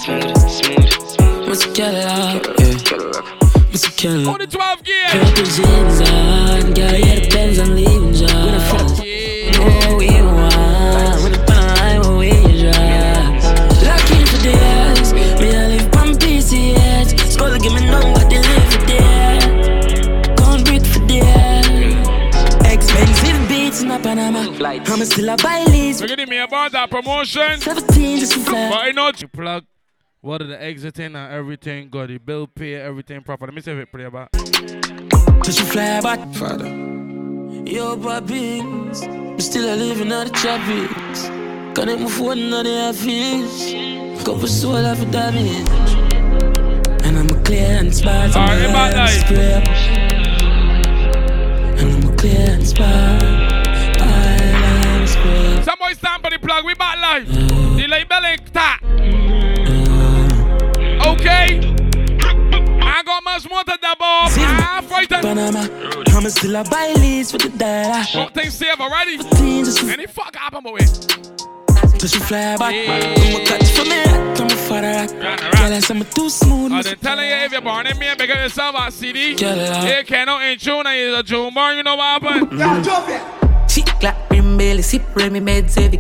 Must 1.49 1.67
a 1.67 1.73
Cadillac, 1.73 2.47
yeah. 2.47 3.73
Must 3.73 3.87
a 3.89 3.91
Cadillac. 3.91 4.29
On 4.29 4.39
the 4.39 4.47
12 4.47 4.85
gear. 4.85 5.09
Purple 5.11 5.43
jeans 5.43 6.01
on, 6.09 6.71
girl, 6.71 6.95
yeah, 6.95 7.19
the 7.19 7.29
Benz 7.35 7.59
I'm 7.59 7.75
leaving, 7.75 8.15
John. 8.15 8.45
When 8.47 8.55
I 8.55 8.63
fuck, 8.71 8.87
know 9.59 9.65
what 9.75 9.99
we 9.99 10.23
want. 10.23 11.23
When 11.25 11.35
I 11.35 11.39
put 11.45 11.57
on 11.57 11.67
line, 11.75 12.01
what 12.07 12.19
we 12.23 12.31
drive. 12.63 13.43
Lucky 13.83 14.23
for 14.23 14.39
the 14.39 14.55
me 15.43 15.51
I 15.51 15.67
live 15.67 15.95
on 15.97 16.15
PCH. 16.15 17.33
Skull 17.33 17.59
give 17.59 17.73
me 17.73 17.91
know 17.91 18.18
Panama. 24.09 24.41
I'ma 24.41 25.05
still 25.05 25.29
a 25.29 25.37
buy 25.37 25.65
leads. 25.65 26.01
Look 26.01 26.19
at 26.19 26.29
me 26.31 26.39
about 26.39 26.73
that 26.73 26.91
promotion. 26.91 27.61
17 27.61 28.21
just 28.21 28.33
to 28.33 28.39
fly. 28.41 28.71
But 28.71 28.79
I 28.79 28.91
know 28.93 29.13
you 29.15 29.29
plug. 29.29 29.67
What 30.23 30.41
are 30.41 30.47
the 30.47 30.59
exiting 30.63 31.15
and 31.15 31.31
everything 31.31 31.91
got 31.91 32.09
the 32.09 32.17
bill 32.17 32.47
pay 32.47 32.77
everything 32.77 33.21
proper. 33.23 33.45
Let 33.45 33.55
me 33.55 33.61
see 33.61 33.73
if 33.73 33.79
it 33.79 33.93
play 33.93 34.05
about. 34.05 34.33
Just 35.45 35.59
to 35.59 35.65
fly 35.65 36.01
back. 36.01 36.21
Father, 36.33 36.69
Yo, 37.67 37.99
poppins. 37.99 39.07
Me 39.07 39.41
still 39.41 39.75
a 39.75 39.77
living 39.77 40.11
on 40.11 40.29
the 40.29 40.33
tropics. 40.33 41.29
Connect 41.79 42.01
my 42.01 42.09
phone 42.09 42.51
on 42.51 42.65
the 42.65 42.89
office. 42.89 43.75
Couple 44.25 44.49
soul 44.49 44.87
off 44.87 45.01
the 45.01 45.07
damage. 45.13 45.69
And 47.05 47.19
I'm 47.19 47.29
a 47.29 47.43
clear 47.45 47.79
and 47.81 47.95
smart. 47.95 48.35
Alright, 48.35 48.63
in 48.63 48.73
my 48.73 48.91
life. 48.91 49.31
And 51.79 51.93
I'm 51.93 52.11
a 52.11 52.17
clear 52.17 52.51
and 52.53 52.67
smart. 52.67 53.38
I 55.89 55.95
spread. 55.95 56.13
Some 56.13 56.23
boys 56.23 56.23
stand 56.23 56.23
for 56.23 56.31
the 56.31 56.39
plug, 56.39 56.65
we 56.65 56.75
back 56.75 56.99
live. 56.99 57.29
The 57.77 57.87
like 57.89 58.09
belly 58.09 58.37
ta. 58.53 58.79
Okay. 61.07 61.75
I 62.81 63.03
got 63.05 63.25
much 63.25 63.49
more 63.49 63.65
to 63.65 63.79
double 63.81 64.05
up. 64.05 64.33
I'm 64.37 64.85
frightened. 64.85 65.23
Panama. 65.23 65.67
I'm 66.09 66.29
still 66.31 66.57
a 66.57 66.65
buy 66.65 66.93
leads 66.97 67.33
for 67.33 67.39
the 67.39 67.49
dollar. 67.51 68.03
Short 68.05 68.35
thing 68.35 68.51
safe 68.51 68.81
already. 68.81 69.19
Any 69.93 70.07
fuck 70.07 70.35
happen, 70.37 70.63
boy. 70.63 70.79
Till 71.99 72.09
she 72.09 72.19
fly 72.21 72.57
back. 72.57 72.75
I'ma 72.75 73.45
catch 73.45 73.71
for 73.71 73.85
me. 73.85 74.03
I'm 74.03 74.47
a 74.47 74.57
father 74.57 74.93
rock. 74.93 75.41
Girl, 75.41 75.73
I 75.73 75.81
say 75.81 75.95
I'm 75.95 76.05
too 76.05 76.29
smooth. 76.31 76.73
I've 76.73 76.85
been 76.85 76.99
telling 76.99 77.29
you 77.29 77.35
if 77.35 77.53
you're 77.53 77.61
born 77.61 77.87
in 77.87 77.99
me 77.99 78.07
and 78.07 78.19
because 78.19 78.37
yourself 78.37 78.77
a 78.79 78.91
CD, 78.91 79.35
Girl, 79.35 79.57
you 79.57 80.05
cannot 80.05 80.43
in 80.43 80.59
tune 80.59 80.87
and 80.87 80.99
you're 80.99 81.19
a 81.21 81.23
June 81.23 81.55
born, 81.55 81.77
you 81.77 81.83
know 81.83 81.97
what 81.97 82.23
happened? 82.23 82.59
Yeah, 82.59 82.83
jump 82.83 83.09
it. 83.09 83.38
Clap, 84.01 84.29
brim 84.29 84.57
belly, 84.57 84.83
sip 84.83 85.03
Remy 85.15 85.41
meds 85.41 85.75
heavy. 85.75 85.99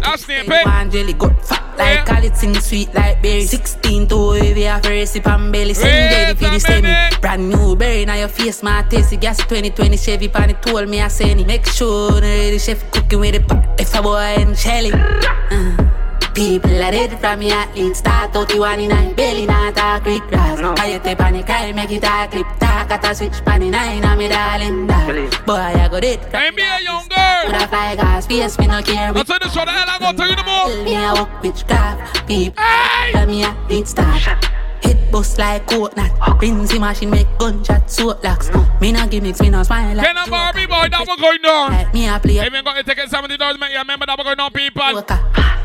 One 0.64 0.90
jelly 0.90 1.12
got 1.14 1.44
fat 1.44 1.68
like 1.78 2.04
call 2.06 2.24
it 2.24 2.36
sing 2.36 2.54
sweet 2.60 2.92
like 2.94 3.22
berry. 3.22 3.42
16 3.42 4.08
to 4.08 4.32
heavy, 4.32 4.64
a 4.64 4.80
first 4.82 5.12
sip 5.12 5.26
and 5.26 5.52
belly. 5.52 5.74
Send 5.74 5.88
Wait 5.88 6.12
ready 6.12 6.34
for 6.34 6.50
the 6.50 6.60
semi. 6.60 7.20
Brand 7.20 7.48
new 7.48 7.76
berry, 7.76 8.04
now 8.04 8.14
your 8.14 8.28
face, 8.28 8.62
my 8.62 8.82
taste. 8.82 9.18
Gas 9.20 9.38
2020 9.38 9.96
Chevy, 9.96 10.28
pan 10.28 10.50
it 10.50 10.62
told 10.62 10.88
me 10.88 11.00
I 11.00 11.08
send 11.08 11.40
it. 11.40 11.46
Make 11.46 11.66
sure 11.66 12.20
the 12.20 12.58
chef 12.58 12.90
cooking 12.90 13.20
with 13.20 13.34
the 13.34 13.40
pot. 13.40 13.80
If 13.80 13.94
a 13.94 14.02
boy 14.02 14.16
and 14.16 14.58
Shelly. 14.58 14.92
Uh. 14.92 15.77
People 16.38 16.70
are 16.70 16.92
ready 16.92 17.16
from 17.16 17.40
me 17.40 17.50
athlete 17.50 17.96
Start 17.96 18.36
out 18.36 18.48
the 18.48 18.60
one 18.60 18.78
in 18.78 18.90
nine. 18.90 19.12
Belly 19.12 19.44
not 19.44 19.76
a 19.76 20.00
quick 20.00 20.22
grass. 20.28 20.60
I 20.78 20.92
you 20.92 21.00
take 21.00 21.18
panic 21.18 21.50
I 21.50 21.72
make 21.72 21.90
it 21.90 22.04
a 22.04 22.28
clip. 22.30 22.46
Talk 22.60 22.92
at 22.92 23.04
a 23.04 23.12
switch 23.12 23.44
pan 23.44 23.60
in 23.60 23.72
nine 23.72 24.04
I'm 24.04 24.16
me 24.16 24.28
darling. 24.28 24.86
Dog 24.86 25.44
Boy 25.44 25.54
I 25.54 25.88
got 25.88 26.04
it. 26.04 26.20
NBA 26.20 26.84
young 26.84 27.08
girl. 27.08 27.44
Put 27.46 27.62
a 27.62 27.66
fly 27.66 27.96
gas 27.96 28.22
space 28.22 28.56
me 28.56 28.68
no 28.68 28.80
care 28.82 29.08
I'll 29.08 29.24
tell 29.24 29.38
you 29.42 29.50
the 29.50 29.72
hell 29.72 29.88
I 29.90 29.98
go 29.98 30.16
tell 30.16 30.30
you 30.30 30.36
the 30.36 30.44
more. 30.44 30.84
Me 30.84 30.94
a 30.94 31.12
walk 31.12 31.42
witchcraft 31.42 32.28
People 32.28 32.62
From 33.10 33.28
me 33.28 33.42
athlete 33.42 33.88
start 33.88 34.57
Hit 34.82 35.10
bust 35.12 35.38
like 35.38 35.66
coconut 35.66 36.12
Rinsy 36.40 36.78
machine 36.78 37.10
make 37.10 37.26
gunshot 37.38 37.90
Soap 37.90 38.22
locks 38.24 38.50
Me 38.80 38.92
no 38.92 39.06
gimmicks 39.06 39.40
Me 39.40 39.50
no 39.50 39.62
smile 39.62 39.96
like 39.96 40.06
Can 40.06 40.16
I 40.16 40.28
Barbie 40.28 40.66
boy, 40.66 40.88
that 40.90 41.06
was 41.06 41.20
going 41.20 41.40
down. 41.42 41.92
Me 41.92 42.06
a 42.08 42.18
play 42.20 42.38
If 42.38 42.52
you 42.52 42.62
got 42.62 42.76
to 42.76 42.82
take 42.84 42.98
it 42.98 43.10
$70, 43.10 43.58
make 43.58 43.72
you 43.72 43.78
remember 43.78 44.06
that 44.06 44.18
was 44.18 44.24
going 44.24 44.40
on, 44.40 44.50
people. 44.52 45.02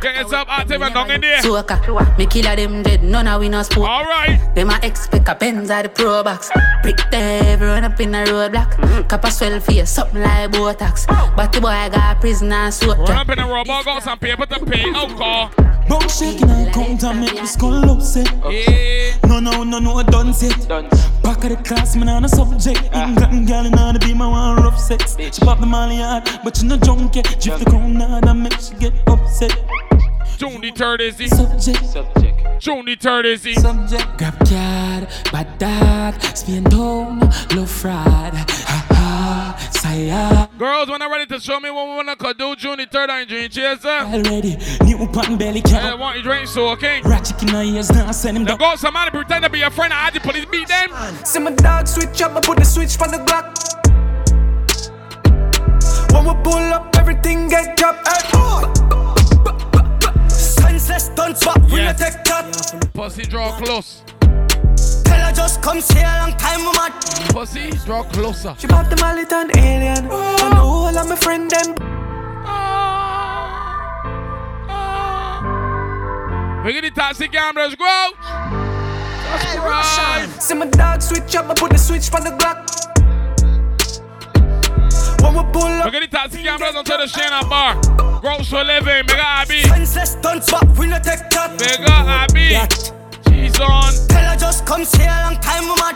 Get 0.01 0.15
yourself 0.17 0.47
active 0.49 0.81
and 0.81 0.93
down 0.93 1.11
in 1.11 1.21
there. 1.21 1.41
Soca. 1.41 2.17
Me 2.17 2.25
killer 2.25 2.55
them 2.55 2.83
dead, 2.83 3.03
none 3.03 3.27
of 3.27 3.39
we 3.39 3.47
no 3.47 3.61
sport. 3.63 3.89
Alright. 3.89 4.53
Them 4.55 4.69
a 4.69 4.79
expect 4.83 5.29
a 5.29 5.35
Benz 5.35 5.69
at 5.69 5.83
the 5.83 5.89
pro 5.89 6.23
box. 6.23 6.49
Brick 6.81 6.99
there, 7.11 7.43
everyone 7.43 7.83
up 7.85 7.99
in 7.99 8.11
the 8.11 8.17
roadblock. 8.19 9.07
Cap 9.09 9.23
a 9.23 9.31
swell 9.31 9.59
for 9.59 9.71
you, 9.71 9.85
something 9.85 10.21
like 10.21 10.51
Botox. 10.51 11.07
But 11.35 11.53
the 11.53 11.61
boy 11.61 11.89
got 11.91 12.19
prisoner 12.19 12.71
soap 12.71 12.97
Run 12.97 13.05
drop. 13.05 13.19
up 13.21 13.29
in 13.29 13.37
the 13.37 13.53
robot, 13.53 13.85
got 13.85 14.03
some 14.03 14.19
paper 14.19 14.45
to 14.45 14.65
pay. 14.65 14.83
Oh, 14.87 15.07
call. 15.17 15.51
Bone 15.87 16.09
shaking 16.09 16.49
and 16.49 16.73
count 16.73 17.03
and 17.03 17.21
make 17.21 17.35
me 17.35 17.45
skull 17.45 17.89
upset. 17.89 18.29
Yeah. 18.49 19.02
No, 19.27 19.39
no, 19.39 19.63
no, 19.63 19.79
no, 19.79 19.95
I 19.95 20.03
done 20.03 20.33
set. 20.33 20.67
Back 20.67 21.43
of 21.43 21.49
the 21.49 21.59
class, 21.63 21.95
man, 21.95 22.09
on 22.09 22.25
a 22.25 22.29
subject. 22.29 22.81
England 22.93 23.47
girl 23.47 23.65
in 23.65 23.73
on 23.75 23.93
the 23.93 23.99
beam, 23.99 24.21
I 24.21 24.27
want 24.27 24.61
rough 24.61 24.79
sex. 24.79 25.15
She 25.17 25.41
pop 25.41 25.59
the 25.59 25.65
molly 25.65 25.97
hard, 25.97 26.29
but 26.43 26.57
she 26.57 26.65
no 26.67 26.77
drunk 26.77 27.15
yet. 27.15 27.25
Drift 27.41 27.63
the 27.63 27.69
crown 27.69 27.95
hard 27.95 28.25
and 28.25 28.43
make 28.43 28.59
she 28.59 28.75
get 28.75 28.93
upset. 29.07 29.57
June 30.37 30.61
the 30.61 30.71
third 30.71 31.01
is 31.01 31.17
he. 31.17 31.27
Subject. 31.27 31.79
June 32.59 32.85
the 32.85 32.95
third 32.95 33.25
is 33.25 33.43
he. 33.43 33.53
Subject. 33.55 34.05
Grab 34.17 34.37
card, 34.39 35.07
bad 35.31 35.57
dad, 35.57 36.37
spin 36.37 36.63
down, 36.63 37.19
low 37.55 37.65
fraud. 37.65 38.33
Ha 38.33 38.82
ha, 39.03 39.69
saya. 39.71 40.47
Girls, 40.57 40.89
when 40.89 41.01
I'm 41.01 41.11
ready 41.11 41.25
to 41.27 41.39
show 41.39 41.59
me 41.59 41.69
what 41.69 41.87
we 41.87 41.95
wanna 41.95 42.15
do, 42.37 42.55
June 42.55 42.77
the 42.77 42.85
third 42.85 43.09
and 43.09 43.27
drink 43.27 43.51
chaser. 43.51 43.87
Already, 43.89 44.57
new 44.83 45.07
pan 45.11 45.37
belly 45.37 45.61
I 45.65 45.95
want 45.95 46.17
you 46.17 46.23
drink 46.23 46.47
so, 46.47 46.69
okay? 46.69 47.01
Rat 47.03 47.25
chicken 47.25 47.49
in 47.49 47.55
her 47.55 47.63
ears, 47.63 47.91
now 47.91 48.11
send 48.11 48.37
him 48.37 48.43
Now 48.43 48.55
down. 48.55 48.71
go 48.71 48.75
somebody 48.75 49.11
pretend 49.11 49.43
to 49.43 49.49
be 49.49 49.61
a 49.61 49.69
friend. 49.69 49.91
I 49.93 50.05
had 50.05 50.13
the 50.13 50.19
police 50.19 50.45
beat 50.45 50.67
them. 50.67 50.89
See 51.25 51.39
my 51.39 51.51
dog 51.51 51.87
switch 51.87 52.21
up, 52.21 52.35
I 52.35 52.41
put 52.41 52.57
the 52.57 52.65
switch 52.65 52.95
from 52.95 53.11
the 53.11 53.19
block. 53.19 53.57
When 56.13 56.25
we 56.25 56.43
pull 56.43 56.73
up, 56.73 56.95
everything 56.97 57.49
get 57.49 57.75
dropped. 57.75 58.07
Senseless 60.31 61.05
stunts, 61.05 61.43
but 61.43 61.59
we 61.71 61.79
Yes. 61.79 61.99
no 61.99 62.05
take 62.05 62.23
that. 62.25 62.93
Pussy, 62.93 63.23
draw 63.23 63.51
close. 63.57 64.03
Her 65.21 65.31
just 65.33 65.61
come 65.61 65.81
stay 65.81 66.03
a 66.03 66.17
long 66.21 66.33
time, 66.37 66.59
we 66.59 66.71
mad. 66.77 66.93
Pussy, 67.31 67.71
draw 67.85 68.03
closer. 68.03 68.55
She 68.57 68.67
pop 68.67 68.89
the 68.89 68.95
mallet 68.97 69.31
and 69.31 69.55
alien. 69.57 70.07
I 70.11 70.49
know 70.53 70.65
all 70.65 70.97
of 70.97 71.07
my 71.07 71.15
friend 71.15 71.49
them. 71.49 71.75
Oh. 72.45 72.49
Look 76.65 76.75
at 76.75 76.83
the 76.83 76.91
taxi 76.91 77.27
cameras, 77.27 77.75
grow. 77.75 78.09
That's 78.21 79.57
right. 79.57 80.27
See 80.39 80.53
my 80.55 80.67
dog 80.67 81.01
switch 81.01 81.35
up, 81.35 81.49
I 81.49 81.53
put 81.55 81.71
the 81.71 81.77
switch 81.77 82.09
from 82.09 82.23
the 82.23 82.29
Glock. 82.31 82.69
When 85.21 85.33
we 85.33 85.43
pull 85.51 85.63
up, 85.63 85.85
Look 85.85 85.95
at 85.95 86.01
the 86.01 86.07
taxi 86.17 86.43
cameras 86.43 86.75
onto 86.75 86.91
the 86.91 87.05
Shana 87.05 87.49
bar. 87.49 87.75
Gross 88.21 88.49
for 88.49 88.63
living, 88.63 89.05
mega 89.07 89.25
Abby. 89.25 89.61
senseless 89.63 90.11
stunts, 90.11 90.51
but 90.51 90.77
we 90.77 90.87
no 90.87 90.97
take 90.99 91.29
that. 91.31 91.57
Mega 91.59 91.91
Abby. 91.91 93.02
She's 93.53 93.61
on. 93.61 93.93
Tell 94.07 94.29
her 94.31 94.35
just 94.35 94.65
come 94.65 94.83
stay 94.83 95.05
a 95.05 95.29
long 95.29 95.37
time, 95.37 95.67
mad. 95.77 95.95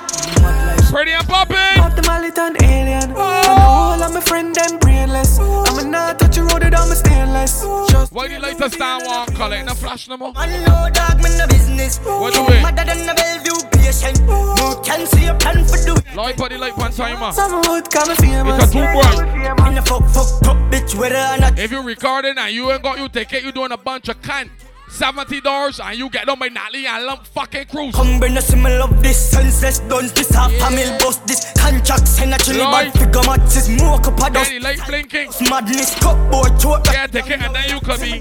Pretty 0.91 1.11
and 1.11 1.27
popping. 1.27 1.55
Pop 1.81 1.95
the 1.95 2.03
mallet 2.03 2.37
and 2.37 2.61
alien. 2.61 3.11
I 3.17 3.41
know 3.43 3.57
all 3.57 4.03
of 4.03 4.13
my 4.13 4.21
friend 4.21 4.53
them 4.53 4.77
brainless. 4.79 5.39
I'ma 5.39 5.81
not 5.81 6.19
touch 6.19 6.37
a 6.37 6.43
road 6.43 6.63
without 6.63 6.87
my 6.87 6.93
stainless. 6.93 7.65
Just 7.89 8.13
Why 8.13 8.27
do 8.27 8.33
you 8.35 8.39
like 8.39 8.57
to 8.57 8.69
stand 8.69 9.05
one 9.05 9.33
color? 9.33 9.63
No 9.63 9.73
flash 9.73 10.07
no 10.07 10.17
more. 10.17 10.33
I 10.35 10.47
know 10.65 10.89
dog, 10.93 11.17
me 11.17 11.35
no 11.37 11.47
business. 11.47 11.97
What 11.99 12.33
do 12.33 12.45
we? 12.45 12.61
Mother 12.61 12.85
than 12.85 13.09
a 13.09 13.15
Bellevue 13.15 13.69
patient. 13.71 14.21
No 14.27 14.79
can 14.83 15.07
see 15.07 15.25
a 15.25 15.33
plan 15.33 15.65
for 15.65 15.77
do 15.83 15.95
it. 15.95 16.15
Light 16.15 16.37
body 16.37 16.57
light 16.57 16.77
one 16.77 16.91
timer. 16.91 17.31
Some 17.31 17.63
hood 17.63 17.89
come 17.89 18.15
famous. 18.17 18.63
It's 18.63 18.69
a 18.69 18.73
two 18.73 18.85
boy. 18.93 19.67
In 19.67 19.75
the 19.75 19.81
fuck, 19.81 20.05
fuck, 20.09 20.47
up, 20.47 20.57
bitch, 20.71 20.95
whether 20.95 21.17
or 21.17 21.37
not. 21.37 21.57
If 21.57 21.71
you 21.71 21.81
recording 21.81 22.37
and 22.37 22.53
you 22.53 22.71
ain't 22.71 22.83
got 22.83 22.99
you 22.99 23.09
take 23.09 23.33
it, 23.33 23.43
you 23.43 23.51
doing 23.51 23.71
a 23.71 23.77
bunch 23.77 24.09
of 24.09 24.21
cunt. 24.21 24.49
Seventy 24.89 25.41
dollars 25.41 25.79
and 25.79 25.97
you 25.97 26.09
get 26.09 26.25
them 26.25 26.39
by 26.39 26.47
Natalie 26.47 26.87
and 26.87 27.05
lump 27.05 27.27
fucking 27.27 27.65
cruise. 27.65 27.93
Come 27.93 28.19
bring 28.19 28.37
us 28.37 28.53
me 28.55 28.63
love 28.77 29.01
this 29.03 29.31
senseless 29.31 29.79
guns, 29.81 30.11
this 30.13 30.29
half 30.29 30.51
family 30.53 30.85
bust 30.99 31.27
this 31.27 31.51
contracts 31.53 32.19
and 32.21 32.33
actually 32.33 32.61
Right. 32.61 32.91
bad 32.93 32.99
figure 32.99 33.21
matches, 33.27 33.65
smoke 33.65 34.07
up 34.07 34.17
a 34.19 34.29
dust. 34.33 34.49
Any 34.49 34.59
light 34.59 34.79
blinking. 34.87 35.29
Madness, 35.49 35.93
cup 35.99 36.17
boy, 36.31 36.49
choke. 36.57 36.85
Get 36.85 37.09
a 37.09 37.11
ticket 37.11 37.41
and 37.41 37.53
then 37.55 37.69
you 37.69 37.79
can 37.81 37.99
be. 37.99 38.19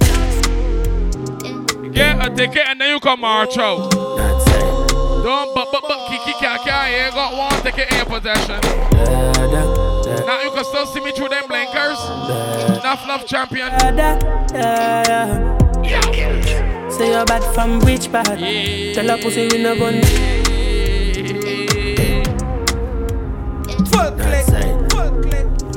Get 1.91 2.27
a 2.27 2.31
ticket 2.35 2.69
and 2.69 2.81
then 2.81 2.91
you 2.95 3.01
can 3.01 3.21
march 3.21 3.57
out. 3.59 3.91
Don't 3.91 5.55
but 5.55 5.69
but 5.73 5.83
but 5.89 6.09
kiki 6.09 6.33
kaka. 6.39 6.91
You 6.91 6.97
ain't 6.97 7.15
got 7.15 7.33
one 7.37 7.63
ticket 7.63 7.91
in 7.91 7.97
your 7.97 8.07
possession. 8.07 8.61
Now 10.27 10.43
you 10.43 10.51
can 10.51 10.65
still 10.65 10.87
see 10.87 11.01
me 11.01 11.13
through 11.13 11.29
them 11.31 11.45
blinkers. 11.49 12.01
Enough 12.81 13.07
love 13.07 13.27
champion. 13.27 13.73
Say 16.97 17.11
you're 17.13 17.27
bad 17.27 17.45
from 17.55 17.81
which 17.81 18.11
part? 18.11 18.25
Tell 18.25 19.09
her 19.09 19.19
pussy 19.19 19.49
we 19.49 19.63
no 19.63 19.77
gun. 19.79 20.01
Fuck 23.93 24.17
click. 24.17 24.47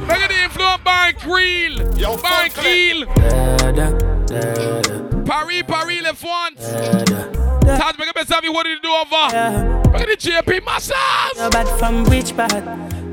Look 0.08 0.18
at 0.18 0.30
the 0.30 0.44
influence 0.46 0.82
by 0.84 1.12
Creel. 1.20 1.98
Yo, 1.98 2.16
by 2.18 2.48
Creel. 2.54 3.06
Paris, 5.26 5.64
Paris, 5.68 6.02
le 6.04 6.14
font. 6.14 6.58
Taj, 6.58 7.98
make 7.98 8.08
up 8.08 8.16
yourself. 8.16 8.42
What 8.46 8.64
did 8.66 8.78
you 8.78 8.82
do 8.82 8.90
over? 8.90 9.28
Look 9.92 10.02
at 10.02 10.08
the 10.08 10.16
JP 10.18 10.64
massage. 10.64 11.36
You're 11.36 11.50
bad 11.50 11.68
from 11.80 12.06
which 12.06 12.34
part? 12.34 12.54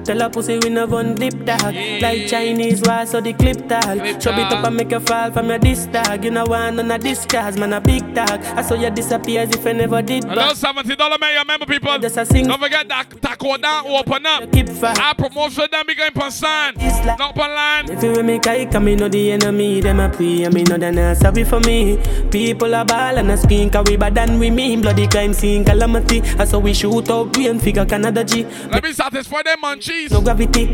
Tell 0.07 0.21
her 0.21 0.31
pussy 0.31 0.59
we 0.63 0.71
no 0.71 0.87
gun 0.87 1.17
dip 1.17 1.35
dog. 1.45 1.75
Like 2.01 2.29
Chinese 2.29 2.81
wall, 2.83 3.05
so 3.07 3.21
the 3.21 3.33
clip 3.33 3.69
tag. 3.69 4.21
Chop 4.21 4.39
it 4.39 4.53
up 4.53 4.65
and 4.65 4.77
make 4.77 4.93
you 4.93 5.01
fall 5.01 5.33
from 5.33 5.49
your 5.49 5.59
disc 5.59 5.91
tag. 5.91 6.23
You 6.23 6.31
know 6.31 6.45
one 6.45 6.79
on 6.79 6.91
a 6.93 6.97
discard, 6.99 7.59
man 7.59 7.73
a 7.73 7.81
big 7.81 8.15
tag. 8.15 8.41
I 8.57 8.63
saw 8.63 8.75
you 8.77 8.89
disappear 8.91 9.41
as 9.41 9.51
if 9.51 9.67
I 9.67 9.73
never 9.73 10.03
did. 10.03 10.23
Hello, 10.23 10.55
seventy 10.55 10.95
dollar 10.95 11.19
man. 11.19 11.37
Remember, 11.39 11.67
people. 11.67 11.99
Just 11.99 12.19
a 12.19 12.25
sing. 12.25 12.47
Don't 12.47 12.61
forget 12.61 12.87
that 12.89 13.21
taco 13.21 13.57
down, 13.57 13.87
open 13.87 14.27
up. 14.27 14.53
keep 14.53 14.69
fast. 14.69 15.01
Our 15.01 15.15
promotion 15.17 15.67
them 15.73 15.87
became 15.87 16.13
concerned. 16.13 16.77
Not 16.79 17.21
on 17.21 17.37
line. 17.37 17.91
If 17.91 18.03
you 18.03 18.23
make 18.23 18.47
I 18.47 18.67
come, 18.67 18.85
me 18.85 18.95
know 18.95 19.09
the 19.09 19.33
enemy, 19.33 19.81
them 19.81 19.99
a 19.99 20.09
pray, 20.09 20.45
and 20.45 20.55
me 20.55 20.63
know 20.63 20.79
they 20.79 21.15
sorry 21.15 21.43
for 21.43 21.59
me. 21.61 21.99
People 22.31 22.75
are 22.75 22.85
ball 22.85 23.19
and 23.19 23.31
a 23.31 23.37
screen, 23.37 23.71
cause 23.71 23.85
we 23.89 23.97
bad 23.97 24.15
than 24.15 24.39
we 24.39 24.51
mean. 24.51 24.83
Bloody 24.83 25.09
crime 25.09 25.33
scene, 25.33 25.65
calamity. 25.65 26.23
I 26.39 26.45
saw 26.45 26.59
we 26.59 26.75
shoot 26.75 27.11
out 27.11 27.33
brain 27.33 27.59
figure 27.59 27.85
Canada 27.85 28.23
G. 28.23 28.45
Let 28.71 28.85
me 28.85 28.93
satisfy 28.93 29.43
them 29.43 29.65
munchies. 29.97 30.11
No 30.11 30.21
gravity. 30.21 30.65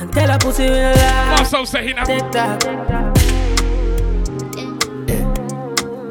And 0.00 0.12
Tell 0.12 0.30
a 0.30 0.38
pussy 0.38 0.64
we 0.64 0.70
lie. 0.70 1.34
What's 1.36 1.52
up, 1.52 1.66
say 1.66 1.86
he 1.88 1.92
now? 1.92 2.04
That. 2.04 3.18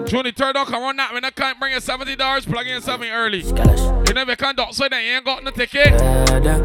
June 0.08 0.24
the 0.24 0.32
come 0.32 0.84
on 0.84 0.96
that. 0.96 1.14
When 1.14 1.26
I 1.26 1.32
can't 1.32 1.60
bring 1.60 1.74
you 1.74 1.82
seventy 1.82 2.16
dollars, 2.16 2.46
plug 2.46 2.66
in 2.66 2.82
something 2.82 3.10
early. 3.10 3.40
You 3.42 4.14
never 4.14 4.38
can 4.38 4.56
not 4.56 4.70
do 4.70 4.74
so 4.74 4.88
that 4.88 5.04
you 5.04 5.12
ain't 5.12 5.26
got 5.26 5.44
no 5.44 5.52
ticket. 5.52 5.92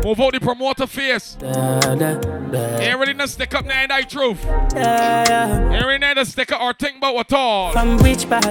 Move 0.05 0.21
out 0.21 0.33
the 0.33 0.39
promoter 0.41 0.87
face. 0.87 1.37
Ain't 1.43 2.99
really 3.01 3.15
no 3.15 3.27
stick 3.27 3.53
up 3.55 3.65
now, 3.65 3.85
that 3.89 4.09
truth. 4.09 4.45
You 4.45 4.79
ain't 4.79 5.85
really 5.85 6.15
no 6.15 6.23
stick 6.23 6.53
up 6.53 6.61
or 6.61 6.73
think 6.73 6.99
about 6.99 7.17
what 7.17 7.33
all. 7.33 7.73
From 7.73 7.97
which 7.99 8.29
part? 8.29 8.45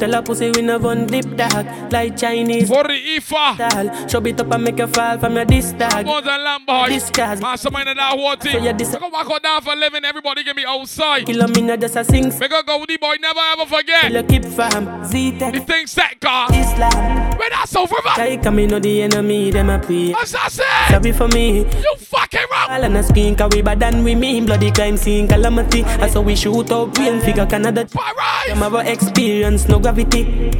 Tell 0.00 0.14
a 0.14 0.22
pussy 0.22 0.50
we 0.54 0.62
no 0.62 0.78
gun 0.78 1.06
dip 1.06 1.36
dog 1.36 1.92
Like 1.92 2.16
Chinese 2.16 2.68
For 2.68 2.82
the 2.84 2.94
IFA 3.18 4.10
Show 4.10 4.24
it 4.24 4.40
up 4.40 4.50
and 4.50 4.64
make 4.64 4.78
you 4.78 4.86
fall 4.86 5.18
from 5.18 5.36
your 5.36 5.44
disc 5.44 5.76
dog. 5.76 6.06
More 6.06 6.22
than 6.22 6.42
lamb 6.42 6.64
boy. 6.64 6.88
This 6.88 7.10
cause 7.10 7.38
Mastermind 7.42 7.86
of 7.90 7.96
that 7.96 8.12
whole 8.18 8.34
thing. 8.36 8.52
So 8.52 8.64
you 8.64 8.72
dis- 8.72 8.94
I 8.94 8.98
go 8.98 9.08
walk 9.08 9.30
out 9.30 9.42
down 9.42 9.60
for 9.60 9.74
a 9.74 9.76
living 9.76 10.02
Everybody 10.06 10.42
get 10.42 10.56
me 10.56 10.64
outside. 10.66 11.26
Kill 11.26 11.46
me 11.48 11.60
not 11.60 11.80
just 11.80 11.96
a 11.96 12.04
sing 12.04 12.30
Make 12.38 12.50
a 12.50 12.62
go 12.62 12.82
the 12.88 12.96
boy 12.96 13.16
never 13.20 13.40
ever 13.52 13.66
forget. 13.66 14.04
Kill 14.04 14.16
a 14.16 14.22
keep 14.22 14.44
fam 14.46 15.04
Z-Tech 15.04 15.52
The 15.52 15.60
thing 15.60 15.86
set 15.86 16.18
car. 16.18 16.48
Islam. 16.50 17.36
Where 17.38 17.50
that's 17.50 17.76
over 17.76 17.96
man? 18.02 18.14
Try 18.14 18.36
come 18.38 18.58
in 18.60 18.80
the 18.80 19.02
enemy 19.02 19.50
them 19.50 19.68
a 19.68 19.78
pray 19.78 20.14
say? 20.24 20.62
Sorry 20.88 21.12
for 21.12 21.28
me. 21.28 21.58
You 21.58 21.94
fucking 21.98 22.40
wrong. 22.50 22.70
All 22.70 22.84
on 22.84 22.96
a 22.96 23.02
screen 23.02 23.36
cause 23.36 23.50
we 23.54 23.60
bad 23.60 23.80
than 23.80 24.02
we 24.02 24.14
mean 24.14 24.46
Bloody 24.46 24.70
crime 24.70 24.96
scene. 24.96 25.28
Calamity. 25.28 25.82
That's 25.82 26.14
how 26.14 26.22
we 26.22 26.36
shoot 26.36 26.70
up. 26.70 26.96
We 26.96 27.08
rain 27.10 27.20
figure 27.20 27.46
Canada. 27.46 27.86
Alright 27.94 28.48
Them 28.48 28.58
have 28.58 28.74
a 28.74 28.90
experience 28.90 29.68
no 29.68 29.78
gravity 29.90 30.50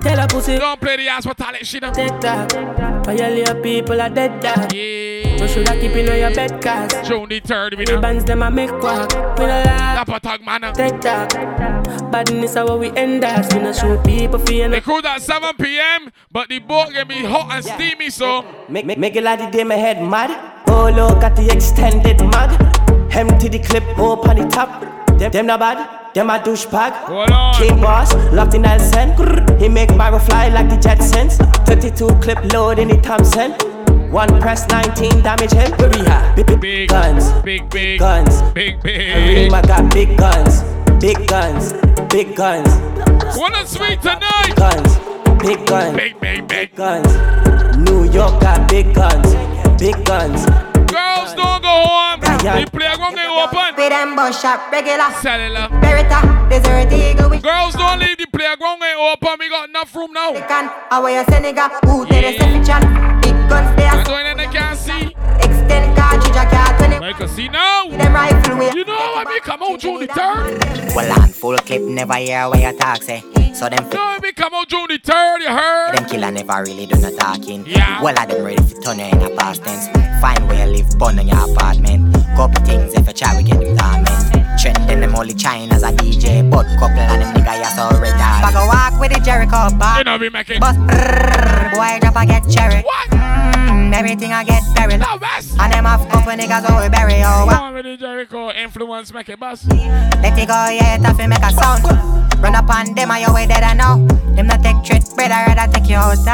Tell 0.00 0.18
a 0.20 0.26
pussy 0.26 0.58
Don't 0.58 0.80
play 0.80 0.96
the 0.96 1.08
ass 1.08 1.24
metallic 1.24 1.64
shit 1.64 1.82
up 1.82 1.94
Take 1.94 2.20
that 2.20 2.52
Violate 3.06 3.62
people 3.62 4.00
are 4.00 4.10
dead 4.10 4.40
dog 4.40 4.72
Yeah. 4.72 5.36
You 5.36 5.48
shoulda 5.48 5.78
keep 5.80 5.92
in 5.92 6.06
your 6.06 6.34
bed 6.34 6.62
cause 6.62 7.08
June 7.08 7.28
the 7.28 7.40
third 7.40 7.74
we 7.74 7.84
know. 7.84 8.00
bands 8.00 8.24
them 8.24 8.42
a 8.42 8.50
make 8.50 8.70
quack. 8.80 9.10
We 9.38 9.46
no 9.46 9.62
lie. 9.62 9.94
Dapper 9.94 10.20
tag 10.20 10.44
man 10.44 10.60
Take 10.74 11.00
that 11.02 12.10
Badness 12.10 12.54
how 12.54 12.76
we 12.76 12.90
end 12.90 13.24
us. 13.24 13.52
We 13.54 13.60
no 13.60 13.72
shoot 13.72 14.04
people 14.04 14.38
for 14.38 14.52
you 14.52 14.68
They 14.68 14.80
cruise 14.80 15.04
at 15.06 15.22
7 15.22 15.56
p.m. 15.56 16.12
But 16.30 16.48
the 16.50 16.58
boat 16.58 16.92
get 16.92 17.08
me 17.08 17.24
hot 17.24 17.50
and 17.52 17.64
steamy 17.64 18.10
so. 18.10 18.44
Make, 18.68 18.84
make, 18.84 18.98
make 18.98 19.16
it 19.16 19.24
like 19.24 19.38
the 19.38 19.46
day 19.46 19.64
my 19.64 19.76
head 19.76 20.02
mad. 20.02 20.62
Oh 20.68 20.90
look 20.90 21.22
at 21.22 21.34
the 21.36 21.50
extended 21.50 22.20
mag 22.20 22.50
Empty 23.14 23.48
the 23.48 23.58
clip 23.58 23.84
open 23.98 24.36
the 24.36 24.48
top. 24.48 24.82
Them, 25.18 25.30
them 25.30 25.46
not 25.46 25.60
bad 25.60 26.03
them 26.14 26.30
a 26.30 26.38
douchebag. 26.38 27.58
King 27.58 27.80
boss, 27.80 28.14
locked 28.32 28.54
in 28.54 28.62
Nelson. 28.62 29.10
He 29.58 29.68
make 29.68 29.88
barrel 29.96 30.20
fly 30.20 30.48
like 30.48 30.68
the 30.68 30.76
Jetsons. 30.76 31.36
32 31.66 32.06
clip 32.22 32.52
load 32.52 32.78
in 32.78 32.88
the 32.88 32.96
Thompson. 32.98 33.52
One 34.10 34.40
press, 34.40 34.68
19 34.68 35.22
damage 35.22 35.52
him. 35.52 35.72
Have 36.06 36.36
big, 36.36 36.60
big 36.60 36.88
guns, 36.88 37.32
big, 37.42 37.68
big 37.68 37.98
guns, 37.98 38.42
big, 38.52 38.80
big. 38.80 39.26
Rima 39.50 39.60
got 39.62 39.92
big 39.92 40.16
guns, 40.16 40.62
big 41.00 41.26
guns, 41.26 41.72
big 42.10 42.36
guns. 42.36 42.68
Wanna 43.36 43.66
sweet 43.66 44.00
tonight? 44.00 44.54
Guns, 44.54 44.98
big 45.42 45.66
guns, 45.66 45.96
big, 45.96 46.20
big, 46.20 46.46
big 46.46 46.74
guns. 46.76 47.08
New 47.76 48.04
York 48.04 48.40
got 48.40 48.68
big 48.68 48.94
guns, 48.94 49.34
big 49.80 50.04
guns. 50.04 50.46
Girls 50.94 51.34
don't 51.34 51.60
go 51.60 51.74
home. 51.90 52.20
The 52.20 52.70
playground 52.70 53.16
they 53.16 53.26
open. 53.26 53.74
With 53.76 53.90
them 53.90 54.14
bus 54.14 54.40
shop 54.40 54.70
regular. 54.70 55.10
Cellular. 55.20 55.66
Beretta, 55.82 56.20
desert 56.48 56.92
eagle. 56.92 57.30
Girls 57.40 57.74
don't 57.74 57.98
leave 57.98 58.16
the 58.16 58.26
playground 58.32 58.78
they 58.80 58.94
open. 58.94 59.36
We 59.40 59.48
got 59.48 59.68
enough 59.70 59.94
room 59.96 60.12
now. 60.12 60.30
They 60.30 60.42
can. 60.42 60.70
Away 60.92 61.16
a 61.16 61.24
Senegal. 61.24 61.68
Who 61.86 62.06
tell 62.06 62.22
the 62.22 62.38
Sefichan? 62.38 63.23
Big 63.44 63.50
guns 63.50 63.76
there. 63.76 63.90
I 63.90 64.02
don't 64.04 64.36
they 64.36 64.46
can't 64.46 64.78
see. 64.78 65.14
Extend 65.36 65.96
cartridge 65.96 66.36
a 66.36 66.46
car 66.48 66.78
20. 66.78 66.96
I 66.96 67.12
can 67.12 67.28
see 67.28 67.48
now. 67.48 67.88
Them 67.88 68.12
rifle 68.12 68.56
we. 68.58 68.66
You 68.72 68.84
know 68.84 69.14
I 69.16 69.24
me 69.24 69.40
come 69.40 69.62
out 69.62 69.80
June 69.80 70.00
the 70.00 70.06
third. 70.06 70.94
Well, 70.94 71.22
on 71.22 71.28
full 71.28 71.56
clip, 71.58 71.82
never 71.82 72.14
hear 72.14 72.48
what 72.48 72.60
you 72.60 72.78
talk 72.78 73.02
say. 73.02 73.20
So 73.52 73.68
them 73.68 73.88
No, 73.90 74.00
I 74.00 74.18
me 74.20 74.32
come 74.32 74.54
out 74.54 74.68
June 74.68 74.86
the 74.88 74.98
third. 74.98 75.42
You 75.42 75.48
heard? 75.48 75.94
them 75.94 76.04
killer 76.06 76.30
never 76.30 76.62
really 76.64 76.86
do 76.86 76.98
no 76.98 77.14
talking. 77.16 77.64
Yeah. 77.66 78.02
Well, 78.02 78.14
I 78.18 78.26
them 78.26 78.44
ready 78.44 78.56
to 78.56 78.80
turn 78.80 78.98
you 78.98 79.06
in 79.06 79.22
a 79.22 79.30
past 79.36 79.62
tense. 79.62 79.88
Find 80.20 80.48
where 80.48 80.66
you 80.66 80.72
live, 80.78 80.98
burn 80.98 81.18
on 81.18 81.28
your 81.28 81.50
apartment. 81.50 82.13
Couple 82.34 82.64
things 82.64 82.92
if 82.94 83.06
you 83.06 83.12
try, 83.12 83.36
we 83.36 83.44
get 83.44 83.60
them 83.60 83.76
torment. 83.76 84.60
Trending 84.60 85.00
them 85.00 85.14
only 85.14 85.34
China 85.34 85.72
as 85.72 85.84
a 85.84 85.92
DJ, 85.92 86.42
but 86.50 86.66
couple 86.80 86.98
of 86.98 87.08
them 87.08 87.34
nigga 87.34 87.58
you 87.58 87.70
so 87.76 87.88
retarded. 87.94 88.42
Back 88.42 88.54
a 88.54 88.66
walk 88.66 89.00
with 89.00 89.12
the 89.12 89.20
Jericho 89.20 89.70
bar. 89.78 89.98
You 89.98 90.04
know 90.04 90.18
we 90.18 90.30
make 90.30 90.50
it. 90.50 90.60
Bust 90.60 90.78
brrrr, 90.80 91.70
boy 91.70 92.00
drop 92.00 92.16
I 92.16 92.26
get 92.26 92.42
cherry. 92.50 92.82
What? 92.82 93.10
Mm, 93.10 93.94
everything 93.94 94.32
I 94.32 94.42
get 94.42 94.62
buried. 94.74 94.98
Now, 94.98 95.16
West. 95.16 95.56
And 95.60 95.72
them 95.72 95.86
off 95.86 96.08
couple 96.08 96.32
niggas 96.32 96.64
oh 96.68 96.82
we 96.82 96.88
bury 96.88 97.22
oh. 97.22 97.46
Come 97.48 97.62
on 97.62 97.74
with 97.74 97.84
the 97.84 97.96
Jericho 97.96 98.50
influence, 98.50 99.12
make 99.14 99.28
it 99.28 99.38
bust. 99.38 99.70
Let 99.70 100.36
it 100.36 100.48
go, 100.48 100.54
yeah, 100.74 100.96
it 100.96 101.02
have 101.02 101.16
make 101.16 101.38
a 101.38 101.52
sound. 101.52 101.84
Run 102.42 102.56
up 102.56 102.68
on 102.68 102.94
them, 102.94 103.10
I 103.12 103.32
way 103.32 103.46
dead 103.46 103.62
I 103.62 103.74
know. 103.74 104.06
Them 104.34 104.48
not 104.48 104.62
take 104.62 104.82
trick, 104.82 105.04
bread, 105.14 105.30
I 105.30 105.46
rather 105.46 105.72
take 105.72 105.88
your 105.88 106.00
house 106.00 106.24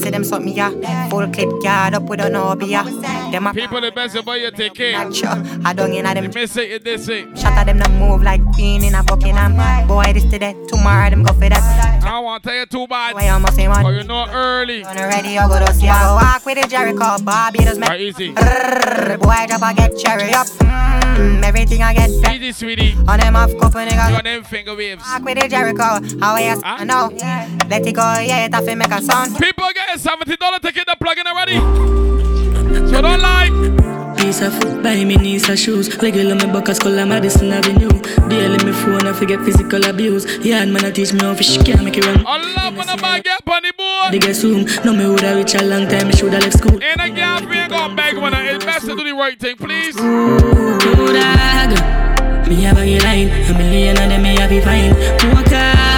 See 0.00 0.08
them 0.08 0.22
me, 0.44 0.52
yeah. 0.54 1.08
Full 1.10 1.28
clip, 1.28 1.50
yard 1.62 1.92
up, 1.92 2.08
we 2.08 2.16
don't 2.16 2.32
yeah. 2.62 2.84
Them 3.30 3.46
a 3.46 3.52
People 3.52 3.82
the 3.82 3.92
best 3.92 4.16
about 4.16 4.40
you 4.40 4.50
take 4.50 4.72
care. 4.72 4.96
I 4.96 5.74
don't 5.74 5.92
in 5.92 6.06
a 6.06 6.14
them. 6.14 6.24
You 6.24 6.30
miss 6.34 6.56
it, 6.56 6.70
you 6.70 6.78
this 6.78 7.06
it. 7.08 7.38
Shot 7.38 7.52
at 7.52 7.66
them, 7.66 7.76
not 7.76 7.90
move 7.92 8.22
like 8.22 8.42
queen 8.54 8.82
in 8.82 8.94
a 8.94 9.02
Buckingham. 9.02 9.56
Boy, 9.86 10.12
this 10.14 10.24
today, 10.24 10.54
tomorrow, 10.68 11.10
them 11.10 11.22
go 11.22 11.34
for 11.34 11.50
that. 11.50 12.02
I 12.02 12.18
want 12.20 12.42
to 12.42 12.48
tell 12.48 12.58
you 12.58 12.66
too 12.66 12.86
bad. 12.86 13.14
Why 13.14 13.26
you 13.26 13.38
must 13.38 13.56
say, 13.56 13.68
man? 13.68 13.82
But 13.82 13.90
you 13.90 14.04
know 14.04 14.26
early. 14.30 14.84
On 14.84 14.96
the 14.96 15.02
radio, 15.02 15.46
go 15.48 15.58
to 15.58 15.72
see. 15.74 15.86
I 15.86 16.14
walk 16.14 16.46
with 16.46 16.62
the 16.62 16.66
Jericho, 16.66 17.22
Barbados, 17.22 17.76
man. 17.76 17.90
Right, 17.90 18.00
easy. 18.00 18.28
Boy, 18.30 19.44
drop, 19.48 19.62
I 19.62 19.74
get 19.76 19.98
cherry 19.98 20.32
up. 20.32 20.46
Mm, 20.46 21.42
everything 21.44 21.82
I 21.82 21.92
get. 21.92 22.10
Easy, 22.34 22.52
sweetie. 22.52 22.94
On 23.06 23.18
them 23.20 23.36
off 23.36 23.50
couple 23.58 23.82
You 23.82 23.88
niggas. 23.90 24.10
got 24.10 24.24
them 24.24 24.44
finger 24.44 24.74
waves. 24.74 25.02
Walk 25.06 25.24
with 25.24 25.38
the 25.40 25.48
Jericho, 25.48 26.00
how 26.20 26.36
I 26.36 26.42
ask? 26.42 26.62
I 26.64 26.84
know. 26.84 27.10
Let 27.68 27.86
it 27.86 27.94
go, 27.94 28.02
yeah, 28.02 28.46
it 28.46 28.54
have 28.54 28.64
to 28.64 28.74
make 28.74 28.90
a 28.90 29.02
sound. 29.02 29.36
People 29.36 29.66
get 29.74 29.89
a 29.94 29.98
seventy 29.98 30.36
dollar 30.36 30.58
ticket. 30.58 30.86
The 30.86 30.96
plug-in 30.96 31.26
already. 31.26 31.58
So 32.90 33.02
don't 33.02 33.20
lie. 33.20 33.50
Piece 34.16 34.42
of 34.42 34.52
food, 34.52 34.82
buy 34.82 35.02
me 35.04 35.16
knees 35.16 35.48
and 35.48 35.58
shoes. 35.58 35.96
Regular 36.02 36.34
me 36.34 36.46
buckets, 36.52 36.78
color 36.78 37.06
Madison 37.06 37.50
Avenue. 37.52 37.88
Daily 38.28 38.62
me 38.64 38.72
phone, 38.72 39.06
I 39.06 39.12
forget 39.12 39.40
physical 39.40 39.84
abuse. 39.84 40.26
Yeah, 40.44 40.62
and 40.62 40.72
man, 40.72 40.84
I 40.84 40.90
teach 40.90 41.12
me 41.12 41.20
how 41.20 41.34
fish 41.34 41.56
can't 41.58 41.82
make 41.82 41.96
it 41.96 42.06
run. 42.06 42.24
Allah 42.26 42.72
when 42.76 42.88
a 42.88 42.96
man 43.00 43.22
get 43.22 43.40
on 43.48 43.62
the 43.62 43.72
board. 43.76 44.12
They 44.12 44.18
get 44.18 44.36
soon. 44.36 44.66
No, 44.84 44.92
me 44.92 45.06
woulda 45.06 45.36
reach 45.36 45.54
a 45.54 45.64
long 45.64 45.88
time. 45.88 46.08
Me 46.08 46.12
shoulda 46.12 46.38
left 46.38 46.58
school. 46.58 46.82
Ain't 46.82 47.00
a 47.00 47.08
girl 47.08 47.48
we 47.48 47.56
ain't 47.56 47.70
gonna 47.70 47.94
beg 47.94 48.18
when 48.18 48.34
I 48.34 48.50
invest 48.52 48.86
to 48.86 48.94
do 48.94 49.04
the 49.04 49.12
right 49.12 49.38
thing, 49.38 49.56
please. 49.56 49.96
Ooh, 49.98 51.12
dog. 51.12 51.70
Me 52.48 52.62
have 52.62 52.78
a 52.78 52.98
line, 53.00 53.28
a 53.28 53.58
million 53.58 53.96
of 53.96 54.08
them 54.08 54.22
me 54.22 54.36
have 54.38 54.50
be 54.50 54.60
fine. 54.60 55.89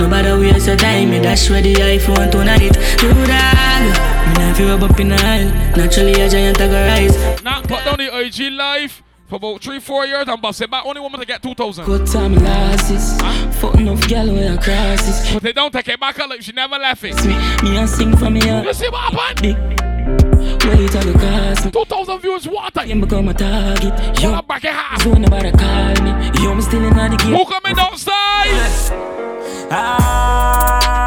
Walker, 0.00 0.22
nobody 0.22 0.52
waste 0.52 0.66
your 0.66 0.76
time. 0.76 1.10
Me 1.10 1.20
dash 1.20 1.50
where 1.50 1.62
the 1.62 1.74
iPhone 1.74 2.30
tonight. 2.30 2.62
You 3.02 3.12
dog. 3.26 3.82
Me 4.28 4.34
not 4.34 4.56
feel 4.56 4.84
up 4.84 5.00
in 5.00 5.08
the 5.10 5.16
aisle. 5.16 5.50
Naturally 5.76 6.12
a 6.20 6.28
giant 6.28 6.60
I 6.60 6.66
go 6.66 6.86
rise. 6.86 7.42
Now 7.42 7.60
put 7.62 7.84
down 7.84 7.98
the 7.98 8.08
IG 8.20 8.52
live 8.52 9.02
for 9.26 9.36
about 9.36 9.62
three, 9.62 9.80
four 9.80 10.06
years 10.06 10.24
and 10.26 10.40
bust 10.40 10.60
it 10.62 10.70
back. 10.70 10.84
Only 10.86 11.00
woman 11.00 11.20
to 11.20 11.26
get 11.26 11.42
2,000. 11.42 11.84
Good 11.84 12.06
time 12.06 12.34
losses. 12.36 13.20
Fuck 13.60 13.74
enough 13.76 14.06
gal 14.08 14.26
where 14.32 14.52
I 14.52 14.56
crosses. 14.56 15.34
But 15.34 15.42
they 15.42 15.52
don't 15.52 15.72
take 15.72 15.88
it 15.88 16.00
back 16.00 16.18
like 16.18 16.42
she 16.42 16.52
never 16.52 16.76
left 16.76 17.04
it. 17.04 17.14
Me, 17.24 17.34
me 17.70 17.76
a 17.78 17.86
sing 17.86 18.16
for 18.16 18.30
me. 18.30 18.40
Uh. 18.40 18.62
You 18.62 18.74
see 18.74 18.88
what 18.88 19.12
happened? 19.12 19.80
Wait 20.64 20.90
till 20.90 21.02
the 21.02 21.18
cost 21.18 21.64
me. 21.66 21.70
2,000 21.70 22.20
views 22.20 22.48
water. 22.48 22.86
You 22.86 23.00
become 23.00 23.28
a 23.28 23.34
target. 23.34 24.20
Yo, 24.20 24.32
Yo, 24.32 24.42
back 24.42 24.64
it 24.64 24.72
half. 24.72 25.02
so 25.02 25.12
nobody 25.12 25.52
call 25.52 25.94
me. 26.02 26.30
Yo, 26.42 26.54
me 26.54 26.62
still 26.62 26.84
in 26.84 26.96
the 26.96 27.16
game. 27.16 27.34
Who 27.34 27.44
coming 27.44 27.78
outside? 27.78 29.29
Ah, 29.70 31.06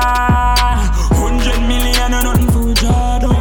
hundred 1.14 1.60
million 1.68 2.12
nothing 2.12 2.48
for 2.48 2.74
Jordan. 2.74 3.36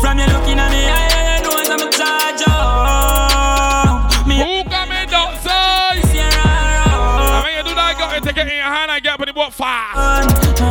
From 0.00 0.18
you 0.18 0.26
looking 0.26 0.58
at 0.58 0.70
me, 0.70 0.82
I, 0.88 0.92
I 1.36 1.40
know 1.42 1.54
I'm 1.56 1.80
a. 1.80 1.88
Me 4.28 4.36
Who 4.38 4.64
coming 4.68 5.08
outside? 5.14 6.04
I 6.04 7.42
mean, 7.44 7.54
you 7.56 7.62
do 7.64 7.74
that, 7.74 7.96
got 7.98 8.10
to 8.14 8.20
take 8.20 8.36
it 8.36 8.46
in 8.48 8.54
your 8.56 8.64
hand 8.64 8.90
and 8.90 9.02
get 9.02 9.14
up 9.14 9.20
in 9.20 9.26
the 9.26 9.32
boat 9.32 9.52
fast. 9.52 9.96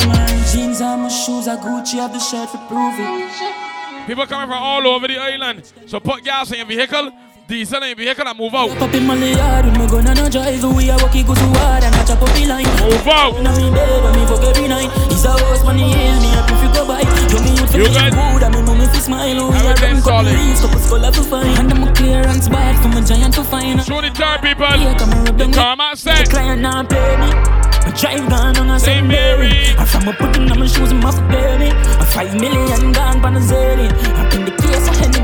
my 0.06 0.26
jeans 0.52 0.80
and 0.80 1.02
my 1.02 1.08
shoes 1.08 1.46
are 1.48 1.56
Gucci, 1.58 1.98
have 1.98 2.12
the 2.12 2.18
shirt 2.18 2.50
to 2.50 2.58
prove 2.68 2.94
it. 2.98 4.06
People 4.06 4.26
coming 4.26 4.48
from 4.48 4.62
all 4.62 4.86
over 4.86 5.06
the 5.06 5.18
island. 5.18 5.62
So 5.86 6.00
put 6.00 6.24
gas 6.24 6.50
in 6.50 6.58
your 6.58 6.66
vehicle, 6.66 7.12
diesel 7.50 7.82
in 7.82 7.88
your 7.88 7.96
vehicle 7.96 8.28
and 8.28 8.38
move 8.38 8.54
out. 8.54 8.70
Pop 8.78 8.94
in 8.94 9.04
my 9.04 9.18
yard 9.18 9.66
with 9.66 9.76
me 9.76 9.86
gun 9.90 10.06
and 10.06 10.18
a 10.22 10.30
drive. 10.30 10.62
We 10.62 10.88
a 10.88 10.94
walk 11.02 11.16
it 11.18 11.26
go 11.26 11.34
to 11.34 11.46
hard 11.58 11.82
and 11.82 11.94
a 11.98 12.02
chop 12.06 12.22
up 12.22 12.30
the 12.38 12.46
line. 12.46 12.70
Move 12.78 13.10
out. 13.10 13.42
Now 13.42 13.50
me 13.58 13.66
bed 13.74 14.06
and 14.06 14.14
me 14.14 14.22
fuck 14.30 14.46
every 14.46 14.68
night. 14.70 14.90
It's 15.10 15.26
a 15.26 15.34
house 15.34 15.64
money 15.66 15.90
hill, 15.90 16.18
me 16.22 16.30
happy 16.30 16.54
if 16.54 16.62
you 16.62 16.70
go 16.70 16.86
by. 16.86 17.02
You 17.02 17.38
me 17.42 17.50
youth 17.58 17.70
for 17.74 17.78
You 17.82 17.90
me 17.90 17.98
good? 17.98 18.14
good 18.14 18.42
and 18.46 18.54
me 18.54 18.60
know 18.62 18.74
me 18.78 18.86
fi 18.86 19.00
smile. 19.02 19.50
We 19.50 19.50
a 19.50 19.66
Everything 19.66 19.98
run 19.98 20.02
couple 20.06 20.30
solid. 20.30 20.38
leaves, 20.38 20.60
couple 20.62 20.78
skull 20.78 21.02
have 21.02 21.14
to 21.18 21.24
find. 21.26 21.58
And 21.58 21.72
I'm 21.74 21.82
a 21.82 21.92
clearance 21.92 22.46
bad 22.48 22.74
from 22.78 22.92
a 22.94 23.02
giant 23.02 23.34
to 23.34 23.42
find. 23.42 23.82
Show 23.82 24.00
the 24.00 24.14
third 24.14 24.38
people. 24.46 24.70
Come 24.70 25.10
and 25.10 25.20
rub 25.26 25.36
The 25.36 25.50
them 25.50 25.96
said. 25.98 26.30
Client 26.30 26.62
not 26.62 26.88
pay 26.88 27.18
me. 27.18 27.30
I 27.34 27.90
drive 27.98 28.30
down 28.30 28.56
on 28.62 28.70
a 28.70 28.78
St. 28.78 29.02
Mary. 29.04 29.74
I 29.74 29.84
from 29.84 30.06
a 30.06 30.12
putting 30.14 30.46
on 30.46 30.58
my 30.60 30.66
shoes 30.70 30.94
and 30.94 31.02
my 31.02 31.10
baby. 31.26 31.74
A 31.98 32.06
five 32.06 32.30
million 32.38 32.92
gone 32.92 33.24
on 33.26 33.34
the 33.34 33.42
zany. 33.42 33.90
I 33.90 34.22
in 34.38 34.44
the 34.46 34.54
case 34.54 34.86
of 34.86 34.94
Henny 34.94 35.10
go 35.10 35.10
been 35.10 35.10
ready. 35.10 35.19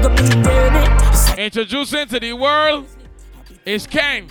Introducing 1.37 2.07
to 2.09 2.21
the 2.21 2.33
world 2.33 2.87
is 3.65 3.87
Kane. 3.87 4.29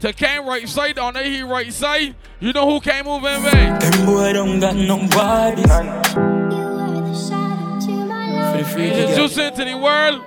To 0.00 0.12
Kane 0.12 0.46
right 0.46 0.66
side, 0.68 0.98
on 0.98 1.14
the 1.14 1.22
he 1.22 1.42
right 1.42 1.72
side. 1.72 2.14
You 2.40 2.52
know 2.52 2.68
who 2.68 2.80
came 2.80 3.04
moving 3.04 3.34
in 3.34 3.42
vain? 3.42 3.78
Them 3.78 4.06
boy 4.06 4.32
don't 4.32 4.60
got 4.60 4.74
nobody. 4.74 5.62
Introducing 8.62 9.54
to 9.54 9.64
the 9.64 9.76
world, 9.76 10.22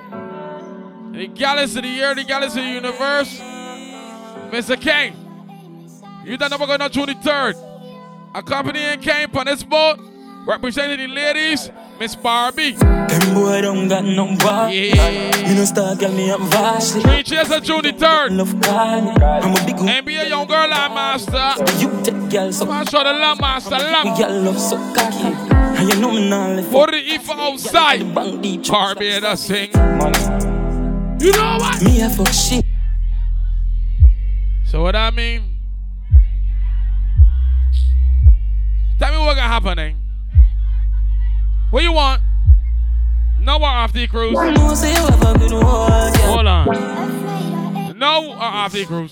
the 1.13 1.27
galaxy 1.27 1.79
of 1.79 1.83
the 1.83 1.89
year, 1.89 2.13
the 2.13 2.23
galaxy 2.23 2.59
of 2.59 2.65
the 2.65 2.71
universe, 2.71 3.39
Mr. 4.51 4.79
Kane. 4.79 5.15
You 6.23 6.37
don't 6.37 6.51
know 6.51 6.57
we're 6.59 6.67
going 6.67 6.81
on 6.81 6.91
June 6.91 7.07
the 7.07 7.15
3rd. 7.15 7.55
Accompanying 8.35 8.99
Kane 8.99 9.27
on 9.35 9.45
this 9.45 9.63
boat, 9.63 9.99
representing 10.45 10.99
the 10.99 11.07
ladies, 11.13 11.71
Miss 11.97 12.15
Barbie. 12.15 12.73
Them 12.73 13.33
boy 13.33 13.61
don't 13.61 13.87
got 13.87 14.03
nobody. 14.03 14.91
Yeah. 14.93 15.47
You 15.47 15.55
know 15.55 15.65
start 15.65 15.99
girl 15.99 16.11
me 16.11 16.29
up 16.29 16.41
vastly. 16.41 17.01
Three 17.01 17.23
cheers 17.23 17.49
on 17.51 17.63
June 17.63 17.81
the 17.83 17.93
3rd. 17.93 18.37
Love 18.37 18.61
call. 18.61 19.23
I'm 19.23 19.53
a 19.53 19.65
big 19.65 19.77
NBA 19.77 20.29
young 20.29 20.45
girl 20.45 20.67
land 20.67 20.93
master. 20.93 21.53
You 21.79 21.89
take 22.03 22.29
girl 22.29 22.51
so. 22.51 22.65
Show 22.65 23.03
the 23.03 23.13
land 23.13 23.39
master. 23.39 23.77
We 23.77 24.17
girl 24.17 24.41
love 24.41 24.59
so 24.59 24.77
cocky. 24.93 25.33
And 25.53 25.89
you 25.89 25.99
know 26.01 26.11
me 26.11 26.29
now. 26.29 26.61
What 26.63 26.91
the 26.91 26.97
if 26.97 27.29
outside? 27.29 28.13
Barbados 28.13 29.41
sing. 29.41 29.69
You 31.21 31.31
know 31.31 31.57
what? 31.57 31.81
Me 31.81 32.01
a 32.01 32.09
fuck 32.09 32.27
shit. 32.27 32.65
So 34.65 34.83
what 34.83 34.95
I 34.97 35.11
mean? 35.11 35.59
Tell 38.99 39.11
me 39.11 39.17
what 39.19 39.35
gonna 39.35 39.47
happening. 39.47 40.04
What 41.75 41.83
you 41.83 41.91
want? 41.91 42.21
No 43.41 43.57
or 43.57 43.65
after 43.65 43.99
the 43.99 44.07
cruise? 44.07 44.37
Hold 44.37 44.47
on. 46.47 47.99
No 47.99 48.31
or 48.31 48.43
after 48.43 48.77
the 48.77 48.85
cruise? 48.85 49.11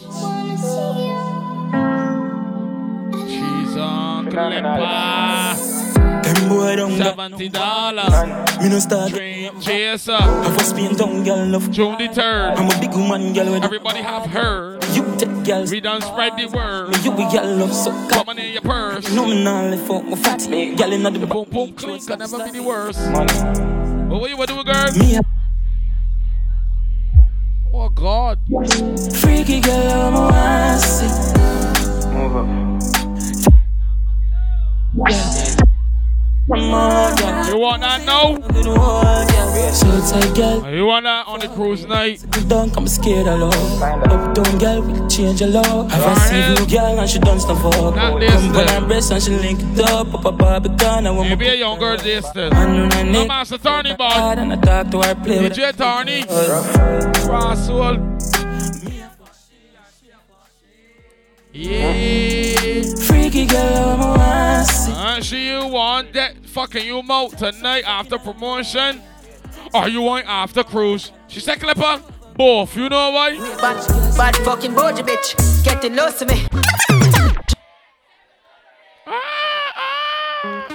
She's 3.30 3.76
on 3.76 4.32
Clipper. 4.32 5.73
Them 6.54 6.62
boy 6.62 6.76
don't 6.76 6.98
got 6.98 7.16
Seventy 7.16 7.50
dollars. 7.50 8.62
Me 8.62 8.70
no 8.70 8.80
start. 8.80 9.12
Dream 9.12 9.60
chaser. 9.60 10.12
I 10.14 10.56
for 10.56 10.64
Spain 10.64 10.96
town 10.96 11.24
girl 11.24 11.46
love. 11.48 11.72
June 11.72 11.98
the 11.98 12.08
third. 12.08 12.54
I'm 12.58 12.70
a 12.70 12.80
big 12.80 12.94
woman 12.94 13.34
girl. 13.34 13.56
Everybody 13.64 14.02
have 14.02 14.28
heard. 14.28 14.84
You 14.94 15.04
take 15.18 15.44
girls. 15.44 15.72
We 15.72 15.82
done 15.82 16.02
spread 16.02 16.38
the 16.38 16.48
word. 16.48 16.90
Me 16.90 16.98
you 17.04 17.12
be 17.12 17.26
girl 17.32 17.56
love 17.58 17.74
so 17.74 17.92
cocky. 18.08 18.26
Coming 18.26 18.46
in 18.46 18.54
your 18.54 18.62
purse. 18.62 19.10
You 19.10 19.16
know 19.16 19.26
me 19.26 19.44
now 19.44 19.66
left 19.66 19.90
out 19.90 20.06
my 20.06 20.16
fat. 20.16 20.46
Girl 20.48 20.94
inna 20.94 21.12
the 21.12 21.26
Boom 21.26 21.50
boom 21.50 21.74
clink 21.74 22.06
can 22.06 22.20
never 22.20 22.38
be 22.46 22.52
the 22.52 22.62
worst. 22.64 23.00
But 23.12 24.20
what 24.20 24.30
you 24.30 24.38
want 24.38 24.50
to 24.50 24.56
do, 24.56 24.64
girl? 24.64 24.92
Me 24.94 25.16
a 25.16 25.22
Oh 27.74 27.90
God. 27.90 28.38
freaky 29.16 29.60
girl 29.60 29.92
I'm 29.92 30.14
a 30.14 30.20
want. 30.30 30.86
Move 32.14 32.36
up. 32.36 32.46
Come 34.94 35.02
on, 35.02 35.10
girl. 35.10 35.53
You 36.56 37.58
want 37.58 37.82
that 37.82 38.04
now? 38.06 38.38
So 39.74 39.88
tight, 40.12 40.36
girl. 40.36 40.72
You 40.72 40.86
want 40.86 41.06
that 41.06 41.26
on 41.26 41.40
the 41.40 41.48
cruise 41.48 41.86
night? 41.88 42.24
Don't 42.48 42.72
come 42.72 42.88
scared 42.88 43.28
of 43.28 43.40
love. 43.40 43.82
Uptown 43.82 44.58
girl, 44.60 44.82
we 44.82 45.08
change 45.10 45.42
your 45.42 45.50
love. 45.50 45.92
Have 45.92 46.06
I 46.06 46.16
seen 46.30 46.58
you, 46.58 46.78
girl 46.78 47.00
and 47.00 47.10
she 47.10 47.18
done 47.18 47.40
stuff 47.40 47.66
up. 47.66 47.96
Come 47.96 48.20
then. 48.20 48.54
her 48.70 48.86
breast 48.86 49.12
and 49.12 49.24
she 49.24 49.32
link 49.32 49.62
it 49.62 49.80
up. 49.80 50.14
Up 50.14 50.26
a 50.26 50.32
Barbican, 50.32 51.08
I 51.08 51.10
want 51.10 51.30
Maybe 51.30 51.46
my 51.46 51.52
a 51.54 51.56
young 51.56 51.80
girl 51.80 51.98
this 51.98 52.30
then. 52.32 52.54
I 52.54 52.66
know 52.72 52.86
my 52.86 53.02
No 53.04 53.26
master 53.26 53.58
Tony 53.58 53.96
boy. 53.96 54.04
And 54.06 54.54
I 54.54 54.56
talk 54.58 54.92
to 54.92 55.02
her, 55.02 55.16
play 55.16 55.42
with 55.42 55.54
DJ 55.54 55.76
her. 55.76 56.28
Rasul. 57.28 57.98
Yeah. 61.56 61.94
Freaky 63.08 63.46
girl, 63.46 63.78
I'm 63.78 64.02
a 64.02 64.18
want 64.18 64.66
see. 64.68 64.92
And 64.92 65.24
she 65.24 65.50
you 65.50 65.68
want 65.68 66.14
that 66.14 66.43
fucking 66.54 66.86
you 66.86 67.02
out 67.10 67.36
tonight 67.36 67.84
after 67.88 68.20
promotion? 68.20 69.02
Or 69.74 69.90
you 69.90 70.02
want 70.02 70.28
after 70.28 70.64
cruise? 70.64 71.12
She 71.28 71.40
said 71.40 71.60
Clipper, 71.60 72.00
both, 72.36 72.78
you 72.78 72.90
know 72.90 73.10
why? 73.10 73.36
Bad, 73.60 73.88
bad 74.16 74.36
fucking 74.38 74.72
boji 74.74 75.02
bitch, 75.02 75.64
getting 75.66 75.96
lost 75.96 76.20
to 76.20 76.28
me. 76.28 76.46
Ah, 79.08 79.74
ah. 79.76 80.68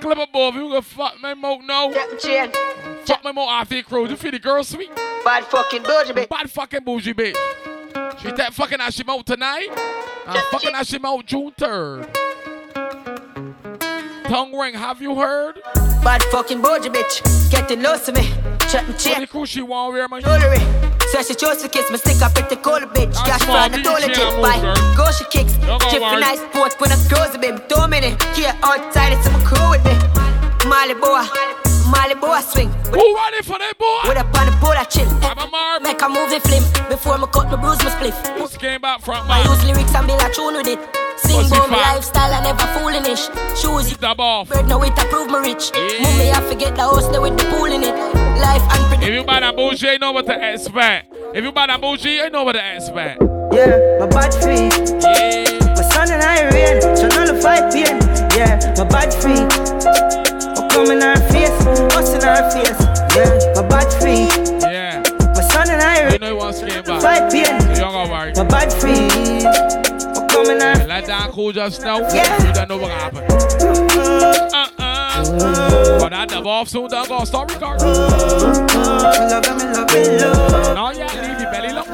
Clipper 0.00 0.26
both, 0.32 0.54
you 0.54 0.62
gonna 0.62 0.80
fuck 0.80 1.20
my 1.20 1.34
mouth 1.34 1.60
now? 1.64 1.92
Chain. 2.18 2.50
Fuck 3.04 3.22
my 3.24 3.32
mouth 3.32 3.50
after 3.50 3.82
cruise. 3.82 4.08
You 4.08 4.16
feel 4.16 4.30
the 4.30 4.38
girl 4.38 4.64
sweet? 4.64 4.88
Bad 5.22 5.44
fucking 5.44 5.82
boji 5.82 6.12
bitch. 6.12 6.30
Bad 6.30 6.50
fucking 6.50 6.82
bougie 6.82 7.12
bitch. 7.12 7.36
She 8.22 8.32
that 8.32 8.54
fucking 8.54 8.78
Ashimo 8.78 9.22
tonight? 9.22 9.68
I'm 10.26 10.38
ah, 10.38 10.48
fucking 10.50 10.72
Ashimo 10.72 11.22
June 11.26 11.52
3rd. 11.52 12.23
Tongue 14.24 14.56
ring, 14.56 14.72
have 14.74 15.02
you 15.02 15.14
heard? 15.16 15.60
Bad 16.02 16.22
fucking 16.24 16.62
boji 16.62 16.88
bitch, 16.88 17.50
getting 17.50 17.82
lost 17.82 18.06
to 18.06 18.12
me. 18.12 18.32
Check 18.70 18.88
me 18.88 18.94
the 18.94 19.26
cruise 19.30 19.50
she 19.50 19.60
want 19.60 19.92
wear, 19.92 20.08
man? 20.08 20.22
Jewelry. 20.22 20.58
So 21.12 21.22
she 21.22 21.34
chose 21.34 21.60
to 21.62 21.68
kiss 21.68 21.90
me, 21.90 21.98
stick 21.98 22.22
up 22.22 22.36
at 22.38 22.48
the 22.48 22.56
cold 22.56 22.82
bitch. 22.96 23.14
Cash 23.28 23.44
for 23.44 23.68
the 23.68 23.82
toilet 23.84 24.14
chain 24.16 24.40
Bye. 24.40 24.58
Go 24.96 25.10
she 25.12 25.24
kicks. 25.26 25.52
Chip 25.92 26.00
worry. 26.00 26.20
nice 26.20 26.40
sports 26.40 26.74
when 26.78 26.90
I 26.90 26.96
close 27.08 27.36
baby. 27.36 27.60
Two 27.68 27.86
minutes. 27.86 28.24
Here 28.36 28.56
outside, 28.62 29.12
it's 29.12 29.24
some 29.28 29.38
crew 29.44 29.70
with 29.70 29.84
me. 29.84 29.92
Molly 30.72 30.94
boy. 30.96 31.28
Molly 31.92 32.16
boy 32.16 32.40
swing. 32.40 32.72
Who 32.96 33.04
ready 33.14 33.44
for 33.44 33.58
that 33.60 33.76
boy? 33.76 34.08
With 34.08 34.16
up 34.16 34.32
on 34.40 34.46
the 34.46 34.56
pole, 34.56 34.72
I 34.72 34.84
chill. 34.84 35.06
I'm 35.20 35.52
a. 35.52 35.84
Make 35.84 36.00
a 36.00 36.08
movie 36.08 36.40
film 36.40 36.64
before 36.88 37.18
me 37.18 37.26
cut 37.28 37.52
my 37.52 37.60
bruise, 37.60 37.78
my 37.84 37.90
spliff. 37.92 38.16
This 38.38 38.56
came 38.56 38.80
back 38.80 39.02
from 39.02 39.28
I 39.28 39.44
use 39.44 39.62
lyrics 39.68 39.94
and 39.94 40.06
build 40.06 40.22
a 40.22 40.32
tune 40.32 40.56
with 40.56 40.68
it. 40.68 41.03
Sing 41.16 41.36
Pussy 41.40 41.56
about 41.56 41.70
my 41.70 41.76
lifestyle, 41.94 42.32
I 42.32 42.42
never 42.42 42.66
foolish. 42.78 43.28
Shoes 43.60 43.90
you 43.90 43.96
Dub 43.96 44.20
off. 44.20 44.48
bird, 44.48 44.66
now 44.68 44.82
it 44.82 44.92
approve 44.98 45.28
me 45.30 45.38
rich. 45.52 45.70
Yeah. 45.74 46.02
Move 46.02 46.18
me, 46.18 46.30
I 46.32 46.40
forget 46.48 46.74
the 46.74 46.82
house 46.82 47.08
there 47.08 47.20
with 47.20 47.36
the 47.38 47.44
pool 47.44 47.66
in 47.66 47.82
it. 47.82 47.94
Life 48.40 48.62
unpredictable. 48.62 49.04
If 49.04 49.14
you 49.14 49.24
buy 49.24 49.40
that 49.40 49.56
bougie, 49.56 49.86
you 49.92 49.98
know 49.98 50.12
what 50.12 50.26
to 50.26 50.52
expect. 50.52 51.12
If 51.34 51.44
you 51.44 51.52
buy 51.52 51.66
that 51.68 51.80
bougie, 51.80 52.14
you 52.16 52.30
know 52.30 52.44
what 52.44 52.52
to 52.52 52.74
expect. 52.76 53.22
Yeah, 53.52 53.98
my 54.00 54.06
bad 54.06 54.34
free. 54.34 54.68
Yeah. 55.00 55.44
My 55.74 55.82
son 55.90 56.10
and 56.10 56.22
I 56.22 56.50
rain, 56.50 56.80
so 56.96 57.06
none 57.08 57.30
of 57.30 57.40
fight 57.42 57.72
pain. 57.72 58.00
Yeah, 58.36 58.58
my 58.76 58.84
bad 58.84 59.14
free. 59.14 59.38
I 59.38 60.68
come 60.70 60.90
in 60.90 61.02
our 61.02 61.16
face, 61.30 61.50
us 61.94 62.14
in 62.14 62.24
our 62.24 62.50
face. 62.50 62.80
Yeah, 63.14 63.30
my 63.54 63.62
bad 63.68 63.92
free. 64.02 64.26
Yeah. 64.60 65.02
My 65.34 65.42
son 65.42 65.70
and 65.70 65.80
I 65.80 66.02
You 66.04 66.08
rain, 66.10 66.20
know 66.20 66.36
what's 66.36 66.60
came 66.60 66.82
back. 66.82 67.00
fight 67.02 67.30
pain. 67.32 67.60
So 67.60 67.68
you 67.70 67.76
don't 67.76 67.92
go. 67.92 68.42
My 68.42 68.48
bad 68.48 68.72
free. 68.72 69.83
I 70.36 70.42
in 70.42 70.62
our 70.62 70.86
Let 70.86 71.06
that 71.06 71.30
cool 71.30 71.52
just 71.52 71.82
now. 71.82 72.00
Yeah. 72.12 72.46
You 72.46 72.52
don't 72.52 72.68
know 72.68 72.78
what 72.78 72.90
happened. 72.90 73.30
Uh-uh. 74.52 75.98
But 76.00 76.08
that 76.10 76.28
dub 76.28 76.46
off 76.46 76.68
soon, 76.68 76.88
don't 76.88 77.08
go 77.08 77.24
start 77.24 77.52
recording. 77.52 77.86
love 77.86 79.46
love 79.46 79.60
love. 79.62 80.74
No, 80.74 80.90
yeah, 80.90 81.12
leave 81.22 81.40
your 81.40 81.50
belly 81.52 81.72
low. 81.72 81.84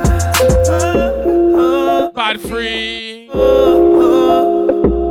Bad 2.12 2.40
free. 2.40 3.28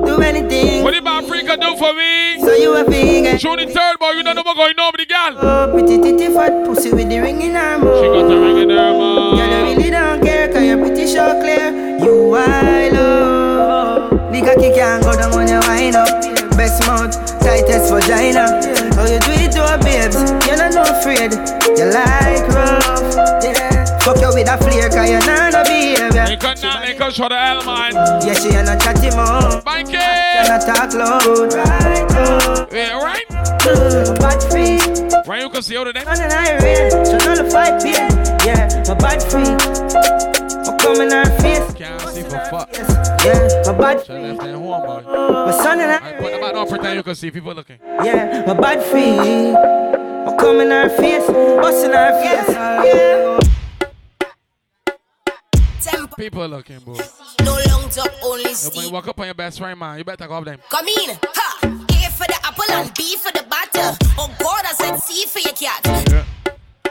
Do 0.05 0.21
anything. 0.21 0.83
What 0.83 0.91
did 0.91 1.03
bad 1.03 1.25
free 1.25 1.43
can 1.43 1.59
do 1.59 1.75
for 1.77 1.93
me? 1.93 2.08
So 2.49 2.55
you 2.55 2.75
a 2.75 2.83
vegan. 2.83 3.37
Show 3.37 3.55
the 3.55 3.67
third 3.67 3.99
boy, 3.99 4.09
you 4.17 4.23
don't 4.23 4.33
know 4.33 4.41
what's 4.41 4.57
going 4.57 4.79
on 4.79 4.91
with 4.97 5.05
the 5.07 5.13
girl. 5.13 5.37
Oh, 5.37 5.69
pretty 5.71 6.01
titty 6.01 6.33
fat 6.33 6.65
pussy 6.65 6.89
with 6.89 7.07
the 7.07 7.19
ring 7.19 7.43
in 7.43 7.53
her 7.53 7.77
She 7.77 8.07
got 8.09 8.27
the 8.27 8.41
ring 8.41 8.57
in 8.57 8.69
her 8.71 8.89
Girl, 8.89 9.37
I 9.37 9.69
really 9.69 9.91
don't 9.91 10.19
care, 10.23 10.51
cause 10.51 10.63
you're 10.63 10.79
pretty 10.79 11.05
sure 11.05 11.29
clear. 11.41 11.69
You 12.01 12.33
I 12.33 12.89
love. 12.89 14.33
The 14.33 14.41
cocky 14.41 14.73
can't 14.73 15.03
go 15.03 15.13
down 15.13 15.29
when 15.37 15.47
you 15.47 15.59
wind 15.59 15.95
up. 15.95 16.09
Best 16.57 16.81
mouth, 16.87 17.13
tightest 17.39 17.93
vagina. 17.93 18.49
How 18.97 19.05
you 19.05 19.19
do 19.19 19.31
it 19.45 19.51
to 19.53 19.61
a 19.69 19.77
babes? 19.77 20.17
You're 20.49 20.57
not 20.57 20.73
no 20.73 20.81
afraid. 20.89 21.29
You 21.77 21.85
like 21.93 22.49
rough. 22.49 23.45
Yeah. 23.45 23.68
Fuck 24.09 24.21
you 24.21 24.33
with 24.33 24.49
a 24.49 24.57
flare, 24.57 24.89
cause 24.89 25.07
you're 25.07 25.19
not 25.19 25.53
no 25.53 25.63
behavior. 25.65 26.09
They 26.09 26.35
could 26.35 26.59
not 26.63 26.81
make 26.81 26.99
us 26.99 27.13
show 27.13 27.29
the 27.29 27.37
L, 27.37 27.63
man. 27.63 27.93
Yeah, 28.25 28.33
she 28.33 28.49
ain't 28.49 28.67
a 28.67 28.75
chatty 28.75 29.15
mouth. 29.15 29.63
Thank 29.63 29.89
She 29.89 30.49
not 30.49 30.65
talk 30.65 30.93
loud. 30.95 31.53
Right 31.53 32.09
now. 32.09 32.67
Yeah, 32.71 33.03
right? 33.03 33.23
My 33.29 34.17
bad 34.17 34.41
free. 34.49 34.81
Where 35.29 35.41
you 35.41 35.49
can 35.51 35.61
see 35.61 35.77
all 35.77 35.87
of 35.87 35.93
them. 35.93 36.07
On 36.07 36.19
an 36.19 36.31
iron, 36.31 37.05
so 37.05 37.19
fight 37.51 37.83
pain. 37.83 38.09
Yeah, 38.41 38.81
my 38.87 38.95
bad 38.95 39.21
free. 39.21 39.45
I 39.45 40.75
come 40.81 41.01
in 41.01 41.11
her 41.11 41.25
face. 41.41 41.71
Can't 41.75 42.01
see 42.09 42.23
for 42.23 42.41
fuck. 42.49 42.73
Yeah, 43.23 43.61
my 43.67 43.77
bad 43.77 44.03
She 44.07 44.13
left 44.13 44.39
them 44.39 44.59
home, 44.59 44.87
boy. 44.87 45.03
My 45.05 45.51
son 45.51 45.81
and 45.81 45.91
I. 45.91 45.97
Alright, 45.97 46.19
put 46.19 46.31
them 46.31 46.41
down, 46.55 46.67
pretend 46.67 46.95
you 46.95 47.03
can 47.03 47.13
see 47.13 47.29
people 47.29 47.53
looking. 47.53 47.77
Yeah, 48.03 48.43
my 48.47 48.55
bad 48.55 48.81
free. 48.89 49.53
I 49.53 50.35
come 50.39 50.61
in 50.61 50.71
her 50.71 50.89
face, 50.97 51.27
bust 51.27 51.85
in 51.85 51.91
face. 51.91 52.49
Yeah. 52.49 53.48
People 56.19 56.47
looking, 56.47 56.79
bro. 56.79 56.95
No 57.45 57.57
long 57.69 57.89
talk, 57.89 58.11
only 58.21 58.43
Yo, 58.43 58.69
when 58.75 58.85
you 58.87 58.91
walk 58.91 59.07
up 59.07 59.17
on 59.21 59.25
your 59.27 59.33
best 59.33 59.57
friend, 59.57 59.79
man, 59.79 59.97
you 59.97 60.03
better 60.03 60.27
go 60.27 60.33
up 60.33 60.43
them. 60.43 60.59
Come 60.69 60.85
in, 60.85 61.17
ha. 61.23 61.59
A 61.63 62.11
for 62.11 62.27
the 62.27 62.37
apple 62.43 62.65
and 62.71 62.93
B 62.93 63.15
for 63.15 63.31
the 63.31 63.43
butter. 63.43 63.97
Oh 64.17 64.29
God, 64.37 64.65
I 64.65 64.73
said 64.73 64.97
C 64.97 65.25
for 65.27 65.39
your 65.39 65.53
cat. 65.53 65.79
Yeah. 66.11 66.25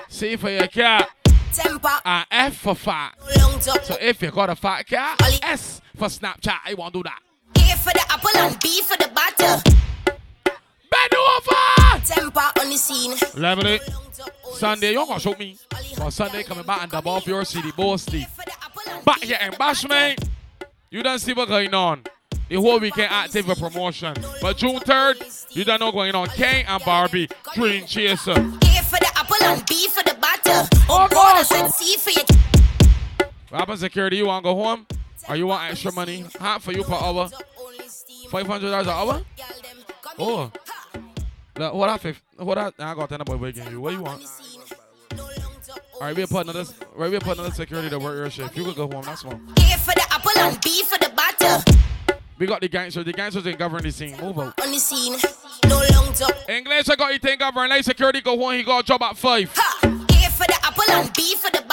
C 0.08 0.36
for 0.36 0.48
your 0.48 0.66
cat. 0.68 1.10
Temper. 1.52 2.00
And 2.06 2.26
F 2.30 2.56
for 2.56 2.74
fat. 2.74 3.16
Long 3.36 3.60
talk. 3.60 3.82
So 3.82 3.98
if 4.00 4.22
you 4.22 4.30
got 4.30 4.48
a 4.48 4.56
fat 4.56 4.86
cat, 4.86 5.20
S 5.42 5.82
for 5.94 6.08
Snapchat, 6.08 6.60
I 6.64 6.72
won't 6.72 6.94
do 6.94 7.02
that. 7.02 7.20
A 7.56 7.76
for 7.76 7.92
the 7.92 8.04
apple 8.08 8.30
and 8.34 8.58
B 8.60 8.80
for 8.80 8.96
the 8.96 9.08
butter. 9.08 9.62
Bend 10.90 11.14
over! 11.14 12.04
Temper 12.04 12.60
on 12.60 12.70
the 12.70 12.76
scene. 12.76 13.14
Level 13.34 13.66
it. 13.66 13.82
Sunday, 14.54 14.92
you 14.92 15.00
ain't 15.00 15.08
gonna 15.08 15.20
show 15.20 15.34
me. 15.38 15.56
But 15.96 16.10
Sunday 16.10 16.42
coming 16.42 16.64
back 16.64 16.82
and 16.82 17.06
off 17.06 17.26
your 17.26 17.44
city, 17.44 17.70
boss 17.72 18.06
Back 19.04 19.22
here 19.22 19.38
and 19.40 19.56
bash. 19.58 19.84
You 20.90 21.02
don't 21.02 21.18
see 21.18 21.32
what's 21.32 21.50
going 21.50 21.74
on. 21.74 22.04
The 22.48 22.56
whole 22.56 22.78
weekend 22.78 23.12
active 23.12 23.44
for 23.44 23.54
promotion. 23.54 24.14
But 24.40 24.56
June 24.56 24.76
3rd, 24.76 25.54
you 25.54 25.64
don't 25.64 25.80
know 25.80 25.86
what's 25.86 25.96
going 25.96 26.14
on. 26.14 26.28
Kane 26.28 26.64
and 26.66 26.82
Barbie, 26.82 27.28
Dream 27.54 27.84
Chaser. 27.84 28.32
A 28.32 28.34
for 28.34 28.98
the 28.98 29.12
apple 29.14 29.36
and 29.42 29.66
B 29.66 29.86
for 29.88 30.02
the 30.02 30.14
butter. 30.14 30.68
Oh 30.88 31.06
God, 31.10 31.36
I 31.36 31.42
said 31.42 31.68
C 31.68 31.96
for 31.98 32.10
your 32.10 32.24
What 33.50 33.58
happens, 33.60 33.80
security? 33.80 34.16
You 34.16 34.26
want 34.26 34.44
to 34.44 34.50
go 34.50 34.54
home? 34.54 34.86
Or 35.28 35.36
you 35.36 35.46
want 35.46 35.70
extra 35.70 35.92
money? 35.92 36.24
Half 36.40 36.62
for 36.62 36.72
you 36.72 36.84
per 36.84 36.94
hour? 36.94 37.28
$500 38.30 38.80
an 38.80 38.88
hour? 38.88 39.22
Oh. 40.18 40.50
Look, 41.58 41.74
what 41.74 41.88
I 41.88 41.98
fif- 41.98 42.22
what 42.36 42.56
I, 42.56 42.66
I 42.78 42.94
got 42.94 43.08
ten 43.08 43.18
boy 43.24 43.36
waking 43.36 43.68
you. 43.70 43.80
What 43.80 43.92
you 43.92 44.02
want? 44.02 44.24
Alright, 45.96 46.16
we'll 46.16 46.28
put 46.28 46.44
another 46.46 46.64
right, 46.94 47.10
we'll 47.10 47.20
put 47.20 47.36
another 47.36 47.52
security 47.52 47.90
to 47.90 47.98
work 47.98 48.16
your 48.16 48.30
shift. 48.30 48.56
You 48.56 48.62
can 48.62 48.74
go 48.74 48.88
home, 48.88 49.02
that's 49.02 49.24
one. 49.24 49.34
A 49.56 49.76
for 49.78 49.92
the 49.94 50.06
apple 50.10 50.30
and 50.38 50.60
B 50.60 50.84
for 50.84 50.98
the 50.98 51.10
butter. 51.10 52.18
We 52.38 52.46
got 52.46 52.60
the 52.60 52.68
gangsters. 52.68 53.04
The 53.04 53.12
gangsters 53.12 53.44
ain't 53.48 53.58
govern 53.58 53.82
the 53.82 53.90
scene. 53.90 54.16
Move 54.20 54.38
out. 54.38 54.60
On 54.62 54.70
the 54.70 54.78
scene. 54.78 55.18
No 55.68 55.82
long 55.92 56.12
talk. 56.14 56.48
English, 56.48 56.88
I 56.88 56.94
got 56.94 57.12
you 57.12 57.18
think 57.18 57.40
govern. 57.40 57.70
Like 57.70 57.82
security 57.82 58.20
go 58.20 58.38
home, 58.38 58.52
he 58.52 58.62
got 58.62 58.84
a 58.84 58.86
job 58.86 59.02
at 59.02 59.16
five. 59.16 59.50
A 59.50 60.30
for 60.30 60.46
the 60.46 60.58
apple 60.62 60.84
and 60.92 61.12
B 61.12 61.34
for 61.34 61.50
the. 61.50 61.67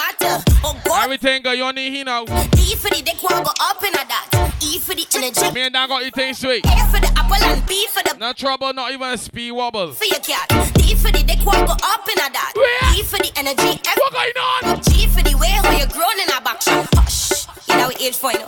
Oh 0.68 0.80
God. 0.84 1.04
Everything 1.04 1.42
go 1.42 1.52
you 1.52 1.72
need 1.72 1.92
he 1.92 2.02
know. 2.02 2.24
D 2.26 2.74
for 2.74 2.90
the 2.90 3.00
dick 3.04 3.22
one 3.22 3.42
go 3.44 3.50
up 3.60 3.80
in 3.84 3.94
a 3.94 4.02
that. 4.02 4.58
E 4.60 4.78
for 4.80 4.94
the 4.94 5.06
energy. 5.14 5.54
Me 5.54 5.62
and 5.62 5.72
Dan 5.72 5.88
got 5.88 6.04
you 6.04 6.10
think 6.10 6.36
sweet. 6.36 6.66
A 6.66 6.70
for 6.90 6.98
the 6.98 7.12
apple 7.16 7.36
and 7.36 7.64
B 7.68 7.86
for 7.92 8.02
the 8.02 8.16
No 8.18 8.32
trouble, 8.32 8.72
not 8.72 8.90
even 8.90 9.12
a 9.12 9.16
speed 9.16 9.52
wobble. 9.52 9.92
for 9.92 10.06
your 10.06 10.18
cat. 10.18 10.48
D 10.74 10.96
for 10.96 11.12
the 11.12 11.22
dick 11.22 11.46
one 11.46 11.64
go 11.66 11.72
up 11.72 12.08
in 12.08 12.18
a 12.18 12.28
that. 12.34 12.52
E 12.96 13.02
for 13.04 13.18
the 13.18 13.30
energy. 13.36 13.80
F 13.86 13.96
what 13.96 14.12
going 14.12 14.74
on? 14.74 14.82
G 14.82 15.06
for 15.06 15.22
the 15.22 15.36
way 15.38 15.48
how 15.48 15.70
you 15.70 15.86
grown 15.86 16.18
in 16.18 16.28
a 16.34 16.40
back. 16.40 16.58
Hush. 16.94 17.46
You 17.68 17.76
know 17.76 17.90
age 18.00 18.16
for 18.16 18.32
you. 18.32 18.44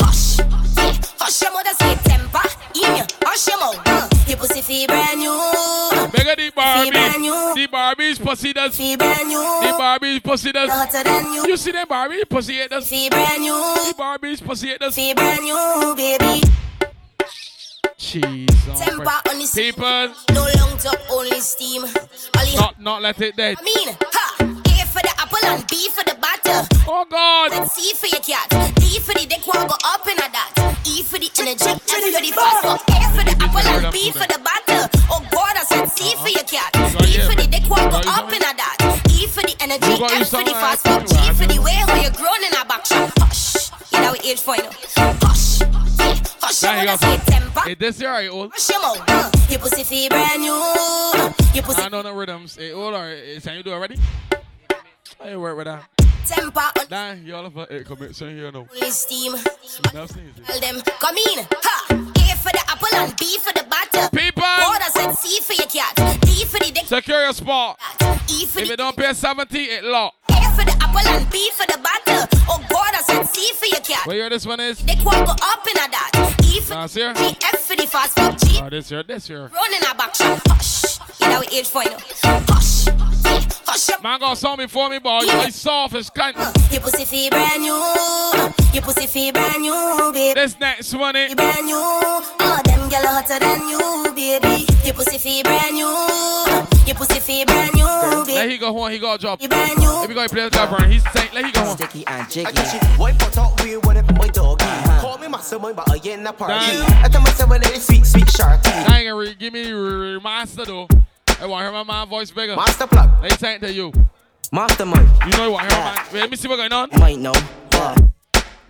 Hush. 0.00 0.67
Hush 1.20 1.42
your 1.42 1.52
mother 1.52 1.70
say 1.74 1.94
temper. 2.04 2.48
In 2.74 2.96
you. 2.96 3.04
Hush 3.24 3.46
your 3.48 3.58
mouth. 3.58 3.80
Uh. 3.86 4.08
Your 4.28 4.36
pussy 4.36 4.60
feel 4.62 4.86
brand 4.86 5.18
new. 5.18 5.32
Bigger 6.12 6.36
the 6.36 6.52
Barbie. 6.54 6.90
The 6.90 7.68
Barbie's 7.70 8.18
pussy 8.18 8.52
does. 8.52 8.76
Feel 8.76 8.96
brand 8.98 9.28
new. 9.28 9.38
The 9.38 9.74
Barbie's 9.76 10.20
pussy 10.20 10.52
does. 10.52 10.70
Hotter 10.70 11.02
than 11.02 11.32
you. 11.32 11.46
You 11.48 11.56
see 11.56 11.72
them 11.72 11.86
Barbie 11.88 12.24
pussy 12.28 12.58
it 12.58 12.70
does. 12.70 12.88
Feel 12.88 13.10
brand 13.10 13.40
new. 13.40 13.52
The 13.52 13.94
Barbie's 13.96 14.40
pussy 14.40 14.68
it 14.70 14.80
does. 14.80 14.94
Feel 14.94 15.14
brand 15.14 15.42
new, 15.42 15.94
baby. 15.96 16.42
On 18.14 18.46
Temper 18.76 19.04
on 19.28 19.38
the. 19.38 19.50
People, 19.54 20.14
No 20.32 20.46
long 20.56 20.78
talk, 20.78 20.98
only 21.10 21.40
steam. 21.40 21.82
Not 22.56 22.80
not 22.80 23.02
let 23.02 23.20
it 23.20 23.36
dead. 23.36 23.56
I 23.58 23.62
mean, 23.62 23.88
apple 25.38 25.56
and 25.56 25.66
B 25.68 25.88
for 25.90 26.04
the 26.04 26.14
butter. 26.14 26.66
Oh 26.86 27.06
God. 27.08 27.52
Then 27.52 27.68
C 27.68 27.94
for 27.94 28.06
your 28.06 28.20
cat. 28.20 28.48
D 28.76 28.98
for 29.00 29.14
the 29.14 29.26
dick 29.26 29.46
one 29.46 29.66
go 29.66 29.74
up 29.84 30.06
in 30.06 30.18
a 30.18 30.28
that. 30.30 30.78
E 30.86 31.02
for 31.02 31.18
the 31.18 31.30
energy. 31.38 31.70
F 31.70 31.82
for 31.82 32.20
the 32.20 32.32
fast 32.34 32.64
walk. 32.64 32.82
A 32.88 33.00
for 33.14 33.24
the 33.24 33.34
apple 33.42 33.60
and 33.60 33.92
B 33.92 34.10
for 34.10 34.26
the 34.26 34.38
butter. 34.38 34.88
Oh 35.10 35.24
God, 35.30 35.56
I 35.56 35.64
said 35.64 35.86
C 35.86 36.14
for 36.16 36.28
your 36.28 36.44
cat. 36.44 36.72
D 36.72 37.20
for 37.20 37.34
the 37.34 37.46
dick 37.46 37.68
one 37.68 37.90
go 37.90 38.00
up 38.06 38.30
in 38.32 38.42
a 38.42 38.52
that. 38.56 39.02
E 39.10 39.26
for 39.26 39.42
the 39.42 39.54
energy. 39.60 39.86
You 39.86 39.98
you 39.98 40.04
F 40.04 40.28
for 40.28 40.42
the 40.42 40.52
something 40.52 40.54
fast 40.54 40.86
like 40.86 41.00
walk. 41.00 41.08
G 41.08 41.32
for 41.34 41.46
the 41.46 41.60
way 41.60 41.72
how 41.72 42.00
you're 42.00 42.12
grown 42.12 42.42
in 42.42 42.52
a 42.54 42.64
back. 42.64 42.82
Hush. 43.18 43.70
You 43.92 44.00
know 44.00 44.14
age 44.24 44.40
for 44.40 44.56
you. 44.56 44.68
Hush. 44.96 45.60
Hush. 46.40 46.62
Now 46.62 46.72
You 46.72 46.80
you 46.80 46.86
wanna 46.86 46.98
got 46.98 47.00
say 47.00 47.16
temper. 47.30 47.60
Hey, 47.60 47.74
this 47.74 48.00
year 48.00 48.10
I 48.10 48.28
old. 48.28 48.52
Hush 48.52 48.70
your 48.70 48.82
mouth. 48.82 49.04
Uh. 49.08 49.30
Pussy 49.58 49.82
feel 49.82 50.08
brand 50.08 50.40
new. 50.40 50.54
Your 51.52 51.64
pussy 51.64 51.82
I 51.82 51.88
know 51.90 52.02
the 52.02 52.14
rhythms. 52.14 52.56
Hey, 52.56 52.70
hold 52.70 52.94
on. 52.94 53.16
Can 53.40 53.56
you 53.56 53.62
do 53.62 53.70
it 53.70 53.74
already? 53.74 53.98
Hey, 55.20 55.36
work 55.36 55.56
with 55.56 55.66
that. 55.66 55.84
temper 56.26 56.70
Nah, 56.90 57.12
y'all 57.12 57.42
have 57.44 57.56
a 57.56 58.14
saying 58.14 58.36
here 58.36 58.52
no. 58.52 58.68
only 58.72 58.90
steam. 58.90 59.32
Now 59.92 60.06
sneeze 60.06 60.38
it. 60.38 60.46
Tell 60.46 60.60
them, 60.60 60.80
come 61.00 61.16
in. 61.16 61.44
Ha. 61.50 61.86
A 61.90 62.36
for 62.36 62.52
the 62.52 62.62
apple 62.68 62.88
and 62.94 63.16
B 63.16 63.36
for 63.38 63.52
the 63.52 63.64
butter. 63.64 64.08
People. 64.16 64.44
I 64.44 64.88
said 64.92 65.12
C 65.14 65.40
for 65.40 65.54
your 65.54 65.66
cat. 65.66 66.20
D 66.20 66.44
for 66.44 66.58
the 66.60 66.70
dick. 66.72 66.86
Secure 66.86 67.22
your 67.24 67.32
spot. 67.32 67.78
E 68.30 68.46
for 68.46 68.60
If 68.60 68.64
the 68.64 68.70
you 68.70 68.76
don't 68.76 68.96
pay 68.96 69.12
70, 69.12 69.58
it 69.58 69.84
lock. 69.84 70.14
A 70.30 70.34
for 70.54 70.64
the 70.64 70.76
apple 70.80 71.00
and 71.12 71.28
B 71.30 71.50
for 71.50 71.66
the 71.66 71.78
butter. 71.78 72.28
Oh 72.48 72.64
God, 72.70 72.94
I 72.94 73.02
said 73.02 73.24
C 73.24 73.52
for 73.54 73.66
your 73.66 73.80
cat. 73.80 74.06
Where 74.06 74.30
this 74.30 74.46
one 74.46 74.60
is? 74.60 74.78
Dick 74.78 75.04
one 75.04 75.24
go 75.24 75.32
up 75.32 75.66
in 75.66 75.76
a 75.78 75.90
that. 75.90 76.38
E 76.44 76.60
for 76.60 76.74
Last 76.74 76.96
year? 76.96 77.12
G 77.14 77.36
F 77.42 77.58
for 77.60 77.74
the 77.76 77.86
fast 77.86 78.18
food. 78.18 78.38
G 78.38 78.60
Oh, 78.62 78.70
this 78.70 78.90
year, 78.90 79.02
this 79.02 79.28
year. 79.28 79.50
running 79.52 79.80
a 79.90 79.94
back 79.96 80.14
shot. 80.14 80.40
Hush. 80.46 80.98
You 81.20 81.28
know 81.28 81.42
age 81.50 81.66
for 81.68 81.82
you. 81.82 81.96
Hush. 82.22 83.17
Yeah. 83.68 83.72
Hush 83.72 83.90
up. 83.90 84.02
Man 84.02 84.20
got 84.20 84.38
something 84.38 84.68
for 84.68 84.88
me, 84.88 84.98
boy. 84.98 85.20
You 85.20 85.50
soft 85.50 85.94
as 85.94 86.10
cunt. 86.10 86.34
Your 86.72 86.80
pussy 86.80 87.04
feel 87.04 87.30
brand 87.30 87.62
new. 87.62 87.74
Your 88.72 88.82
pussy 88.82 89.06
feel 89.06 89.32
brand 89.32 89.62
new, 89.62 90.10
baby. 90.12 90.34
This 90.40 90.58
next 90.58 90.94
one, 90.94 91.16
it. 91.16 91.36
brand 91.36 91.66
new. 91.66 91.76
All 91.76 92.62
them 92.64 92.88
gyal 92.88 93.04
are 93.04 93.22
hotter 93.22 93.38
than 93.38 93.68
you, 93.68 94.12
baby. 94.14 94.66
Your 94.84 94.94
pussy 94.94 95.18
feel 95.18 95.42
brand 95.42 95.74
new. 95.74 95.88
Your 96.86 96.94
pussy 96.96 97.20
feel 97.20 97.44
brand 97.46 97.74
new, 97.74 97.84
Let 97.84 98.26
baby. 98.26 98.52
he 98.52 98.58
go 98.58 98.72
home, 98.72 98.90
he 98.90 98.98
got 98.98 99.16
a 99.16 99.18
job. 99.18 99.40
You 99.42 99.48
brand 99.48 99.78
new. 99.78 100.02
If 100.02 100.08
you 100.08 100.14
gonna 100.14 100.28
play 100.28 100.44
the 100.44 100.50
governor, 100.50 100.86
he's 100.88 101.02
saying, 101.12 101.28
let 101.34 101.44
he 101.44 101.52
go 101.52 101.60
home. 101.64 101.76
Sticky 101.76 102.06
and 102.06 102.30
jiggy. 102.30 102.46
I 102.46 102.52
guess 102.52 102.74
you 102.74 102.80
wipe 102.98 103.22
out 103.22 103.36
all 103.38 103.54
weird 103.62 103.84
when 103.84 103.96
it 103.98 104.10
my 104.16 104.28
doggy. 104.28 104.64
Uh-huh. 104.64 105.00
Call 105.02 105.18
me 105.18 105.28
master 105.28 105.58
boy, 105.58 105.74
but 105.74 105.88
I 105.90 106.00
ain't 106.08 106.26
a 106.26 106.32
party. 106.32 106.54
I 106.54 107.08
tell 107.10 107.20
myself 107.20 107.50
when 107.50 107.62
it's 107.62 107.86
sweet, 107.86 108.06
sweet 108.06 108.30
shorty. 108.30 108.70
I 108.70 109.00
ain't 109.00 109.08
gonna 109.08 109.16
re- 109.16 109.34
give 109.34 109.52
me 109.52 109.64
the 109.64 109.72
re- 109.74 110.14
re- 110.14 110.20
master 110.20 110.64
though. 110.64 110.88
I 111.40 111.46
want 111.46 111.60
to 111.60 111.70
hear 111.70 111.72
my 111.72 111.84
man 111.84 112.08
voice 112.08 112.32
bigger. 112.32 112.56
Master 112.56 112.88
plug. 112.88 113.22
They 113.22 113.28
saying 113.30 113.60
to 113.60 113.72
you. 113.72 113.92
Master 114.50 114.84
man. 114.84 115.08
You 115.24 115.30
know 115.38 115.56
to 115.56 115.60
hear 115.60 115.70
my 115.70 115.94
man. 115.94 116.06
Let 116.12 116.30
me 116.30 116.36
see 116.36 116.48
what's 116.48 116.58
going 116.58 116.72
on. 116.72 116.88
Might 116.98 117.18
know. 117.18 117.32
What? 117.32 118.02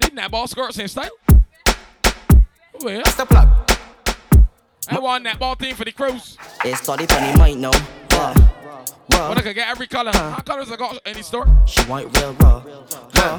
Didn't 0.01 0.17
that 0.17 0.31
ball 0.31 0.47
skirt 0.47 0.75
same 0.75 0.89
style? 0.89 1.09
Wait. 2.83 2.99
Master 2.99 3.25
plug. 3.25 3.49
I 4.91 4.99
want 4.99 5.25
that 5.25 5.39
ball 5.39 5.57
team 5.57 5.75
for 5.75 5.85
the 5.87 5.93
cruise. 5.93 6.37
It's 6.63 6.83
started 6.83 7.09
funny, 7.09 7.39
might 7.39 7.57
know. 7.57 7.73
What? 8.69 9.29
When 9.31 9.39
I 9.39 9.43
could 9.43 9.55
get 9.55 9.69
every 9.69 9.87
color. 9.87 10.13
How 10.13 10.41
colors 10.41 10.71
I 10.71 10.77
got 10.77 10.99
any 11.07 11.23
store? 11.23 11.47
She 11.67 11.83
want 11.89 12.17
real 12.19 12.35
raw. 12.35 12.63
Raw. 13.17 13.39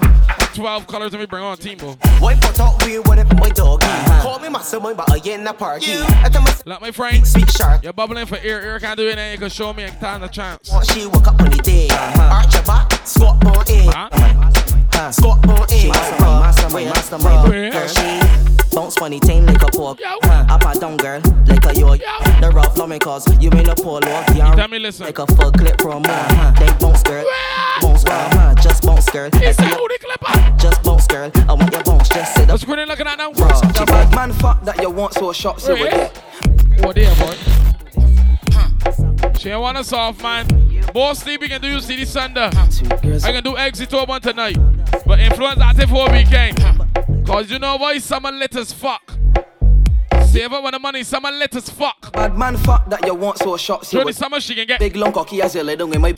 12 0.56 0.88
colors 0.88 1.14
and 1.14 1.20
we 1.20 1.28
bring 1.28 1.44
on 1.44 1.58
team, 1.58 1.78
bro. 1.78 1.96
Wipe 2.20 2.44
out 2.44 2.60
all 2.60 2.78
weird 2.84 3.08
when 3.08 3.20
it 3.20 3.28
my 3.40 3.50
doggy. 3.50 3.86
Call 4.22 4.40
me 4.40 4.50
master 4.50 4.80
boy, 4.80 4.94
but 4.94 5.10
I 5.10 5.18
ain't 5.30 5.48
a 5.48 5.54
party. 5.54 5.94
I 5.94 6.30
tell 6.30 6.42
myself 6.42 6.66
Like 6.66 6.82
my 6.82 6.92
friend, 6.92 7.26
sweet 7.26 7.50
short. 7.52 7.84
you're 7.84 7.94
bubbling 7.94 8.26
for 8.26 8.38
ear. 8.44 8.62
Ear 8.62 8.80
can't 8.80 8.98
do 8.98 9.08
it, 9.08 9.18
and 9.18 9.32
you 9.32 9.38
can 9.38 9.50
show 9.50 9.72
me 9.74 9.84
and 9.84 9.98
time 10.00 10.22
the 10.22 10.28
chance. 10.28 10.72
Want 10.72 10.86
she 10.88 11.06
woke 11.06 11.28
up 11.28 11.40
on 11.40 11.50
the 11.52 11.58
day. 11.58 11.88
Arch 11.92 12.54
your 12.54 12.64
back, 12.64 12.92
squat 13.06 13.46
on 13.46 13.68
in. 13.70 14.59
Huh? 15.00 15.12
Squat 15.14 15.48
on 15.48 15.72
in. 15.72 15.88
Mastermind, 15.88 16.90
mastermind, 16.90 17.74
she 17.90 18.76
bounce 18.76 18.96
funny 18.96 19.20
thing 19.20 19.46
like 19.46 19.62
a 19.64 19.68
pork. 19.68 19.98
Up 20.04 20.66
and 20.66 20.82
down, 20.82 20.98
girl, 20.98 21.22
like 21.48 21.66
a 21.68 21.74
yo. 21.74 21.96
The 21.96 22.52
rough 22.54 22.76
flamencos, 22.76 23.42
you 23.42 23.50
mean 23.52 23.70
a 23.70 23.76
polo. 23.76 24.02
Yeah, 24.36 24.54
Tell 24.56 24.68
me, 24.68 24.78
listen. 24.78 25.06
like 25.06 25.20
a 25.20 25.26
Fullklipp 25.26 25.78
promo. 25.78 26.06
Uh, 26.06 26.12
uh-huh. 26.12 26.52
They 26.60 26.86
bounce, 26.86 27.02
girl, 27.04 27.24
bounce, 27.82 28.04
girl, 28.04 28.30
huh? 28.34 28.56
Just 28.56 28.84
bounce, 28.84 29.10
girl. 29.10 29.30
It's 29.36 29.58
a 29.60 29.64
hoodie 29.64 30.00
clipper. 30.00 30.58
Just 30.58 30.84
bounce, 30.84 31.08
girl. 31.08 31.32
I 31.48 31.54
want 31.54 31.72
your 31.72 31.84
bounce, 31.86 32.10
just 32.10 32.36
sit 32.36 32.44
up. 32.44 32.50
What's 32.50 32.66
Grenade 32.66 32.90
looking 32.90 33.08
at 33.08 33.18
now? 33.18 33.32
The 33.32 33.86
bad 33.88 34.14
man 34.14 34.34
fuck 34.34 34.62
that 34.66 34.82
you 34.82 34.90
want 34.90 35.14
so 35.14 35.28
with 35.28 35.70
Wait. 35.70 35.94
it. 35.94 36.22
Oh, 36.84 36.92
there, 36.92 37.16
boy. 37.16 37.69
She 39.38 39.50
ain't 39.50 39.62
want 39.62 39.78
a 39.78 39.84
soft 39.84 40.22
man. 40.22 40.46
Steve, 41.14 41.42
we 41.42 41.48
can 41.48 41.62
do 41.62 41.68
you 41.68 41.80
see 41.80 41.96
this 41.98 42.12
Sunday. 42.12 42.50
I 42.52 43.32
can 43.32 43.44
do 43.44 43.58
exit 43.58 43.90
to 43.92 44.04
one 44.04 44.22
tonight. 44.22 44.58
But 45.06 45.20
influence 45.20 45.60
active 45.60 45.90
for 45.90 46.10
weekend. 46.12 46.58
Cause 47.26 47.52
you 47.52 47.60
know 47.60 47.78
why 47.78 47.98
someone 48.00 48.40
lit 48.40 48.56
as 48.56 48.74
fuck. 48.74 49.18
Save 50.28 50.54
up 50.54 50.64
on 50.64 50.72
the 50.72 50.80
money, 50.80 51.04
someone 51.04 51.38
lit 51.40 51.56
as 51.56 51.70
fuck. 51.70 52.12
Bad 52.14 52.38
man 52.38 52.58
fuck 52.58 52.90
that 52.90 53.06
you 53.06 53.16
want 53.16 53.38
so 53.40 53.56
shots 53.58 53.94
you 53.94 54.04
the 54.04 54.14
summer 54.14 54.40
she 54.40 54.56
can 54.56 54.68
get. 54.68 54.80
Big 54.80 54.96
long 54.96 55.12
cocky 55.12 55.42
as 55.42 55.56
you 55.56 55.64
lay 55.64 55.76
down 55.76 55.94
in 55.94 56.02
my 56.02 56.14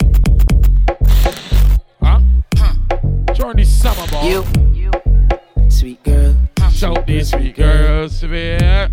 Huh? 2.02 2.20
During 3.34 3.56
the 3.56 3.64
summer, 3.64 4.06
ball. 4.10 4.24
You 4.24 5.70
Sweet 5.70 6.02
girl 6.02 6.34
Shout 6.82 7.06
these 7.06 7.30
sweet 7.30 7.54
girls, 7.54 8.18
severe. 8.18 8.90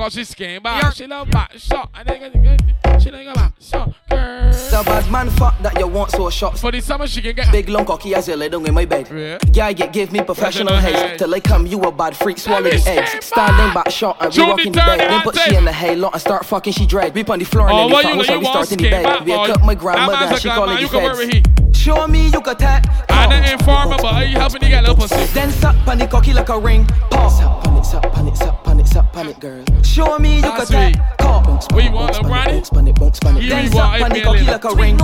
I'm 0.00 0.08
gonna 0.08 0.10
Cause 0.16 0.28
she 0.28 0.34
came 0.34 0.62
back. 0.62 0.94
She 0.94 1.06
love 1.06 1.30
back 1.30 1.52
shot. 1.58 1.90
And 1.94 2.08
then 2.08 3.00
she 3.00 3.10
like 3.10 3.34
back 3.34 3.52
shot. 3.60 3.92
Girl. 4.08 4.50
The 4.50 4.82
bad 4.86 5.10
man 5.12 5.28
fuck 5.30 5.58
that 5.62 5.78
you 5.78 5.86
want 5.86 6.10
so 6.10 6.30
shot. 6.30 6.58
For 6.58 6.72
the 6.72 6.80
summer 6.80 7.06
she 7.06 7.20
can 7.20 7.34
get 7.36 7.52
big 7.52 7.68
long 7.68 7.84
cocky 7.84 8.14
as 8.14 8.26
you 8.26 8.34
lay 8.34 8.48
down 8.48 8.66
in 8.66 8.72
my 8.72 8.86
bed. 8.86 9.08
Yeah. 9.12 9.38
Yeah, 9.52 9.72
get 9.74 9.92
give 9.92 10.10
me 10.10 10.22
professional 10.22 10.68
Professional 10.68 10.76
haze 11.00 11.10
head. 11.10 11.18
till 11.18 11.34
I 11.34 11.40
come. 11.40 11.66
You 11.66 11.80
a 11.82 11.92
bad 11.92 12.16
freak, 12.16 12.38
swallow 12.38 12.62
me 12.62 12.70
the 12.70 12.78
skate 12.78 12.98
eggs. 12.98 13.26
Standing 13.26 13.74
back 13.74 13.90
shot 13.90 14.16
and 14.20 14.30
we 14.30 14.36
Judy 14.36 14.48
walk 14.50 14.64
in 14.66 14.72
the 14.72 14.78
turn 14.80 14.98
bed. 14.98 15.10
Then 15.10 15.20
put 15.22 15.36
she 15.36 15.54
in 15.54 15.64
the 15.66 15.72
halo 15.72 16.08
and 16.10 16.20
start 16.20 16.46
fucking 16.46 16.72
she 16.72 16.86
dread. 16.86 17.14
We 17.14 17.22
on 17.24 17.38
the 17.38 17.44
floor 17.44 17.68
and 17.68 17.76
Oh, 17.76 17.82
then 17.82 17.92
what 17.92 18.04
we 18.06 18.10
you 18.10 18.16
fuck 18.16 18.16
like? 18.16 18.26
so 18.26 18.32
You 18.32 18.38
we 18.38 18.44
want 18.46 18.68
start 18.68 18.72
in 18.72 18.78
the 18.78 18.88
skate 18.88 19.04
back, 19.04 19.18
bed. 19.18 19.28
Wake 19.28 19.48
boy? 19.48 19.52
up 19.52 19.60
my 19.60 19.74
That 19.74 19.80
grandmother 19.80 20.12
man's 20.16 20.30
and 20.32 20.40
she 20.40 20.48
gun, 20.48 20.56
call 20.56 20.66
man. 20.66 20.76
it 20.76 20.80
You 20.80 20.86
the 20.88 20.92
can 20.98 21.04
work 21.04 21.16
with 21.18 21.30
feds. 21.30 21.46
he. 21.74 21.74
Show 21.80 22.06
me 22.08 22.26
you 22.28 22.40
can 22.40 22.56
tap. 22.56 23.10
And 23.10 23.32
the 23.44 23.52
informer, 23.52 23.96
but 23.98 24.12
how 24.14 24.20
you 24.20 24.36
helping 24.38 24.60
to 24.60 24.68
get 24.68 24.80
little 24.82 24.96
pussy? 24.96 25.16
Then 25.34 25.50
suck 25.50 25.76
on 25.86 25.98
the 25.98 26.06
cocky 26.06 26.32
like 26.32 26.48
a 26.48 26.58
ring. 26.58 26.86
Pause. 27.10 27.38
Suck 27.38 27.66
on 27.66 27.76
it, 27.76 27.84
suck 27.84 28.16
on 28.18 28.28
it, 28.28 28.36
suck 28.36 28.59
on 28.96 29.04
it, 29.04 29.12
suck 29.12 29.16
on 29.16 29.28
it, 29.28 29.40
girl. 29.40 29.64
Show 29.82 30.18
me 30.18 30.36
you 30.36 30.42
can. 30.42 30.94
Call. 31.18 31.42
Bounce, 31.42 31.66
bounce, 31.68 31.90
want, 31.90 32.12
bounce, 32.12 32.70
bounce, 32.70 32.70
bounce, 32.70 32.98
bounce, 32.98 33.20
bounce. 33.20 33.42
You 33.42 33.48
Then 33.50 33.70
suck 33.70 34.00
on 34.00 34.08
the 34.10 34.20
million. 34.20 34.24
cocky 34.24 34.44
like 34.44 34.64
a 34.64 34.74
ring. 34.74 34.96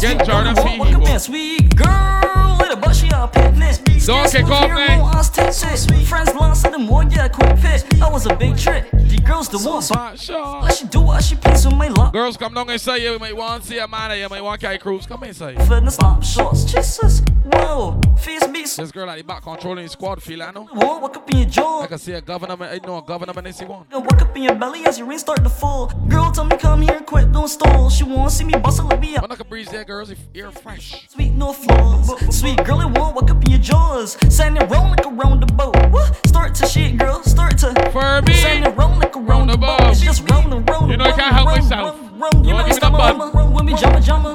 Get 0.00 0.26
Jordan 0.26 0.58
up 0.58 1.08
in 1.08 1.20
sweet 1.20 1.76
girl 1.76 2.65
with 2.76 2.84
a 2.84 2.86
butt 2.86 2.96
she 2.96 3.10
all 3.12 3.28
picnic. 3.28 3.84
Don't 4.06 4.30
kick 4.30 4.46
off. 4.46 6.06
Friends 6.06 6.34
lost 6.34 6.64
to 6.64 6.70
the 6.70 6.78
more 6.78 7.04
yeah 7.04 7.28
quick 7.28 7.58
fit. 7.58 7.84
That 7.98 8.10
was 8.10 8.26
a 8.26 8.34
big 8.36 8.56
trick. 8.56 8.90
The 8.90 9.20
girls 9.24 9.48
the 9.48 9.58
ones. 9.58 9.90
Let 9.90 10.74
she 10.74 10.86
do 10.86 11.00
what 11.00 11.22
she 11.24 11.36
please 11.36 11.66
with 11.66 11.74
my 11.74 11.88
luck. 11.88 12.12
Girls, 12.12 12.36
come 12.36 12.54
down 12.54 12.70
and 12.70 12.80
say 12.80 13.02
you 13.02 13.18
might 13.18 13.36
want 13.36 13.62
to 13.62 13.68
see 13.68 13.78
a 13.78 13.88
man, 13.88 14.18
you 14.18 14.28
might 14.28 14.42
want 14.42 14.60
to 14.60 14.78
cruise. 14.78 15.06
Come 15.06 15.24
inside. 15.24 15.56
Fitness 15.66 15.94
stop 15.94 16.22
shots. 16.22 16.64
Jesus. 16.64 17.22
Whoa. 17.52 18.00
Face 18.18 18.46
beats. 18.48 18.76
This 18.76 18.90
girl 18.90 19.08
at 19.10 19.18
the 19.18 19.24
back 19.24 19.42
controlling 19.42 19.84
the 19.84 19.90
squad, 19.90 20.22
feel 20.22 20.42
I 20.42 20.50
know. 20.50 20.64
Whoa, 20.64 20.98
walk 20.98 21.16
up 21.16 21.30
in 21.30 21.38
your 21.38 21.48
jaw. 21.48 21.82
I 21.82 21.86
can 21.86 21.98
see 21.98 22.12
a 22.12 22.20
governor, 22.20 22.56
I 22.64 22.78
know 22.78 22.98
a 22.98 23.02
governor, 23.02 23.32
and 23.36 23.54
see 23.54 23.64
one. 23.64 23.86
Gonna 23.90 24.04
walk 24.04 24.20
up 24.22 24.36
in 24.36 24.42
your 24.42 24.54
belly 24.54 24.84
as 24.86 24.98
your 24.98 25.06
ring 25.06 25.18
start 25.18 25.42
to 25.42 25.48
fall. 25.48 25.86
Girl, 26.08 26.30
tell 26.32 26.44
me 26.44 26.56
come 26.56 26.82
here, 26.82 27.00
quit, 27.00 27.30
don't 27.32 27.48
stall. 27.48 27.88
She 27.90 28.04
wanna 28.04 28.30
see 28.30 28.44
me 28.44 28.54
bust 28.54 28.80
a 28.80 28.86
let 28.86 29.00
me 29.00 29.16
But 29.20 29.30
I 29.30 29.36
can 29.36 29.48
breeze 29.48 29.68
there, 29.68 29.84
girls, 29.84 30.10
if 30.10 30.18
you're 30.34 30.50
fresh. 30.50 31.06
Sweet, 31.08 31.32
no 31.32 31.52
flaws. 31.52 32.36
Sweet 32.36 32.64
girl, 32.66 32.80
it 32.80 32.98
won't 32.98 33.14
walk 33.14 33.30
up 33.30 33.42
in 33.44 33.50
your 33.50 33.60
jaws. 33.60 34.16
Send 34.28 34.56
it 34.58 34.68
round 34.70 34.90
like 34.90 35.06
around 35.06 35.40
the 35.40 35.46
boat. 35.52 35.76
What? 35.90 36.26
Start 36.26 36.54
to 36.56 36.66
shit, 36.66 36.98
girl. 36.98 37.22
Start 37.22 37.58
to. 37.58 37.72
For 37.92 38.22
me. 38.22 38.34
Send 38.34 38.64
it 38.66 38.70
round 38.76 38.98
like 39.00 39.16
around 39.16 39.48
the 39.48 39.56
boat. 39.56 39.80
It's 39.82 40.00
just 40.00 40.28
round 40.30 40.52
and 40.52 40.68
round. 40.68 40.90
You 40.90 40.96
know 40.96 41.04
I 41.04 41.12
can't 41.12 41.34
help 41.34 41.46
myself. 41.46 41.96
You 42.02 42.18
Don't 42.18 42.44
might 42.44 42.58
give 42.58 42.66
me 42.66 42.72
stop 42.74 42.92
the 42.92 42.98
my 42.98 43.12
bun. 43.12 43.18
mama. 43.34 43.50
When 43.54 43.66
we 43.66 43.72
jumma 43.74 44.00
jumma. 44.02 44.32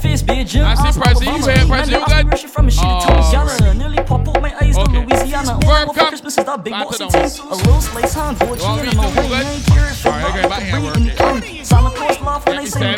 Face 0.00 0.22
be 0.22 0.40
a 0.40 0.44
gym. 0.44 0.64
I 0.66 0.74
see 0.74 1.00
Prezi, 1.00 1.24
you 1.24 1.32
here, 1.32 1.64
Prezi, 1.64 1.92
you 1.92 2.30
good? 2.30 2.50
From 2.50 2.68
a 2.68 2.70
shit 2.70 2.84
Oh, 2.84 3.06
to 3.06 3.12
Louisiana. 3.14 3.74
Nearly 3.74 3.96
pop 4.04 4.28
out 4.28 4.42
my 4.42 4.54
eyes 4.60 4.76
Okay. 4.76 5.04
Louisiana. 5.06 5.52
All 5.66 5.92
come. 5.94 6.08
Christmas 6.08 6.36
is 6.38 6.44
that 6.44 6.62
big 6.64 6.72
box 6.72 7.00
of 7.00 7.10
the 7.12 7.18
tea. 7.18 7.22
house. 7.22 7.38
A 7.38 7.68
real 7.68 7.80
slice 7.80 8.14
hand, 8.14 8.36
You 8.40 8.46
poetry 8.46 8.64
want 8.66 8.82
me 8.82 8.88
and 8.88 8.92
to 8.92 8.96
my 8.96 9.10
do 9.10 9.20
way. 9.20 9.28
good? 9.28 9.32
I 9.46 9.50
ain't 9.54 9.64
curious 9.66 10.02
for 10.02 10.08
Alright, 10.08 10.44
okay, 10.44 10.48
back 10.48 10.62
here. 10.62 11.64
Santa 11.64 11.90
Claus 11.90 12.20
laugh 12.20 12.46
when 12.46 12.58
I 12.58 12.60
me 12.60 12.66
sing 12.66 12.94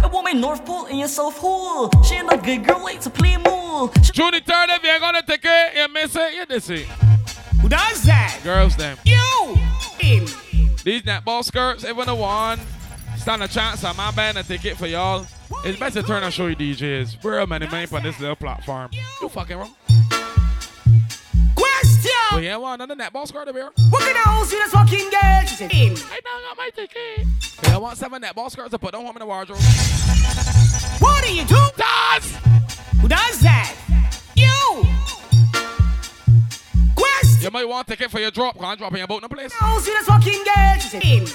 stand 0.00 0.08
cause 0.08 0.08
I 0.08 0.08
Bill. 0.08 0.08
follow 0.08 0.08
road. 0.08 0.08
I 0.08 0.08
want 0.08 0.24
my 0.24 0.32
North 0.32 0.64
Pole 0.64 0.86
in 0.86 0.98
your 0.98 1.08
South 1.08 1.38
Hole. 1.38 1.90
She 2.02 2.14
ain't 2.16 2.32
a 2.32 2.38
good 2.38 2.66
girl 2.66 2.82
like 2.82 3.00
to 3.02 3.10
play 3.10 3.36
mole. 3.36 3.88
June 4.02 4.32
the 4.32 4.40
third, 4.40 4.70
if 4.70 4.82
you're 4.82 5.00
gonna 5.00 5.22
take 5.22 5.44
it, 5.44 5.76
you 5.76 5.88
miss 5.92 6.16
it, 6.16 6.34
you 6.34 6.44
miss 6.48 6.70
it. 6.70 6.86
Who 7.62 7.68
does 7.68 8.02
that? 8.04 8.40
Girls, 8.44 8.76
them. 8.76 8.98
You! 9.04 9.56
In. 10.00 10.26
These 10.82 11.02
netball 11.02 11.44
skirts, 11.44 11.84
if 11.84 11.96
one 11.96 12.18
one, 12.18 12.60
stand 13.16 13.42
a 13.42 13.48
chance 13.48 13.84
on 13.84 13.96
my 13.96 14.10
band 14.12 14.38
and 14.38 14.46
take 14.46 14.64
it 14.64 14.76
for 14.76 14.86
y'all. 14.86 15.26
It's 15.64 15.78
best 15.78 15.94
to 15.94 16.02
turn 16.02 16.22
and 16.22 16.32
show 16.32 16.46
you 16.46 16.56
DJs. 16.56 17.22
Real 17.22 17.46
many 17.46 17.68
men 17.68 17.88
on 17.92 18.02
this 18.02 18.18
little 18.18 18.36
platform. 18.36 18.90
You 19.20 19.28
fucking 19.28 19.58
wrong. 19.58 19.74
Question! 22.30 22.36
But 22.38 22.42
yeah, 22.44 22.56
one 22.56 22.80
another 22.80 22.94
netball 22.96 23.26
skirt 23.26 23.48
over 23.48 23.58
here. 23.58 23.70
What 23.90 24.02
can 24.02 24.16
I 24.16 24.44
see 24.44 24.56
this 24.56 24.72
fucking 24.72 25.10
girl? 25.10 25.40
She 25.46 25.54
said, 25.56 25.72
in. 25.72 25.92
I 26.10 26.20
don't 26.22 26.42
got 26.44 26.56
my 26.56 26.70
ticket. 26.74 27.26
Yeah, 27.64 27.74
I 27.74 27.78
want 27.78 27.98
seven 27.98 28.22
netball 28.22 28.50
skirts 28.50 28.70
to 28.70 28.78
put 28.78 28.94
on 28.94 29.04
home 29.04 29.16
in 29.16 29.20
the 29.20 29.26
wardrobe. 29.26 29.58
What 31.00 31.24
do 31.24 31.34
you 31.34 31.44
do? 31.44 31.60
Does! 31.76 32.36
Who 33.00 33.08
does 33.08 33.40
that? 33.40 33.74
You! 34.36 34.84
Question! 36.94 37.42
You 37.42 37.50
might 37.50 37.68
want 37.68 37.86
to 37.88 37.96
take 37.96 38.06
it 38.06 38.10
for 38.10 38.20
your 38.20 38.30
drop, 38.30 38.58
can't 38.58 38.78
drop 38.78 38.92
in 38.92 38.98
your 38.98 39.06
boat 39.06 39.22
in 39.22 39.28
the 39.28 39.34
place. 39.34 39.52
I 39.60 39.78
see 39.80 39.90
this 39.90 40.06
fucking 40.06 40.44
girl? 40.44 40.74
She 40.78 40.88
said, 40.88 41.04
in. 41.04 41.26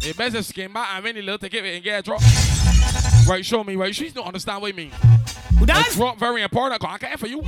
You 0.00 0.14
best 0.14 0.34
to 0.34 0.42
skin 0.42 0.72
back 0.72 0.88
and 0.94 1.04
really 1.04 1.22
little 1.22 1.38
ticket 1.38 1.64
and 1.64 1.84
get 1.84 2.00
a 2.00 2.02
drop. 2.02 2.20
Right, 3.28 3.44
show 3.44 3.62
me, 3.62 3.76
right? 3.76 3.94
She's 3.94 4.12
don't 4.12 4.26
understand 4.26 4.60
what 4.60 4.68
you 4.68 4.74
mean. 4.74 4.90
Who 5.58 5.64
A 5.64 5.66
does? 5.66 5.94
drop 5.94 6.18
very 6.18 6.42
important, 6.42 6.80
'cause 6.80 6.90
I 6.94 6.98
can't 6.98 7.20
for 7.20 7.28
you. 7.28 7.44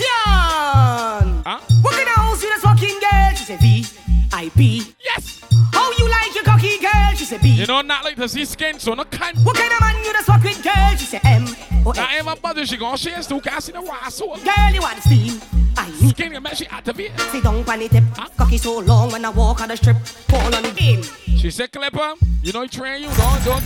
Question! 0.00 1.42
Huh? 1.44 1.60
What 1.82 1.94
can 1.94 2.08
I 2.08 2.34
see 2.36 2.48
this 2.48 2.62
fucking 2.62 3.00
girl? 3.00 3.30
She 3.34 3.44
said, 3.44 3.60
V. 3.60 3.84
I 4.32 4.50
B. 4.56 4.94
Yes! 5.04 5.44
How 5.72 5.90
you 5.92 6.08
like 6.08 6.34
your 6.34 6.44
cocky 6.44 6.78
girl? 6.78 7.12
She 7.14 7.24
said, 7.24 7.42
B. 7.42 7.48
You 7.50 7.66
know, 7.66 7.82
not 7.82 8.04
like 8.04 8.16
to 8.16 8.28
see 8.28 8.44
skin, 8.44 8.78
so 8.78 8.94
no 8.94 9.04
kind. 9.04 9.36
What 9.44 9.56
kind 9.56 9.72
of 9.72 9.80
man 9.80 10.02
you 10.02 10.12
just 10.12 10.26
fuck 10.26 10.42
with 10.42 10.62
girl? 10.62 10.90
She 10.96 11.04
said, 11.04 11.20
M. 11.24 11.44
Now, 11.44 12.06
if 12.16 12.24
my 12.24 12.36
mother, 12.42 12.64
she 12.64 12.76
gonna 12.76 12.96
share 12.96 13.20
still 13.22 13.40
can't 13.40 13.62
see 13.62 13.72
the 13.72 13.82
wire. 13.82 14.00
Girl, 14.08 14.72
you 14.72 14.80
want 14.80 14.96
the 14.96 15.02
steam? 15.02 15.40
I 15.76 15.90
need 16.00 16.10
Skin, 16.10 16.32
you 16.32 16.40
she 16.54 16.66
activate. 16.68 17.18
Sit 17.20 17.44
down 17.44 17.62
the 17.64 17.88
tip. 17.88 18.04
Cocky 18.36 18.58
so 18.58 18.78
long 18.78 19.12
when 19.12 19.24
I 19.24 19.30
walk 19.30 19.60
on 19.60 19.68
the 19.68 19.76
strip. 19.76 19.96
Fall 19.98 20.54
on 20.54 20.62
the 20.62 20.70
game. 20.70 21.02
She 21.36 21.50
said, 21.50 21.72
Clipper, 21.72 22.14
you 22.42 22.52
know, 22.52 22.62
he 22.62 22.68
train 22.68 23.02
you, 23.02 23.08
don't, 23.08 23.44
don't. 23.44 23.64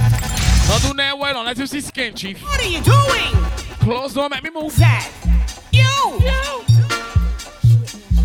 Don't 0.67 0.83
do 0.83 0.95
that 0.95 1.17
well, 1.19 1.35
don't 1.35 1.47
let 1.47 1.59
you 1.59 1.67
see 1.67 1.81
skin, 1.81 2.15
chief. 2.15 2.43
What 2.43 2.61
are 2.61 2.69
you 2.69 2.81
doing? 2.81 3.45
Close 3.81 4.15
door, 4.15 4.29
make 4.29 4.43
me 4.43 4.51
move. 4.51 4.73
Zach. 4.73 5.13
You. 5.75 6.21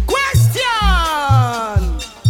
Question. 0.06 0.64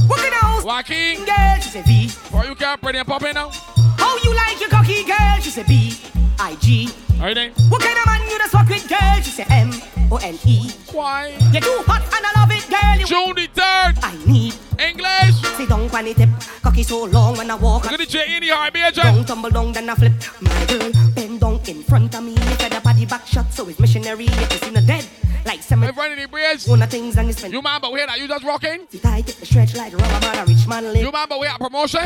What 0.08 0.20
can 0.20 0.34
I 0.34 0.62
Joaquin. 0.64 1.26
Girl, 1.26 1.56
she 1.62 1.70
said 1.70 1.86
V. 1.86 2.10
Or 2.34 2.42
oh, 2.42 2.50
you 2.50 2.56
can't 2.56 2.82
pretty 2.82 3.00
and 3.00 3.08
pop 3.08 3.24
in 3.24 3.34
now. 3.34 3.50
How 3.98 4.18
you 4.24 4.34
like 4.34 4.60
your 4.60 4.70
cocky 4.70 5.04
girl? 5.04 5.40
She 5.42 5.50
said 5.50 5.68
B. 5.68 6.19
I 6.40 6.56
G. 6.56 6.90
Alright 7.20 7.36
then. 7.36 7.52
What 7.68 7.82
kind 7.82 7.98
of 8.00 8.06
man 8.06 8.22
you 8.30 8.38
just 8.38 8.52
fuck 8.52 8.70
with 8.70 8.88
girl? 8.88 9.16
She 9.22 9.32
said 9.32 9.48
M. 9.50 9.72
O 10.12 10.18
N 10.18 10.40
E. 10.46 10.72
Why? 10.92 11.36
You 11.52 11.60
too 11.60 11.84
hot 11.86 12.02
and 12.02 12.26
I 12.26 12.32
love 12.40 12.52
it, 12.52 12.66
girl. 12.72 12.96
You 12.98 13.06
June 13.06 13.36
the 13.36 13.48
third. 13.52 14.00
I 14.02 14.16
need 14.26 14.56
English. 14.80 15.36
Sit 15.58 15.68
down 15.68 15.90
on 15.90 16.06
the 16.06 16.14
tip. 16.14 16.30
Cocky 16.64 16.84
so 16.84 17.04
long 17.06 17.38
when 17.38 17.52
I 17.52 17.56
walk. 17.56 17.84
Look 17.84 17.94
at 17.94 18.00
the 18.00 18.06
J 18.06 18.38
in 18.38 18.44
the 18.44 18.72
be 18.74 18.82
a 18.82 18.92
Down, 18.92 19.26
tumble 19.26 19.50
down, 19.50 19.74
then 19.74 19.90
I 19.90 19.96
flip. 19.96 20.14
My 20.40 20.66
girl, 20.66 20.92
bend 21.14 21.42
down 21.42 21.60
in 21.68 21.84
front 21.84 22.16
of 22.16 22.24
me. 22.24 22.32
You 22.32 22.56
fed 22.56 22.74
up 22.74 22.84
body 22.84 23.06
back 23.06 23.28
shot, 23.28 23.52
so 23.52 23.68
it's 23.68 23.80
missionary. 23.80 24.26
If 24.26 24.52
it's 24.54 24.68
in 24.68 24.74
the 24.74 24.82
dead, 24.82 25.06
like 25.46 25.62
some 25.62 25.82
friend 25.94 26.14
in 26.14 26.20
the 26.20 26.28
bridge. 26.28 26.66
one 26.66 26.82
of 26.82 26.90
things 26.90 27.18
and 27.18 27.28
you 27.28 27.34
spend. 27.34 27.54
You 27.54 27.62
man, 27.62 27.82
but 27.82 27.92
we 27.92 28.00
that 28.00 28.18
you 28.18 28.28
just 28.28 28.46
rocking. 28.46 28.88
Sit 28.90 29.04
tight, 29.04 29.26
get 29.26 29.36
the 29.36 29.46
stretch 29.46 29.76
like 29.76 29.94
rubber 29.94 30.26
man. 30.26 30.38
A 30.40 30.46
rich 30.46 30.68
man 30.68 30.86
live. 30.86 31.02
You 31.02 31.12
man, 31.12 31.28
but 31.28 31.40
we 31.40 31.48
at 31.48 31.60
promotion. 31.60 32.02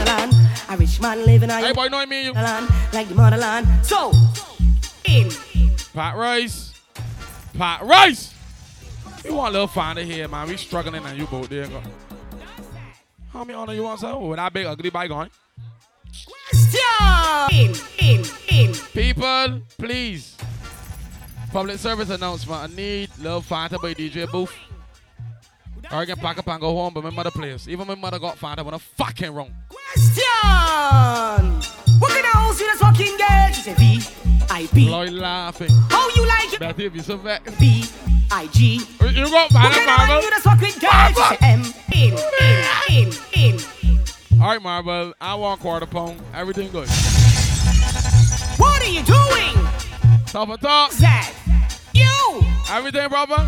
A 0.69 0.77
rich 0.77 1.01
man 1.01 1.25
living 1.25 1.51
on 1.51 1.61
Hey 1.63 1.73
boy, 1.73 1.87
know 1.87 2.05
me 2.05 2.25
you. 2.25 2.33
land, 2.33 2.69
like 2.93 3.07
the 3.07 3.15
motherland. 3.15 3.67
So, 3.85 4.11
in. 5.05 5.29
Pat 5.93 6.15
Rice. 6.15 6.73
Pat 7.57 7.81
Rice. 7.83 8.33
You 9.23 9.35
want 9.35 9.49
a 9.49 9.53
little 9.53 9.67
finder 9.67 10.01
here, 10.01 10.27
man. 10.27 10.47
We 10.47 10.57
struggling 10.57 11.05
and 11.05 11.17
you 11.17 11.25
both 11.27 11.49
there. 11.49 11.67
Go. 11.67 11.81
How 13.31 13.43
many 13.43 13.57
honor 13.57 13.73
you 13.73 13.83
want, 13.83 13.99
sir? 13.99 14.17
With 14.17 14.37
that 14.37 14.51
big 14.53 14.65
ugly 14.65 14.89
bike 14.89 15.11
on. 15.11 15.29
Question. 16.51 17.49
In, 17.51 17.75
in, 17.99 18.25
in. 18.49 18.73
People, 18.93 19.61
please. 19.77 20.35
Public 21.51 21.77
service 21.77 22.09
announcement. 22.09 22.63
I 22.71 22.75
need 22.75 23.09
little 23.19 23.41
Fanta 23.41 23.81
by 23.81 23.93
DJ 23.93 24.29
Booth. 24.31 24.53
Or 25.93 25.97
I 25.97 26.05
can 26.05 26.17
pack 26.17 26.39
up 26.39 26.47
and 26.47 26.59
go 26.59 26.73
home, 26.73 26.91
but 26.91 27.03
my 27.03 27.11
mother 27.11 27.29
plays. 27.29 27.69
Even 27.69 27.85
my 27.85 27.93
mother 27.93 28.17
got 28.17 28.35
Fanta 28.39 28.65
when 28.65 28.73
I'm 28.73 28.79
fucking 28.79 29.31
wrong. 29.31 29.53
Question. 29.69 30.23
What 31.99 32.11
can 32.11 32.25
I 32.25 32.51
see 32.55 32.65
this 32.65 32.79
fucking 32.79 33.15
girl? 33.15 33.47
She 33.53 33.61
said 33.61 33.77
V. 33.77 34.01
I 34.49 34.67
B. 34.73 34.89
Lloyd 34.89 35.11
laughing. 35.11 35.69
How 35.91 36.09
you 36.15 36.25
like 36.27 36.51
it? 36.51 36.59
Betty, 36.59 36.85
if 36.87 36.95
you 36.95 37.03
so 37.03 37.17
vexed. 37.17 37.59
B. 37.59 37.85
I 38.31 38.47
G. 38.47 38.81
You 39.01 39.29
got 39.29 39.51
What 39.51 39.71
Fanta, 39.71 39.85
kind 39.85 40.11
of 40.13 40.23
you 40.23 40.31
just 40.31 40.43
fuck 40.43 40.59
with 40.59 40.81
girl? 40.81 41.09
She 41.09 41.13
said 41.13 41.37
M. 41.43 41.61
In, 41.93 42.17
in, 42.41 42.65
in, 42.89 43.59
in. 44.33 44.41
All 44.41 44.47
right, 44.47 44.61
Marvel. 44.61 45.13
I 45.21 45.35
want 45.35 45.61
quarter 45.61 45.85
pound. 45.85 46.19
Everything 46.33 46.71
good. 46.71 46.89
What 48.57 48.81
are 48.81 48.89
you 48.89 49.03
doing? 49.03 49.53
Top 50.25 50.49
of 50.49 50.59
top. 50.59 50.91
Zach. 50.91 51.35
You. 51.93 52.41
Everything, 52.71 53.07
brother. 53.09 53.47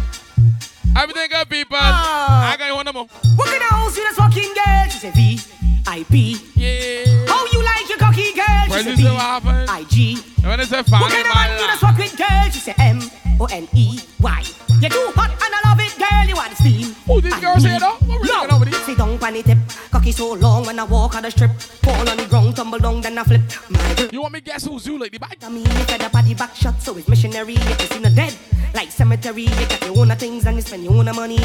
Everything 0.96 1.28
good, 1.30 1.50
people. 1.50 1.78
Ah. 1.78 2.54
I 2.54 2.58
got 2.58 2.68
you 2.68 2.76
one 2.76 2.86
more. 2.94 3.08
What 3.36 3.48
can 3.50 3.62
I 3.62 3.90
see 3.92 4.02
this 4.02 4.16
fucking 4.16 4.54
girl? 4.56 4.84
She 4.90 5.00
said 5.00 5.14
V. 5.14 5.40
I 5.86 6.04
B. 6.10 6.40
Yeah. 6.56 7.26
How 7.28 7.46
you 7.52 7.62
like 7.64 7.90
your 7.90 7.98
cocky 7.98 8.32
girl? 8.32 8.64
She 8.72 8.84
said 8.84 9.00
you 9.00 9.12
what 9.12 9.22
happened? 9.22 9.70
I 9.70 9.84
G. 9.84 10.16
When 10.42 10.60
it's 10.60 10.72
a 10.72 10.78
What 10.78 10.88
family 10.88 11.12
kind 11.12 11.28
of 11.28 11.36
man 11.36 11.60
you 11.60 11.68
just 11.68 11.82
fuck 11.82 11.98
with 11.98 12.16
girl? 12.18 12.44
She 12.50 12.60
said 12.60 12.76
M. 12.80 13.02
O 13.40 13.46
N 13.52 13.68
E 13.76 14.00
Y. 14.22 14.44
You 14.80 14.90
too 14.90 15.12
hot 15.16 15.32
and 15.36 15.52
I 15.52 15.60
love 15.68 15.80
it, 15.84 15.85
girl. 16.10 16.28
You 16.28 16.36
want 16.36 16.50
the 16.52 16.56
steam. 16.56 16.96
I 17.34 17.40
girls 17.42 17.64
need- 17.64 17.70
here, 17.72 17.80
though? 17.80 17.98
What 18.06 18.22
we 18.22 18.28
looking 18.28 18.52
over? 18.54 18.72
Sit 18.86 18.98
down 18.98 19.10
on 19.10 19.24
on 19.24 19.34
the 19.34 19.44
tip. 19.44 19.58
Cocky 19.92 20.12
so 20.12 20.34
long 20.34 20.66
when 20.66 20.80
I 20.80 20.84
walk 20.84 21.16
on 21.16 21.24
the 21.24 21.32
strip. 21.32 21.52
Fall 21.60 22.08
on 22.10 22.18
the 22.18 22.26
ground, 22.26 22.56
tumble 22.56 22.80
down, 22.80 23.02
then 23.02 23.18
I 23.18 23.24
flip. 23.24 23.42
My 23.70 23.94
girl. 23.96 24.10
You 24.12 24.22
want 24.22 24.34
me 24.34 24.42
guess 24.42 24.66
who's 24.66 24.86
you, 24.86 24.98
lady? 25.00 25.18
Bye. 25.18 25.36
I 25.42 25.50
mean, 25.50 25.66
you 25.66 25.84
fed 25.86 26.04
up 26.04 26.14
at 26.16 26.26
the 26.26 26.34
back 26.36 26.56
shot, 26.56 26.82
so 26.82 26.96
it's 26.98 27.08
missionary. 27.08 27.54
You 27.54 27.60
can 27.60 27.88
see 27.90 28.00
no 28.00 28.10
dead. 28.10 28.36
Like 28.74 28.92
cemetery, 28.92 29.44
you 29.44 29.50
got 29.68 29.86
your 29.86 29.98
own 29.98 30.10
things 30.18 30.46
and 30.46 30.58
you 30.58 30.62
spend 30.62 30.84
your 30.84 30.94
own 30.94 31.06
money. 31.16 31.40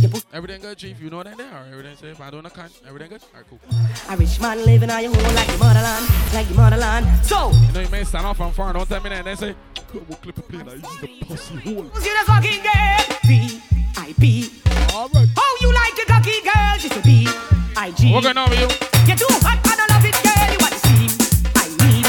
You 0.00 0.08
put 0.08 0.24
Everything 0.32 0.62
good, 0.62 0.78
chief? 0.78 0.98
You 1.00 1.10
know 1.10 1.22
that 1.22 1.36
there? 1.36 1.46
Everything 1.70 1.96
safe? 1.96 2.18
I 2.20 2.30
don't 2.30 2.46
account. 2.46 2.72
Everything 2.88 3.10
good? 3.10 3.22
Alright, 3.34 3.46
cool. 3.50 3.60
a 4.08 4.16
rich 4.16 4.40
man 4.40 4.64
living 4.64 4.90
on 4.90 5.02
your 5.02 5.14
own 5.14 5.34
like 5.34 5.46
the 5.46 5.58
motherland, 5.58 6.06
like 6.32 6.48
the 6.48 6.54
motherland. 6.54 7.06
So, 7.26 7.50
You 7.50 7.72
know 7.74 7.80
you 7.80 7.88
may 7.90 8.04
stand 8.04 8.24
off 8.26 8.38
from 8.38 8.52
far. 8.52 8.72
Don't 8.72 8.88
tell 8.88 9.00
me 9.02 9.10
that. 9.10 9.24
Then 9.26 9.36
say, 9.36 9.54
"Yo, 9.92 10.02
we'll 10.08 10.16
clip 10.18 10.38
a 10.38 10.42
plane. 10.42 10.68
I 10.68 10.74
use 10.74 10.98
the 11.00 11.24
pussy 11.26 11.56
hole. 11.56 11.82
who's 11.82 12.06
you 12.06 12.18
the 12.18 12.24
fucking 12.24 12.62
girl? 12.62 13.18
V-I-P. 14.18 14.50
Alright. 14.92 15.28
How 15.36 15.54
you 15.60 15.72
like 15.72 15.94
the 15.94 16.04
cocky 16.06 16.40
girl? 16.42 16.78
Just 16.78 16.96
a 16.96 17.02
B-I-G. 17.02 18.12
What 18.12 18.22
going 18.22 18.38
on 18.38 18.50
with 18.50 18.60
you? 18.60 18.68
You're 19.06 19.16
too 19.16 19.26
hot, 19.30 19.60
I 19.64 19.76
don't 19.76 19.90
love 19.90 20.04
it, 20.04 20.16
girl. 20.24 20.50
You 20.50 20.58
want 20.58 20.74
the 20.74 20.80
steam. 20.82 21.10
I 21.54 21.66
need. 21.86 22.06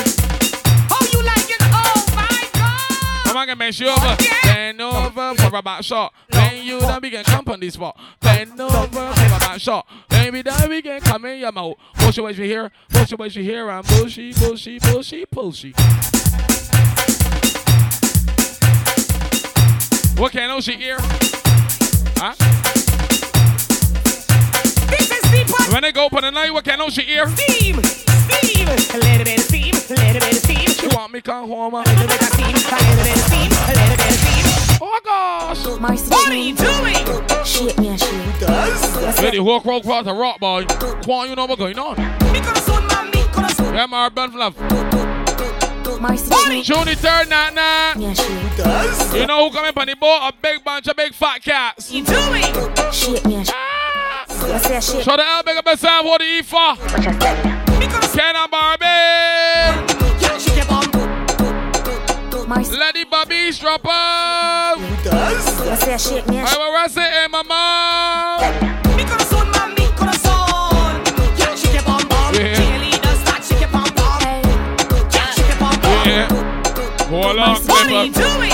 How 0.89 1.01
you 1.11 1.21
like 1.25 1.49
it? 1.49 1.61
Oh 1.61 2.05
my 2.15 2.49
God. 2.53 3.25
Come 3.25 3.37
on, 3.37 3.47
get 3.57 3.79
you 3.79 3.89
over. 3.89 3.99
Oh, 4.03 4.17
Bend 4.43 4.81
over 4.81 5.35
for 5.35 5.55
a 5.55 5.61
back 5.61 5.83
shot. 5.83 6.13
Bend 6.29 6.65
you 6.65 6.79
down, 6.79 6.99
we 7.01 7.09
can 7.11 7.23
come 7.23 7.45
on 7.47 7.59
this 7.59 7.73
spot. 7.75 7.97
Bend 8.19 8.59
over 8.59 8.87
for 8.87 8.99
a 9.01 9.39
back 9.39 9.59
shot. 9.59 9.85
Baby, 10.09 10.41
then 10.41 10.69
we 10.69 10.81
can 10.81 11.01
come 11.01 11.25
in 11.25 11.39
your 11.39 11.51
mouth. 11.51 11.75
Push 11.95 12.17
your 12.17 12.25
waist 12.25 12.39
you 12.39 12.45
here, 12.45 12.71
push 12.89 13.11
your 13.11 13.17
waist 13.17 13.35
you 13.35 13.43
here, 13.43 13.69
and 13.69 13.85
bushy, 13.87 14.33
bushy, 14.33 14.79
bushy, 14.79 15.25
bushy. 15.31 15.73
What 20.17 20.31
can 20.31 20.61
she 20.61 20.73
hear? 20.73 20.99
Huh? 22.23 22.35
This 24.91 25.09
is 25.09 25.21
the 25.31 25.69
When 25.73 25.81
they 25.81 25.91
go 25.91 26.07
for 26.07 26.21
the 26.21 26.29
night, 26.29 26.53
what 26.53 26.63
can 26.63 26.79
I 26.79 26.87
she 26.89 27.01
hear? 27.01 27.27
Steam, 27.29 27.81
steam, 27.81 28.67
a 28.67 28.97
little 29.01 29.25
bit 29.25 29.39
of 29.39 29.45
steam, 29.45 29.73
a 29.73 29.93
little 29.97 30.21
bit 30.21 30.31
of 30.31 30.37
steam. 30.37 30.69
You 30.83 30.95
want 30.95 31.13
me 31.13 31.21
come 31.21 31.49
home? 31.49 31.73
A 31.73 31.77
little 31.79 32.05
bit 32.05 32.21
of 32.21 32.27
steam, 32.27 32.45
a 32.45 32.77
little 32.77 33.03
bit 33.03 33.17
of 33.17 33.23
steam, 33.25 33.49
a 33.49 33.73
little 33.73 33.97
bit 33.97 34.05
of 34.05 34.21
steam. 34.21 34.77
Oh 34.83 34.99
gosh. 35.03 35.65
Marcy 35.79 36.09
What 36.11 36.29
are 36.29 36.35
you 36.35 36.53
doing? 36.53 37.43
Shake 37.43 37.79
me 37.79 37.87
and 37.87 37.99
shake. 37.99 39.23
Ready, 39.23 39.39
walk, 39.39 39.65
walk, 39.65 39.83
walk, 39.85 40.05
the 40.05 40.13
rock 40.13 40.39
boy. 40.39 40.65
Quan, 41.03 41.27
you 41.27 41.35
know 41.35 41.47
what's 41.47 41.59
going 41.59 41.79
on? 41.79 41.97
Yeah, 43.73 43.87
my 43.87 44.09
bad 44.09 44.35
love. 44.35 45.00
Marcy 46.01 46.63
June 46.63 46.85
the 46.85 46.95
third, 46.95 47.29
nah, 47.29 47.51
nah. 47.51 47.93
Me 47.93 48.05
and. 48.05 48.17
You 49.13 49.27
know 49.27 49.47
who 49.47 49.55
coming 49.55 49.71
on 49.75 49.85
the 49.85 49.95
boat? 49.95 50.29
A 50.29 50.33
big 50.41 50.63
bunch 50.63 50.87
of 50.87 50.95
big 50.95 51.13
fat 51.13 51.43
cats. 51.43 51.91
You 51.91 52.03
doing? 52.03 52.41
Shake 52.91 53.23
me 53.23 53.35
and 53.35 53.45
shake. 53.45 53.55
I 53.55 54.79
say 54.79 55.03
the 55.03 55.23
L 55.23 55.43
big 55.43 55.57
up 55.57 55.65
yourself, 55.67 56.03
what 56.03 56.19
do 56.19 56.25
you 56.25 56.39
eat 56.39 56.45
for? 56.45 56.75
Ken 58.17 58.35
and 58.35 58.49
Barbie. 58.49 58.87
Marcy. 62.47 62.75
Let 62.75 62.95
the 62.95 63.05
babies 63.05 63.59
drop 63.59 63.85
out. 63.85 64.77
I 64.79 65.75
say 65.75 65.97
shake 65.97 66.27
me 66.27 66.37
and 66.37 66.47
I 66.47 66.57
will 66.57 66.73
rest 66.73 66.97
it 66.97 67.25
in 67.25 67.31
my 67.31 67.43
mouth. 67.43 68.80
Hold 77.41 77.57
on, 77.57 77.65
What 77.65 77.87
are 77.91 78.05
you 78.05 78.11
doing? 78.13 78.51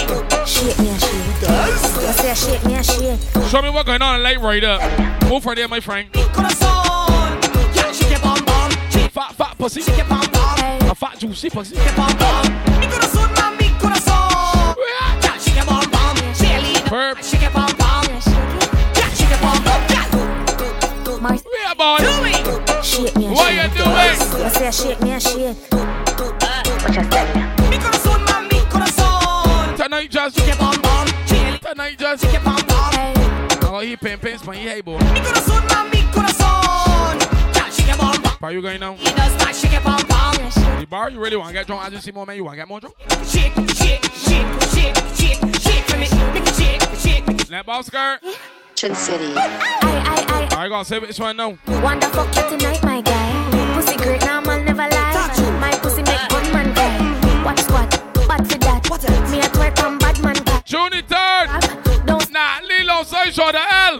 Shake 0.48 0.80
me 0.80 0.90
and 0.90 1.02
shake. 1.02 1.50
I 1.50 2.12
say 2.14 2.34
shake 2.34 2.66
me 2.66 2.74
and 2.76 2.86
shake. 2.86 3.20
Show 3.50 3.62
me 3.62 3.70
what's 3.70 3.86
going 3.86 4.02
on 4.02 4.16
in 4.18 4.24
late 4.24 4.40
right 4.40 4.64
up. 4.64 4.82
Move 5.30 5.44
for 5.44 5.56
there, 5.56 5.68
my 5.68 5.80
friend. 5.82 6.10
Corazón. 6.14 7.76
Yeah, 7.76 7.92
shake 7.92 8.12
your 8.12 8.20
bum 8.20 8.44
bum. 8.46 8.72
Fat, 9.12 9.34
fat 9.36 9.58
pussy. 9.58 9.82
Shake 9.82 9.98
your 9.98 10.06
bum 10.08 10.22
bum. 10.32 10.90
A 10.90 10.96
fat 10.96 11.20
juicy 11.20 11.50
pussy. 11.50 11.76
Shake 11.76 11.86
your 11.86 11.96
bum 11.96 12.16
bum. 12.18 12.46
Mi 12.80 12.88
corazón, 12.88 13.30
mami, 13.36 13.68
corazón. 13.78 14.76
Yeah, 14.78 15.38
shake 15.38 15.56
your 15.58 15.66
bum 15.66 15.90
bum. 15.92 16.16
Cheerleader, 16.40 16.90
Verb. 16.90 17.18
shake 17.24 17.42
your 17.42 17.52
bum 17.52 17.70
bum. 17.78 18.06
Yeah, 18.96 19.10
shake 19.12 19.30
your 19.30 19.40
bum 19.40 19.64
bum. 19.66 19.82
Yeah. 19.90 21.20
Marcy. 21.20 21.46
Yeah, 21.52 21.74
boy. 21.74 21.98
Shake 22.82 23.16
me 23.18 23.26
and 23.26 23.36
What 23.36 23.50
shake. 23.52 23.72
you 23.78 23.84
doing? 23.84 24.46
I 24.46 24.50
say 24.50 24.72
shake 24.72 25.02
me 25.02 25.12
and 25.12 25.22
shake. 25.22 25.58
Mi 27.70 27.78
corazón, 27.78 28.20
mami, 28.26 28.47
corazón. 28.47 28.47
Tonight 29.98 30.12
just. 30.12 30.38
Shake 30.38 30.48
your 30.48 30.58
bum 30.58 30.82
bum. 30.82 31.08
Tonight 31.60 31.98
just. 31.98 32.24
shake 32.24 32.34
your 32.34 32.42
bum 32.44 32.62
bum. 32.68 33.14
Oh, 33.64 33.80
he 33.80 33.96
pin 33.96 34.20
pins, 34.20 34.46
man. 34.46 34.56
He 34.58 34.68
hey, 34.68 34.82
boy. 34.82 35.00
Mi 35.00 35.20
corazón, 35.22 35.68
mami, 35.70 36.02
corazón. 36.14 37.18
Yeah, 37.56 37.70
shake 37.72 37.88
your 37.88 37.98
bum 37.98 38.22
bum. 38.22 38.38
How 38.40 38.50
you 38.50 38.62
going 38.62 38.80
now? 38.80 38.94
Leaders, 38.94 39.34
start 39.34 39.56
shake 39.56 39.72
your 39.72 39.82
bum 39.82 40.00
bum. 40.08 40.36
The 40.80 40.86
bar, 40.88 41.10
you 41.10 41.20
really 41.20 41.36
want 41.36 41.48
to 41.48 41.54
get 41.54 41.66
drunk? 41.66 41.82
I 41.84 41.90
just 41.90 42.06
see 42.06 42.12
more, 42.12 42.28
man. 42.28 42.36
You 42.36 42.44
want 42.44 42.54
to 42.54 42.58
get 42.58 42.68
more 42.68 42.80
drunk? 42.80 42.96
Shake, 43.26 43.56
shake, 43.74 44.06
shake, 44.14 44.46
shake, 44.70 44.96
shake, 45.18 45.42
shake 45.66 45.84
for 45.90 45.98
me. 45.98 46.08
Make 46.32 46.46
it 46.46 46.54
shake, 46.54 46.82
shake, 47.00 47.26
make 47.26 47.42
it 47.42 47.66
ball 47.66 47.82
skirt. 47.82 48.20
Chin 48.76 48.94
City. 48.94 49.34
I, 49.36 50.48
I, 50.52 50.66
I 50.66 50.70
gotta 50.70 50.86
say 50.86 51.00
this 51.00 51.20
one 51.20 51.38
now. 51.38 51.58
I. 51.66 51.82
Wonder 51.82 52.06
tonight, 52.12 52.84
my 52.84 53.02
guy. 53.02 53.74
Pussy 53.74 53.98
great, 53.98 54.22
now 54.22 54.42
man 54.42 54.64
never 54.64 54.78
lie. 54.78 55.58
My 55.60 55.72
pussy 55.82 56.04
make 56.04 56.30
good 56.30 56.54
man 56.54 56.72
cry. 56.76 57.44
Watch 57.44 57.62
what? 57.72 57.90
Bad 58.28 58.48
for 58.88 58.98
that. 58.98 59.30
Me 59.32 59.40
a 59.40 59.44
twerk 59.44 59.84
on 59.86 59.98
bad 59.98 60.24
man 60.24 60.36
cry. 60.36 60.62
June 60.66 60.92
third. 61.08 62.06
Don't 62.06 62.32
Nah, 62.32 62.60
Lilo, 62.68 63.04
say 63.04 63.32
show 63.32 63.52
the 63.52 63.60
L. 63.60 64.00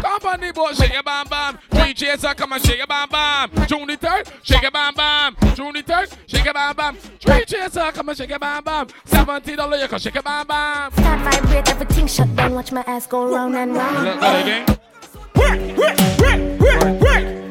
Come 0.00 0.26
on, 0.32 0.40
the 0.40 0.52
boy, 0.54 0.72
shake 0.72 0.92
your 0.92 1.02
bam 1.02 1.26
bam. 1.28 1.58
Three 1.70 1.92
chaser, 1.94 2.34
come 2.34 2.52
and 2.52 2.64
shake 2.64 2.78
your 2.78 2.86
bam 2.86 3.08
bam. 3.08 3.50
June 3.66 3.96
third, 3.96 4.30
shake 4.42 4.62
your 4.62 4.70
bam 4.70 4.94
bam. 4.94 5.36
June 5.54 5.82
third, 5.82 6.08
shake 6.26 6.44
your 6.44 6.54
bam 6.54 6.74
bam. 6.74 6.96
Three 6.96 7.44
chaser, 7.44 7.92
come 7.92 8.08
and 8.08 8.18
shake 8.18 8.30
your 8.30 8.38
bam 8.38 8.64
bam. 8.64 8.86
Seventy 9.04 9.56
dollars, 9.56 9.82
you 9.82 9.88
can 9.88 9.98
shake 9.98 10.14
your 10.14 10.22
bam 10.22 10.46
bam. 10.46 10.90
start 10.92 11.20
vibrate, 11.20 11.68
everything 11.70 12.06
shut 12.06 12.34
down. 12.34 12.54
Watch 12.54 12.72
my 12.72 12.82
ass 12.86 13.06
go 13.06 13.30
round 13.30 13.54
and 13.54 13.74
round. 13.74 14.04
Look 14.04 14.20
good 14.20 14.42
again. 14.42 14.66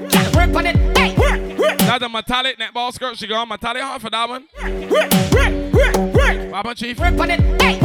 Get 0.10 0.36
work 0.36 0.56
on 0.56 0.66
it. 0.66 0.99
That's 1.80 2.04
a 2.04 2.10
metallic 2.10 2.58
netball 2.58 2.94
skirt. 2.94 3.18
She 3.18 3.28
got 3.28 3.48
metallic 3.48 3.82
hard 3.82 4.02
for 4.02 4.10
that 4.10 4.30
one. 4.30 4.48
Papa 6.52 6.76
Chief. 6.76 7.00
work 7.00 7.20
on 7.20 7.32
it. 7.32 7.40
Hey, 7.62 7.80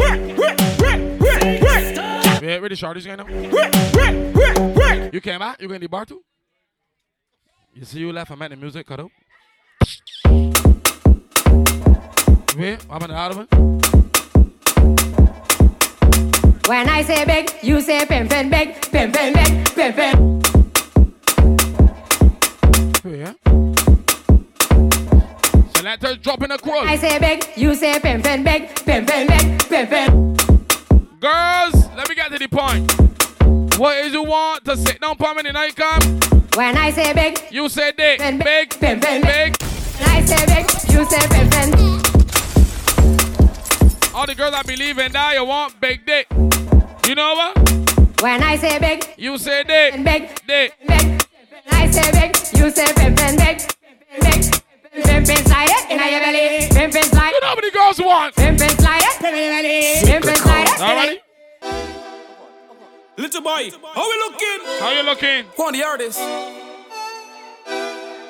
Yeah, 2.46 2.56
really 2.56 2.76
shorty's 2.76 3.06
going 3.06 3.18
now. 3.18 3.26
You 5.12 5.20
came 5.20 5.38
back? 5.38 5.60
You 5.60 5.68
going 5.68 5.80
to 5.80 5.84
the 5.84 5.88
bar 5.88 6.04
too? 6.04 6.22
You 7.72 7.84
see 7.84 8.00
you 8.00 8.12
left, 8.12 8.30
I 8.30 8.34
met 8.34 8.50
the 8.50 8.56
music 8.56 8.86
cut 8.86 9.00
out. 9.00 9.10
What 12.56 12.82
happened 12.82 13.02
to 13.02 13.08
the 13.08 13.16
other 13.16 13.36
one? 13.36 13.48
When 16.66 16.88
I 16.88 17.02
say 17.02 17.24
big, 17.24 17.50
you 17.62 17.80
say 17.80 18.06
pim 18.06 18.28
pim 18.28 18.48
big, 18.48 18.80
pim 18.90 19.12
pim 19.12 19.32
big, 19.32 19.74
pim 19.74 20.34
pim. 25.84 25.90
Yeah. 25.90 25.96
Selector 25.96 26.16
dropping 26.22 26.50
a 26.50 26.54
I 26.54 26.58
quote. 26.58 26.86
I 26.86 26.96
say 26.96 27.18
big, 27.18 27.44
you 27.56 27.74
say 27.74 27.98
pim 28.00 28.22
pim 28.22 28.42
big, 28.44 28.74
pim 28.84 29.06
pim 29.06 29.26
big, 29.26 29.58
pim 29.68 29.86
pim. 29.86 30.34
Girls, 31.20 31.86
let 31.96 32.08
me 32.08 32.14
get 32.14 32.30
to 32.30 32.38
the 32.38 32.48
point. 32.48 33.78
What 33.78 33.96
is 33.98 34.12
you 34.12 34.22
want 34.22 34.64
to 34.66 34.76
sit 34.76 35.00
down 35.00 35.16
for 35.16 35.34
me 35.34 35.42
night 35.50 35.74
come? 35.74 36.20
When 36.54 36.76
I 36.76 36.90
say 36.92 37.12
big, 37.12 37.38
You 37.50 37.68
say 37.68 37.92
dick. 37.92 38.20
Pim, 38.20 38.38
Big, 38.38 38.70
pim, 38.78 39.00
pim, 39.00 39.22
big. 39.22 39.56
when 39.56 40.08
I 40.10 40.24
say 40.24 40.46
big, 40.46 40.66
you 40.92 41.04
say 41.04 41.26
pim 41.28 41.48
pim. 41.50 41.72
All 44.14 44.26
the 44.26 44.34
girls 44.36 44.52
that 44.52 44.64
believe 44.66 44.98
in 44.98 45.10
that, 45.12 45.34
you 45.34 45.44
want 45.44 45.80
big 45.80 46.06
dick. 46.06 46.26
You 47.08 47.14
know 47.16 47.34
what? 47.34 47.58
When 48.22 48.42
I 48.42 48.56
say 48.56 48.78
big, 48.78 49.04
You 49.18 49.36
say 49.38 49.64
dick. 49.64 49.94
big, 50.04 50.28
Dick. 50.46 50.74
big. 50.86 51.22
When 51.66 51.72
I 51.72 51.90
say 51.90 52.10
big, 52.12 52.36
you 52.60 52.70
say 52.70 52.92
pim 52.94 53.14
pim 53.16 53.36
big, 53.36 53.58
big. 54.20 54.42
Pim 54.42 54.63
pim 55.02 55.24
slide 55.24 55.68
it 55.70 55.90
in 55.90 55.98
your 55.98 56.20
belly, 56.20 56.68
pim 56.70 56.90
pim. 56.90 57.02
You 57.04 57.40
know 57.40 57.46
how 57.48 57.54
many 57.54 57.70
girls 57.70 57.98
want? 58.00 58.36
Pim 58.36 58.56
pim 58.56 58.68
slide 58.70 59.02
it, 59.02 59.18
pim 59.18 59.32
pim 59.32 59.50
belly, 59.50 60.04
pim 60.04 60.22
pim 60.22 60.36
slide 60.36 60.68
it. 60.68 60.80
All 60.80 60.96
ready? 60.96 61.20
Little 63.16 63.42
boy, 63.42 63.70
how 63.94 64.08
we 64.08 64.16
looking? 64.18 64.60
How 64.80 64.90
you 64.92 65.02
looking? 65.02 65.44
Go 65.56 65.66
on 65.66 65.72
the 65.72 65.84
artist. 65.84 66.18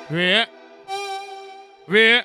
Wait. 0.09 0.47
Wait. 1.87 2.23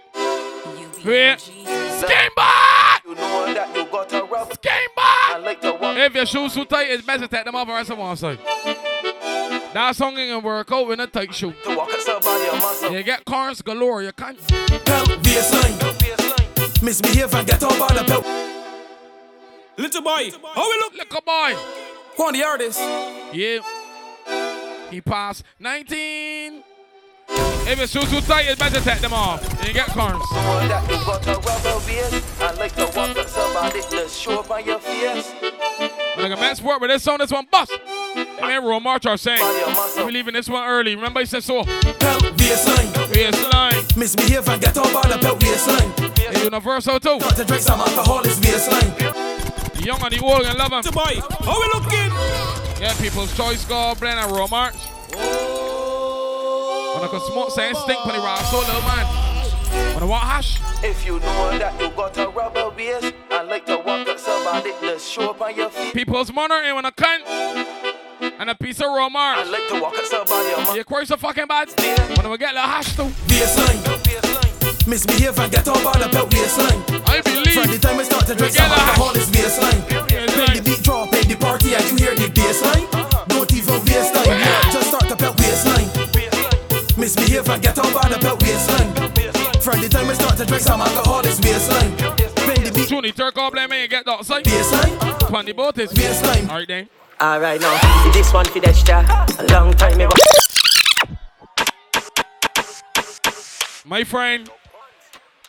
Wait. 1.04 1.40
Skin 1.40 2.30
back! 2.36 3.02
You 3.04 3.14
know 3.14 3.54
that 3.54 3.74
you 3.74 3.84
got 3.86 4.12
a 4.12 4.24
rough. 4.24 4.52
Skin 4.54 4.88
back! 4.94 5.42
Like. 5.42 5.58
If 5.62 6.14
your 6.14 6.26
shoes 6.26 6.54
too 6.54 6.64
tight, 6.64 6.90
it's 6.90 7.04
best 7.04 7.22
to 7.22 7.28
take 7.28 7.44
them 7.44 7.54
off 7.54 7.66
and 7.68 7.76
rest 7.76 7.88
them 7.88 8.00
on 8.00 8.16
side. 8.16 8.38
That 9.72 9.94
song 9.96 10.18
ain't 10.18 10.30
gonna 10.30 10.44
work 10.44 10.70
out 10.72 10.86
with 10.88 11.00
a 11.00 11.06
tight 11.06 11.34
shoe. 11.34 11.54
To 11.64 11.76
walk 11.76 11.90
up 12.26 12.54
on 12.54 12.58
muscle. 12.60 12.92
You 12.92 13.02
get 13.02 13.24
cars 13.24 13.62
galore, 13.62 14.02
you 14.02 14.12
can't. 14.12 14.38
Belt 14.84 15.08
baseline. 15.22 16.82
Misbehave 16.82 17.34
and 17.34 17.46
get 17.46 17.62
over 17.62 17.94
the 17.94 18.04
belt. 18.06 18.26
Little 19.76 20.02
boy, 20.02 20.30
how 20.54 20.70
we 20.70 20.76
look? 20.78 20.94
Little 20.94 21.20
boy. 21.22 21.56
Go 22.16 22.26
on 22.26 22.32
the 22.34 22.42
artist. 22.44 22.80
Yeah. 23.32 23.60
He 24.90 25.00
passed 25.00 25.44
19. 25.58 26.62
If 27.32 27.80
it's 27.80 27.92
too 27.92 28.00
too 28.00 28.20
tight, 28.22 28.46
it's 28.48 28.58
better 28.58 28.80
take 28.80 29.00
them 29.00 29.12
off. 29.12 29.42
You 29.66 29.72
get 29.72 29.86
corns. 29.88 30.22
Someone 30.28 30.68
that 30.68 30.82
you 30.90 30.96
got 31.04 31.26
a 31.26 31.38
waist. 31.86 32.42
I 32.42 32.52
like 32.54 32.74
to 32.74 32.84
walk 32.96 33.16
up 33.16 33.28
somebody, 33.28 33.80
let's 33.92 34.16
show 34.16 34.40
up 34.40 34.50
on 34.50 34.64
your 34.64 34.80
face. 34.80 35.32
Like 36.20 36.32
a 36.32 36.36
man 36.36 36.54
sport, 36.54 36.80
but 36.80 36.88
this 36.88 37.02
song, 37.02 37.18
this 37.18 37.30
one 37.30 37.46
bust. 37.50 37.72
And 38.14 38.28
then 38.38 38.62
Roll 38.64 38.80
March 38.80 39.06
are 39.06 39.16
saying, 39.16 39.40
we 40.04 40.12
leaving 40.12 40.34
this 40.34 40.48
one 40.48 40.68
early. 40.68 40.94
Remember 40.94 41.20
he 41.20 41.26
said 41.26 41.42
so. 41.42 41.64
Pelt 41.64 42.22
baseline. 42.36 42.92
Baseline. 43.08 43.96
Misbehave 43.96 44.48
and 44.48 44.60
get 44.60 44.76
up 44.76 44.94
on 44.94 45.10
the 45.10 45.18
pelt 45.18 45.40
baseline. 45.40 46.18
Hey, 46.18 46.44
Universal 46.44 47.00
too. 47.00 47.18
Got 47.20 47.36
to 47.36 47.44
drink 47.44 47.62
some 47.62 47.80
alcohol, 47.80 48.20
it's 48.20 48.38
baseline. 48.38 48.94
The 49.74 49.82
young 49.82 50.02
and 50.02 50.12
the 50.12 50.20
old 50.22 50.42
and 50.42 50.58
love 50.58 50.72
him. 50.72 50.82
The 50.82 50.92
boy, 50.92 51.20
how 51.44 51.58
we 51.58 51.66
looking? 51.72 52.12
Yeah, 52.80 52.94
people's 53.00 53.34
choice 53.36 53.64
God, 53.64 53.98
blend 53.98 54.18
and 54.20 54.30
Roll 54.30 54.48
March. 54.48 54.76
When 56.92 57.04
I 57.04 57.08
can 57.10 57.20
smoke, 57.32 57.50
say 57.50 57.72
stink 57.72 58.04
when 58.04 58.14
the 58.14 58.20
rock, 58.20 58.40
so 58.40 58.58
little 58.58 58.82
man. 58.82 59.06
When 59.94 60.02
I 60.02 60.06
want 60.06 60.24
hash. 60.24 60.60
If 60.82 61.06
you 61.06 61.20
know 61.20 61.58
that 61.58 61.80
you 61.80 61.90
got 61.90 62.16
a 62.18 62.28
rubber 62.28 62.70
waist, 62.76 63.14
I 63.30 63.42
like 63.42 63.64
to 63.66 63.79
walk 64.50 64.56
up 64.56 64.64
somebody, 64.64 64.86
let's 64.86 65.08
show 65.08 65.30
up 65.30 65.40
on 65.40 65.54
your 65.54 65.70
feet. 65.70 65.94
People's 65.94 66.32
money 66.32 66.54
and 66.54 66.76
when 66.76 66.86
I 66.86 66.90
can. 66.90 67.20
And 68.38 68.50
a 68.50 68.54
piece 68.54 68.80
of 68.80 68.86
raw 68.86 69.08
march. 69.08 69.38
I 69.38 69.50
like 69.50 69.68
to 69.68 69.80
walk 69.80 69.98
up 69.98 70.04
somebody, 70.04 70.54
I'm 70.54 70.76
You 70.76 70.84
quite 70.84 71.08
so 71.08 71.16
fucking 71.16 71.46
bad. 71.46 71.68
When 72.16 72.30
we 72.30 72.38
get 72.38 72.54
the 72.54 72.60
hash 72.60 72.96
too. 72.96 73.04
Baseline. 73.28 74.86
Misbehave 74.86 75.38
and 75.38 75.52
get 75.52 75.68
up 75.68 75.76
on 75.76 76.00
the 76.00 76.08
pelt 76.08 76.30
baseline. 76.30 76.80
I 77.06 77.20
believe. 77.20 77.54
From 77.54 77.70
the 77.70 77.78
time 77.78 77.96
we 77.96 78.04
start 78.04 78.26
to 78.26 78.34
drink 78.34 78.54
some 78.54 78.70
alcohol, 78.70 79.12
it's 79.14 79.30
baseline. 79.30 79.80
When 80.36 80.56
the 80.56 80.62
beat 80.62 80.82
drop 80.82 81.12
in 81.14 81.28
the 81.28 81.36
party 81.36 81.74
and 81.74 81.84
you 81.90 81.96
hear 81.96 82.14
the 82.14 82.28
baseline, 82.32 82.88
don't 83.28 83.52
even 83.52 83.80
waste 83.84 84.14
time. 84.14 84.26
Yeah, 84.26 84.72
just 84.72 84.88
start 84.88 85.08
the 85.08 85.16
pelt 85.16 85.36
baseline. 85.36 85.88
Misbehave 86.98 87.48
and 87.48 87.62
get 87.62 87.78
up 87.78 88.04
on 88.04 88.10
the 88.10 88.18
pelt 88.18 88.40
baseline. 88.40 89.62
From 89.62 89.80
the 89.80 89.88
time 89.88 90.08
we 90.08 90.14
start 90.14 90.36
to 90.38 90.46
drink 90.46 90.62
some 90.62 90.80
alcohol, 90.80 91.20
it's 91.20 91.38
baseline. 91.38 92.29
When 92.46 92.64
the 92.64 92.72
beat 92.74 92.88
Tony 92.88 93.12
Turk 93.12 93.36
up, 93.38 93.54
let 93.54 93.70
me 93.70 93.86
get 93.88 94.04
that 94.06 94.24
side. 94.24 94.44
baseline, 94.44 95.28
Twenty 95.28 95.52
the 95.52 95.56
boat 95.56 95.78
is. 95.78 95.92
Baseline. 95.92 96.48
Alright 96.48 96.68
then. 96.68 96.88
Alright 97.20 97.60
now, 97.60 98.10
this 98.12 98.32
one 98.32 98.46
for 98.46 98.60
Dexter. 98.60 99.04
A 99.38 99.46
long 99.50 99.72
time 99.74 100.00
ago. 100.00 100.08
My 103.84 104.04
friend, 104.04 104.48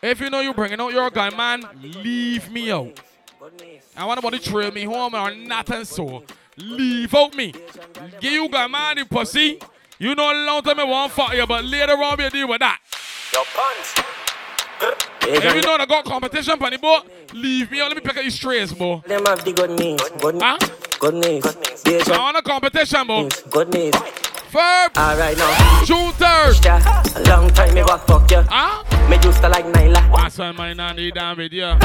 if 0.01 0.19
you 0.19 0.30
know 0.30 0.41
you're 0.41 0.53
bringing 0.53 0.80
out 0.81 0.91
your 0.91 1.09
guy, 1.09 1.30
man, 1.30 1.63
leave 1.81 2.51
me 2.51 2.72
out. 2.72 2.99
I 3.95 4.05
want 4.05 4.22
nobody 4.22 4.39
trail 4.39 4.72
me 4.72 4.84
home 4.84 5.13
or 5.15 5.34
nothing 5.34 5.85
so. 5.85 6.23
Leave 6.57 7.13
out 7.13 7.35
me. 7.35 7.53
Give 8.19 8.34
you 8.34 8.49
guy, 8.49 8.68
man, 8.68 8.97
the 8.97 9.05
pussy. 9.05 9.59
You 9.97 10.15
know 10.15 10.31
a 10.31 10.38
long 10.45 10.61
time 10.63 10.80
I 10.80 10.84
won't 10.84 11.11
fuck 11.11 11.34
you, 11.34 11.45
but 11.45 11.63
later 11.63 11.93
on 11.93 12.18
we 12.18 12.30
deal 12.30 12.47
with 12.47 12.59
that. 12.59 12.80
Your 13.34 13.45
pants. 13.45 15.11
If 15.23 15.56
you 15.56 15.61
know 15.61 15.76
I 15.76 15.85
got 15.85 16.06
competition 16.06 16.61
on 16.61 16.72
the 16.72 16.77
boat, 16.77 17.03
leave 17.34 17.72
me 17.72 17.81
out. 17.81 17.89
Let 17.89 17.98
me 17.98 18.02
pick 18.02 18.18
up 18.18 18.23
your 18.23 18.31
strays, 18.31 18.73
boy. 18.73 19.02
Them 19.07 19.26
have 19.26 19.43
the 19.45 19.53
good 19.53 19.72
knees. 19.72 20.02
Good 20.19 20.35
knees. 20.35 20.72
Good 20.99 21.14
knees. 21.15 21.43
Good 21.84 22.10
I 22.10 22.18
want 22.18 22.38
a 22.38 22.41
competition, 22.41 23.07
boy. 23.07 23.30
Good 23.49 23.73
knees. 23.73 23.93
Ferb. 24.52 24.98
Alright 24.98 25.38
now. 25.38 25.84
June 25.85 26.11
3rd. 26.14 27.15
A 27.15 27.30
long 27.30 27.49
time 27.52 27.73
me 27.73 27.81
ago, 27.81 27.98
fuck 27.99 28.30
you. 28.31 28.43
Huh? 28.49 28.84
Me 29.10 29.18
used 29.23 29.41
to 29.41 29.48
like 29.48 29.65
Nyla. 29.65 30.15
That's 30.15 30.38
why 30.38 30.52
my 30.52 30.73
nanny 30.73 31.11
damn 31.11 31.39
it, 31.39 31.53
yeah. 31.53 31.80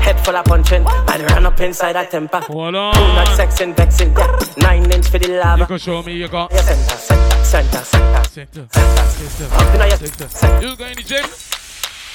Head 0.00 0.20
full 0.24 0.36
of 0.36 0.44
punching. 0.44 0.84
I 0.86 1.24
ran 1.28 1.46
up 1.46 1.60
inside 1.60 1.94
that 1.94 2.10
temper. 2.10 2.40
Hold 2.40 2.74
on. 2.76 2.94
Do 2.94 3.00
not 3.00 3.28
sexing, 3.28 3.74
vexing. 3.74 4.16
Yeah. 4.16 4.38
Nine 4.58 4.90
inch 4.92 5.08
for 5.08 5.18
the 5.18 5.40
lava. 5.40 5.62
You 5.62 5.66
can 5.66 5.78
show 5.78 6.02
me 6.02 6.12
you 6.14 6.28
got. 6.28 6.52
Yeah, 6.52 6.60
center, 6.60 6.96
center, 6.96 7.84
center, 7.84 8.24
center. 8.24 8.24
Center. 8.24 8.68
Center. 8.70 9.54
Up 9.54 9.74
in 9.74 9.80
your 9.80 10.08
center. 10.08 10.68
You 10.68 10.76
going 10.76 10.94
to 10.94 11.02
the 11.02 11.08
gym? 11.08 11.49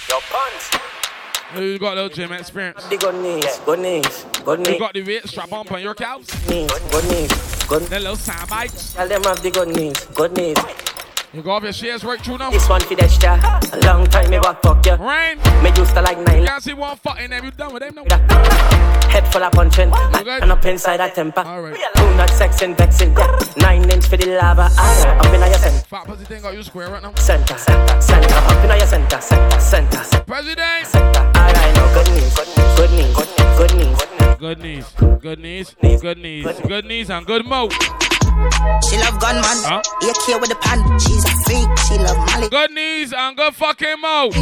Your 0.10 0.22
pants. 0.22 0.72
You 1.56 1.80
got 1.80 1.94
a 1.94 2.04
little 2.04 2.10
gym 2.10 2.32
experience. 2.32 2.86
Good 2.90 3.16
knees. 3.16 3.60
Good 3.66 3.80
knees. 3.80 4.26
Good 4.44 4.60
You 4.60 4.66
knees. 4.72 4.80
got 4.80 4.94
the 4.94 5.04
weight 5.04 5.28
strap 5.28 5.52
on 5.54 5.68
on 5.68 5.82
your 5.82 5.94
calves? 5.96 6.28
Knees. 6.50 6.70
Good 6.92 7.06
knees. 7.06 7.66
Good 7.68 7.84
The 7.84 8.00
little 8.00 8.16
sand 8.16 8.50
bikes. 8.50 8.94
Tell 8.94 9.08
them 9.08 9.24
have 9.24 9.42
the 9.42 9.52
good 9.52 9.70
knees. 9.70 10.06
Good 10.14 10.34
knees. 10.38 10.58
You 11.36 11.42
got 11.42 11.56
off 11.58 11.64
your 11.64 11.74
shares 11.74 12.04
right 12.06 12.20
through 12.22 12.38
now? 12.38 12.50
This 12.50 12.70
one 12.70 12.80
for 12.80 12.96
Dexter. 12.96 13.28
A 13.74 13.80
long 13.84 14.06
time 14.08 14.32
ago, 14.32 14.54
fuck 14.64 14.86
you. 14.86 14.96
Rain. 14.96 15.38
Me 15.62 15.70
used 15.76 15.94
to 15.94 16.02
like 16.02 16.18
You 16.18 16.24
Nyla. 16.24 16.46
can't 16.48 16.64
see 16.64 16.74
one 16.74 16.96
fuck 16.96 17.20
in 17.20 17.30
them. 17.32 17.44
You 17.44 17.52
done 17.52 17.74
with 17.74 17.84
them 17.84 17.96
now? 17.96 18.18
Head 19.10 19.28
full 19.34 19.44
of 19.44 19.52
punching. 19.52 19.92
Ran 19.92 20.50
up 20.50 20.66
inside 20.66 20.98
that 20.98 21.14
temper. 21.14 21.44
Do 21.44 22.16
not 22.16 22.30
sexing, 22.30 22.78
vexing. 22.78 23.12
Yeah. 23.18 23.38
Nine 23.58 23.90
inch 23.90 24.06
for 24.08 24.16
the 24.16 24.28
lava. 24.38 24.70
Ah, 24.78 25.18
Up 25.20 25.26
in 25.34 25.42
your 25.42 25.54
center. 25.60 25.86
Fat 25.86 26.06
pussy 26.06 26.24
thing 26.24 26.42
got 26.42 26.54
you 26.54 26.64
square 26.64 26.90
right 26.90 27.04
now. 27.04 27.14
Center, 27.16 27.58
center, 27.58 28.02
center. 28.02 28.34
Up 28.34 28.64
in 28.64 28.70
your 28.70 28.88
center, 28.88 29.20
center, 29.20 29.60
center. 29.60 30.04
center. 30.04 30.24
President. 30.24 30.96
Alright, 30.96 31.76
now 31.76 31.94
good 31.94 32.12
knees. 32.12 32.36
Good 32.78 32.92
knees. 32.92 33.16
Good 33.58 33.74
knees. 33.76 34.38
Good 34.40 34.60
knees. 34.60 34.94
Good 35.20 35.40
knees. 35.40 35.76
Good 36.02 36.18
knees. 36.18 36.62
Good 36.62 36.86
knees 36.86 37.10
and 37.10 37.26
good 37.26 37.46
mouth. 37.46 37.74
She 38.90 38.98
love 38.98 39.20
gunman. 39.20 39.60
Huh? 39.64 39.82
AK 40.02 40.42
with 40.42 40.50
the 40.50 40.58
pan. 40.62 40.80
She's 41.00 41.24
a 41.26 41.34
freak. 41.46 41.70
She 41.88 41.98
love 41.98 42.18
Molly. 42.18 42.50
Good 42.50 42.72
knees 42.72 43.14
and 43.14 43.38
good 43.38 43.56
fucking 43.56 44.02
mouth. 44.02 44.34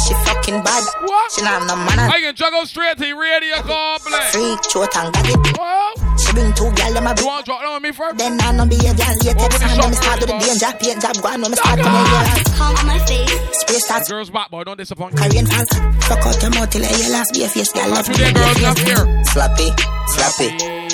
She 0.00 0.14
fucking 0.24 0.62
bad. 0.62 0.84
What? 1.02 1.32
She 1.32 1.42
not 1.42 1.66
no 1.66 1.76
man. 1.76 1.98
I 1.98 2.20
can 2.20 2.34
juggle 2.34 2.66
straight 2.66 2.98
to 2.98 3.14
radio 3.14 3.56
complex. 3.62 4.34
Freak, 4.34 4.58
short 4.70 4.96
and 4.96 5.12
got 5.12 5.26
it. 5.28 6.07
She 6.38 6.44
bring 6.44 6.54
two 6.54 6.70
girl 6.70 6.92
them 6.94 7.06
a 7.06 7.14
You 7.18 7.26
want 7.26 7.44
to 7.44 7.50
drop 7.50 7.60
down 7.62 7.74
on 7.74 7.82
me 7.82 7.90
first? 7.90 8.18
Then 8.18 8.40
I 8.40 8.52
no 8.52 8.66
behavior 8.66 8.94
later. 8.94 9.42
Open 9.42 9.50
the 9.50 9.58
Time 9.58 9.74
shop 9.74 9.82
when 9.82 9.90
me 9.90 9.96
start 9.96 10.20
to 10.20 10.26
the 10.26 10.32
first, 10.38 10.46
danger. 10.46 10.70
Paint 10.78 11.02
job 11.02 11.16
go 11.18 11.28
on 11.28 11.42
when 11.42 11.50
me 11.50 11.56
start 11.56 11.78
to 11.78 11.82
make 11.82 12.46
Come 12.54 12.76
on 12.78 12.86
my 12.86 12.98
face. 13.06 13.58
Spray 13.58 13.78
starts 13.82 14.08
Girls 14.08 14.30
back, 14.30 14.50
boy. 14.50 14.62
Don't 14.62 14.78
disappoint. 14.78 15.16
Korean 15.16 15.46
fall. 15.46 15.66
Fuck 16.06 16.26
out 16.26 16.42
your 16.42 16.50
mouth 16.54 16.70
till 16.70 16.84
I 16.84 16.94
hear 16.94 17.10
last 17.10 17.34
be 17.34 17.42
a 17.42 17.48
face. 17.48 17.72
Girl 17.72 17.90
love 17.90 18.08
me. 18.08 18.14
Today, 18.14 18.30
be 18.30 18.38
a 18.38 18.46
girls, 18.46 18.54
face. 18.54 18.70
up 18.70 18.78
here. 18.78 19.02
Slappy, 19.34 19.74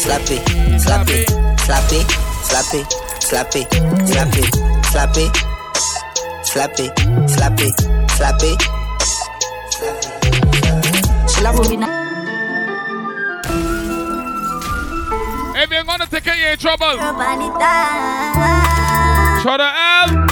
slappy, 0.00 0.40
slappy, 0.80 1.20
slappy, 1.60 2.00
slappy, 2.48 2.80
slappy, 3.20 4.48
slappy, 4.88 5.28
slappy, 5.28 5.28
slappy, 6.48 6.88
slappy, 7.28 7.68
slappy, 8.16 8.48
slappy. 8.48 8.56
She 11.28 11.40
love 11.44 11.68
me 11.68 11.76
now. 11.76 12.03
If 15.64 15.70
you're 15.70 15.82
gonna 15.82 16.06
take 16.06 16.26
it, 16.26 16.36
you're 16.38 16.50
in 16.50 16.58
trouble. 16.58 16.92
Shout 19.40 19.60
out 19.64 20.10
L. 20.10 20.26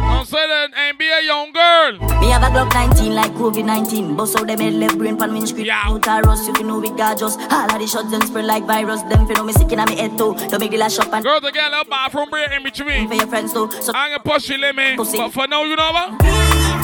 Don't 0.00 0.26
say 0.26 0.48
that 0.48 0.70
ain't 0.78 0.98
be 0.98 1.06
a 1.10 1.20
young 1.22 1.52
girl. 1.52 1.92
Me 2.22 2.30
have 2.30 2.42
a 2.42 2.46
Glock 2.46 2.72
19 2.72 3.14
like 3.14 3.32
COVID-19. 3.32 4.16
Bust 4.16 4.38
out 4.38 4.46
them 4.46 4.60
head 4.60 4.72
left 4.72 4.96
brain 4.96 5.18
pan 5.18 5.34
windscreen. 5.34 5.66
Yeah. 5.66 5.82
Out 5.84 6.06
a 6.06 6.22
rust, 6.26 6.46
you 6.46 6.54
can 6.54 6.68
know 6.68 6.78
we 6.78 6.88
gorgeous. 6.88 7.36
All 7.36 7.70
of 7.70 7.78
the 7.78 7.86
shots 7.86 8.10
them 8.10 8.22
spread 8.22 8.46
like 8.46 8.64
virus. 8.64 9.02
Them 9.02 9.28
know 9.28 9.44
me 9.44 9.52
sick 9.52 9.70
in 9.70 9.84
me 9.84 9.94
head 9.94 10.16
too. 10.16 10.34
Don't 10.48 10.58
make 10.58 10.70
the 10.70 10.78
last 10.78 10.96
shot 10.96 11.12
and 11.12 11.22
Girls, 11.22 11.42
they 11.42 11.52
get 11.52 11.66
a 11.66 11.70
little 11.70 11.84
bathroom 11.84 12.30
break 12.30 12.50
in 12.52 12.62
between. 12.62 13.08
for 13.08 13.14
your 13.14 13.26
friends 13.26 13.52
too. 13.52 13.70
So 13.82 13.92
I 13.94 14.08
ain't 14.08 14.24
gonna 14.24 14.36
push 14.36 14.48
you, 14.48 14.56
let 14.56 14.74
me. 14.74 14.96
But 14.96 15.32
for 15.32 15.46
now, 15.46 15.64
you 15.64 15.76
know 15.76 15.92
what? 15.92 16.14
if 16.14 16.26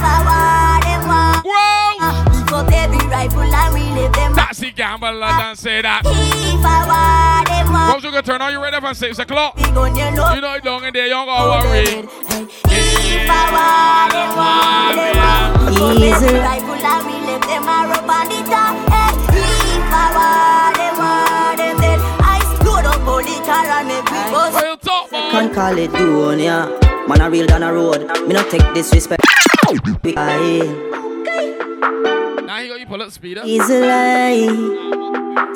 I 0.05 0.21
want, 0.29 1.47
Whoa! 1.47 1.97
Uh, 2.05 2.46
but 2.57 2.71
baby, 2.71 2.97
rifle 3.13 3.43
and 3.43 3.75
relive 3.75 4.15
them. 4.15 4.33
That's 4.33 4.59
the 4.61 4.71
gamble. 4.71 5.21
Don't 5.21 5.57
say 5.59 5.83
that. 5.83 6.01
If 6.07 6.65
I 6.65 6.89
want 6.89 7.45
them 7.53 7.69
one. 7.69 8.01
You 8.01 8.11
can 8.11 8.25
turn 8.25 8.41
on 8.41 8.51
your 8.51 8.63
radio 8.63 8.81
from 8.81 8.95
6 8.95 9.19
o'clock. 9.19 9.61
You 9.61 9.73
know 9.73 9.85
it 9.85 10.65
long 10.65 10.83
and 10.83 10.97
there, 10.97 11.05
you 11.05 11.13
don't 11.13 11.27
gotta 11.27 11.69
worry. 11.69 11.85
If 11.85 13.29
I 13.29 13.45
want 13.53 14.09
them 14.17 14.33
one. 14.41 16.01
Easy. 16.01 16.33
Rifle 16.33 16.81
and 16.81 17.05
relive 17.05 17.45
them, 17.45 17.69
I 17.69 17.93
rub 17.93 18.09
on 18.09 18.25
the 18.25 18.41
top. 18.49 18.73
If 19.37 19.93
I 19.93 20.17
want 20.17 20.81
them 20.81 20.97
want 20.97 21.61
them. 21.61 21.77
Then 21.77 22.01
I 22.25 22.41
explode 22.41 22.89
on 22.89 23.05
one. 23.05 23.29
Well, 24.33 24.77
talk, 24.79 25.13
man. 25.13 25.31
Can't 25.31 25.53
call 25.53 25.77
it 25.77 25.93
doing, 25.93 26.41
yeah. 26.41 26.73
Man, 27.07 27.21
I 27.21 27.27
real 27.27 27.47
down 27.47 27.61
the 27.61 27.71
road. 27.71 28.01
Me 28.27 28.33
not 28.33 28.49
take 28.49 28.65
disrespect. 28.73 29.23
I 30.17 31.06
now 32.47 32.59
you 32.59 32.69
got 32.69 32.79
you 32.79 32.87
pull 32.87 33.03
up 33.03 33.11
speed 33.11 33.39
up. 33.39 33.47
Easily. 33.47 34.47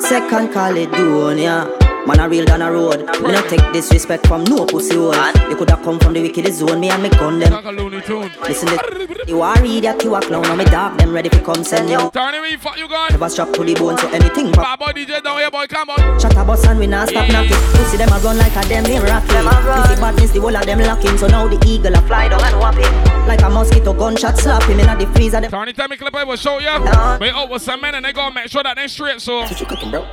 Second 0.01 0.51
call 0.51 0.75
it 0.75 0.91
yeah. 1.39 1.90
Man, 2.07 2.19
a 2.19 2.27
real 2.27 2.45
down 2.45 2.63
a 2.63 2.71
road. 2.71 2.99
Me 3.21 3.31
not 3.31 3.47
take 3.47 3.61
disrespect 3.73 4.25
from 4.25 4.43
no 4.45 4.65
pussy 4.65 4.95
hole. 4.95 5.11
They 5.11 5.53
coulda 5.53 5.77
come 5.83 5.99
from 5.99 6.13
the 6.13 6.21
wicked 6.21 6.51
zone. 6.51 6.79
Me 6.79 6.89
and 6.89 7.03
me 7.03 7.09
gun 7.09 7.37
them. 7.37 7.53
Like 7.53 7.65
a 7.65 7.71
Looney 7.71 8.01
Tune. 8.01 8.31
Listen, 8.41 8.69
the, 8.69 9.25
you 9.27 9.41
are 9.41 9.63
idiot, 9.63 10.03
you 10.03 10.15
a 10.15 10.19
clown. 10.19 10.45
And 10.45 10.57
me 10.57 10.65
dog 10.65 10.97
them 10.97 11.13
ready 11.13 11.29
to 11.29 11.39
come 11.41 11.63
send 11.63 11.89
you. 11.91 12.09
Turn 12.09 12.33
it, 12.33 12.59
fuck 12.59 12.75
you 12.77 12.87
gone. 12.87 13.11
Never 13.11 13.29
strap 13.29 13.53
to 13.53 13.63
the 13.63 13.75
bone, 13.75 13.99
so 13.99 14.09
anything. 14.09 14.51
Bad 14.51 14.79
boy 14.79 14.93
DJ 14.93 15.21
down 15.23 15.37
here, 15.37 15.51
boy, 15.51 15.67
come 15.67 15.91
on. 15.91 16.19
Shut 16.19 16.35
up, 16.35 16.47
boss, 16.47 16.65
and 16.65 16.79
we 16.79 16.87
not 16.87 17.07
stop 17.07 17.29
knocking. 17.29 17.57
Pussy 17.77 17.97
them 17.97 18.09
a 18.09 18.17
run 18.19 18.37
like 18.37 18.55
a 18.55 18.67
them 18.67 18.85
in 18.87 19.03
rocky. 19.03 19.27
Pussy 19.27 20.01
badness, 20.01 20.31
the 20.31 20.39
whole 20.41 20.57
of 20.57 20.65
them 20.65 20.79
locking. 20.79 21.17
So 21.19 21.27
now 21.27 21.47
the 21.47 21.61
eagle 21.67 21.93
a 21.93 22.01
fly 22.07 22.29
down 22.29 22.43
and 22.43 22.57
whop 22.57 22.75
it. 22.77 23.27
Like 23.27 23.43
a 23.43 23.49
mosquito 23.49 23.93
gunshot 23.93 24.39
slap 24.39 24.63
him 24.63 24.79
in 24.79 24.87
the 24.97 25.05
freezer. 25.13 25.39
Them 25.39 25.51
Turn 25.51 25.67
it, 25.67 25.75
time 25.77 25.91
me 25.91 25.97
clip 25.97 26.15
I 26.15 26.23
will 26.23 26.35
show 26.35 26.57
you. 26.57 26.67
Uh-huh. 26.67 27.17
Wait 27.21 27.31
oh, 27.35 27.41
out 27.41 27.49
with 27.51 27.61
some 27.61 27.79
men 27.79 27.93
and 27.93 28.03
they 28.03 28.11
gonna 28.11 28.33
make 28.33 28.49
sure 28.49 28.63
that 28.63 28.75
they 28.75 28.87
straight, 28.87 29.21
so. 29.21 29.45
bro. 29.91 30.07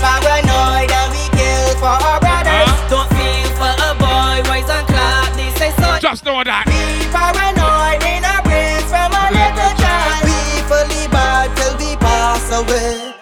Paranoid 0.00 0.90
and 0.90 1.12
we 1.12 1.29
kill 1.36 1.68
for 1.78 1.94
her 1.94 2.18
brothers. 2.20 2.66
Huh? 2.66 2.90
Don't 2.90 3.10
feel 3.14 3.48
for 3.58 3.72
a 3.72 3.90
boy, 3.98 4.36
wise 4.48 4.70
and 4.70 4.86
clock. 4.86 5.30
They 5.36 5.50
say 5.58 5.70
so. 5.78 5.98
Just 5.98 6.24
know 6.24 6.42
that. 6.42 6.66
Be 6.66 7.06
paranoid 7.12 8.02
in 8.04 8.22
a 8.24 8.36
brains 8.46 8.88
from 8.90 9.10
a 9.12 9.26
little 9.30 9.74
child. 9.78 10.22
Be 10.26 10.38
fully 10.66 11.04
bad 11.12 11.48
till 11.56 11.74
we 11.78 11.96
pass 11.96 12.46
away. 12.52 13.14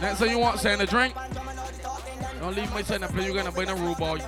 Next 0.00 0.18
thing 0.18 0.30
you 0.30 0.38
want, 0.38 0.60
saying 0.60 0.80
a 0.80 0.86
drink. 0.86 1.14
Don't 2.40 2.54
leave 2.56 2.74
me 2.74 2.82
saying 2.82 3.02
a 3.02 3.08
play. 3.08 3.24
You're 3.24 3.34
gonna 3.34 3.52
buy 3.52 3.64
a 3.64 3.74
rule 3.74 3.94
boy. 3.94 4.20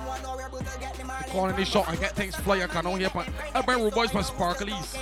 Calling 1.27 1.55
this 1.59 1.67
shot 1.67 1.89
and 1.89 1.99
get 1.99 2.15
things 2.15 2.35
fly. 2.39 2.63
I 2.63 2.67
can't 2.67 2.87
hear, 2.95 3.11
but 3.11 3.27
I 3.51 3.59
rude 3.75 3.93
boys 3.93 4.11
for 4.11 4.23
sparklies. 4.23 4.95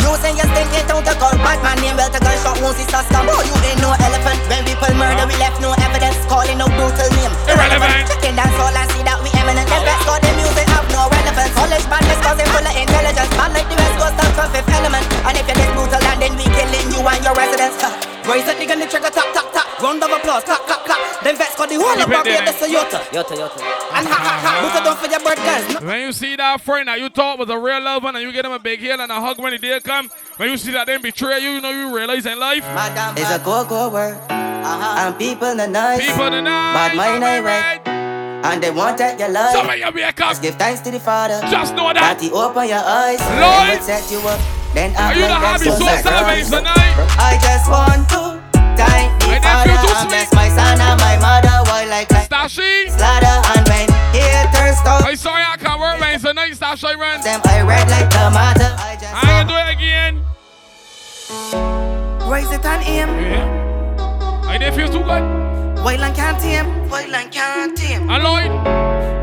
You 0.00 0.10
say 0.24 0.32
you're 0.32 0.48
thinking 0.56 0.88
out 0.88 1.04
the 1.04 1.12
call, 1.20 1.36
but 1.36 1.60
my 1.60 1.76
name 1.84 2.00
well 2.00 2.08
to 2.08 2.16
gunshot 2.16 2.56
wounds 2.64 2.80
is 2.80 2.88
a 2.88 3.04
scam. 3.04 3.28
Oh, 3.28 3.44
you 3.44 3.52
ain't 3.60 3.80
no 3.84 3.92
elephant. 3.92 4.40
When 4.48 4.64
people 4.64 4.96
murder, 4.96 5.28
we 5.28 5.36
left 5.36 5.60
no 5.60 5.76
evidence. 5.76 6.16
Calling 6.32 6.56
no 6.56 6.64
brutal 6.72 7.08
name. 7.20 7.34
Irrelevant. 7.44 8.08
Checking 8.08 8.34
dance 8.34 8.56
all 8.56 8.72
and 8.72 8.88
see 8.96 9.04
that 9.04 9.20
we 9.20 9.28
eminent. 9.36 9.68
The 9.68 9.78
best 9.84 10.02
got 10.08 10.24
the 10.24 10.32
music 10.40 10.66
have 10.72 10.88
no 10.88 11.12
relevance. 11.12 11.52
College 11.52 11.86
badness 11.92 12.20
cause 12.24 12.36
they 12.40 12.48
full 12.48 12.64
of 12.64 12.72
intelligence. 12.72 13.32
Man 13.36 13.50
like 13.52 13.68
the 13.68 13.76
West 13.76 13.96
Coast 14.00 14.16
from 14.32 14.48
fifth 14.56 14.72
element. 14.72 15.04
And 15.28 15.34
if 15.36 15.44
you're 15.44 15.60
this 15.60 15.70
brutal, 15.76 16.00
and 16.00 16.18
then 16.24 16.32
we 16.40 16.46
killing 16.48 16.88
you 16.88 17.00
and 17.04 17.20
your 17.20 17.36
residents. 17.36 17.76
Raise 18.24 18.48
it, 18.48 18.56
nigga, 18.56 18.80
the 18.80 18.88
trigger, 18.88 19.12
tap, 19.12 19.28
tap. 19.36 19.55
Round 19.82 20.02
of 20.02 20.10
applause, 20.10 20.44
clap, 20.44 20.60
clap, 20.62 20.84
clap. 20.84 21.22
Then 21.22 21.36
Vex 21.36 21.56
got 21.56 21.68
the 21.68 21.74
whole 21.76 21.90
of 21.90 21.98
Keep 21.98 22.08
it 22.08 22.24
there, 22.24 22.44
Barbados, 22.44 22.56
so 22.56 22.66
yota. 22.66 23.00
Yota, 23.12 23.34
yota. 23.36 23.60
And 23.92 24.06
ha, 24.08 24.16
ha, 24.16 24.32
ha. 24.40 24.50
Ah. 24.56 24.62
Buka 24.64 24.84
don't 24.84 24.98
for 24.98 25.08
your 25.10 25.20
bird 25.20 25.36
girls. 25.36 25.82
When 25.84 26.00
you 26.00 26.12
see 26.12 26.36
that 26.36 26.60
friend 26.60 26.88
that 26.88 26.98
you 26.98 27.08
thought 27.08 27.38
was 27.38 27.50
a 27.50 27.58
real 27.58 27.80
lover 27.82 28.08
and 28.08 28.18
you 28.18 28.32
get 28.32 28.44
him 28.44 28.52
a 28.52 28.58
big 28.58 28.80
heel 28.80 29.00
and 29.00 29.10
a 29.12 29.20
hug 29.20 29.38
when 29.38 29.52
he 29.52 29.58
did 29.58 29.84
come, 29.84 30.10
when 30.38 30.48
you 30.50 30.56
see 30.56 30.72
that 30.72 30.86
them 30.86 31.02
betray 31.02 31.40
you, 31.40 31.50
you 31.50 31.60
know 31.60 31.70
you 31.70 31.94
realize 31.94 32.24
in 32.24 32.38
life. 32.38 32.64
It's 33.16 33.30
a 33.30 33.38
go-go 33.44 33.90
word. 33.90 34.16
Uh-huh. 34.30 35.06
And 35.06 35.18
people 35.18 35.54
the 35.54 35.66
nice. 35.66 36.04
People 36.04 36.30
the 36.30 36.40
nice. 36.40 36.74
Bad 36.74 36.96
mind 36.96 37.24
ain't 37.24 37.44
right. 37.44 37.80
And 38.46 38.62
they 38.62 38.70
want 38.70 38.98
that 38.98 39.18
your 39.18 39.28
life. 39.28 39.52
Some 39.52 39.68
of 39.68 39.76
you 39.76 39.92
make 39.92 40.20
up. 40.20 40.30
Just 40.30 40.42
give 40.42 40.54
thanks 40.56 40.80
to 40.82 40.90
the 40.90 41.00
Father. 41.00 41.40
Just 41.50 41.74
know 41.74 41.92
that. 41.92 42.18
That 42.18 42.20
he 42.20 42.30
open 42.30 42.68
your 42.68 42.82
eyes. 42.82 43.20
Lord. 43.38 43.76
And 43.76 43.82
set 43.82 44.10
you 44.10 44.18
up. 44.26 44.40
Then 44.74 44.92
Are 44.94 45.08
act 45.08 45.16
you 45.16 45.22
the 45.22 45.28
like 45.28 45.40
hobby 45.40 45.64
them 45.64 45.72
so 45.72 45.86
suicide 45.86 46.44
tonight? 46.44 46.94
I 47.16 47.38
just 47.40 47.70
want 47.70 48.08
to 48.10 48.25
thank 48.76 49.10
the 49.20 49.40
Father 49.42 50.06
bless 50.08 50.32
my 50.34 50.48
son 50.48 50.80
and 50.80 51.00
my 51.00 51.16
mother 51.18 51.56
while 51.68 51.92
I 51.92 52.04
can 52.04 52.24
Stashy. 52.28 52.90
slaughter 52.90 53.36
and 53.56 53.64
when 53.68 53.88
haters 54.14 54.78
stop. 54.78 55.04
I'm 55.04 55.16
sorry 55.16 55.42
I 55.42 55.56
can't 55.56 55.80
work, 55.80 56.00
man. 56.00 56.18
So 56.20 56.32
nice, 56.32 56.58
Stashy, 56.58 56.96
run. 56.96 57.20
Them 57.22 57.40
I 57.44 57.62
red 57.62 57.88
like 57.90 58.08
tomato. 58.10 58.68
I 58.78 58.96
just 59.00 59.14
I 59.14 59.22
gonna 59.26 59.48
do 59.50 59.56
it 59.56 59.68
again. 59.76 60.22
raise 62.30 62.50
it 62.50 62.64
and 62.64 62.82
aim. 62.84 63.08
Yeah. 63.20 64.46
I 64.46 64.58
didn't 64.58 64.74
feel 64.74 64.88
too 64.88 65.04
good. 65.04 65.22
While 65.84 66.02
I 66.02 66.10
can't 66.10 66.38
tame. 66.40 66.88
While 66.88 67.14
I 67.14 67.24
can't 67.24 67.76
tame. 67.76 68.08
And 68.10 68.22
Lloyd. 68.24 68.50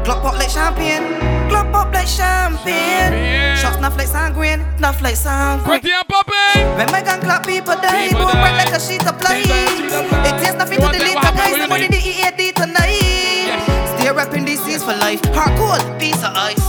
Glock 0.05 0.21
pop 0.21 0.33
like 0.35 0.49
champagne. 0.49 1.32
Glock 1.49 1.71
pop 1.71 1.93
like 1.93 2.07
champagne. 2.07 3.57
Shots 3.57 3.77
snuff 3.77 3.97
like 3.97 4.07
sanguine. 4.07 4.61
Snuff 4.77 5.01
like 5.01 5.15
sanguine. 5.15 5.79
Pretty 5.81 5.91
and 5.93 6.07
popping. 6.07 6.63
When 6.77 6.87
my 6.91 7.01
gun 7.01 7.19
clap, 7.21 7.45
people 7.45 7.75
die. 7.75 8.09
People 8.09 8.25
Boom, 8.25 8.33
die. 8.33 8.57
like 8.63 8.73
a 8.73 8.79
sheet 8.79 9.05
of 9.07 9.17
ply. 9.19 9.43
It 9.43 10.35
tastes 10.41 10.57
nothing 10.57 10.77
to 10.79 10.83
want 10.83 10.97
the 10.97 11.03
that 11.03 11.07
little 11.07 11.15
what 11.15 11.25
happened 11.25 11.39
guys. 11.39 11.55
you 11.55 11.61
Somebody 11.63 11.87
the 11.87 12.01
EAD 12.01 12.55
tonight. 12.55 13.97
Stay 13.97 14.11
rapping 14.11 14.45
DCs 14.45 14.83
for 14.83 14.95
life. 14.99 15.21
Hard 15.35 15.53
cool, 15.57 15.79
piece 15.99 16.21
of 16.23 16.33
ice. 16.35 16.65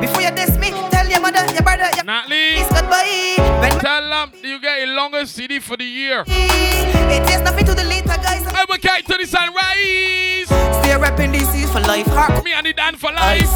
Before 0.00 0.22
you 0.22 0.30
diss 0.32 0.56
me, 0.58 0.70
tell 0.90 1.06
your 1.08 1.20
mother, 1.20 1.44
your 1.52 1.62
brother, 1.62 1.88
your 1.96 2.04
Natalie. 2.04 2.60
It's 2.60 2.68
goodbye. 2.68 3.39
When 3.90 4.02
Tell 4.02 4.10
them 4.10 4.30
you 4.44 4.60
get 4.60 4.88
a 4.88 4.92
longest 4.92 5.34
CD 5.34 5.58
for 5.58 5.76
the 5.76 5.82
year. 5.84 6.22
it 6.28 7.26
tastes 7.26 7.42
nothing 7.42 7.66
to 7.66 7.74
the 7.74 7.82
little 7.82 8.06
guys. 8.22 8.46
Advocate 8.46 9.04
to 9.06 9.18
the 9.18 9.26
sunrise. 9.26 10.46
Stay 10.78 10.96
rapping 10.96 11.32
DCs 11.32 11.72
for 11.72 11.80
life. 11.80 12.06
Hard 12.06 12.44
Me 12.44 12.52
and 12.52 12.66
the 12.66 12.72
Dan 12.72 12.94
for 12.94 13.10
life. 13.10 13.50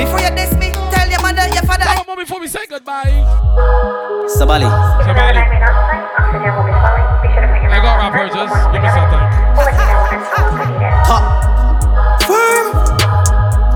Before 0.00 0.20
you 0.20 0.30
diss 0.32 0.54
me, 0.56 0.72
tell 0.88 1.06
your 1.10 1.20
mother, 1.20 1.46
your 1.52 1.64
father. 1.68 1.84
Come 1.84 2.08
on, 2.08 2.16
before 2.16 2.40
we 2.40 2.48
say 2.48 2.64
goodbye. 2.66 3.12
Sabali. 4.40 4.64
Somebody. 5.04 5.38
I 7.68 7.78
got 7.84 7.98
rappers, 8.00 8.32
just 8.32 8.72
give 8.72 8.80
me 8.80 8.88
some 8.88 9.10
time. 9.12 9.28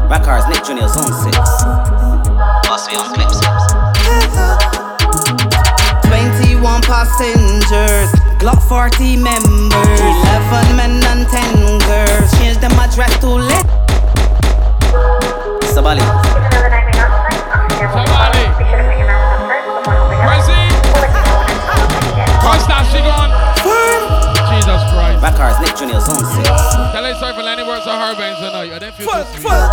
Records, 0.09 0.49
Nick 0.49 0.65
Junior, 0.65 0.89
Zone 0.89 1.13
6. 1.13 1.37
Boss 2.65 2.89
me 2.89 2.97
on 2.97 3.13
clips. 3.13 3.37
21 6.63 6.83
passengers, 6.83 8.13
Glock 8.39 8.63
40 8.69 9.17
members, 9.17 10.01
11 10.01 10.77
men 10.77 11.03
and 11.11 11.27
10 11.27 11.79
girls. 11.81 12.31
Change 12.39 12.59
them 12.59 12.71
address 12.79 13.19
to 13.19 13.31
let. 13.31 13.67
Sabali. 15.75 15.99
Somebody. 17.93 19.02
Jesus 25.23 25.39
Christ. 25.39 25.39
Records, 25.39 25.59
Nick 25.61 25.77
Junior, 25.79 26.01
Zone 26.01 26.19
6. 26.19 26.49
Tell 26.93 27.05
her 27.05 27.15
sorry 27.15 27.35
for 27.35 27.43
any 27.47 27.63
words 27.63 27.87
of 27.87 27.95
her 27.95 28.15
veins 28.19 28.39
tonight. 28.39 28.73
I 28.73 28.79
didn't 28.79 28.95
feel 28.97 29.07
too 29.07 29.25
sweet. 29.39 29.71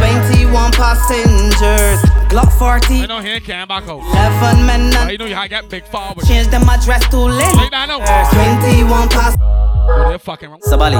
21 0.00 0.72
passengers, 0.72 2.00
Glock 2.32 2.50
40, 2.58 3.02
I 3.02 3.06
know 3.06 3.20
here 3.20 3.40
can't 3.40 3.68
back 3.68 3.84
out. 3.88 4.00
11 4.00 4.64
men 4.66 4.90
But 4.90 5.00
and 5.02 5.10
you 5.12 5.18
know 5.18 5.26
you 5.26 5.34
had 5.34 5.42
to 5.44 5.48
get 5.50 5.68
big 5.68 5.84
forward. 5.86 6.24
change 6.26 6.48
them 6.48 6.62
address 6.68 7.06
to 7.10 7.18
let. 7.18 7.54
Take 7.54 7.70
that 7.70 7.90
out. 7.90 8.00
21 8.32 9.08
pass. 9.10 9.36
Oh, 9.40 10.08
they're 10.08 10.18
fucking 10.18 10.48
wrong. 10.48 10.60
Sabali. 10.60 10.96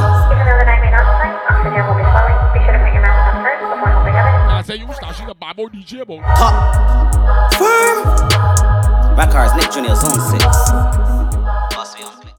I 4.53 4.63
say 4.67 4.77
you 4.77 4.93
start 4.93 5.17
she's 5.17 5.29
a 5.29 5.35
bad 5.35 5.57
boy 5.57 5.67
DJ 5.69 6.07
boy. 6.07 6.21
Records, 9.17 9.55
Nick 9.57 9.71
Junior, 9.73 9.95
Zone 9.95 10.21
6. 10.21 10.45